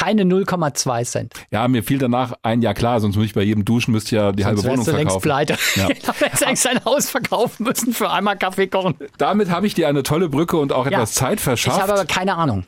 Keine 0.00 0.22
0,2 0.22 1.04
Cent. 1.04 1.34
Ja, 1.50 1.68
mir 1.68 1.82
fiel 1.82 1.98
danach 1.98 2.32
ein, 2.42 2.62
ja 2.62 2.72
klar, 2.74 3.00
sonst 3.00 3.16
muss 3.16 3.26
ich 3.26 3.34
bei 3.34 3.42
jedem 3.42 3.64
duschen, 3.64 3.92
müsste 3.92 4.08
ich 4.16 4.20
ja 4.22 4.32
die 4.32 4.44
halbe 4.46 4.60
Sonst 4.60 4.70
Wohnung 4.72 4.86
wärst 4.86 4.88
du 4.88 4.96
längst 4.96 5.20
verkaufen. 5.22 5.56
pleite. 5.56 5.58
Ja. 5.76 5.88
Hättest 6.26 6.46
eigentlich 6.46 6.60
sein 6.60 6.84
Haus 6.84 7.10
verkaufen 7.10 7.64
müssen 7.64 7.92
für 7.92 8.10
einmal 8.10 8.38
Kaffee 8.38 8.66
kochen. 8.66 8.94
Damit 9.18 9.50
habe 9.50 9.66
ich 9.66 9.74
dir 9.74 9.88
eine 9.88 10.02
tolle 10.02 10.28
Brücke 10.28 10.56
und 10.56 10.72
auch 10.72 10.86
Ja. 10.86 10.92
etwas 10.92 11.12
Zeit 11.12 11.38
Ich 11.38 11.44
verschafft. 11.44 11.80
habe 11.82 11.92
aber 11.92 12.04
keine 12.06 12.36
Ahnung. 12.36 12.64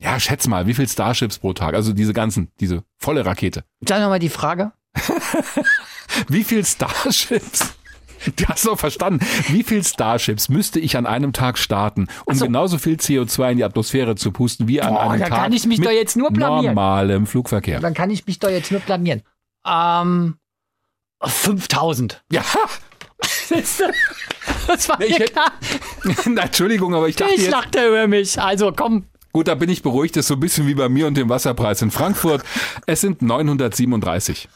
Ja, 0.00 0.20
schätz 0.20 0.46
mal, 0.46 0.66
wie 0.68 0.74
viel 0.74 0.88
Starships 0.88 1.40
pro 1.40 1.52
Tag? 1.52 1.74
Also 1.74 1.92
diese 1.92 2.12
ganzen, 2.12 2.52
diese 2.60 2.84
volle 2.98 3.26
Rakete. 3.26 3.64
Sag 3.88 4.00
nochmal 4.00 4.20
die 4.20 4.28
Frage. 4.28 4.70
Wie 6.28 6.42
viel 6.44 6.64
Starships? 6.64 7.74
Du 8.36 8.46
hast 8.46 8.66
doch 8.66 8.78
verstanden. 8.78 9.24
Wie 9.48 9.62
viel 9.62 9.84
Starships 9.84 10.48
müsste 10.48 10.80
ich 10.80 10.96
an 10.96 11.06
einem 11.06 11.32
Tag 11.32 11.58
starten, 11.58 12.08
um 12.24 12.34
so. 12.34 12.44
genauso 12.46 12.78
viel 12.78 12.96
CO2 12.96 13.52
in 13.52 13.56
die 13.58 13.64
Atmosphäre 13.64 14.16
zu 14.16 14.32
pusten 14.32 14.68
wie 14.68 14.80
an 14.80 14.94
Boah, 14.94 15.10
einem 15.10 15.20
da 15.20 15.28
Tag 15.28 15.38
kann 15.38 15.52
ich 15.52 15.66
mich 15.66 15.78
mit 15.78 15.86
doch 15.88 15.92
jetzt 15.92 16.16
nur 16.16 16.30
blamieren. 16.30 16.74
normalem 16.74 17.26
Flugverkehr? 17.26 17.80
Dann 17.80 17.94
kann 17.94 18.10
ich 18.10 18.26
mich 18.26 18.38
doch 18.38 18.50
jetzt 18.50 18.70
nur 18.70 18.80
blamieren. 18.80 19.22
Ähm, 19.66 20.36
5000. 21.24 22.22
Ja? 22.32 22.42
Das 24.66 24.88
war 24.88 24.98
Nee, 24.98 25.06
ich 25.06 25.18
mir 25.18 25.24
klar. 25.26 25.52
Na, 26.26 26.42
Entschuldigung, 26.42 26.94
aber 26.94 27.08
ich 27.08 27.16
dachte 27.16 27.32
Ich 27.34 27.42
jetzt, 27.42 27.50
lachte 27.50 27.86
über 27.88 28.06
mich. 28.06 28.40
Also 28.40 28.72
komm. 28.76 29.06
gut, 29.32 29.48
da 29.48 29.54
bin 29.54 29.70
ich 29.70 29.82
beruhigt, 29.82 30.14
das 30.16 30.24
ist 30.24 30.28
so 30.28 30.34
ein 30.34 30.40
bisschen 30.40 30.66
wie 30.66 30.74
bei 30.74 30.88
mir 30.90 31.06
und 31.06 31.16
dem 31.16 31.28
Wasserpreis 31.30 31.80
in 31.82 31.90
Frankfurt. 31.90 32.42
Es 32.86 33.00
sind 33.00 33.22
937. 33.22 34.48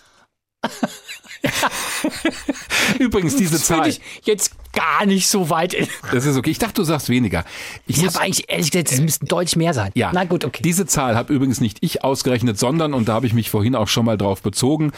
Übrigens, 2.99 3.37
diese 3.37 3.53
Das 3.53 3.67
Zahl, 3.67 3.89
ich 3.89 4.01
jetzt 4.23 4.53
gar 4.73 5.07
nicht 5.07 5.29
so 5.29 5.51
weit. 5.51 5.75
Ich 5.75 5.89
das 6.13 6.25
ist 6.25 6.37
okay. 6.37 6.51
Ich 6.51 6.59
dachte, 6.59 6.75
du 6.75 6.85
sagst 6.85 7.09
weniger. 7.09 7.45
Ich, 7.87 7.99
muss, 7.99 8.15
habe 8.15 8.25
eigentlich 8.25 8.49
ehrlich 8.49 8.71
gesagt, 8.71 8.93
es 8.93 9.01
müssten 9.01 9.27
deutlich 9.27 9.57
mehr 9.57 9.75
sein. 9.75 9.91
Ja. 9.95 10.11
Na 10.15 10.25
gut, 10.25 10.45
okay. 10.45 10.63
Diese 10.63 10.87
Zahl 10.87 11.17
habe 11.17 11.33
übrigens 11.33 11.61
nicht 11.61 11.79
ich 11.81 12.05
ausgerechnet, 12.05 12.59
sondern, 12.59 12.95
und 12.95 13.09
da 13.09 13.15
habe 13.15 13.27
ich 13.27 13.35
mich 13.35 13.51
vorhin 13.51 13.75
auch 13.75 13.89
schon 13.89 14.05
mal 14.05 14.17
drauf 14.17 14.43
bezogen, 14.43 14.93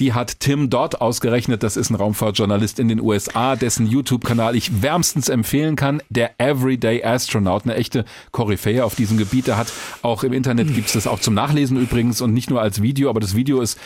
die 0.00 0.14
hat 0.14 0.40
Tim 0.40 0.70
Dodd 0.70 1.02
ausgerechnet. 1.02 1.62
Das 1.62 1.76
ist 1.76 1.90
ein 1.90 1.94
Raumfahrtjournalist 1.94 2.78
in 2.78 2.88
den 2.88 3.02
USA, 3.02 3.54
dessen 3.54 3.86
YouTube-Kanal 3.86 4.56
ich 4.56 4.82
wärmstens 4.82 5.28
empfehlen 5.28 5.76
kann. 5.76 6.02
Der 6.08 6.40
Everyday 6.40 7.04
Astronaut, 7.04 7.64
eine 7.64 7.74
echte 7.74 8.06
Koryphäe 8.32 8.82
auf 8.82 8.94
diesem 8.94 9.18
Gebiet. 9.18 9.46
Der 9.46 9.58
hat 9.58 9.70
auch 10.00 10.24
im 10.24 10.32
Internet 10.32 10.74
gibt 10.74 10.86
es 10.86 10.94
das 10.94 11.06
auch 11.06 11.20
zum 11.20 11.34
Nachlesen 11.34 11.76
übrigens 11.76 12.22
und 12.22 12.32
nicht 12.32 12.48
nur 12.48 12.62
als 12.62 12.80
Video, 12.80 13.10
aber 13.10 13.20
das 13.20 13.36
Video 13.36 13.60
ist 13.60 13.78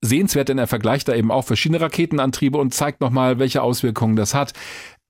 sehenswert, 0.00 0.48
denn 0.48 0.58
er 0.58 0.66
vergleicht 0.66 1.08
da 1.08 1.14
eben 1.14 1.30
auch 1.30 1.44
verschiedene 1.44 1.80
Raketenantriebe 1.80 2.58
und 2.58 2.74
zeigt 2.74 3.00
nochmal, 3.00 3.38
welche 3.38 3.62
Auswirkungen 3.62 4.16
das 4.16 4.34
hat. 4.34 4.52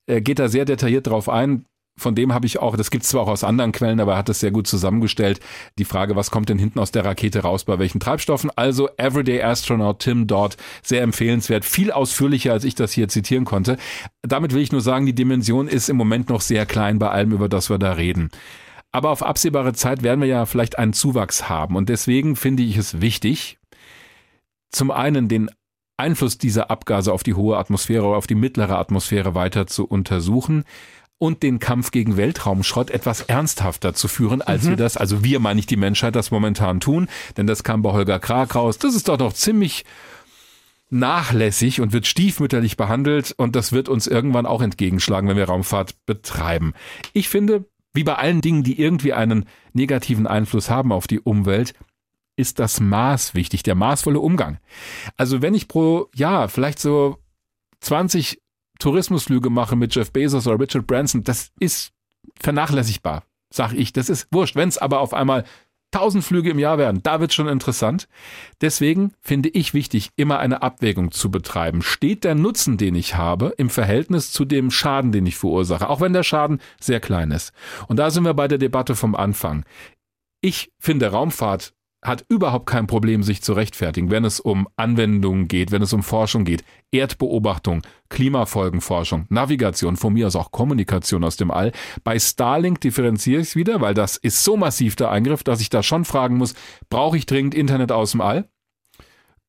Er 0.07 0.21
geht 0.21 0.39
da 0.39 0.49
sehr 0.49 0.65
detailliert 0.65 1.07
drauf 1.07 1.29
ein. 1.29 1.65
Von 1.99 2.15
dem 2.15 2.33
habe 2.33 2.47
ich 2.47 2.59
auch, 2.59 2.77
das 2.77 2.91
gibt 2.91 3.05
es 3.05 3.11
zwar 3.11 3.23
auch 3.23 3.29
aus 3.29 3.45
anderen 3.45 3.73
Quellen, 3.73 4.01
aber 4.01 4.12
er 4.12 4.19
hat 4.19 4.31
das 4.31 4.41
sehr 4.41 4.53
gut 4.53 4.67
zusammengestellt. 4.67 5.39
Die 5.79 5.85
Frage, 5.85 6.17
was 6.17 6.31
kommt 6.31 6.49
denn 6.49 6.59
hinten 6.59 6.79
aus 6.79 6.93
der 6.93 7.05
Rakete 7.05 7.41
raus, 7.41 7.65
bei 7.65 7.79
welchen 7.79 8.01
Treibstoffen? 8.01 8.51
Also 8.57 8.89
Everyday 8.97 9.43
Astronaut 9.43 9.99
Tim 9.99 10.27
Dodd, 10.27 10.57
sehr 10.83 11.03
empfehlenswert, 11.03 11.65
viel 11.65 11.93
ausführlicher, 11.93 12.53
als 12.53 12.65
ich 12.65 12.75
das 12.75 12.93
hier 12.93 13.09
zitieren 13.09 13.45
konnte. 13.45 13.77
Damit 14.23 14.55
will 14.55 14.62
ich 14.62 14.73
nur 14.73 14.81
sagen, 14.81 15.05
die 15.05 15.15
Dimension 15.15 15.69
ist 15.69 15.91
im 15.91 15.97
Moment 15.97 16.31
noch 16.31 16.41
sehr 16.41 16.65
klein 16.65 16.99
bei 16.99 17.11
allem, 17.11 17.33
über 17.33 17.51
das 17.51 17.69
wir 17.69 17.79
da 17.79 17.93
reden. 17.93 18.31
Aber 18.93 19.11
auf 19.11 19.23
absehbare 19.23 19.75
Zeit 19.75 20.03
werden 20.03 20.21
wir 20.21 20.29
ja 20.29 20.47
vielleicht 20.47 20.79
einen 20.79 20.95
Zuwachs 20.95 21.49
haben. 21.51 21.77
Und 21.77 21.91
deswegen 21.91 22.35
finde 22.35 22.62
ich 22.62 22.79
es 22.79 23.03
wichtig, 23.03 23.60
zum 24.70 24.90
einen 24.90 25.28
den 25.28 25.51
Einfluss 25.97 26.38
dieser 26.38 26.70
Abgase 26.70 27.12
auf 27.12 27.22
die 27.22 27.34
hohe 27.34 27.59
Atmosphäre 27.59 28.05
oder 28.05 28.16
auf 28.16 28.26
die 28.26 28.34
mittlere 28.34 28.78
Atmosphäre 28.78 29.34
weiter 29.34 29.66
zu 29.66 29.84
untersuchen 29.84 30.64
und 31.18 31.42
den 31.42 31.59
Kampf 31.59 31.90
gegen 31.90 32.16
Weltraumschrott 32.16 32.90
etwas 32.90 33.20
ernsthafter 33.20 33.92
zu 33.92 34.09
führen, 34.09 34.40
als 34.40 34.66
wir 34.66 34.76
das, 34.76 34.97
also 34.97 35.22
wir 35.22 35.38
meine 35.38 35.60
ich 35.60 35.66
die 35.66 35.76
Menschheit, 35.76 36.16
das 36.16 36.30
momentan 36.30 36.80
tun, 36.80 37.09
denn 37.36 37.47
das 37.47 37.62
kam 37.62 37.82
bei 37.82 37.92
Holger 37.92 38.18
Krag 38.18 38.55
raus. 38.55 38.78
Das 38.78 38.94
ist 38.94 39.09
doch 39.09 39.18
noch 39.18 39.34
ziemlich 39.34 39.84
nachlässig 40.88 41.82
und 41.82 41.92
wird 41.92 42.06
stiefmütterlich 42.06 42.78
behandelt 42.78 43.32
und 43.36 43.55
das 43.55 43.72
wird 43.72 43.90
uns 43.90 44.06
irgendwann 44.06 44.47
auch 44.47 44.62
entgegenschlagen, 44.62 45.28
wenn 45.28 45.36
wir 45.36 45.44
Raumfahrt 45.44 45.94
betreiben. 46.06 46.72
Ich 47.12 47.28
finde, 47.28 47.66
wie 47.92 48.05
bei 48.05 48.14
allen 48.14 48.40
Dingen, 48.40 48.62
die 48.62 48.80
irgendwie 48.80 49.12
einen 49.12 49.44
negativen 49.74 50.26
Einfluss 50.26 50.70
haben 50.70 50.90
auf 50.90 51.06
die 51.06 51.20
Umwelt, 51.20 51.74
ist 52.41 52.59
das 52.59 52.81
Maß 52.81 53.35
wichtig, 53.35 53.62
der 53.62 53.75
maßvolle 53.75 54.19
Umgang. 54.19 54.59
Also 55.17 55.43
wenn 55.43 55.55
ich 55.55 55.69
pro 55.69 56.09
Jahr 56.15 56.49
vielleicht 56.49 56.79
so 56.79 57.19
20 57.81 58.41
Tourismusflüge 58.79 59.51
mache 59.51 59.77
mit 59.77 59.95
Jeff 59.95 60.11
Bezos 60.11 60.47
oder 60.47 60.59
Richard 60.59 60.87
Branson, 60.87 61.23
das 61.23 61.53
ist 61.61 61.93
vernachlässigbar, 62.41 63.25
sag 63.51 63.73
ich. 63.75 63.93
Das 63.93 64.09
ist 64.09 64.29
wurscht. 64.31 64.57
Wenn 64.57 64.69
es 64.69 64.79
aber 64.79 65.01
auf 65.01 65.15
einmal 65.15 65.45
1000 65.93 66.23
Flüge 66.25 66.51
im 66.51 66.59
Jahr 66.59 66.79
werden, 66.79 67.03
da 67.03 67.21
wird 67.21 67.35
schon 67.35 67.49
interessant. 67.49 68.09
Deswegen 68.61 69.12
finde 69.21 69.49
ich 69.49 69.75
wichtig, 69.75 70.11
immer 70.17 70.39
eine 70.39 70.62
Abwägung 70.62 71.11
zu 71.11 71.31
betreiben. 71.31 71.83
Steht 71.83 72.25
der 72.25 72.35
Nutzen, 72.35 72.79
den 72.79 72.95
ich 72.95 73.17
habe, 73.17 73.55
im 73.59 73.71
Verhältnis 73.71 74.33
zu 74.33 74.45
dem 74.45 74.71
Schaden, 74.71 75.12
den 75.12 75.27
ich 75.27 75.37
verursache, 75.37 75.89
auch 75.89 76.01
wenn 76.01 76.12
der 76.12 76.23
Schaden 76.23 76.61
sehr 76.81 77.01
klein 77.01 77.33
ist. 77.33 77.53
Und 77.89 77.97
da 77.97 78.11
sind 78.11 78.25
wir 78.25 78.35
bei 78.35 78.47
der 78.47 78.59
Debatte 78.59 78.95
vom 78.95 79.15
Anfang. 79.15 79.65
Ich 80.41 80.73
finde, 80.79 81.09
Raumfahrt 81.09 81.75
hat 82.02 82.24
überhaupt 82.28 82.66
kein 82.66 82.86
Problem, 82.86 83.22
sich 83.22 83.43
zu 83.43 83.52
rechtfertigen, 83.52 84.10
wenn 84.10 84.24
es 84.24 84.40
um 84.40 84.68
Anwendungen 84.77 85.48
geht, 85.48 85.70
wenn 85.70 85.82
es 85.82 85.93
um 85.93 86.02
Forschung 86.02 86.44
geht. 86.44 86.64
Erdbeobachtung, 86.93 87.82
Klimafolgenforschung, 88.09 89.27
Navigation, 89.28 89.97
von 89.97 90.14
mir 90.14 90.27
aus 90.27 90.36
auch 90.36 90.51
Kommunikation 90.51 91.24
aus 91.24 91.36
dem 91.36 91.51
All. 91.51 91.72
Bei 92.02 92.18
Starlink 92.18 92.81
differenziere 92.81 93.43
ich 93.43 93.48
es 93.48 93.56
wieder, 93.56 93.81
weil 93.81 93.94
das 93.94 94.16
ist 94.16 94.43
so 94.43 94.56
massiv 94.56 94.97
der 94.97 95.10
Eingriff, 95.10 95.43
dass 95.44 95.60
ich 95.60 95.68
da 95.68 95.82
schon 95.82 96.05
fragen 96.05 96.36
muss, 96.36 96.55
brauche 96.89 97.18
ich 97.18 97.27
dringend 97.27 97.55
Internet 97.55 97.93
aus 97.93 98.12
dem 98.12 98.22
All? 98.22 98.48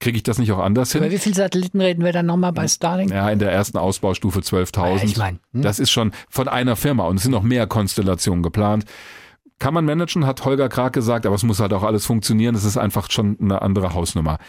Kriege 0.02 0.18
ich 0.18 0.23
das 0.23 0.40
nicht 0.40 0.52
auch 0.52 0.60
anders 0.60 0.95
Über 0.95 1.06
hin? 1.06 1.14
wie 1.14 1.19
viele 1.19 1.36
Satelliten 1.36 1.80
reden 1.80 2.03
wir 2.03 2.11
dann 2.11 2.26
nochmal 2.26 2.52
bei 2.52 2.68
Starlink? 2.68 3.11
Ja, 3.11 3.30
in 3.30 3.38
der 3.38 3.52
ersten 3.52 3.78
Ausbaustufe 3.78 4.40
12.000. 4.40 4.98
Ja, 4.98 5.03
ich 5.03 5.18
mein, 5.18 5.40
hm? 5.53 5.61
Das 5.61 5.80
ist 5.80 5.91
schon 5.91 6.11
von 6.28 6.48
einer 6.48 6.76
Firma 6.76 7.06
und 7.06 7.18
es 7.18 7.23
sind 7.23 7.32
noch 7.32 7.44
mehr 7.44 7.68
Konstellationen 7.68 8.41
geplant. 8.41 8.86
Kann 9.62 9.76
man 9.76 9.86
managen, 9.86 10.26
hat 10.26 10.44
Holger 10.44 10.70
Krag 10.70 10.92
gesagt, 10.92 11.28
aber 11.28 11.36
es 11.36 11.44
muss 11.44 11.60
halt 11.60 11.72
auch 11.72 11.84
alles 11.84 12.04
funktionieren. 12.04 12.56
Es 12.56 12.64
ist 12.64 12.78
einfach 12.78 13.12
schon 13.12 13.38
eine 13.40 13.62
andere 13.62 13.94
Hausnummer. 13.94 14.40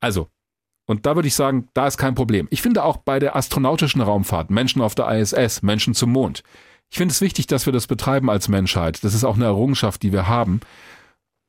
Also, 0.00 0.28
und 0.86 1.06
da 1.06 1.14
würde 1.14 1.28
ich 1.28 1.34
sagen, 1.34 1.68
da 1.72 1.86
ist 1.86 1.96
kein 1.96 2.14
Problem. 2.14 2.46
Ich 2.50 2.60
finde 2.60 2.84
auch 2.84 2.98
bei 2.98 3.18
der 3.18 3.36
astronautischen 3.36 4.02
Raumfahrt, 4.02 4.50
Menschen 4.50 4.82
auf 4.82 4.94
der 4.94 5.08
ISS, 5.18 5.62
Menschen 5.62 5.94
zum 5.94 6.12
Mond. 6.12 6.42
Ich 6.90 6.98
finde 6.98 7.10
es 7.10 7.22
wichtig, 7.22 7.46
dass 7.46 7.64
wir 7.64 7.72
das 7.72 7.86
betreiben 7.86 8.28
als 8.28 8.48
Menschheit. 8.48 9.02
Das 9.02 9.14
ist 9.14 9.24
auch 9.24 9.36
eine 9.36 9.46
Errungenschaft, 9.46 10.02
die 10.02 10.12
wir 10.12 10.28
haben. 10.28 10.60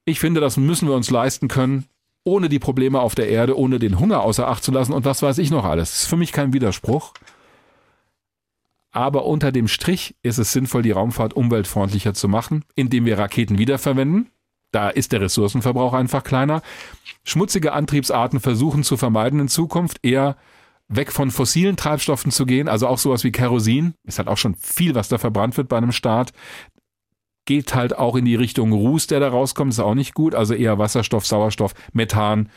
Ich 0.05 0.21
finde, 0.21 0.39
das 0.39 0.55
müssen 0.55 0.87
wir 0.87 0.95
uns 0.95 1.11
leisten 1.11 1.49
können, 1.49 1.87
ohne 2.23 2.47
die 2.47 2.59
Probleme 2.59 3.01
auf 3.01 3.13
der 3.13 3.27
Erde, 3.27 3.57
ohne 3.57 3.77
den 3.77 3.99
Hunger 3.99 4.21
außer 4.21 4.47
Acht 4.47 4.63
zu 4.63 4.71
lassen 4.71 4.93
und 4.93 5.03
was 5.03 5.21
weiß 5.21 5.37
ich 5.39 5.51
noch 5.51 5.65
alles. 5.65 5.91
Das 5.91 6.03
ist 6.03 6.07
für 6.07 6.15
mich 6.15 6.31
kein 6.31 6.53
Widerspruch. 6.53 7.11
Aber 8.91 9.25
unter 9.25 9.51
dem 9.51 9.67
Strich 9.67 10.15
ist 10.21 10.37
es 10.37 10.51
sinnvoll, 10.51 10.81
die 10.81 10.91
Raumfahrt 10.91 11.33
umweltfreundlicher 11.33 12.13
zu 12.13 12.27
machen, 12.27 12.65
indem 12.75 13.05
wir 13.05 13.17
Raketen 13.17 13.57
wiederverwenden. 13.57 14.29
Da 14.71 14.89
ist 14.89 15.11
der 15.11 15.21
Ressourcenverbrauch 15.21 15.93
einfach 15.93 16.23
kleiner. 16.23 16.61
Schmutzige 17.23 17.73
Antriebsarten 17.73 18.39
versuchen 18.39 18.83
zu 18.83 18.97
vermeiden 18.97 19.39
in 19.39 19.47
Zukunft 19.47 19.99
eher 20.01 20.35
weg 20.87 21.11
von 21.11 21.31
fossilen 21.31 21.77
Treibstoffen 21.77 22.31
zu 22.31 22.45
gehen, 22.45 22.67
also 22.67 22.87
auch 22.87 22.97
sowas 22.97 23.23
wie 23.23 23.31
Kerosin, 23.31 23.93
ist 24.03 24.17
halt 24.17 24.27
auch 24.27 24.37
schon 24.37 24.55
viel, 24.55 24.93
was 24.93 25.07
da 25.07 25.17
verbrannt 25.17 25.55
wird 25.55 25.69
bei 25.69 25.77
einem 25.77 25.93
Start. 25.93 26.33
Geht 27.45 27.73
halt 27.73 27.97
auch 27.97 28.15
in 28.15 28.25
die 28.25 28.35
Richtung 28.35 28.73
Ruß, 28.73 29.07
der 29.07 29.21
da 29.21 29.29
rauskommt, 29.29 29.71
ist 29.71 29.79
auch 29.79 29.95
nicht 29.95 30.13
gut, 30.13 30.35
also 30.35 30.53
eher 30.53 30.77
Wasserstoff, 30.77 31.25
Sauerstoff, 31.25 31.73
Methan, 31.93 32.49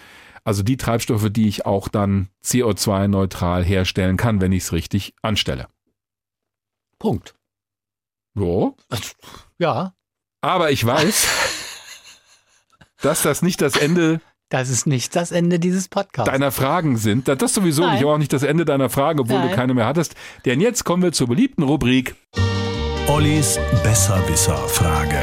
also 0.43 0.63
die 0.63 0.77
Treibstoffe, 0.77 1.31
die 1.31 1.49
ich 1.49 1.65
auch 1.65 1.89
dann 1.89 2.29
CO2-neutral 2.45 3.65
herstellen 3.65 4.17
kann, 4.17 4.41
wenn 4.41 4.53
ich 4.53 4.65
es 4.65 4.73
richtig 4.73 5.15
anstelle. 5.23 5.69
Punkt. 7.05 7.35
So. 8.35 8.77
Ja, 9.59 9.93
Aber 10.41 10.71
ich 10.71 10.85
weiß, 10.87 11.29
dass 13.03 13.21
das 13.21 13.43
nicht 13.43 13.61
das 13.61 13.77
Ende 13.77 14.23
das 14.49 14.71
ist 14.71 14.87
nicht 14.87 15.15
das 15.17 15.31
Ende 15.33 15.59
dieses 15.59 15.89
Podcasts. 15.89 16.31
deiner 16.31 16.51
Fragen 16.53 16.97
sind. 16.97 17.29
Das- 17.29 17.37
Das 17.39 17.53
sowieso 17.55 17.83
Nein. 17.83 17.93
nicht, 17.95 18.03
aber 18.05 18.15
auch 18.15 18.19
nicht 18.19 18.33
das 18.33 18.43
Ende 18.43 18.65
deiner 18.65 18.89
Fragen, 18.89 19.21
obwohl 19.21 19.39
du 19.41 19.47
Nein. 19.49 19.55
keine 19.55 19.75
mehr 19.75 19.85
hattest. 19.87 20.15
Denn 20.47 20.61
jetzt 20.63 20.85
kommen 20.85 21.03
wir 21.03 21.13
zur 21.13 21.27
beliebten 21.29 21.63
Rubrik. 21.63 22.15
Ollis 23.09 23.59
Besserwisser-Frage. 23.83 25.19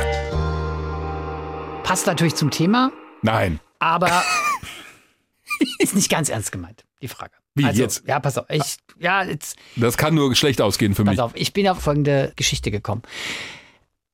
Passt 1.84 2.06
natürlich 2.06 2.36
zum 2.36 2.52
Thema, 2.52 2.92
Nein. 3.24 3.60
aber 3.80 4.24
ist 5.80 5.96
nicht 5.96 6.10
ganz 6.12 6.30
ernst 6.30 6.52
gemeint, 6.52 6.86
die 7.02 7.08
Frage. 7.08 7.34
Wie, 7.56 7.66
also, 7.66 7.82
jetzt? 7.82 8.04
Ja, 8.08 8.20
pass 8.20 8.38
auf. 8.38 8.46
Ich, 8.50 8.78
ja, 9.00 9.24
jetzt, 9.24 9.58
Das 9.76 9.98
kann 9.98 10.16
nur 10.16 10.34
schlecht 10.36 10.62
ausgehen 10.62 10.96
für 10.96 11.04
pass 11.04 11.12
mich. 11.14 11.22
auf. 11.22 11.32
Ich 11.36 11.54
bin 11.54 11.68
auf 11.68 11.80
folgende 11.80 12.32
Geschichte 12.36 12.72
gekommen. 12.72 13.02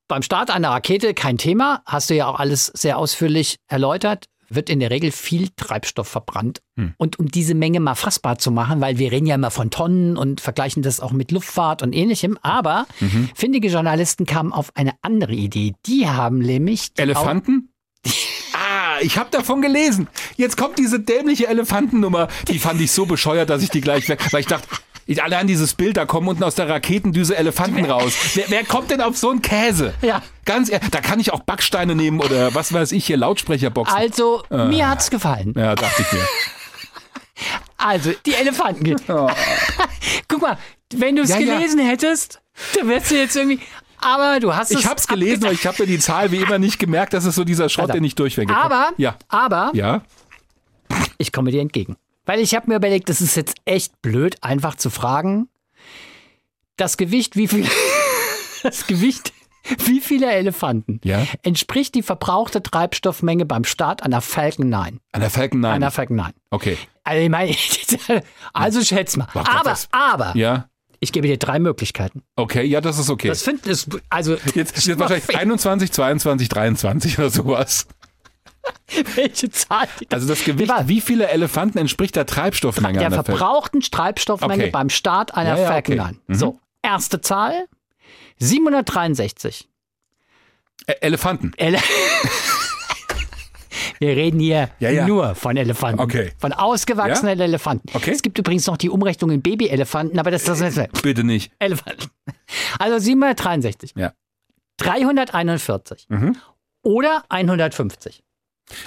Beim 0.07 0.22
Start 0.23 0.49
einer 0.49 0.69
Rakete 0.69 1.14
kein 1.14 1.38
Thema, 1.38 1.81
hast 1.85 2.09
du 2.09 2.15
ja 2.15 2.27
auch 2.27 2.39
alles 2.39 2.68
sehr 2.68 2.97
ausführlich 2.97 3.57
erläutert, 3.68 4.26
wird 4.49 4.69
in 4.69 4.80
der 4.80 4.89
Regel 4.89 5.11
viel 5.11 5.49
Treibstoff 5.57 6.07
verbrannt. 6.07 6.61
Hm. 6.77 6.93
Und 6.97 7.19
um 7.19 7.27
diese 7.27 7.53
Menge 7.53 7.81
mal 7.81 7.95
fassbar 7.95 8.38
zu 8.38 8.49
machen, 8.49 8.80
weil 8.80 8.97
wir 8.97 9.11
reden 9.11 9.26
ja 9.27 9.35
immer 9.35 9.51
von 9.51 9.69
Tonnen 9.69 10.15
und 10.15 10.39
vergleichen 10.39 10.81
das 10.81 11.01
auch 11.01 11.11
mit 11.11 11.31
Luftfahrt 11.34 11.84
und 11.84 11.93
ähnlichem, 11.93 12.38
aber 12.41 12.88
Mhm. 13.01 13.30
findige 13.35 13.68
Journalisten 13.68 14.26
kamen 14.26 14.53
auf 14.53 14.72
eine 14.76 14.93
andere 15.01 15.34
Idee. 15.34 15.73
Die 15.85 16.07
haben 16.07 16.38
nämlich 16.39 16.93
die 16.93 17.01
Elefanten? 17.01 17.73
Ah, 18.05 18.09
ich 19.02 19.18
habe 19.18 19.30
davon 19.32 19.61
gelesen. 19.61 20.07
Jetzt 20.36 20.57
kommt 20.57 20.78
diese 20.80 20.99
dämliche 20.99 21.48
Elefantennummer. 21.48 22.28
Die 22.48 22.60
fand 22.60 22.80
ich 22.82 22.91
so 22.91 23.06
bescheuert, 23.06 23.49
dass 23.49 23.61
ich 23.64 23.69
die 23.69 23.82
gleich 23.82 24.07
weg. 24.10 24.19
Weil 24.32 24.41
ich 24.41 24.48
dachte, 24.48 24.68
ich, 25.06 25.24
allein 25.24 25.48
dieses 25.48 25.74
Bild, 25.74 25.95
da 25.95 26.06
kommen 26.06 26.28
unten 26.28 26.44
aus 26.44 26.56
der 26.56 26.68
Raketendüse 26.68 27.36
Elefanten 27.38 27.86
raus. 27.86 28.14
Wer, 28.34 28.45
wer 28.49 28.65
kommt 28.65 28.91
denn 28.91 28.99
auf 29.02 29.18
so 29.18 29.30
einen 29.30 29.41
Käse? 29.41 29.94
Ja. 30.02 30.22
Ganz 30.44 30.69
ehrlich, 30.69 30.90
da 30.90 30.99
kann 30.99 31.19
ich 31.19 31.32
auch 31.32 31.40
Backsteine 31.41 31.95
nehmen 31.95 32.19
oder 32.19 32.53
was 32.53 32.74
weiß 32.74 32.91
ich 32.91 33.06
hier, 33.06 33.15
Lautsprecherboxen. 33.18 33.95
Also, 33.98 34.44
mir 34.49 34.90
hat's 34.90 35.10
gefallen. 35.10 35.53
ja, 35.56 35.76
dachte 35.76 36.02
ich 36.02 36.11
mir. 36.11 36.26
Also, 37.78 38.11
die 38.26 38.34
Elefanten. 38.34 38.95
Guck 40.28 40.41
mal, 40.41 40.57
wenn 40.94 41.15
du 41.15 41.22
es 41.22 41.30
Ja, 41.30 41.40
ja. 41.40 41.57
gelesen 41.57 41.80
hättest, 41.80 42.41
dann 42.76 42.90
wärst 42.90 43.11
du 43.11 43.15
jetzt 43.15 43.36
irgendwie. 43.36 43.60
Aber 43.99 44.40
du 44.40 44.56
hast 44.56 44.72
es. 44.72 44.80
Ich 44.82 44.86
hab's 44.88 45.07
gelesen, 45.07 45.44
aber 45.45 45.53
ich 45.53 45.65
habe 45.65 45.82
mir 45.84 45.88
die 45.88 45.99
Zahl 45.99 46.32
wie 46.32 46.38
immer 46.38 46.60
nicht 46.60 46.80
gemerkt. 46.80 47.14
Das 47.14 47.26
ist 47.26 47.36
so 47.36 47.44
dieser 47.44 47.69
Schrott, 47.69 47.84
Alter. 47.84 47.94
der 47.94 48.02
nicht 48.02 48.18
durchweg 48.19 48.49
Aber, 48.52 48.91
Ja. 48.98 49.15
aber 49.28 49.72
Ja. 49.74 50.02
ich 51.18 51.32
komme 51.32 51.52
dir 51.52 51.61
entgegen. 51.61 51.95
Weil 52.26 52.40
ich 52.40 52.53
habe 52.56 52.68
mir 52.69 52.76
überlegt, 52.76 53.10
das 53.10 53.22
ist 53.22 53.36
jetzt 53.36 53.56
echt 53.65 54.02
blöd, 54.02 54.36
einfach 54.44 54.76
zu 54.76 54.90
fragen, 54.90 55.49
das 56.76 56.98
Gewicht, 56.98 57.36
wie 57.36 57.48
viel, 57.48 57.65
das 58.64 58.86
Gewicht, 58.88 59.34
wie 59.86 59.99
viele 59.99 60.32
Elefanten 60.32 60.99
Ja. 61.03 61.26
entspricht 61.44 61.95
die 61.95 62.03
verbrauchte 62.03 62.61
Treibstoffmenge 62.61 63.45
beim 63.45 63.64
Start 63.64 64.03
einer 64.03 64.22
Falcon 64.22 64.69
9? 64.69 64.99
An 65.11 65.22
der 65.22 65.30
Falcon 65.30 65.60
9. 65.61 65.74
Einer 65.74 65.91
Falcon 65.91 66.18
9. 66.18 66.32
Okay. 66.52 66.78
Also, 67.03 67.22
ich 67.24 67.30
meine, 67.30 67.56
also 68.53 68.82
schätz 68.84 69.15
mal. 69.18 69.28
Gott, 69.34 69.49
aber, 69.49 69.69
das- 69.69 69.88
aber, 69.91 70.36
Ja. 70.36 70.69
Ich 70.99 71.11
gebe 71.11 71.28
dir 71.28 71.38
drei 71.38 71.60
Möglichkeiten. 71.60 72.24
Okay, 72.36 72.64
ja, 72.64 72.82
das 72.82 72.98
ist 72.99 73.10
okay. 73.10 73.28
Das 73.30 73.44
finde 73.44 73.72
ich, 73.72 73.86
also, 74.10 74.36
Jetzt, 74.56 74.86
jetzt 74.86 74.99
wahrscheinlich 74.99 75.36
21, 75.38 75.91
22, 75.91 76.49
23 76.49 77.19
oder 77.19 77.30
sowas. 77.30 77.88
welche 79.15 79.49
Zahl? 79.49 79.88
Also 80.11 80.28
das 80.28 80.44
Gewicht, 80.44 80.72
wie 80.88 80.99
viele 81.02 81.30
Elefanten 81.30 81.78
entspricht 81.78 82.15
der 82.15 82.26
Treibstoffmenge 82.26 82.98
der 82.99 83.07
an 83.07 83.14
der 83.14 83.24
Falcon? 83.24 83.38
verbrauchten 83.38 83.82
Treibstoffmenge 83.82 84.64
Okay. 84.64 84.72
beim 84.72 84.90
Start 84.90 85.36
einer 85.36 85.56
Ja, 85.56 85.61
ja, 85.64 85.68
Falcon 85.68 85.94
okay. 85.99 86.03
9. 86.11 86.19
Mhm. 86.28 86.34
So, 86.36 86.60
erste 86.82 87.22
Zahl 87.22 87.65
763. 88.40 89.69
Ä- 90.88 90.91
Elefanten. 91.02 91.53
Ele 91.57 91.80
Wir 93.99 94.15
reden 94.15 94.40
hier 94.40 94.69
Ja, 94.80 94.90
ja. 94.90 95.07
nur 95.07 95.36
von 95.36 95.57
Elefanten. 95.57 95.99
Okay. 95.99 96.32
Von 96.38 96.53
ausgewachsenen 96.53 97.40
Elefanten. 97.40 97.90
Okay. 97.94 98.11
Es 98.11 98.22
gibt 98.22 98.38
übrigens 98.38 98.68
noch 98.68 98.78
die 98.78 98.90
Umrechnung 98.90 99.32
in 99.32 99.41
Babyelefanten, 99.41 100.19
aber 100.19 100.32
das 100.32 100.48
ist 100.48 100.61
das 100.61 100.78
ist 100.78 101.02
Bitte 101.02 101.24
nicht. 101.24 101.52
Elefanten. 101.60 102.07
Also 102.80 102.98
763. 102.99 103.94
Ja. 103.95 104.14
341. 104.78 106.06
Mhm. 106.10 106.38
Oder 106.84 107.24
150. 107.30 108.24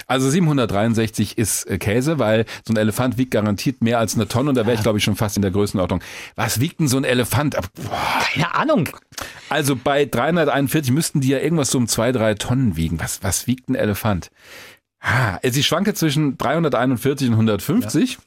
Also 0.05 0.29
763 0.29 1.37
ist 1.39 1.63
äh, 1.65 1.77
Käse, 1.79 2.19
weil 2.19 2.45
so 2.67 2.73
ein 2.73 2.77
Elefant 2.77 3.17
wiegt 3.17 3.31
garantiert 3.31 3.81
mehr 3.81 3.97
als 3.97 4.13
eine 4.13 4.27
Tonne 4.27 4.49
und 4.49 4.55
da 4.55 4.65
wäre 4.67 4.75
ich 4.75 4.83
glaube 4.83 4.99
ich 4.99 5.03
schon 5.03 5.15
fast 5.15 5.37
in 5.37 5.41
der 5.41 5.49
Größenordnung. 5.51 6.01
Was 6.35 6.59
wiegt 6.59 6.79
denn 6.79 6.87
so 6.87 6.97
ein 6.97 7.03
Elefant? 7.03 7.55
Boah. 7.55 8.21
Keine 8.31 8.53
Ahnung. 8.53 8.89
Also 9.49 9.75
bei 9.75 10.05
341 10.05 10.91
müssten 10.91 11.19
die 11.21 11.29
ja 11.29 11.39
irgendwas 11.39 11.71
so 11.71 11.79
um 11.79 11.87
zwei, 11.87 12.11
drei 12.11 12.35
Tonnen 12.35 12.77
wiegen. 12.77 12.99
Was, 12.99 13.23
was 13.23 13.47
wiegt 13.47 13.69
ein 13.69 13.75
Elefant? 13.75 14.29
Ha, 15.01 15.39
also 15.43 15.59
ich 15.59 15.65
schwanke 15.67 15.93
zwischen 15.93 16.37
341 16.37 17.27
und 17.29 17.33
150 17.33 18.19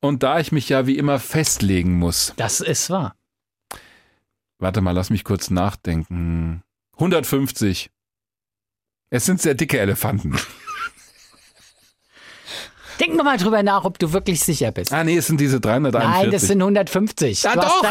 und 0.00 0.22
da 0.22 0.40
ich 0.40 0.52
mich 0.52 0.68
ja 0.68 0.86
wie 0.86 0.96
immer 0.96 1.18
festlegen 1.18 1.94
muss, 1.98 2.32
Das 2.36 2.60
ist 2.60 2.90
wahr. 2.90 3.14
Warte 4.58 4.80
mal, 4.80 4.92
lass 4.92 5.10
mich 5.10 5.24
kurz 5.24 5.50
nachdenken. 5.50 6.62
150. 6.94 7.90
Es 9.10 9.26
sind 9.26 9.42
sehr 9.42 9.54
dicke 9.54 9.78
Elefanten. 9.78 10.36
Denk 13.00 13.16
nochmal 13.16 13.36
drüber 13.38 13.62
nach, 13.62 13.84
ob 13.84 13.98
du 13.98 14.12
wirklich 14.12 14.40
sicher 14.40 14.70
bist. 14.70 14.92
Ah, 14.92 15.02
nee, 15.04 15.16
es 15.16 15.26
sind 15.26 15.40
diese 15.40 15.60
341. 15.60 16.22
Nein, 16.22 16.30
das 16.30 16.42
sind 16.42 16.62
150. 16.62 17.42
Ja, 17.42 17.54
du 17.54 17.60
doch. 17.60 17.82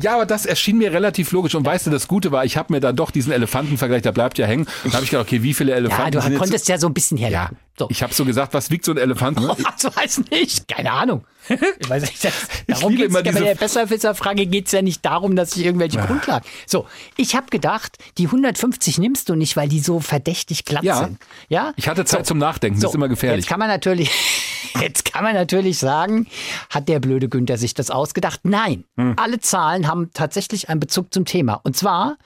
Ja, 0.00 0.14
aber 0.14 0.26
das 0.26 0.46
erschien 0.46 0.78
mir 0.78 0.92
relativ 0.92 1.32
logisch. 1.32 1.54
Und 1.54 1.64
weißt 1.64 1.86
du, 1.86 1.90
das 1.90 2.08
Gute 2.08 2.32
war, 2.32 2.44
ich 2.44 2.56
habe 2.56 2.72
mir 2.72 2.80
dann 2.80 2.96
doch 2.96 3.10
diesen 3.10 3.32
Elefantenvergleich, 3.32 4.02
der 4.02 4.12
bleibt 4.12 4.38
ja 4.38 4.46
hängen. 4.46 4.66
Und 4.84 4.92
da 4.92 4.96
habe 4.96 5.04
ich 5.04 5.10
gedacht, 5.10 5.26
okay, 5.26 5.42
wie 5.42 5.54
viele 5.54 5.72
Elefanten 5.74 6.14
Ja, 6.18 6.28
du 6.28 6.36
konntest 6.38 6.68
ja 6.68 6.78
so 6.78 6.86
ein 6.88 6.94
bisschen 6.94 7.18
Ja, 7.18 7.28
herleiten. 7.28 7.56
So. 7.78 7.88
ich 7.90 8.02
habe 8.02 8.12
so 8.12 8.24
gesagt, 8.26 8.52
was 8.52 8.70
wiegt 8.70 8.84
so 8.84 8.92
ein 8.92 8.98
Elefant? 8.98 9.40
Ich 9.78 9.96
weiß 9.96 10.22
nicht. 10.30 10.68
Keine 10.68 10.92
Ahnung. 10.92 11.24
Ich 11.48 11.88
weiß 11.90 12.02
nicht. 12.02 12.22
Das, 12.24 12.32
darum 12.68 12.94
geht's. 12.94 13.08
immer 13.08 13.22
Bei 13.22 13.32
der 13.32 13.54
Besserwisser-Frage 13.54 14.46
geht 14.46 14.66
es 14.66 14.72
ja 14.72 14.82
nicht 14.82 15.04
darum, 15.04 15.34
dass 15.36 15.56
ich 15.56 15.64
irgendwelche 15.64 15.98
Grundlagen. 15.98 16.44
So, 16.66 16.86
ich 17.16 17.34
habe 17.34 17.46
gedacht, 17.50 17.96
die 18.18 18.26
150 18.26 18.98
nimmst 18.98 19.28
du 19.28 19.34
nicht, 19.34 19.56
weil 19.56 19.68
die 19.68 19.80
so 19.80 20.00
verdächtig 20.00 20.64
glatt 20.66 20.84
Ja. 20.84 20.98
sind. 21.04 21.18
Ja? 21.48 21.72
Ich 21.76 21.88
hatte 21.88 22.04
Zeit 22.04 22.26
zum 22.26 22.38
Nachdenken, 22.38 22.78
das 22.80 22.90
ist 22.90 22.94
immer 22.94 23.08
gefährlich. 23.08 23.44
Jetzt 23.44 23.48
kann 23.48 23.58
man 23.58 23.68
natürlich, 23.68 24.10
jetzt 24.80 25.10
kann 25.12 25.24
man 25.24 25.34
natürlich 25.34 25.78
sagen, 25.78 26.26
hat 26.70 26.88
der 26.88 27.00
blöde 27.00 27.28
Günther 27.28 27.56
sich 27.58 27.74
das 27.74 27.90
ausgedacht? 27.90 28.40
Nein. 28.44 28.84
Hm. 28.96 29.14
Alle 29.16 29.40
Zahlen 29.40 29.61
haben 29.62 30.10
tatsächlich 30.12 30.68
einen 30.68 30.80
Bezug 30.80 31.12
zum 31.12 31.24
Thema. 31.24 31.54
Und 31.62 31.76
zwar, 31.76 32.16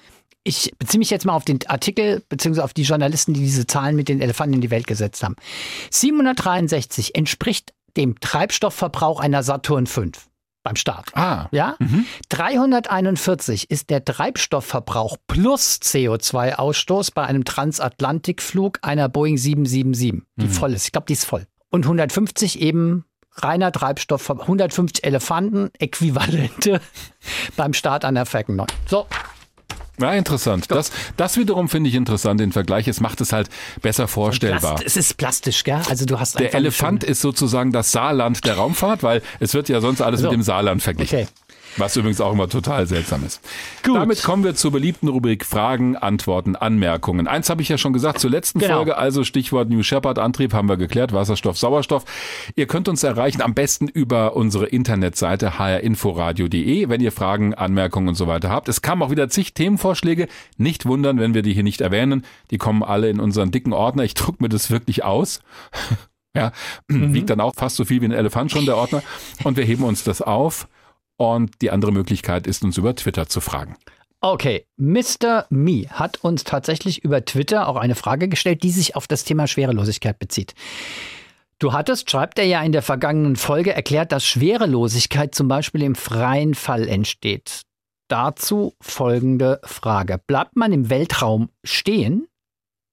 ich 0.44 0.72
beziehe 0.78 0.98
mich 0.98 1.10
jetzt 1.10 1.26
mal 1.26 1.34
auf 1.34 1.44
den 1.44 1.58
Artikel, 1.66 2.22
beziehungsweise 2.28 2.64
auf 2.64 2.74
die 2.74 2.82
Journalisten, 2.82 3.34
die 3.34 3.40
diese 3.40 3.66
Zahlen 3.66 3.96
mit 3.96 4.08
den 4.08 4.20
Elefanten 4.20 4.54
in 4.54 4.60
die 4.60 4.70
Welt 4.70 4.86
gesetzt 4.86 5.22
haben. 5.22 5.36
763 5.90 7.14
entspricht 7.14 7.72
dem 7.96 8.20
Treibstoffverbrauch 8.20 9.20
einer 9.20 9.42
Saturn 9.42 9.86
V 9.86 10.02
beim 10.62 10.76
Start. 10.76 11.10
Ah, 11.14 11.48
Ja? 11.52 11.76
341 12.28 13.70
ist 13.70 13.88
der 13.88 14.04
Treibstoffverbrauch 14.04 15.16
plus 15.28 15.78
CO2-Ausstoß 15.82 17.12
bei 17.14 17.24
einem 17.24 17.44
Transatlantikflug 17.44 18.80
einer 18.82 19.08
Boeing 19.08 19.38
777, 19.38 20.22
die 20.36 20.48
voll 20.48 20.74
ist. 20.74 20.86
Ich 20.86 20.92
glaube, 20.92 21.06
die 21.06 21.12
ist 21.12 21.24
voll. 21.24 21.46
Und 21.70 21.84
150 21.84 22.60
eben 22.60 23.04
reiner 23.36 23.72
Treibstoff, 23.72 24.30
150 24.30 25.04
Elefanten, 25.04 25.70
Äquivalente 25.78 26.80
beim 27.56 27.74
Start 27.74 28.04
einer 28.04 28.26
Falcon 28.26 28.56
9. 28.56 28.66
So, 28.86 29.06
ja, 29.98 30.12
interessant. 30.12 30.70
Das, 30.70 30.90
das 31.16 31.38
wiederum 31.38 31.68
finde 31.68 31.88
ich 31.88 31.96
interessant, 31.96 32.38
den 32.40 32.52
Vergleich. 32.52 32.86
Es 32.86 33.00
macht 33.00 33.20
es 33.22 33.32
halt 33.32 33.48
besser 33.80 34.08
vorstellbar. 34.08 34.74
Plast, 34.74 34.84
es 34.84 34.96
ist 34.96 35.16
plastisch, 35.16 35.64
gell? 35.64 35.80
Also 35.88 36.04
du 36.04 36.20
hast 36.20 36.38
Der 36.38 36.54
Elefant 36.54 37.02
ist 37.02 37.22
sozusagen 37.22 37.72
das 37.72 37.92
Saarland 37.92 38.44
der 38.44 38.56
Raumfahrt, 38.56 39.02
weil 39.02 39.22
es 39.40 39.54
wird 39.54 39.68
ja 39.68 39.80
sonst 39.80 40.02
alles 40.02 40.20
So. 40.20 40.26
mit 40.26 40.34
dem 40.34 40.42
Saarland 40.42 40.82
verglichen. 40.82 41.20
Okay. 41.20 41.28
Was 41.76 41.96
übrigens 41.96 42.20
auch 42.20 42.32
immer 42.32 42.48
total 42.48 42.86
seltsam 42.86 43.24
ist. 43.24 43.40
Gut. 43.82 43.96
Damit 43.96 44.22
kommen 44.22 44.44
wir 44.44 44.54
zur 44.54 44.72
beliebten 44.72 45.08
Rubrik 45.08 45.44
Fragen, 45.44 45.96
Antworten, 45.96 46.56
Anmerkungen. 46.56 47.26
Eins 47.26 47.50
habe 47.50 47.62
ich 47.62 47.68
ja 47.68 47.78
schon 47.78 47.92
gesagt 47.92 48.20
zur 48.20 48.30
letzten 48.30 48.60
genau. 48.60 48.76
Folge, 48.76 48.96
also 48.96 49.24
Stichwort 49.24 49.68
New 49.68 49.82
Shepard 49.82 50.18
Antrieb 50.18 50.54
haben 50.54 50.68
wir 50.68 50.76
geklärt, 50.76 51.12
Wasserstoff, 51.12 51.58
Sauerstoff. 51.58 52.04
Ihr 52.54 52.66
könnt 52.66 52.88
uns 52.88 53.02
erreichen 53.02 53.42
am 53.42 53.54
besten 53.54 53.88
über 53.88 54.36
unsere 54.36 54.66
Internetseite 54.66 55.58
hrinforadio.de, 55.58 56.88
wenn 56.88 57.00
ihr 57.00 57.12
Fragen, 57.12 57.54
Anmerkungen 57.54 58.08
und 58.08 58.14
so 58.14 58.26
weiter 58.26 58.50
habt. 58.50 58.68
Es 58.68 58.82
kamen 58.82 59.02
auch 59.02 59.10
wieder 59.10 59.28
zig 59.28 59.54
Themenvorschläge. 59.54 60.28
Nicht 60.56 60.86
wundern, 60.86 61.18
wenn 61.18 61.34
wir 61.34 61.42
die 61.42 61.52
hier 61.52 61.62
nicht 61.62 61.80
erwähnen. 61.80 62.24
Die 62.50 62.58
kommen 62.58 62.82
alle 62.82 63.10
in 63.10 63.20
unseren 63.20 63.50
dicken 63.50 63.72
Ordner. 63.72 64.04
Ich 64.04 64.14
druck 64.14 64.40
mir 64.40 64.48
das 64.48 64.70
wirklich 64.70 65.04
aus. 65.04 65.40
Ja, 66.36 66.52
mhm. 66.88 67.14
wiegt 67.14 67.30
dann 67.30 67.40
auch 67.40 67.54
fast 67.54 67.76
so 67.76 67.86
viel 67.86 68.02
wie 68.02 68.04
ein 68.04 68.12
Elefant 68.12 68.52
schon, 68.52 68.66
der 68.66 68.76
Ordner. 68.76 69.02
Und 69.42 69.56
wir 69.56 69.64
heben 69.64 69.84
uns 69.84 70.04
das 70.04 70.20
auf. 70.20 70.68
Und 71.16 71.62
die 71.62 71.70
andere 71.70 71.92
Möglichkeit 71.92 72.46
ist, 72.46 72.62
uns 72.62 72.76
über 72.76 72.94
Twitter 72.94 73.28
zu 73.28 73.40
fragen. 73.40 73.76
Okay, 74.20 74.66
Mr. 74.76 75.46
Me 75.50 75.86
hat 75.90 76.22
uns 76.24 76.44
tatsächlich 76.44 77.04
über 77.04 77.24
Twitter 77.24 77.68
auch 77.68 77.76
eine 77.76 77.94
Frage 77.94 78.28
gestellt, 78.28 78.62
die 78.62 78.70
sich 78.70 78.96
auf 78.96 79.06
das 79.06 79.24
Thema 79.24 79.46
Schwerelosigkeit 79.46 80.18
bezieht. 80.18 80.54
Du 81.58 81.72
hattest, 81.72 82.10
schreibt 82.10 82.38
er 82.38 82.44
ja 82.44 82.62
in 82.62 82.72
der 82.72 82.82
vergangenen 82.82 83.36
Folge, 83.36 83.72
erklärt, 83.72 84.12
dass 84.12 84.26
Schwerelosigkeit 84.26 85.34
zum 85.34 85.48
Beispiel 85.48 85.82
im 85.82 85.94
freien 85.94 86.54
Fall 86.54 86.86
entsteht. 86.88 87.62
Dazu 88.08 88.74
folgende 88.80 89.60
Frage. 89.64 90.20
Bleibt 90.26 90.56
man 90.56 90.72
im 90.72 90.90
Weltraum 90.90 91.50
stehen, 91.64 92.28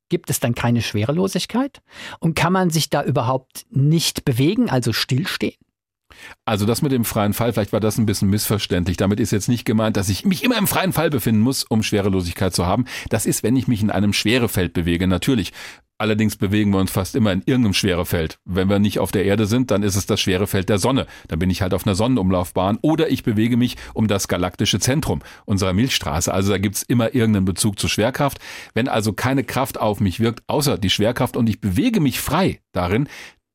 gibt 0.10 0.30
es 0.30 0.40
dann 0.40 0.56
keine 0.56 0.82
Schwerelosigkeit? 0.82 1.82
Und 2.20 2.36
kann 2.36 2.54
man 2.54 2.70
sich 2.70 2.90
da 2.90 3.04
überhaupt 3.04 3.66
nicht 3.70 4.26
bewegen, 4.26 4.70
also 4.70 4.94
stillstehen? 4.94 5.58
Also 6.46 6.66
das 6.66 6.82
mit 6.82 6.92
dem 6.92 7.06
freien 7.06 7.34
Fall, 7.34 7.54
vielleicht 7.54 7.74
war 7.74 7.80
das 7.80 7.98
ein 7.98 8.06
bisschen 8.06 8.30
missverständlich. 8.30 8.98
Damit 8.98 9.20
ist 9.20 9.32
jetzt 9.32 9.50
nicht 9.50 9.66
gemeint, 9.66 9.98
dass 9.98 10.10
ich 10.10 10.26
mich 10.26 10.44
immer 10.44 10.58
im 10.58 10.68
freien 10.68 10.94
Fall 10.94 11.10
befinden 11.10 11.42
muss, 11.42 11.64
um 11.64 11.84
Schwerelosigkeit 11.84 12.54
zu 12.54 12.66
haben. 12.66 12.86
Das 13.10 13.26
ist, 13.26 13.44
wenn 13.44 13.56
ich 13.56 13.68
mich 13.68 13.82
in 13.82 13.92
einem 13.92 14.14
Schwerefeld 14.14 14.74
bewege, 14.74 15.08
natürlich. 15.08 15.54
Allerdings 16.00 16.36
bewegen 16.36 16.72
wir 16.72 16.80
uns 16.80 16.92
fast 16.92 17.16
immer 17.16 17.32
in 17.32 17.44
irgendeinem 17.46 17.74
Schwerefeld. 17.74 18.40
Wenn 18.44 18.68
wir 18.68 18.80
nicht 18.80 19.00
auf 19.00 19.12
der 19.14 19.26
Erde 19.26 19.46
sind, 19.46 19.72
dann 19.72 19.84
ist 19.84 19.96
es 19.96 20.06
das 20.06 20.20
Schwerefeld 20.20 20.68
der 20.68 20.80
Sonne. 20.80 21.06
Dann 21.28 21.40
bin 21.40 21.50
ich 21.50 21.62
halt 21.62 21.74
auf 21.74 21.86
einer 21.86 21.96
Sonnenumlaufbahn 21.96 22.80
oder 22.82 23.10
ich 23.10 23.24
bewege 23.24 23.58
mich 23.58 23.78
um 23.94 24.08
das 24.08 24.28
galaktische 24.28 24.80
Zentrum 24.80 25.22
unserer 25.46 25.72
Milchstraße. 25.72 26.34
Also 26.34 26.52
da 26.52 26.58
gibt's 26.58 26.82
immer 26.82 27.14
irgendeinen 27.14 27.46
Bezug 27.46 27.80
zur 27.80 27.90
Schwerkraft. 27.90 28.40
Wenn 28.74 28.90
also 28.90 29.14
keine 29.14 29.46
Kraft 29.46 29.80
auf 29.80 30.02
mich 30.02 30.20
wirkt, 30.20 30.44
außer 30.48 30.78
die 30.78 30.90
Schwerkraft 30.90 31.38
und 31.38 31.48
ich 31.48 31.62
bewege 31.62 32.02
mich 32.02 32.20
frei 32.20 32.60
darin, 32.74 33.08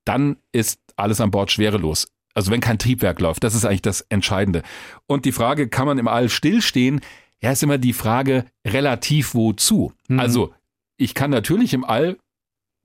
dann 0.07 0.37
ist 0.53 0.81
alles 0.97 1.21
an 1.21 1.31
Bord 1.31 1.53
schwerelos. 1.53 2.09
Also 2.39 2.53
wenn 2.53 2.61
kein 2.61 2.79
Triebwerk 2.79 3.19
läuft, 3.19 3.43
das 3.43 3.57
ist 3.57 3.65
eigentlich 3.65 3.83
das 3.83 4.03
Entscheidende. 4.03 4.63
Und 5.09 5.25
die 5.25 5.33
Frage, 5.33 5.69
kann 5.69 5.87
man 5.87 5.99
im 5.99 6.07
All 6.07 6.29
stillstehen? 6.29 7.01
Ja, 7.43 7.51
ist 7.51 7.65
immer 7.65 7.79
die 7.79 7.93
Frage 7.93 8.45
relativ 8.65 9.35
wozu. 9.35 9.93
Mhm. 10.07 10.21
Also 10.21 10.55
ich 10.97 11.15
kann 11.15 11.33
natürlich 11.33 11.75
im 11.75 11.85
All 11.85 12.17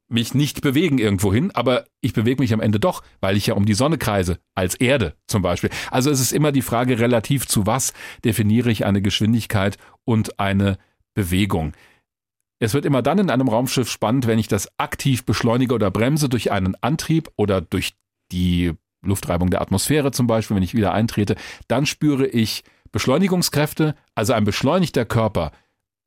mich 0.09 0.33
nicht 0.33 0.61
bewegen 0.61 0.97
irgendwohin, 0.97 1.51
aber 1.51 1.85
ich 2.01 2.13
bewege 2.13 2.41
mich 2.41 2.51
am 2.51 2.61
Ende 2.61 2.79
doch, 2.79 3.03
weil 3.21 3.37
ich 3.37 3.45
ja 3.45 3.53
um 3.53 3.67
die 3.67 3.75
Sonne 3.75 3.99
kreise, 3.99 4.39
als 4.55 4.73
Erde 4.73 5.13
zum 5.27 5.43
Beispiel. 5.43 5.69
Also 5.91 6.09
es 6.09 6.19
ist 6.19 6.33
immer 6.33 6.51
die 6.51 6.63
Frage, 6.63 6.97
relativ 6.97 7.45
zu 7.45 7.67
was 7.67 7.93
definiere 8.25 8.71
ich 8.71 8.87
eine 8.87 9.03
Geschwindigkeit 9.03 9.77
und 10.03 10.39
eine 10.39 10.79
Bewegung. 11.13 11.73
Es 12.57 12.73
wird 12.73 12.85
immer 12.85 13.03
dann 13.03 13.19
in 13.19 13.29
einem 13.29 13.49
Raumschiff 13.49 13.87
spannend, 13.87 14.25
wenn 14.25 14.39
ich 14.39 14.47
das 14.47 14.67
aktiv 14.79 15.25
beschleunige 15.25 15.75
oder 15.75 15.91
bremse 15.91 16.27
durch 16.27 16.51
einen 16.51 16.73
Antrieb 16.81 17.29
oder 17.35 17.61
durch 17.61 17.93
die 18.31 18.73
Luftreibung 19.03 19.49
der 19.49 19.61
Atmosphäre 19.61 20.11
zum 20.11 20.27
Beispiel, 20.27 20.55
wenn 20.55 20.63
ich 20.63 20.73
wieder 20.73 20.93
eintrete, 20.93 21.35
dann 21.67 21.85
spüre 21.85 22.27
ich 22.27 22.63
Beschleunigungskräfte, 22.91 23.95
also 24.15 24.33
ein 24.33 24.43
beschleunigter 24.43 25.05
Körper. 25.05 25.51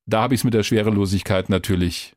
Da 0.07 0.23
habe 0.23 0.35
ich 0.35 0.41
es 0.41 0.45
mit 0.45 0.55
der 0.55 0.63
Schwerelosigkeit 0.63 1.49
natürlich 1.49 2.15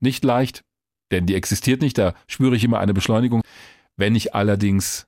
nicht 0.00 0.24
leicht, 0.24 0.64
denn 1.10 1.26
die 1.26 1.34
existiert 1.34 1.80
nicht, 1.80 1.96
da 1.98 2.14
spüre 2.26 2.56
ich 2.56 2.64
immer 2.64 2.78
eine 2.78 2.94
Beschleunigung. 2.94 3.42
Wenn 3.96 4.14
ich 4.14 4.34
allerdings 4.34 5.06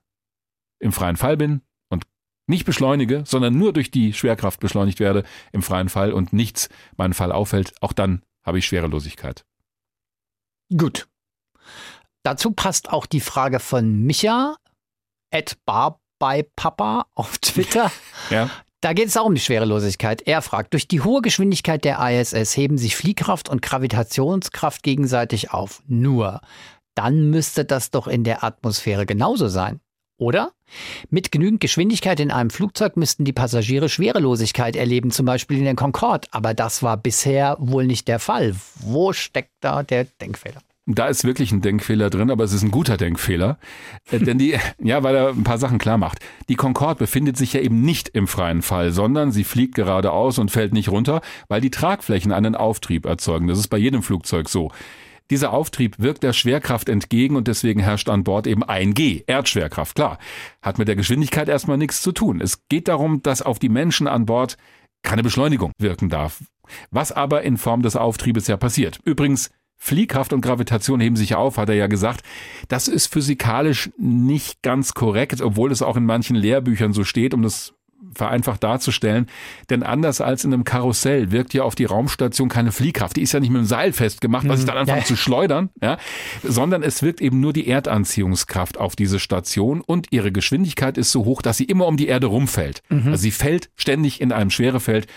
im 0.79 0.91
freien 0.91 1.17
Fall 1.17 1.37
bin 1.37 1.61
und 1.89 2.05
nicht 2.47 2.65
beschleunige, 2.65 3.23
sondern 3.25 3.57
nur 3.57 3.73
durch 3.73 3.91
die 3.91 4.13
Schwerkraft 4.13 4.59
beschleunigt 4.59 4.99
werde 4.99 5.23
im 5.51 5.61
freien 5.61 5.89
Fall 5.89 6.11
und 6.11 6.33
nichts 6.33 6.69
meinen 6.97 7.13
Fall 7.13 7.31
auffällt, 7.31 7.73
auch 7.81 7.93
dann 7.93 8.21
habe 8.43 8.59
ich 8.59 8.65
Schwerelosigkeit. 8.65 9.45
Gut. 10.75 11.07
Dazu 12.23 12.51
passt 12.51 12.89
auch 12.89 13.05
die 13.05 13.21
Frage 13.21 13.59
von 13.59 14.03
Micha, 14.03 14.55
at 15.35 15.57
bar 15.65 15.99
bei 16.17 16.47
Papa 16.55 17.07
auf 17.13 17.37
Twitter. 17.41 17.91
ja. 18.29 18.49
Da 18.81 18.93
geht 18.93 19.07
es 19.07 19.17
auch 19.17 19.25
um 19.25 19.33
die 19.33 19.41
Schwerelosigkeit. 19.41 20.21
Er 20.27 20.43
fragt, 20.43 20.73
durch 20.73 20.87
die 20.87 21.01
hohe 21.01 21.23
Geschwindigkeit 21.23 21.83
der 21.83 21.97
ISS 22.07 22.55
heben 22.55 22.77
sich 22.77 22.95
Fliehkraft 22.95 23.49
und 23.49 23.63
Gravitationskraft 23.63 24.83
gegenseitig 24.83 25.49
auf. 25.51 25.81
Nur, 25.87 26.41
dann 26.93 27.31
müsste 27.31 27.65
das 27.65 27.89
doch 27.89 28.07
in 28.07 28.23
der 28.23 28.43
Atmosphäre 28.43 29.07
genauso 29.07 29.47
sein. 29.47 29.79
Oder? 30.19 30.51
Mit 31.09 31.31
genügend 31.31 31.61
Geschwindigkeit 31.61 32.19
in 32.19 32.29
einem 32.29 32.51
Flugzeug 32.51 32.95
müssten 32.95 33.25
die 33.25 33.33
Passagiere 33.33 33.89
Schwerelosigkeit 33.89 34.75
erleben, 34.75 35.09
zum 35.09 35.25
Beispiel 35.25 35.57
in 35.57 35.65
der 35.65 35.75
Concorde. 35.75 36.27
Aber 36.29 36.53
das 36.53 36.83
war 36.83 36.95
bisher 36.95 37.57
wohl 37.59 37.87
nicht 37.87 38.07
der 38.07 38.19
Fall. 38.19 38.55
Wo 38.75 39.13
steckt 39.13 39.51
da 39.61 39.81
der 39.81 40.05
Denkfehler? 40.21 40.61
Da 40.87 41.07
ist 41.07 41.23
wirklich 41.23 41.51
ein 41.51 41.61
Denkfehler 41.61 42.11
drin, 42.11 42.29
aber 42.29 42.43
es 42.43 42.53
ist 42.53 42.61
ein 42.61 42.69
guter 42.69 42.95
Denkfehler. 42.95 43.57
Äh, 44.11 44.19
denn 44.19 44.37
die, 44.37 44.55
ja, 44.79 45.01
weil 45.01 45.15
er 45.15 45.29
ein 45.29 45.43
paar 45.43 45.57
Sachen 45.57 45.79
klar 45.79 45.97
macht. 45.97 46.19
Die 46.47 46.55
Concorde 46.55 46.99
befindet 46.99 47.37
sich 47.37 47.53
ja 47.53 47.61
eben 47.61 47.81
nicht 47.81 48.09
im 48.09 48.27
freien 48.27 48.61
Fall, 48.61 48.91
sondern 48.91 49.31
sie 49.31 49.43
fliegt 49.43 49.75
geradeaus 49.75 50.37
und 50.37 50.51
fällt 50.51 50.73
nicht 50.73 50.89
runter, 50.89 51.21
weil 51.47 51.61
die 51.61 51.71
Tragflächen 51.71 52.31
einen 52.31 52.55
Auftrieb 52.55 53.05
erzeugen. 53.05 53.47
Das 53.47 53.57
ist 53.57 53.69
bei 53.69 53.77
jedem 53.77 54.03
Flugzeug 54.03 54.47
so. 54.47 54.71
Dieser 55.31 55.53
Auftrieb 55.53 55.97
wirkt 55.97 56.21
der 56.21 56.33
Schwerkraft 56.33 56.87
entgegen 56.87 57.35
und 57.35 57.47
deswegen 57.47 57.79
herrscht 57.79 58.09
an 58.09 58.23
Bord 58.23 58.45
eben 58.45 58.63
1G, 58.63 59.23
Erdschwerkraft, 59.25 59.95
klar. 59.95 60.19
Hat 60.61 60.77
mit 60.77 60.87
der 60.87 60.95
Geschwindigkeit 60.95 61.49
erstmal 61.49 61.77
nichts 61.77 62.03
zu 62.03 62.11
tun. 62.11 62.41
Es 62.41 62.67
geht 62.69 62.87
darum, 62.87 63.23
dass 63.23 63.41
auf 63.41 63.57
die 63.57 63.69
Menschen 63.69 64.07
an 64.07 64.27
Bord 64.27 64.55
keine 65.01 65.23
Beschleunigung 65.23 65.71
wirken 65.79 66.09
darf. 66.09 66.43
Was 66.91 67.11
aber 67.11 67.41
in 67.41 67.57
Form 67.57 67.81
des 67.81 67.95
Auftriebes 67.95 68.45
ja 68.45 68.57
passiert. 68.57 68.99
Übrigens, 69.03 69.49
Fliehkraft 69.77 70.33
und 70.33 70.41
Gravitation 70.41 70.99
heben 70.99 71.15
sich 71.15 71.35
auf, 71.35 71.57
hat 71.57 71.69
er 71.69 71.75
ja 71.75 71.87
gesagt. 71.87 72.21
Das 72.67 72.87
ist 72.87 73.11
physikalisch 73.11 73.91
nicht 73.97 74.61
ganz 74.61 74.93
korrekt, 74.93 75.41
obwohl 75.41 75.71
es 75.71 75.81
auch 75.81 75.97
in 75.97 76.05
manchen 76.05 76.35
Lehrbüchern 76.35 76.93
so 76.93 77.03
steht, 77.03 77.33
um 77.33 77.41
das 77.41 77.75
vereinfacht 78.13 78.63
darzustellen. 78.63 79.27
Denn 79.69 79.83
anders 79.83 80.21
als 80.21 80.43
in 80.43 80.53
einem 80.53 80.63
Karussell 80.63 81.31
wirkt 81.31 81.53
ja 81.53 81.63
auf 81.63 81.75
die 81.75 81.85
Raumstation 81.85 82.49
keine 82.49 82.71
Fliehkraft. 82.71 83.15
Die 83.17 83.21
ist 83.21 83.33
ja 83.33 83.39
nicht 83.39 83.49
mit 83.49 83.59
einem 83.59 83.67
Seil 83.67 83.93
festgemacht, 83.93 84.47
was 84.47 84.61
ich 84.61 84.65
dann 84.65 84.77
anfange 84.77 85.01
ja. 85.01 85.05
zu 85.05 85.15
schleudern, 85.15 85.69
ja, 85.81 85.97
sondern 86.43 86.83
es 86.83 87.03
wirkt 87.03 87.21
eben 87.21 87.39
nur 87.39 87.53
die 87.53 87.67
Erdanziehungskraft 87.67 88.77
auf 88.77 88.95
diese 88.95 89.19
Station 89.19 89.81
und 89.81 90.07
ihre 90.11 90.31
Geschwindigkeit 90.31 90.97
ist 90.97 91.11
so 91.11 91.25
hoch, 91.25 91.41
dass 91.41 91.57
sie 91.57 91.65
immer 91.65 91.87
um 91.87 91.97
die 91.97 92.07
Erde 92.07 92.27
rumfällt. 92.27 92.81
Mhm. 92.89 93.07
Also 93.07 93.17
sie 93.17 93.31
fällt 93.31 93.69
ständig 93.75 94.21
in 94.21 94.31
einem 94.31 94.49
Schwerefeld 94.49 95.07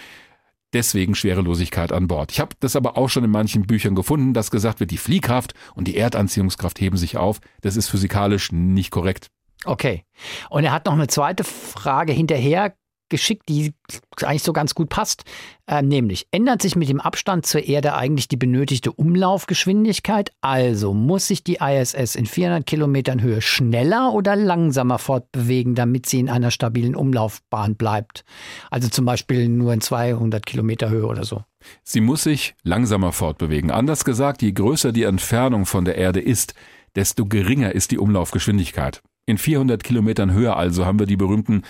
deswegen 0.72 1.14
Schwerelosigkeit 1.14 1.92
an 1.92 2.08
Bord. 2.08 2.32
Ich 2.32 2.40
habe 2.40 2.54
das 2.60 2.76
aber 2.76 2.96
auch 2.96 3.08
schon 3.08 3.24
in 3.24 3.30
manchen 3.30 3.66
Büchern 3.66 3.94
gefunden, 3.94 4.34
dass 4.34 4.50
gesagt 4.50 4.80
wird, 4.80 4.90
die 4.90 4.98
Fliehkraft 4.98 5.54
und 5.74 5.88
die 5.88 5.96
Erdanziehungskraft 5.96 6.80
heben 6.80 6.96
sich 6.96 7.16
auf. 7.16 7.40
Das 7.60 7.76
ist 7.76 7.88
physikalisch 7.88 8.52
nicht 8.52 8.90
korrekt. 8.90 9.28
Okay. 9.64 10.04
Und 10.50 10.64
er 10.64 10.72
hat 10.72 10.86
noch 10.86 10.92
eine 10.92 11.08
zweite 11.08 11.44
Frage 11.44 12.12
hinterher 12.12 12.74
geschickt, 13.09 13.48
die 13.48 13.74
eigentlich 14.22 14.43
so 14.43 14.52
ganz 14.52 14.74
gut 14.74 14.89
passt. 14.89 15.24
Äh, 15.66 15.82
nämlich, 15.82 16.26
ändert 16.30 16.62
sich 16.62 16.76
mit 16.76 16.89
dem 16.89 17.01
Abstand 17.01 17.47
zur 17.47 17.64
Erde 17.64 17.94
eigentlich 17.94 18.28
die 18.28 18.36
benötigte 18.36 18.93
Umlaufgeschwindigkeit? 18.93 20.32
Also 20.40 20.94
muss 20.94 21.28
sich 21.28 21.44
die 21.44 21.59
ISS 21.60 22.14
in 22.14 22.26
400 22.26 22.66
Kilometern 22.66 23.20
Höhe 23.20 23.40
schneller 23.40 24.12
oder 24.12 24.36
langsamer 24.36 24.98
fortbewegen, 24.98 25.74
damit 25.74 26.06
sie 26.06 26.20
in 26.20 26.28
einer 26.28 26.51
stabilen 26.51 26.94
Umlaufbahn 26.94 27.76
bleibt? 27.76 28.24
Also 28.70 28.89
zum 28.89 29.05
Beispiel 29.05 29.48
nur 29.48 29.72
in 29.72 29.80
200 29.80 30.44
Kilometer 30.44 30.90
Höhe 30.90 31.06
oder 31.06 31.24
so. 31.24 31.43
Sie 31.85 32.01
muss 32.01 32.22
sich 32.22 32.55
langsamer 32.62 33.12
fortbewegen. 33.12 33.70
Anders 33.70 34.05
gesagt, 34.05 34.43
je 34.43 34.52
größer 34.52 34.93
die 34.93 35.02
Entfernung 35.02 35.66
von 35.66 35.85
der 35.85 35.97
Erde 35.97 36.20
ist, 36.20 36.55
desto 36.94 37.26
geringer 37.26 37.74
ist 37.74 37.90
die 37.90 37.98
Umlaufgeschwindigkeit. 37.98 39.02
In 39.26 39.36
400 39.36 39.85
Kilometern 39.85 40.32
Höhe 40.32 40.56
also 40.56 40.86
haben 40.86 40.98
wir 40.98 41.06
die 41.06 41.16
berühmten 41.16 41.62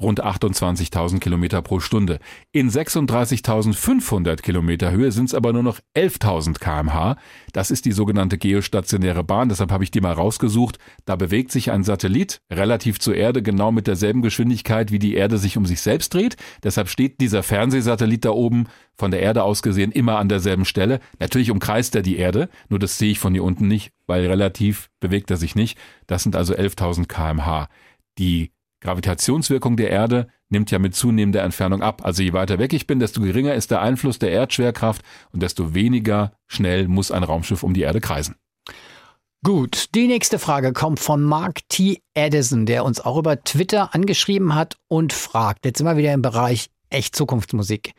rund 0.00 0.24
28.000 0.24 1.20
Kilometer 1.20 1.62
pro 1.62 1.80
Stunde. 1.80 2.18
In 2.52 2.70
36.500 2.70 4.36
Kilometer 4.42 4.90
Höhe 4.90 5.12
sind 5.12 5.26
es 5.26 5.34
aber 5.34 5.52
nur 5.52 5.62
noch 5.62 5.78
11.000 5.96 6.58
kmh. 6.58 7.16
Das 7.52 7.70
ist 7.70 7.84
die 7.84 7.92
sogenannte 7.92 8.38
geostationäre 8.38 9.24
Bahn, 9.24 9.48
deshalb 9.48 9.70
habe 9.70 9.84
ich 9.84 9.90
die 9.90 10.00
mal 10.00 10.12
rausgesucht. 10.12 10.78
Da 11.04 11.16
bewegt 11.16 11.52
sich 11.52 11.70
ein 11.70 11.84
Satellit 11.84 12.40
relativ 12.50 12.98
zur 13.00 13.14
Erde 13.14 13.42
genau 13.42 13.72
mit 13.72 13.86
derselben 13.86 14.22
Geschwindigkeit, 14.22 14.90
wie 14.90 14.98
die 14.98 15.14
Erde 15.14 15.38
sich 15.38 15.56
um 15.56 15.66
sich 15.66 15.80
selbst 15.80 16.14
dreht. 16.14 16.36
Deshalb 16.62 16.88
steht 16.88 17.20
dieser 17.20 17.42
Fernsehsatellit 17.42 18.24
da 18.24 18.30
oben 18.30 18.66
von 18.96 19.10
der 19.10 19.20
Erde 19.20 19.42
aus 19.42 19.62
gesehen 19.62 19.92
immer 19.92 20.18
an 20.18 20.28
derselben 20.28 20.64
Stelle. 20.64 21.00
Natürlich 21.18 21.50
umkreist 21.50 21.94
er 21.94 22.02
die 22.02 22.16
Erde, 22.16 22.48
nur 22.68 22.78
das 22.78 22.98
sehe 22.98 23.10
ich 23.10 23.18
von 23.18 23.32
hier 23.32 23.44
unten 23.44 23.66
nicht, 23.66 23.92
weil 24.06 24.26
relativ 24.26 24.90
bewegt 25.00 25.30
er 25.30 25.36
sich 25.36 25.54
nicht. 25.54 25.78
Das 26.06 26.22
sind 26.22 26.36
also 26.36 26.54
11.000 26.54 27.06
kmh. 27.06 27.68
Die 28.18 28.52
Gravitationswirkung 28.80 29.76
der 29.76 29.90
Erde 29.90 30.28
nimmt 30.48 30.70
ja 30.70 30.78
mit 30.78 30.94
zunehmender 30.94 31.42
Entfernung 31.42 31.82
ab. 31.82 32.04
Also 32.04 32.22
je 32.22 32.32
weiter 32.32 32.58
weg 32.58 32.72
ich 32.72 32.86
bin, 32.86 32.98
desto 32.98 33.20
geringer 33.20 33.54
ist 33.54 33.70
der 33.70 33.82
Einfluss 33.82 34.18
der 34.18 34.32
Erdschwerkraft 34.32 35.02
und 35.32 35.42
desto 35.42 35.74
weniger 35.74 36.32
schnell 36.46 36.88
muss 36.88 37.10
ein 37.10 37.22
Raumschiff 37.22 37.62
um 37.62 37.74
die 37.74 37.82
Erde 37.82 38.00
kreisen. 38.00 38.36
Gut, 39.42 39.94
die 39.94 40.06
nächste 40.06 40.38
Frage 40.38 40.74
kommt 40.74 41.00
von 41.00 41.22
Mark 41.22 41.60
T. 41.68 42.02
Edison, 42.12 42.66
der 42.66 42.84
uns 42.84 43.00
auch 43.00 43.16
über 43.16 43.42
Twitter 43.42 43.94
angeschrieben 43.94 44.54
hat 44.54 44.76
und 44.86 45.14
fragt, 45.14 45.64
jetzt 45.64 45.80
immer 45.80 45.96
wieder 45.96 46.12
im 46.12 46.20
Bereich 46.20 46.68
echt 46.90 47.16
Zukunftsmusik. 47.16 47.92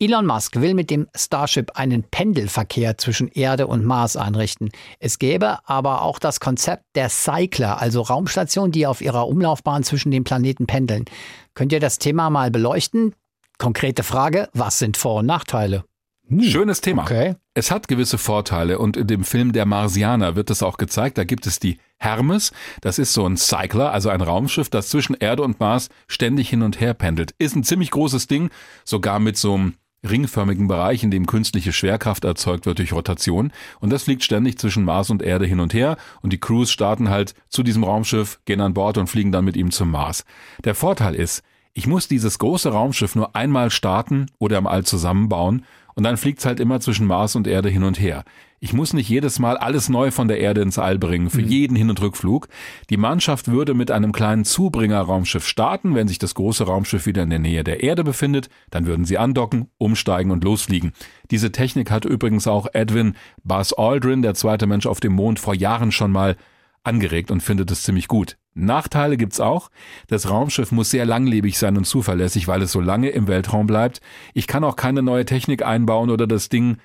Elon 0.00 0.26
Musk 0.26 0.54
will 0.60 0.74
mit 0.74 0.90
dem 0.90 1.08
Starship 1.16 1.72
einen 1.74 2.04
Pendelverkehr 2.04 2.98
zwischen 2.98 3.26
Erde 3.26 3.66
und 3.66 3.84
Mars 3.84 4.16
einrichten. 4.16 4.70
Es 5.00 5.18
gäbe 5.18 5.58
aber 5.68 6.02
auch 6.02 6.20
das 6.20 6.38
Konzept 6.38 6.84
der 6.94 7.08
Cycler, 7.08 7.82
also 7.82 8.02
Raumstationen, 8.02 8.70
die 8.70 8.86
auf 8.86 9.00
ihrer 9.00 9.26
Umlaufbahn 9.26 9.82
zwischen 9.82 10.12
den 10.12 10.22
Planeten 10.22 10.68
pendeln. 10.68 11.06
Könnt 11.54 11.72
ihr 11.72 11.80
das 11.80 11.98
Thema 11.98 12.30
mal 12.30 12.52
beleuchten? 12.52 13.16
Konkrete 13.58 14.04
Frage, 14.04 14.48
was 14.52 14.78
sind 14.78 14.96
Vor- 14.96 15.16
und 15.16 15.26
Nachteile? 15.26 15.82
Hm. 16.28 16.42
Schönes 16.42 16.80
Thema. 16.80 17.02
Okay. 17.02 17.34
Es 17.54 17.72
hat 17.72 17.88
gewisse 17.88 18.18
Vorteile 18.18 18.78
und 18.78 18.96
in 18.96 19.08
dem 19.08 19.24
Film 19.24 19.52
Der 19.52 19.66
Marsianer 19.66 20.36
wird 20.36 20.50
es 20.50 20.62
auch 20.62 20.76
gezeigt. 20.76 21.18
Da 21.18 21.24
gibt 21.24 21.44
es 21.44 21.58
die 21.58 21.78
Hermes. 21.96 22.52
Das 22.82 23.00
ist 23.00 23.14
so 23.14 23.26
ein 23.26 23.36
Cycler, 23.36 23.90
also 23.90 24.10
ein 24.10 24.20
Raumschiff, 24.20 24.68
das 24.68 24.90
zwischen 24.90 25.14
Erde 25.14 25.42
und 25.42 25.58
Mars 25.58 25.88
ständig 26.06 26.50
hin 26.50 26.62
und 26.62 26.78
her 26.78 26.94
pendelt. 26.94 27.34
Ist 27.38 27.56
ein 27.56 27.64
ziemlich 27.64 27.90
großes 27.90 28.28
Ding, 28.28 28.50
sogar 28.84 29.18
mit 29.18 29.36
so 29.36 29.54
einem 29.54 29.74
ringförmigen 30.08 30.68
Bereich, 30.68 31.02
in 31.02 31.10
dem 31.10 31.26
künstliche 31.26 31.72
Schwerkraft 31.72 32.24
erzeugt 32.24 32.66
wird 32.66 32.78
durch 32.78 32.92
Rotation. 32.92 33.52
Und 33.80 33.90
das 33.90 34.04
fliegt 34.04 34.24
ständig 34.24 34.58
zwischen 34.58 34.84
Mars 34.84 35.10
und 35.10 35.22
Erde 35.22 35.46
hin 35.46 35.60
und 35.60 35.74
her. 35.74 35.96
Und 36.22 36.32
die 36.32 36.40
Crews 36.40 36.70
starten 36.70 37.08
halt 37.08 37.34
zu 37.48 37.62
diesem 37.62 37.84
Raumschiff, 37.84 38.40
gehen 38.44 38.60
an 38.60 38.74
Bord 38.74 38.98
und 38.98 39.08
fliegen 39.08 39.32
dann 39.32 39.44
mit 39.44 39.56
ihm 39.56 39.70
zum 39.70 39.90
Mars. 39.90 40.24
Der 40.64 40.74
Vorteil 40.74 41.14
ist, 41.14 41.42
ich 41.74 41.86
muss 41.86 42.08
dieses 42.08 42.38
große 42.38 42.70
Raumschiff 42.70 43.14
nur 43.14 43.36
einmal 43.36 43.70
starten 43.70 44.26
oder 44.38 44.58
im 44.58 44.66
All 44.66 44.84
zusammenbauen 44.84 45.64
und 45.98 46.04
dann 46.04 46.16
fliegt's 46.16 46.46
halt 46.46 46.60
immer 46.60 46.78
zwischen 46.78 47.08
Mars 47.08 47.34
und 47.34 47.48
Erde 47.48 47.68
hin 47.68 47.82
und 47.82 47.98
her. 47.98 48.22
Ich 48.60 48.72
muss 48.72 48.92
nicht 48.92 49.08
jedes 49.08 49.40
Mal 49.40 49.56
alles 49.56 49.88
neu 49.88 50.12
von 50.12 50.28
der 50.28 50.38
Erde 50.38 50.60
ins 50.60 50.78
All 50.78 50.96
bringen, 50.96 51.28
für 51.28 51.42
mhm. 51.42 51.48
jeden 51.48 51.76
Hin- 51.76 51.90
und 51.90 52.00
Rückflug. 52.00 52.46
Die 52.88 52.96
Mannschaft 52.96 53.48
würde 53.48 53.74
mit 53.74 53.90
einem 53.90 54.12
kleinen 54.12 54.44
Zubringerraumschiff 54.44 55.44
starten. 55.44 55.96
Wenn 55.96 56.06
sich 56.06 56.20
das 56.20 56.36
große 56.36 56.62
Raumschiff 56.62 57.06
wieder 57.06 57.24
in 57.24 57.30
der 57.30 57.40
Nähe 57.40 57.64
der 57.64 57.82
Erde 57.82 58.04
befindet, 58.04 58.48
dann 58.70 58.86
würden 58.86 59.06
sie 59.06 59.18
andocken, 59.18 59.70
umsteigen 59.76 60.30
und 60.30 60.44
losfliegen. 60.44 60.92
Diese 61.32 61.50
Technik 61.50 61.90
hat 61.90 62.04
übrigens 62.04 62.46
auch 62.46 62.68
Edwin 62.74 63.16
Buzz 63.42 63.72
Aldrin, 63.72 64.22
der 64.22 64.34
zweite 64.34 64.68
Mensch 64.68 64.86
auf 64.86 65.00
dem 65.00 65.14
Mond, 65.14 65.40
vor 65.40 65.56
Jahren 65.56 65.90
schon 65.90 66.12
mal 66.12 66.36
angeregt 66.82 67.30
und 67.30 67.42
findet 67.42 67.70
es 67.70 67.82
ziemlich 67.82 68.08
gut. 68.08 68.36
Nachteile 68.54 69.16
gibt's 69.16 69.40
auch. 69.40 69.70
Das 70.08 70.28
Raumschiff 70.28 70.72
muss 70.72 70.90
sehr 70.90 71.06
langlebig 71.06 71.58
sein 71.58 71.76
und 71.76 71.84
zuverlässig, 71.84 72.48
weil 72.48 72.62
es 72.62 72.72
so 72.72 72.80
lange 72.80 73.10
im 73.10 73.28
Weltraum 73.28 73.66
bleibt. 73.66 74.00
Ich 74.34 74.46
kann 74.46 74.64
auch 74.64 74.76
keine 74.76 75.02
neue 75.02 75.24
Technik 75.24 75.64
einbauen 75.64 76.10
oder 76.10 76.26
das 76.26 76.48
Ding 76.48 76.78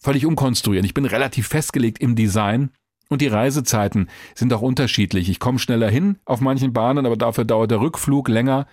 völlig 0.00 0.26
umkonstruieren. 0.26 0.84
Ich 0.84 0.94
bin 0.94 1.04
relativ 1.04 1.48
festgelegt 1.48 1.98
im 2.00 2.16
Design 2.16 2.70
und 3.08 3.20
die 3.20 3.28
Reisezeiten 3.28 4.08
sind 4.34 4.52
auch 4.52 4.62
unterschiedlich. 4.62 5.28
Ich 5.28 5.38
komme 5.38 5.58
schneller 5.58 5.88
hin 5.88 6.18
auf 6.24 6.40
manchen 6.40 6.72
Bahnen, 6.72 7.06
aber 7.06 7.16
dafür 7.16 7.44
dauert 7.44 7.70
der 7.70 7.80
Rückflug 7.80 8.28
länger 8.28 8.66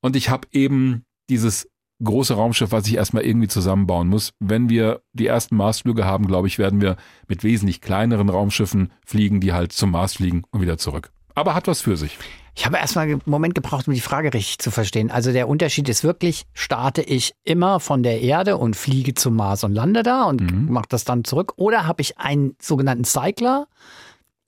und 0.00 0.16
ich 0.16 0.30
habe 0.30 0.48
eben 0.52 1.04
dieses 1.28 1.68
große 2.02 2.34
Raumschiff, 2.34 2.72
was 2.72 2.86
ich 2.86 2.96
erstmal 2.96 3.24
irgendwie 3.24 3.48
zusammenbauen 3.48 4.08
muss. 4.08 4.32
Wenn 4.38 4.68
wir 4.68 5.02
die 5.12 5.26
ersten 5.26 5.56
Marsflüge 5.56 6.04
haben, 6.04 6.26
glaube 6.26 6.48
ich, 6.48 6.58
werden 6.58 6.80
wir 6.80 6.96
mit 7.28 7.44
wesentlich 7.44 7.80
kleineren 7.80 8.28
Raumschiffen 8.28 8.92
fliegen, 9.04 9.40
die 9.40 9.52
halt 9.52 9.72
zum 9.72 9.90
Mars 9.90 10.14
fliegen 10.14 10.44
und 10.50 10.60
wieder 10.60 10.78
zurück. 10.78 11.10
Aber 11.34 11.54
hat 11.54 11.66
was 11.66 11.80
für 11.80 11.96
sich. 11.96 12.18
Ich 12.56 12.66
habe 12.66 12.76
erstmal 12.76 13.06
einen 13.06 13.22
Moment 13.24 13.54
gebraucht, 13.54 13.86
um 13.88 13.94
die 13.94 14.00
Frage 14.00 14.34
richtig 14.34 14.58
zu 14.58 14.70
verstehen. 14.70 15.10
Also 15.10 15.32
der 15.32 15.48
Unterschied 15.48 15.88
ist 15.88 16.04
wirklich, 16.04 16.44
starte 16.52 17.00
ich 17.00 17.32
immer 17.44 17.80
von 17.80 18.02
der 18.02 18.20
Erde 18.20 18.56
und 18.58 18.76
fliege 18.76 19.14
zum 19.14 19.36
Mars 19.36 19.64
und 19.64 19.72
lande 19.72 20.02
da 20.02 20.24
und 20.24 20.40
mhm. 20.40 20.72
mache 20.72 20.88
das 20.88 21.04
dann 21.04 21.24
zurück? 21.24 21.54
Oder 21.56 21.86
habe 21.86 22.02
ich 22.02 22.18
einen 22.18 22.56
sogenannten 22.60 23.04
Cycler? 23.04 23.66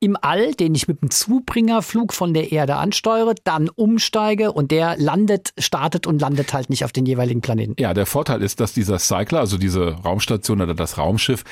Im 0.02 0.16
All, 0.20 0.52
den 0.52 0.74
ich 0.74 0.88
mit 0.88 1.00
dem 1.00 1.10
Zubringerflug 1.10 2.12
von 2.12 2.34
der 2.34 2.50
Erde 2.50 2.76
ansteuere, 2.76 3.34
dann 3.44 3.68
umsteige 3.68 4.52
und 4.52 4.72
der 4.72 4.96
landet, 4.98 5.52
startet 5.58 6.08
und 6.08 6.20
landet 6.20 6.52
halt 6.52 6.70
nicht 6.70 6.84
auf 6.84 6.90
den 6.90 7.06
jeweiligen 7.06 7.40
Planeten. 7.40 7.76
Ja, 7.78 7.94
der 7.94 8.06
Vorteil 8.06 8.42
ist, 8.42 8.58
dass 8.58 8.72
dieser 8.72 8.98
Cycler, 8.98 9.38
also 9.38 9.58
diese 9.58 9.92
Raumstation 10.04 10.60
oder 10.60 10.74
das 10.74 10.98
Raumschiff, 10.98 11.44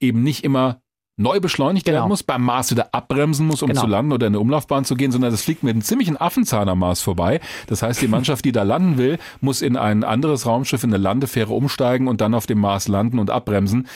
eben 0.00 0.22
nicht 0.22 0.44
immer 0.44 0.80
neu 1.16 1.40
beschleunigt 1.40 1.86
genau. 1.86 1.98
werden 1.98 2.08
muss, 2.10 2.22
beim 2.22 2.42
Mars 2.42 2.70
wieder 2.70 2.94
abbremsen 2.94 3.46
muss, 3.46 3.62
um 3.62 3.70
genau. 3.70 3.80
zu 3.80 3.86
landen 3.88 4.12
oder 4.12 4.28
in 4.28 4.34
eine 4.34 4.40
Umlaufbahn 4.40 4.84
zu 4.84 4.94
gehen, 4.94 5.10
sondern 5.10 5.32
das 5.32 5.42
fliegt 5.42 5.64
mit 5.64 5.72
einem 5.72 5.82
ziemlichen 5.82 6.16
Affenzahn 6.16 6.68
am 6.68 6.78
Mars 6.78 7.00
vorbei. 7.00 7.40
Das 7.66 7.82
heißt, 7.82 8.00
die 8.02 8.08
Mannschaft, 8.08 8.44
die 8.44 8.52
da 8.52 8.62
landen 8.62 8.98
will, 8.98 9.18
muss 9.40 9.62
in 9.62 9.76
ein 9.76 10.04
anderes 10.04 10.46
Raumschiff, 10.46 10.84
in 10.84 10.90
eine 10.90 11.02
Landefähre 11.02 11.54
umsteigen 11.54 12.06
und 12.06 12.20
dann 12.20 12.34
auf 12.34 12.46
dem 12.46 12.60
Mars 12.60 12.86
landen 12.86 13.18
und 13.18 13.30
abbremsen. 13.30 13.88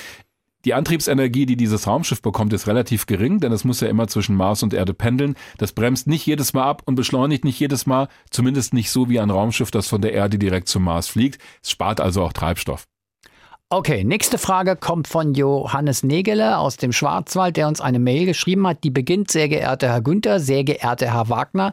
Die 0.65 0.75
Antriebsenergie, 0.75 1.47
die 1.47 1.57
dieses 1.57 1.87
Raumschiff 1.87 2.21
bekommt, 2.21 2.53
ist 2.53 2.67
relativ 2.67 3.07
gering, 3.07 3.41
denn 3.41 3.53
es 3.53 3.65
muss 3.65 3.81
ja 3.81 3.89
immer 3.89 4.09
zwischen 4.09 4.37
Mars 4.37 4.63
und 4.63 4.75
Erde 4.75 4.93
pendeln. 4.93 5.35
Das 5.57 5.73
bremst 5.73 6.07
nicht 6.07 6.27
jedes 6.27 6.53
Mal 6.53 6.65
ab 6.65 6.83
und 6.85 6.97
beschleunigt 6.97 7.45
nicht 7.45 7.59
jedes 7.59 7.87
Mal, 7.87 8.09
zumindest 8.31 8.75
nicht 8.75 8.91
so 8.91 9.09
wie 9.09 9.21
ein 9.21 9.31
Raumschiff, 9.31 9.71
das 9.71 9.89
von 9.89 10.03
der 10.03 10.13
Erde 10.13 10.39
direkt 10.39 10.69
zum 10.69 10.85
Mars 10.85 11.09
fliegt. 11.09 11.41
Es 11.63 11.71
spart 11.71 12.01
also 12.01 12.23
auch 12.23 12.35
Treibstoff. 12.35 12.85
Okay, 13.73 14.03
nächste 14.03 14.37
Frage 14.37 14.75
kommt 14.75 15.07
von 15.07 15.33
Johannes 15.33 16.03
Negele 16.03 16.59
aus 16.59 16.77
dem 16.77 16.91
Schwarzwald, 16.91 17.57
der 17.57 17.69
uns 17.69 17.81
eine 17.81 18.01
Mail 18.01 18.27
geschrieben 18.27 18.67
hat, 18.67 18.83
die 18.83 18.91
beginnt, 18.91 19.31
sehr 19.31 19.49
geehrter 19.49 19.91
Herr 19.91 20.01
Günther, 20.01 20.41
sehr 20.41 20.65
geehrter 20.65 21.15
Herr 21.15 21.29
Wagner. 21.29 21.73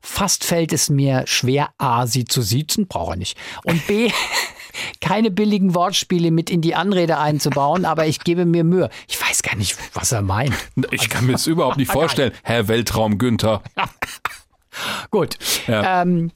Fast 0.00 0.44
fällt 0.44 0.72
es 0.72 0.88
mir 0.88 1.24
schwer, 1.26 1.68
A, 1.76 2.06
Sie 2.06 2.24
zu 2.24 2.40
siezen, 2.40 2.86
brauche 2.86 3.12
ich 3.12 3.18
nicht. 3.18 3.38
Und 3.64 3.86
B, 3.86 4.10
keine 5.00 5.30
billigen 5.30 5.74
Wortspiele 5.74 6.30
mit 6.30 6.50
in 6.50 6.60
die 6.60 6.74
Anrede 6.74 7.18
einzubauen, 7.18 7.84
aber 7.84 8.06
ich 8.06 8.20
gebe 8.20 8.44
mir 8.44 8.64
Mühe. 8.64 8.90
Ich 9.08 9.20
weiß 9.20 9.42
gar 9.42 9.56
nicht, 9.56 9.76
was 9.94 10.12
er 10.12 10.22
meint. 10.22 10.54
Ich 10.90 11.08
kann 11.08 11.26
mir 11.26 11.32
das 11.32 11.46
überhaupt 11.46 11.76
nicht 11.76 11.92
vorstellen, 11.92 12.32
Herr 12.42 12.68
Weltraum 12.68 13.18
Günther. 13.18 13.62
Gut. 15.10 15.38
Ja. 15.66 16.02
Ähm, 16.02 16.32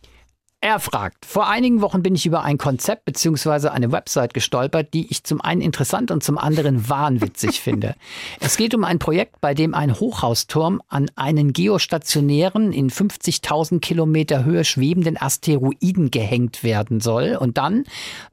er 0.63 0.79
fragt, 0.79 1.25
vor 1.25 1.49
einigen 1.49 1.81
Wochen 1.81 2.03
bin 2.03 2.15
ich 2.15 2.27
über 2.27 2.43
ein 2.43 2.59
Konzept 2.59 3.07
bzw. 3.07 3.69
eine 3.69 3.93
Website 3.93 4.35
gestolpert, 4.35 4.93
die 4.93 5.11
ich 5.11 5.25
zum 5.25 5.41
einen 5.41 5.63
interessant 5.63 6.11
und 6.11 6.23
zum 6.23 6.37
anderen 6.37 6.89
wahnwitzig 6.89 7.61
finde. 7.61 7.95
Es 8.41 8.59
geht 8.59 8.75
um 8.75 8.85
ein 8.85 8.99
Projekt, 8.99 9.41
bei 9.41 9.55
dem 9.55 9.75
ein 9.75 9.99
Hochhausturm 9.99 10.83
an 10.89 11.11
einen 11.17 11.55
geostationären, 11.55 12.73
in 12.73 12.91
50.000 12.91 13.81
Kilometer 13.81 14.45
Höhe 14.45 14.65
schwebenden 14.65 15.17
Asteroiden 15.21 16.11
gehängt 16.11 16.63
werden 16.63 17.01
soll 17.01 17.39
und 17.41 17.57
dann 17.57 17.85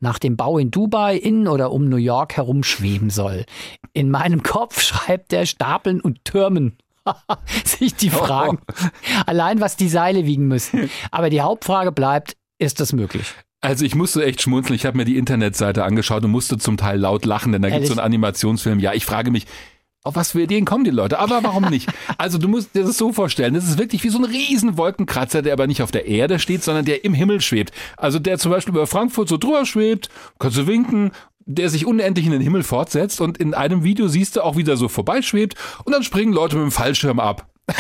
nach 0.02 0.20
dem 0.20 0.36
Bau 0.36 0.58
in 0.58 0.70
Dubai 0.70 1.16
in 1.16 1.48
oder 1.48 1.72
um 1.72 1.88
New 1.88 1.96
York 1.96 2.36
herumschweben 2.36 3.10
soll. 3.10 3.46
In 3.94 4.12
meinem 4.12 4.44
Kopf 4.44 4.82
schreibt 4.84 5.32
er 5.32 5.46
Stapeln 5.46 6.02
und 6.02 6.26
Türmen 6.26 6.78
sich 7.66 7.96
die 7.96 8.10
Fragen. 8.10 8.60
Oh. 8.70 8.74
Allein 9.26 9.62
was 9.62 9.76
die 9.76 9.90
Seile 9.90 10.26
wiegen 10.26 10.48
müssen. 10.48 10.90
Aber 11.12 11.30
die 11.30 11.42
Hauptfrage 11.42 11.92
bleibt, 11.92 12.38
ist 12.60 12.80
das 12.80 12.94
möglich? 12.94 13.34
Also 13.62 13.86
ich 13.86 13.96
musste 13.96 14.24
echt 14.24 14.42
schmunzeln. 14.42 14.76
Ich 14.76 14.86
habe 14.86 14.98
mir 14.98 15.06
die 15.06 15.18
Internetseite 15.18 15.84
angeschaut 15.84 16.24
und 16.24 16.32
musste 16.32 16.58
zum 16.58 16.78
Teil 16.78 17.00
laut 17.00 17.26
lachen, 17.26 17.52
denn 17.52 17.62
da 17.62 17.70
gibt 17.70 17.84
es 17.84 17.88
so 17.88 17.94
einen 17.94 18.06
Animationsfilm. 18.06 18.80
Ja, 18.80 18.94
ich 18.94 19.06
frage 19.06 19.32
mich, 19.32 19.46
auf 20.04 20.16
was 20.16 20.32
für 20.32 20.42
Ideen 20.42 20.64
kommen 20.64 20.86
die 20.86 20.92
Leute? 20.92 21.20
Aber 21.20 21.44
warum 21.44 21.66
nicht? 21.66 21.90
Also 22.18 22.38
du 22.38 22.48
musst 22.48 22.74
dir 22.76 22.84
das 22.84 22.98
so 22.98 23.12
vorstellen, 23.12 23.54
das 23.56 23.66
ist 23.66 23.78
wirklich 23.78 24.04
wie 24.06 24.10
so 24.10 24.20
ein 24.20 24.24
riesen 24.24 24.78
Wolkenkratzer, 24.78 25.42
der 25.42 25.52
aber 25.54 25.68
nicht 25.68 25.82
auf 25.82 25.92
der 25.92 26.06
Erde 26.06 26.40
steht, 26.40 26.64
sondern 26.64 26.86
der 26.86 27.04
im 27.04 27.14
Himmel 27.14 27.42
schwebt. 27.42 27.74
Also 27.98 28.18
der 28.18 28.38
zum 28.38 28.52
Beispiel 28.52 28.74
über 28.74 28.88
Frankfurt 28.88 29.28
so 29.28 29.36
drüber 29.36 29.66
schwebt, 29.66 30.10
kannst 30.40 30.58
du 30.58 30.66
winken 30.66 31.12
der 31.48 31.70
sich 31.70 31.86
unendlich 31.86 32.26
in 32.26 32.32
den 32.34 32.42
Himmel 32.42 32.64
fortsetzt 32.64 33.22
und 33.22 33.38
in 33.38 33.54
einem 33.54 33.84
Video 33.84 34.08
siehst 34.08 34.36
du 34.36 34.42
auch, 34.42 34.58
wie 34.58 34.64
der 34.64 34.78
so 34.78 34.90
vorbeischwebt 34.90 35.56
und 35.86 35.94
dann 35.94 36.04
springen 36.04 36.34
Leute 36.34 36.58
mit 36.58 36.66
dem 36.66 36.72
Fallschirm 36.72 37.20
ab. 37.20 37.48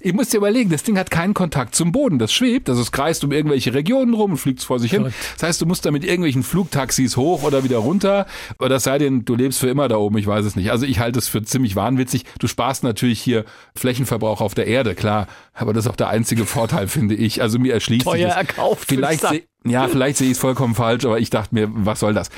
Ich 0.00 0.12
muss 0.12 0.28
dir 0.28 0.36
überlegen, 0.36 0.70
das 0.70 0.82
Ding 0.82 0.98
hat 0.98 1.10
keinen 1.10 1.34
Kontakt 1.34 1.74
zum 1.74 1.92
Boden. 1.92 2.18
Das 2.18 2.32
schwebt, 2.32 2.68
also 2.68 2.82
es 2.82 2.92
kreist 2.92 3.24
um 3.24 3.32
irgendwelche 3.32 3.72
Regionen 3.74 4.14
rum 4.14 4.32
und 4.32 4.36
fliegt 4.36 4.62
vor 4.62 4.78
sich 4.78 4.90
hin. 4.90 5.12
Das 5.34 5.42
heißt, 5.42 5.60
du 5.60 5.66
musst 5.66 5.86
da 5.86 5.90
mit 5.90 6.04
irgendwelchen 6.04 6.42
Flugtaxis 6.42 7.16
hoch 7.16 7.42
oder 7.42 7.64
wieder 7.64 7.78
runter. 7.78 8.26
Oder 8.58 8.68
das 8.70 8.84
sei 8.84 8.98
denn, 8.98 9.24
du 9.24 9.34
lebst 9.34 9.58
für 9.58 9.68
immer 9.68 9.88
da 9.88 9.96
oben, 9.96 10.18
ich 10.18 10.26
weiß 10.26 10.44
es 10.44 10.56
nicht. 10.56 10.70
Also 10.70 10.86
ich 10.86 10.98
halte 10.98 11.18
es 11.18 11.28
für 11.28 11.42
ziemlich 11.42 11.74
wahnwitzig. 11.74 12.24
Du 12.38 12.46
sparst 12.46 12.84
natürlich 12.84 13.20
hier 13.20 13.44
Flächenverbrauch 13.74 14.40
auf 14.40 14.54
der 14.54 14.66
Erde, 14.66 14.94
klar. 14.94 15.26
Aber 15.54 15.72
das 15.72 15.86
ist 15.86 15.90
auch 15.90 15.96
der 15.96 16.08
einzige 16.08 16.44
Vorteil, 16.44 16.88
finde 16.88 17.14
ich. 17.14 17.40
Also 17.42 17.58
mir 17.58 17.72
erschließt 17.72 18.04
Teuer 18.04 18.16
sich 18.16 18.26
das. 18.26 18.36
erkauft. 18.36 18.84
Vielleicht, 18.88 19.24
ja, 19.64 19.88
vielleicht 19.88 20.18
sehe 20.18 20.28
ich 20.28 20.34
es 20.34 20.38
vollkommen 20.38 20.74
falsch, 20.74 21.04
aber 21.04 21.18
ich 21.18 21.30
dachte 21.30 21.54
mir, 21.54 21.68
was 21.70 22.00
soll 22.00 22.14
das? 22.14 22.30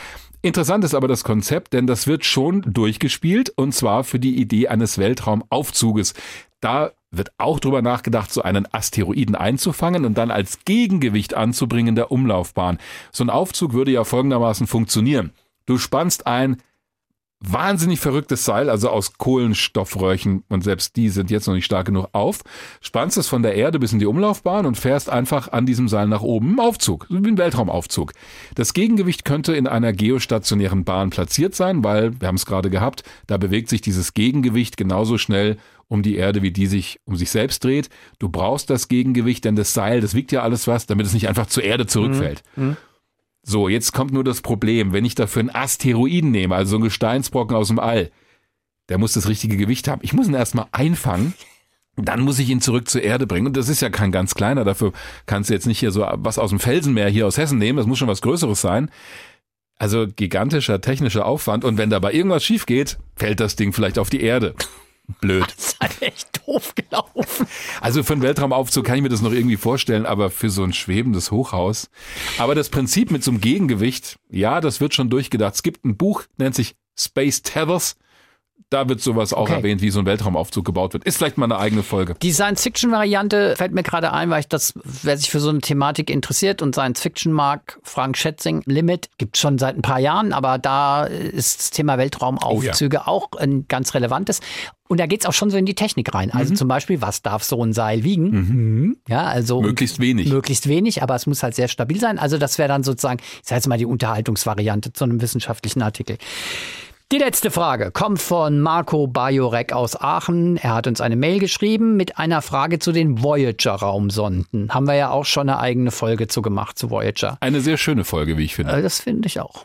Interessant 0.42 0.84
ist 0.84 0.94
aber 0.94 1.06
das 1.06 1.22
Konzept, 1.22 1.74
denn 1.74 1.86
das 1.86 2.06
wird 2.06 2.24
schon 2.24 2.62
durchgespielt 2.62 3.50
und 3.56 3.74
zwar 3.74 4.04
für 4.04 4.18
die 4.18 4.40
Idee 4.40 4.68
eines 4.68 4.96
Weltraumaufzuges. 4.96 6.14
Da 6.60 6.92
wird 7.10 7.32
auch 7.38 7.60
drüber 7.60 7.82
nachgedacht, 7.82 8.32
so 8.32 8.42
einen 8.42 8.66
Asteroiden 8.72 9.34
einzufangen 9.34 10.04
und 10.06 10.16
dann 10.16 10.30
als 10.30 10.60
Gegengewicht 10.64 11.34
anzubringen 11.34 11.94
der 11.94 12.10
Umlaufbahn. 12.10 12.78
So 13.12 13.24
ein 13.24 13.30
Aufzug 13.30 13.74
würde 13.74 13.90
ja 13.90 14.04
folgendermaßen 14.04 14.66
funktionieren. 14.66 15.32
Du 15.66 15.76
spannst 15.76 16.26
ein 16.26 16.56
wahnsinnig 17.40 18.00
verrücktes 18.00 18.44
Seil, 18.44 18.68
also 18.68 18.90
aus 18.90 19.14
Kohlenstoffröhrchen 19.14 20.44
und 20.48 20.62
selbst 20.62 20.96
die 20.96 21.08
sind 21.08 21.30
jetzt 21.30 21.46
noch 21.46 21.54
nicht 21.54 21.64
stark 21.64 21.86
genug 21.86 22.08
auf, 22.12 22.40
spannst 22.82 23.16
es 23.16 23.28
von 23.28 23.42
der 23.42 23.54
Erde 23.54 23.78
bis 23.78 23.92
in 23.92 23.98
die 23.98 24.06
Umlaufbahn 24.06 24.66
und 24.66 24.76
fährst 24.76 25.08
einfach 25.08 25.50
an 25.50 25.64
diesem 25.64 25.88
Seil 25.88 26.06
nach 26.06 26.20
oben 26.20 26.50
im 26.50 26.60
Aufzug, 26.60 27.06
wie 27.08 27.28
ein 27.28 27.38
Weltraumaufzug. 27.38 28.12
Das 28.54 28.74
Gegengewicht 28.74 29.24
könnte 29.24 29.54
in 29.54 29.66
einer 29.66 29.92
geostationären 29.94 30.84
Bahn 30.84 31.10
platziert 31.10 31.54
sein, 31.54 31.82
weil, 31.82 32.20
wir 32.20 32.28
haben 32.28 32.36
es 32.36 32.46
gerade 32.46 32.68
gehabt, 32.68 33.04
da 33.26 33.38
bewegt 33.38 33.70
sich 33.70 33.80
dieses 33.80 34.12
Gegengewicht 34.12 34.76
genauso 34.76 35.16
schnell 35.16 35.56
um 35.88 36.02
die 36.02 36.16
Erde, 36.16 36.42
wie 36.42 36.52
die 36.52 36.66
sich 36.66 37.00
um 37.04 37.16
sich 37.16 37.30
selbst 37.30 37.64
dreht. 37.64 37.88
Du 38.18 38.28
brauchst 38.28 38.70
das 38.70 38.86
Gegengewicht, 38.86 39.44
denn 39.44 39.56
das 39.56 39.74
Seil, 39.74 40.00
das 40.00 40.14
wiegt 40.14 40.30
ja 40.30 40.42
alles 40.42 40.66
was, 40.66 40.86
damit 40.86 41.06
es 41.06 41.14
nicht 41.14 41.28
einfach 41.28 41.46
zur 41.46 41.64
Erde 41.64 41.86
zurückfällt. 41.86 42.42
Mhm. 42.54 42.64
mhm. 42.64 42.76
So, 43.50 43.68
jetzt 43.68 43.92
kommt 43.92 44.12
nur 44.12 44.22
das 44.22 44.42
Problem. 44.42 44.92
Wenn 44.92 45.04
ich 45.04 45.16
dafür 45.16 45.40
einen 45.40 45.50
Asteroiden 45.50 46.30
nehme, 46.30 46.54
also 46.54 46.70
so 46.70 46.76
einen 46.76 46.84
Gesteinsbrocken 46.84 47.56
aus 47.56 47.66
dem 47.66 47.80
All, 47.80 48.12
der 48.88 48.96
muss 48.96 49.14
das 49.14 49.28
richtige 49.28 49.56
Gewicht 49.56 49.88
haben. 49.88 50.00
Ich 50.04 50.12
muss 50.12 50.28
ihn 50.28 50.34
erstmal 50.34 50.66
einfangen. 50.70 51.34
Dann 51.96 52.20
muss 52.20 52.38
ich 52.38 52.48
ihn 52.48 52.60
zurück 52.60 52.88
zur 52.88 53.02
Erde 53.02 53.26
bringen. 53.26 53.48
Und 53.48 53.56
das 53.56 53.68
ist 53.68 53.82
ja 53.82 53.90
kein 53.90 54.12
ganz 54.12 54.36
kleiner. 54.36 54.64
Dafür 54.64 54.92
kannst 55.26 55.50
du 55.50 55.54
jetzt 55.54 55.66
nicht 55.66 55.80
hier 55.80 55.90
so 55.90 56.06
was 56.12 56.38
aus 56.38 56.50
dem 56.50 56.60
Felsenmeer 56.60 57.08
hier 57.08 57.26
aus 57.26 57.38
Hessen 57.38 57.58
nehmen. 57.58 57.76
Das 57.76 57.88
muss 57.88 57.98
schon 57.98 58.06
was 58.06 58.22
Größeres 58.22 58.60
sein. 58.60 58.88
Also 59.76 60.06
gigantischer 60.06 60.80
technischer 60.80 61.26
Aufwand. 61.26 61.64
Und 61.64 61.76
wenn 61.76 61.90
dabei 61.90 62.12
irgendwas 62.12 62.44
schief 62.44 62.66
geht, 62.66 62.98
fällt 63.16 63.40
das 63.40 63.56
Ding 63.56 63.72
vielleicht 63.72 63.98
auf 63.98 64.10
die 64.10 64.22
Erde 64.22 64.54
blöd. 65.20 65.44
Das 65.56 65.66
ist 65.66 65.80
halt 65.80 66.02
echt 66.02 66.40
doof 66.46 66.74
gelaufen. 66.74 67.46
Also 67.80 68.02
für 68.02 68.12
einen 68.12 68.22
Weltraumaufzug 68.22 68.84
kann 68.84 68.96
ich 68.96 69.02
mir 69.02 69.08
das 69.08 69.22
noch 69.22 69.32
irgendwie 69.32 69.56
vorstellen, 69.56 70.06
aber 70.06 70.30
für 70.30 70.50
so 70.50 70.62
ein 70.62 70.72
schwebendes 70.72 71.30
Hochhaus. 71.30 71.90
Aber 72.38 72.54
das 72.54 72.68
Prinzip 72.68 73.10
mit 73.10 73.24
so 73.24 73.30
einem 73.30 73.40
Gegengewicht, 73.40 74.18
ja, 74.28 74.60
das 74.60 74.80
wird 74.80 74.94
schon 74.94 75.10
durchgedacht. 75.10 75.54
Es 75.54 75.62
gibt 75.62 75.84
ein 75.84 75.96
Buch, 75.96 76.24
nennt 76.36 76.54
sich 76.54 76.76
Space 76.98 77.42
Tethers. 77.42 77.96
Da 78.70 78.88
wird 78.88 79.00
sowas 79.00 79.32
auch 79.32 79.42
okay. 79.42 79.54
erwähnt, 79.54 79.82
wie 79.82 79.90
so 79.90 79.98
ein 79.98 80.06
Weltraumaufzug 80.06 80.64
gebaut 80.64 80.92
wird. 80.92 81.02
Ist 81.02 81.16
vielleicht 81.16 81.38
mal 81.38 81.46
eine 81.46 81.58
eigene 81.58 81.82
Folge. 81.82 82.14
Die 82.22 82.32
Science-Fiction-Variante 82.32 83.56
fällt 83.56 83.72
mir 83.72 83.82
gerade 83.82 84.12
ein, 84.12 84.30
weil 84.30 84.40
ich 84.40 84.48
das, 84.48 84.74
wer 84.84 85.16
sich 85.16 85.28
für 85.28 85.40
so 85.40 85.48
eine 85.48 85.60
Thematik 85.60 86.08
interessiert 86.08 86.62
und 86.62 86.76
Science-Fiction 86.76 87.32
mag, 87.32 87.80
Frank 87.82 88.16
Schätzing, 88.16 88.62
Limit, 88.66 89.10
gibt 89.18 89.36
schon 89.36 89.58
seit 89.58 89.76
ein 89.76 89.82
paar 89.82 89.98
Jahren, 89.98 90.32
aber 90.32 90.58
da 90.58 91.04
ist 91.04 91.58
das 91.58 91.70
Thema 91.70 91.98
Weltraumaufzüge 91.98 92.98
oh 92.98 93.00
ja. 93.00 93.06
auch 93.08 93.32
ein 93.38 93.66
ganz 93.66 93.92
relevantes. 93.94 94.38
Und 94.86 95.00
da 95.00 95.06
geht's 95.06 95.26
auch 95.26 95.32
schon 95.32 95.50
so 95.50 95.56
in 95.56 95.66
die 95.66 95.74
Technik 95.74 96.14
rein. 96.14 96.32
Also 96.32 96.52
mhm. 96.52 96.56
zum 96.56 96.68
Beispiel, 96.68 97.00
was 97.00 97.22
darf 97.22 97.42
so 97.42 97.64
ein 97.64 97.72
Seil 97.72 98.04
wiegen? 98.04 98.30
Mhm. 98.30 98.96
Ja, 99.08 99.24
also 99.24 99.62
möglichst 99.62 99.98
wenig. 99.98 100.28
Möglichst 100.28 100.68
wenig, 100.68 101.02
aber 101.02 101.16
es 101.16 101.26
muss 101.26 101.42
halt 101.42 101.56
sehr 101.56 101.68
stabil 101.68 101.98
sein. 101.98 102.20
Also 102.20 102.38
das 102.38 102.58
wäre 102.58 102.68
dann 102.68 102.84
sozusagen, 102.84 103.20
ich 103.20 103.48
sage 103.48 103.58
jetzt 103.58 103.68
mal 103.68 103.78
die 103.78 103.86
Unterhaltungsvariante 103.86 104.92
zu 104.92 105.04
einem 105.04 105.20
wissenschaftlichen 105.20 105.82
Artikel. 105.82 106.18
Die 107.12 107.18
letzte 107.18 107.50
Frage 107.50 107.90
kommt 107.90 108.22
von 108.22 108.60
Marco 108.60 109.08
Bajorek 109.08 109.72
aus 109.72 110.00
Aachen. 110.00 110.56
Er 110.58 110.74
hat 110.74 110.86
uns 110.86 111.00
eine 111.00 111.16
Mail 111.16 111.40
geschrieben 111.40 111.96
mit 111.96 112.18
einer 112.18 112.40
Frage 112.40 112.78
zu 112.78 112.92
den 112.92 113.20
Voyager-Raumsonden. 113.20 114.72
Haben 114.72 114.86
wir 114.86 114.94
ja 114.94 115.10
auch 115.10 115.24
schon 115.24 115.48
eine 115.48 115.58
eigene 115.58 115.90
Folge 115.90 116.28
zu 116.28 116.40
gemacht 116.40 116.78
zu 116.78 116.88
Voyager. 116.88 117.36
Eine 117.40 117.62
sehr 117.62 117.78
schöne 117.78 118.04
Folge, 118.04 118.38
wie 118.38 118.44
ich 118.44 118.54
finde. 118.54 118.74
Äh, 118.74 118.82
das 118.82 119.00
finde 119.00 119.26
ich 119.26 119.40
auch. 119.40 119.64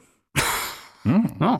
Hm. 1.05 1.59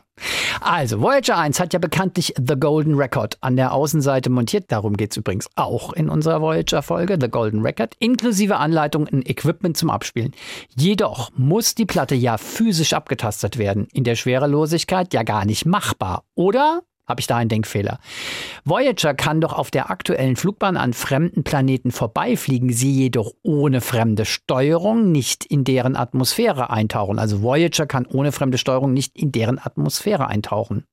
Also, 0.60 1.02
Voyager 1.02 1.38
1 1.38 1.60
hat 1.60 1.74
ja 1.74 1.80
bekanntlich 1.80 2.34
The 2.36 2.56
Golden 2.60 2.96
Record 2.96 3.38
an 3.42 3.56
der 3.56 3.74
Außenseite 3.74 4.30
montiert. 4.32 4.72
Darum 4.72 4.98
geht 4.98 5.12
es 5.12 5.18
übrigens 5.18 5.48
auch 5.56 5.94
in 5.94 6.10
unserer 6.10 6.42
Voyager-Folge, 6.42 7.18
The 7.22 7.30
Golden 7.30 7.62
Record, 7.62 7.96
inklusive 8.00 8.58
Anleitung 8.58 9.08
und 9.08 9.30
Equipment 9.30 9.78
zum 9.78 9.92
Abspielen. 9.92 10.34
Jedoch 10.76 11.32
muss 11.38 11.76
die 11.76 11.86
Platte 11.86 12.16
ja 12.16 12.38
physisch 12.38 12.94
abgetastet 12.94 13.58
werden. 13.58 13.88
In 13.94 14.04
der 14.04 14.16
Schwerelosigkeit 14.16 15.14
ja 15.14 15.24
gar 15.24 15.46
nicht 15.46 15.66
machbar. 15.66 16.24
Oder? 16.34 16.82
Habe 17.08 17.22
ich 17.22 17.28
da 17.28 17.38
einen 17.38 17.50
Denkfehler? 17.50 18.00
Voyager 18.64 19.14
kann 19.14 19.42
doch 19.42 19.54
auf 19.54 19.70
der 19.70 19.92
aktuellen 19.92 20.36
Flugbahn 20.36 20.76
an 20.76 20.94
fremden 20.94 21.44
Planeten 21.44 21.92
vorbeifliegen, 21.92 22.72
sie 22.74 22.92
jedoch 22.92 23.34
ohne 23.44 23.82
fremde 23.82 24.26
Steuerung 24.26 25.12
nicht 25.12 25.46
in 25.46 25.64
deren 25.64 25.96
Atmosphäre 25.96 26.72
eintauchen. 26.72 27.20
Also 27.20 27.44
Voyager 27.44 27.86
kann 27.86 28.08
ohne 28.08 28.32
fremde 28.32 28.58
Steuerung 28.58 28.94
nicht 28.94 29.16
in 29.16 29.32
deren 29.32 29.60
Atmosphäre 29.60 30.28
eintauchen. 30.28 30.86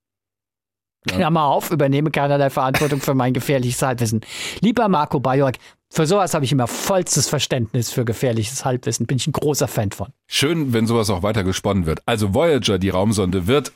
Ja. 1.08 1.16
Klammer 1.16 1.44
auf, 1.44 1.70
übernehme 1.70 2.10
keinerlei 2.10 2.50
Verantwortung 2.50 3.00
für 3.00 3.14
mein 3.14 3.32
gefährliches 3.32 3.82
Halbwissen. 3.82 4.20
Lieber 4.60 4.88
Marco 4.88 5.18
Bajorek, 5.18 5.58
für 5.90 6.06
sowas 6.06 6.32
habe 6.34 6.44
ich 6.44 6.52
immer 6.52 6.68
vollstes 6.68 7.28
Verständnis 7.28 7.90
für 7.90 8.04
gefährliches 8.04 8.64
Halbwissen. 8.64 9.06
Bin 9.06 9.16
ich 9.16 9.26
ein 9.26 9.32
großer 9.32 9.66
Fan 9.66 9.90
von. 9.90 10.08
Schön, 10.26 10.72
wenn 10.72 10.86
sowas 10.86 11.10
auch 11.10 11.22
weiter 11.22 11.42
gesponnen 11.42 11.86
wird. 11.86 12.00
Also 12.06 12.34
Voyager, 12.34 12.78
die 12.78 12.90
Raumsonde, 12.90 13.46
wird 13.46 13.72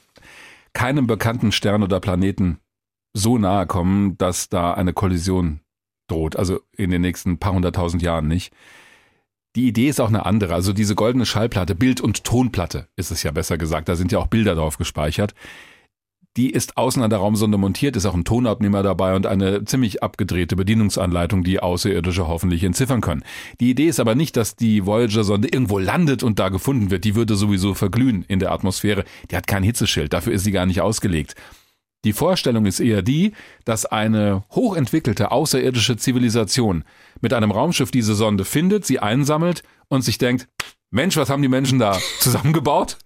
keinem 0.77 1.07
bekannten 1.07 1.53
Stern 1.53 1.83
oder 1.83 2.01
Planeten 2.01 2.59
so 3.15 3.39
nahe 3.39 3.67
kommen, 3.67 4.19
dass 4.19 4.51
da 4.51 4.75
eine 4.75 4.93
Kollision 4.93 5.61
droht. 6.07 6.37
Also 6.37 6.61
in 6.77 6.91
den 6.91 7.01
nächsten 7.01 7.39
paar 7.39 7.55
hunderttausend 7.55 8.03
Jahren 8.03 8.29
nicht. 8.29 8.53
Die 9.57 9.69
Idee 9.69 9.89
ist 9.89 10.03
auch 10.03 10.11
eine 10.11 10.27
andere. 10.27 10.53
Also 10.53 10.75
diese 10.75 10.95
goldene 10.95 11.25
Schallplatte, 11.25 11.75
Bild- 11.75 12.03
und 12.03 12.25
Tonplatte 12.25 12.89
ist 12.95 13.11
es 13.11 13.23
ja 13.23 13.31
besser 13.31 13.57
gesagt. 13.57 13.89
Da 13.89 13.97
sind 13.97 14.13
ja 14.13 14.19
auch 14.19 14.27
Bilder 14.27 14.55
drauf 14.55 14.77
gespeichert. 14.77 15.35
Die 16.37 16.51
ist 16.51 16.77
außen 16.77 17.03
an 17.03 17.09
der 17.09 17.19
Raumsonde 17.19 17.57
montiert, 17.57 17.97
ist 17.97 18.05
auch 18.05 18.15
ein 18.15 18.25
Tonabnehmer 18.25 18.83
dabei 18.83 19.17
und 19.17 19.27
eine 19.27 19.65
ziemlich 19.65 20.03
abgedrehte 20.03 20.55
Bedienungsanleitung, 20.55 21.43
die 21.45 21.61
Außerirdische 21.61 22.29
hoffentlich 22.29 22.63
entziffern 22.63 23.01
können. 23.01 23.25
Die 23.59 23.71
Idee 23.71 23.87
ist 23.87 24.01
aber 24.01 24.15
nicht, 24.15 24.37
dass 24.37 24.55
die 24.55 24.85
Voyager-Sonde 24.85 25.49
irgendwo 25.49 25.79
landet 25.79 26.23
und 26.23 26.39
da 26.39 26.51
gefunden 26.51 26.91
wird. 26.91 27.05
Die 27.05 27.15
würde 27.15 27.37
sowieso 27.37 27.73
verglühen 27.73 28.25
in 28.29 28.39
der 28.39 28.53
Atmosphäre. 28.53 29.05
Die 29.31 29.37
hat 29.37 29.47
kein 29.47 29.63
Hitzeschild, 29.63 30.13
dafür 30.13 30.35
ist 30.35 30.45
sie 30.45 30.53
gar 30.53 30.67
nicht 30.67 30.83
ausgelegt. 30.83 31.37
Die 32.05 32.13
Vorstellung 32.13 32.67
ist 32.67 32.81
eher 32.81 33.03
die, 33.03 33.33
dass 33.65 33.87
eine 33.87 34.45
hochentwickelte 34.53 35.33
außerirdische 35.33 35.97
Zivilisation 35.97 36.85
mit 37.21 37.33
einem 37.33 37.51
Raumschiff 37.51 37.91
diese 37.91 38.15
Sonde 38.15 38.45
findet, 38.45 38.85
sie 38.85 39.01
einsammelt 39.01 39.63
und 39.89 40.03
sich 40.03 40.19
denkt, 40.19 40.49
Mensch, 40.91 41.17
was 41.17 41.31
haben 41.31 41.43
die 41.43 41.49
Menschen 41.49 41.79
da 41.79 41.99
zusammengebaut? 42.21 42.97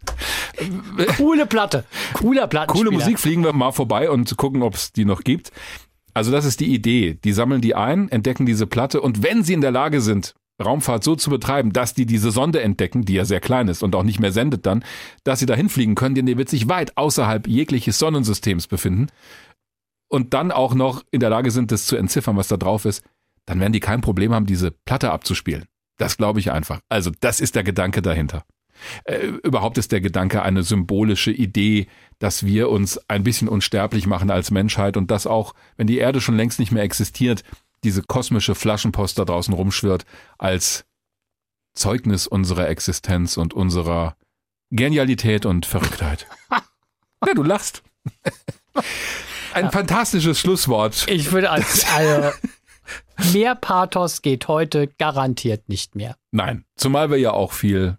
Coole 1.17 1.47
Platte. 1.47 1.85
Cooler 2.15 2.47
Platte. 2.47 2.73
Coole 2.73 2.91
Musik, 2.91 3.19
fliegen 3.19 3.45
wir 3.45 3.53
mal 3.53 3.73
vorbei 3.73 4.11
und 4.11 4.37
gucken, 4.37 4.63
ob 4.63 4.75
es 4.75 4.93
die 4.93 5.05
noch 5.05 5.23
gibt. 5.23 5.51
Also 6.13 6.31
das 6.31 6.45
ist 6.45 6.61
die 6.61 6.75
Idee. 6.75 7.19
Die 7.25 7.33
sammeln 7.33 7.61
die 7.61 7.75
ein, 7.75 8.09
entdecken 8.11 8.47
diese 8.47 8.67
Platte 8.67 9.01
und 9.01 9.23
wenn 9.23 9.43
sie 9.43 9.55
in 9.55 9.61
der 9.61 9.71
Lage 9.71 10.01
sind, 10.01 10.35
Raumfahrt 10.63 11.03
so 11.03 11.17
zu 11.17 11.31
betreiben, 11.31 11.73
dass 11.73 11.95
die 11.95 12.05
diese 12.05 12.31
Sonde 12.31 12.61
entdecken, 12.61 13.07
die 13.07 13.15
ja 13.15 13.25
sehr 13.25 13.41
klein 13.41 13.69
ist 13.69 13.83
und 13.83 13.95
auch 13.95 14.03
nicht 14.03 14.21
mehr 14.21 14.33
sendet 14.33 14.67
dann, 14.67 14.85
dass 15.25 15.39
sie 15.39 15.47
dahin 15.47 15.71
fliegen 15.71 15.95
können, 15.95 16.15
denn 16.15 16.27
die 16.27 16.37
wird 16.37 16.51
sich 16.51 16.69
weit 16.69 16.97
außerhalb 16.99 17.47
jegliches 17.49 17.99
Sonnensystems 17.99 18.67
befinden 18.67 19.07
und 20.09 20.35
dann 20.35 20.53
auch 20.53 20.75
noch 20.75 21.03
in 21.11 21.21
der 21.21 21.31
Lage 21.31 21.51
sind, 21.51 21.73
das 21.73 21.87
zu 21.87 21.97
entziffern, 21.97 22.37
was 22.37 22.49
da 22.49 22.57
drauf 22.57 22.85
ist, 22.85 23.03
dann 23.47 23.61
werden 23.61 23.73
die 23.73 23.81
kein 23.81 24.01
Problem 24.01 24.35
haben, 24.35 24.47
diese 24.47 24.71
Platte 24.71 25.11
abzuspielen. 25.11 25.65
Das 26.01 26.17
glaube 26.17 26.41
ich 26.41 26.51
einfach. 26.51 26.81
Also 26.89 27.11
das 27.21 27.41
ist 27.41 27.57
der 27.57 27.63
Gedanke 27.63 28.01
dahinter. 28.01 28.47
Äh, 29.05 29.27
überhaupt 29.27 29.77
ist 29.77 29.93
der 29.93 30.01
Gedanke 30.01 30.43
eine 30.43 30.63
symbolische 30.63 31.31
Idee, 31.31 31.89
dass 32.19 32.47
wir 32.47 32.71
uns 32.71 32.99
ein 33.11 33.23
bisschen 33.23 33.49
unsterblich 33.49 34.07
machen 34.07 34.31
als 34.31 34.51
Menschheit 34.51 34.97
und 34.97 35.11
dass 35.11 35.27
auch, 35.27 35.55
wenn 35.77 35.87
die 35.87 35.99
Erde 35.99 36.23
schon 36.23 36.39
längst 36.39 36.59
nicht 36.59 36.73
mehr 36.73 36.85
existiert, 36.85 37.45
diese 37.85 38.01
kosmische 38.01 38.55
Flaschenpost 38.55 39.19
da 39.19 39.27
draußen 39.27 39.53
rumschwirrt 39.53 40.07
als 40.39 40.87
Zeugnis 41.75 42.27
unserer 42.27 42.71
Existenz 42.71 43.37
und 43.37 43.53
unserer 43.53 44.17
Genialität 44.71 45.45
und 45.45 45.67
Verrücktheit. 45.67 46.27
ja, 46.51 47.35
du 47.35 47.43
lachst. 47.43 47.83
Ein 49.53 49.65
ja. 49.65 49.71
fantastisches 49.71 50.41
Schlusswort. 50.41 51.07
Ich 51.11 51.31
würde 51.33 51.51
als, 51.51 51.85
also, 51.95 52.31
mehr 53.33 53.55
Pathos 53.55 54.23
geht 54.23 54.49
heute 54.49 54.87
garantiert 54.87 55.69
nicht 55.69 55.95
mehr. 55.97 56.17
Nein, 56.31 56.65
zumal 56.77 57.11
wir 57.11 57.19
ja 57.19 57.33
auch 57.33 57.53
viel 57.53 57.99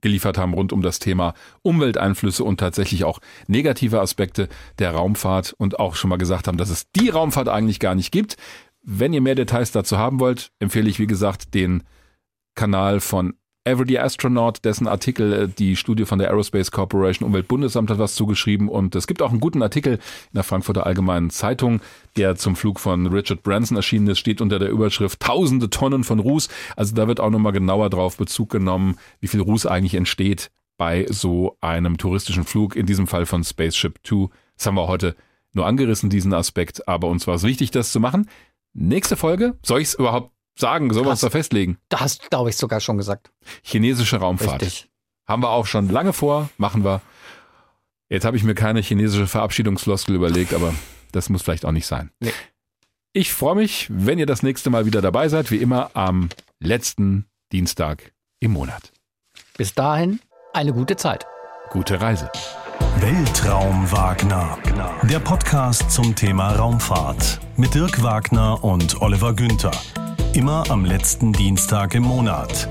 geliefert 0.00 0.38
haben 0.38 0.54
rund 0.54 0.72
um 0.72 0.82
das 0.82 0.98
Thema 0.98 1.34
Umwelteinflüsse 1.62 2.44
und 2.44 2.60
tatsächlich 2.60 3.04
auch 3.04 3.18
negative 3.48 4.00
Aspekte 4.00 4.48
der 4.78 4.92
Raumfahrt 4.92 5.54
und 5.58 5.80
auch 5.80 5.96
schon 5.96 6.10
mal 6.10 6.16
gesagt 6.16 6.46
haben, 6.46 6.58
dass 6.58 6.70
es 6.70 6.90
die 6.92 7.08
Raumfahrt 7.08 7.48
eigentlich 7.48 7.80
gar 7.80 7.94
nicht 7.94 8.12
gibt. 8.12 8.36
Wenn 8.82 9.12
ihr 9.12 9.20
mehr 9.20 9.34
Details 9.34 9.72
dazu 9.72 9.98
haben 9.98 10.20
wollt, 10.20 10.52
empfehle 10.60 10.88
ich 10.88 10.98
wie 11.00 11.08
gesagt 11.08 11.54
den 11.54 11.82
Kanal 12.54 13.00
von 13.00 13.34
Everyday 13.66 13.98
Astronaut, 13.98 14.64
dessen 14.64 14.86
Artikel 14.86 15.32
äh, 15.32 15.48
die 15.48 15.74
Studie 15.74 16.04
von 16.04 16.20
der 16.20 16.28
Aerospace 16.28 16.70
Corporation 16.70 17.26
Umweltbundesamt 17.26 17.90
hat 17.90 17.98
was 17.98 18.14
zugeschrieben 18.14 18.68
und 18.68 18.94
es 18.94 19.08
gibt 19.08 19.20
auch 19.22 19.30
einen 19.30 19.40
guten 19.40 19.60
Artikel 19.60 19.94
in 19.94 20.34
der 20.34 20.44
Frankfurter 20.44 20.86
Allgemeinen 20.86 21.30
Zeitung, 21.30 21.80
der 22.16 22.36
zum 22.36 22.54
Flug 22.54 22.78
von 22.78 23.08
Richard 23.08 23.42
Branson 23.42 23.76
erschienen 23.76 24.06
ist, 24.06 24.20
steht 24.20 24.40
unter 24.40 24.60
der 24.60 24.70
Überschrift 24.70 25.18
Tausende 25.18 25.68
Tonnen 25.68 26.04
von 26.04 26.20
Ruß. 26.20 26.48
Also 26.76 26.94
da 26.94 27.08
wird 27.08 27.18
auch 27.18 27.30
nochmal 27.30 27.52
genauer 27.52 27.90
drauf 27.90 28.16
Bezug 28.16 28.50
genommen, 28.50 28.98
wie 29.20 29.26
viel 29.26 29.40
Ruß 29.40 29.66
eigentlich 29.66 29.94
entsteht 29.94 30.52
bei 30.78 31.06
so 31.08 31.56
einem 31.60 31.98
touristischen 31.98 32.44
Flug, 32.44 32.76
in 32.76 32.86
diesem 32.86 33.08
Fall 33.08 33.26
von 33.26 33.42
Spaceship 33.42 34.02
Two. 34.04 34.30
Das 34.56 34.66
haben 34.66 34.76
wir 34.76 34.86
heute 34.86 35.16
nur 35.52 35.66
angerissen, 35.66 36.08
diesen 36.08 36.34
Aspekt, 36.34 36.86
aber 36.86 37.08
uns 37.08 37.26
war 37.26 37.34
es 37.34 37.42
wichtig, 37.42 37.72
das 37.72 37.90
zu 37.90 37.98
machen. 37.98 38.28
Nächste 38.74 39.16
Folge, 39.16 39.56
soll 39.64 39.80
ich 39.80 39.88
es 39.88 39.94
überhaupt 39.94 40.35
sagen, 40.58 40.90
es 40.90 41.20
da 41.20 41.30
festlegen? 41.30 41.78
Da 41.88 42.00
hast 42.00 42.24
du, 42.24 42.28
glaube 42.28 42.50
ich, 42.50 42.56
sogar 42.56 42.80
schon 42.80 42.96
gesagt. 42.96 43.30
Chinesische 43.62 44.16
Raumfahrt. 44.16 44.62
Richtig. 44.62 44.88
Haben 45.26 45.42
wir 45.42 45.50
auch 45.50 45.66
schon 45.66 45.88
lange 45.88 46.12
vor, 46.12 46.50
machen 46.56 46.84
wir. 46.84 47.00
Jetzt 48.08 48.24
habe 48.24 48.36
ich 48.36 48.44
mir 48.44 48.54
keine 48.54 48.80
chinesische 48.80 49.26
Verabschiedungsfloskel 49.26 50.14
überlegt, 50.14 50.54
aber 50.54 50.74
das 51.12 51.28
muss 51.28 51.42
vielleicht 51.42 51.64
auch 51.64 51.72
nicht 51.72 51.86
sein. 51.86 52.10
Nee. 52.20 52.32
Ich 53.12 53.32
freue 53.32 53.56
mich, 53.56 53.88
wenn 53.90 54.18
ihr 54.18 54.26
das 54.26 54.42
nächste 54.42 54.70
Mal 54.70 54.86
wieder 54.86 55.00
dabei 55.02 55.28
seid, 55.28 55.50
wie 55.50 55.56
immer 55.56 55.90
am 55.94 56.28
letzten 56.60 57.26
Dienstag 57.50 58.12
im 58.40 58.52
Monat. 58.52 58.92
Bis 59.56 59.74
dahin 59.74 60.20
eine 60.52 60.72
gute 60.72 60.96
Zeit. 60.96 61.26
Gute 61.70 62.00
Reise. 62.00 62.30
Weltraum 63.00 63.90
Wagner. 63.90 64.58
Der 65.04 65.18
Podcast 65.18 65.90
zum 65.90 66.14
Thema 66.14 66.52
Raumfahrt 66.52 67.40
mit 67.56 67.74
Dirk 67.74 68.02
Wagner 68.02 68.62
und 68.62 69.00
Oliver 69.00 69.34
Günther. 69.34 69.72
Immer 70.36 70.64
am 70.68 70.84
letzten 70.84 71.32
Dienstag 71.32 71.94
im 71.94 72.02
Monat. 72.02 72.68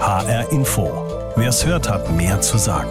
HR 0.00 0.50
Info. 0.50 0.90
Wer 1.36 1.50
es 1.50 1.64
hört, 1.64 1.88
hat 1.88 2.10
mehr 2.10 2.40
zu 2.40 2.58
sagen. 2.58 2.90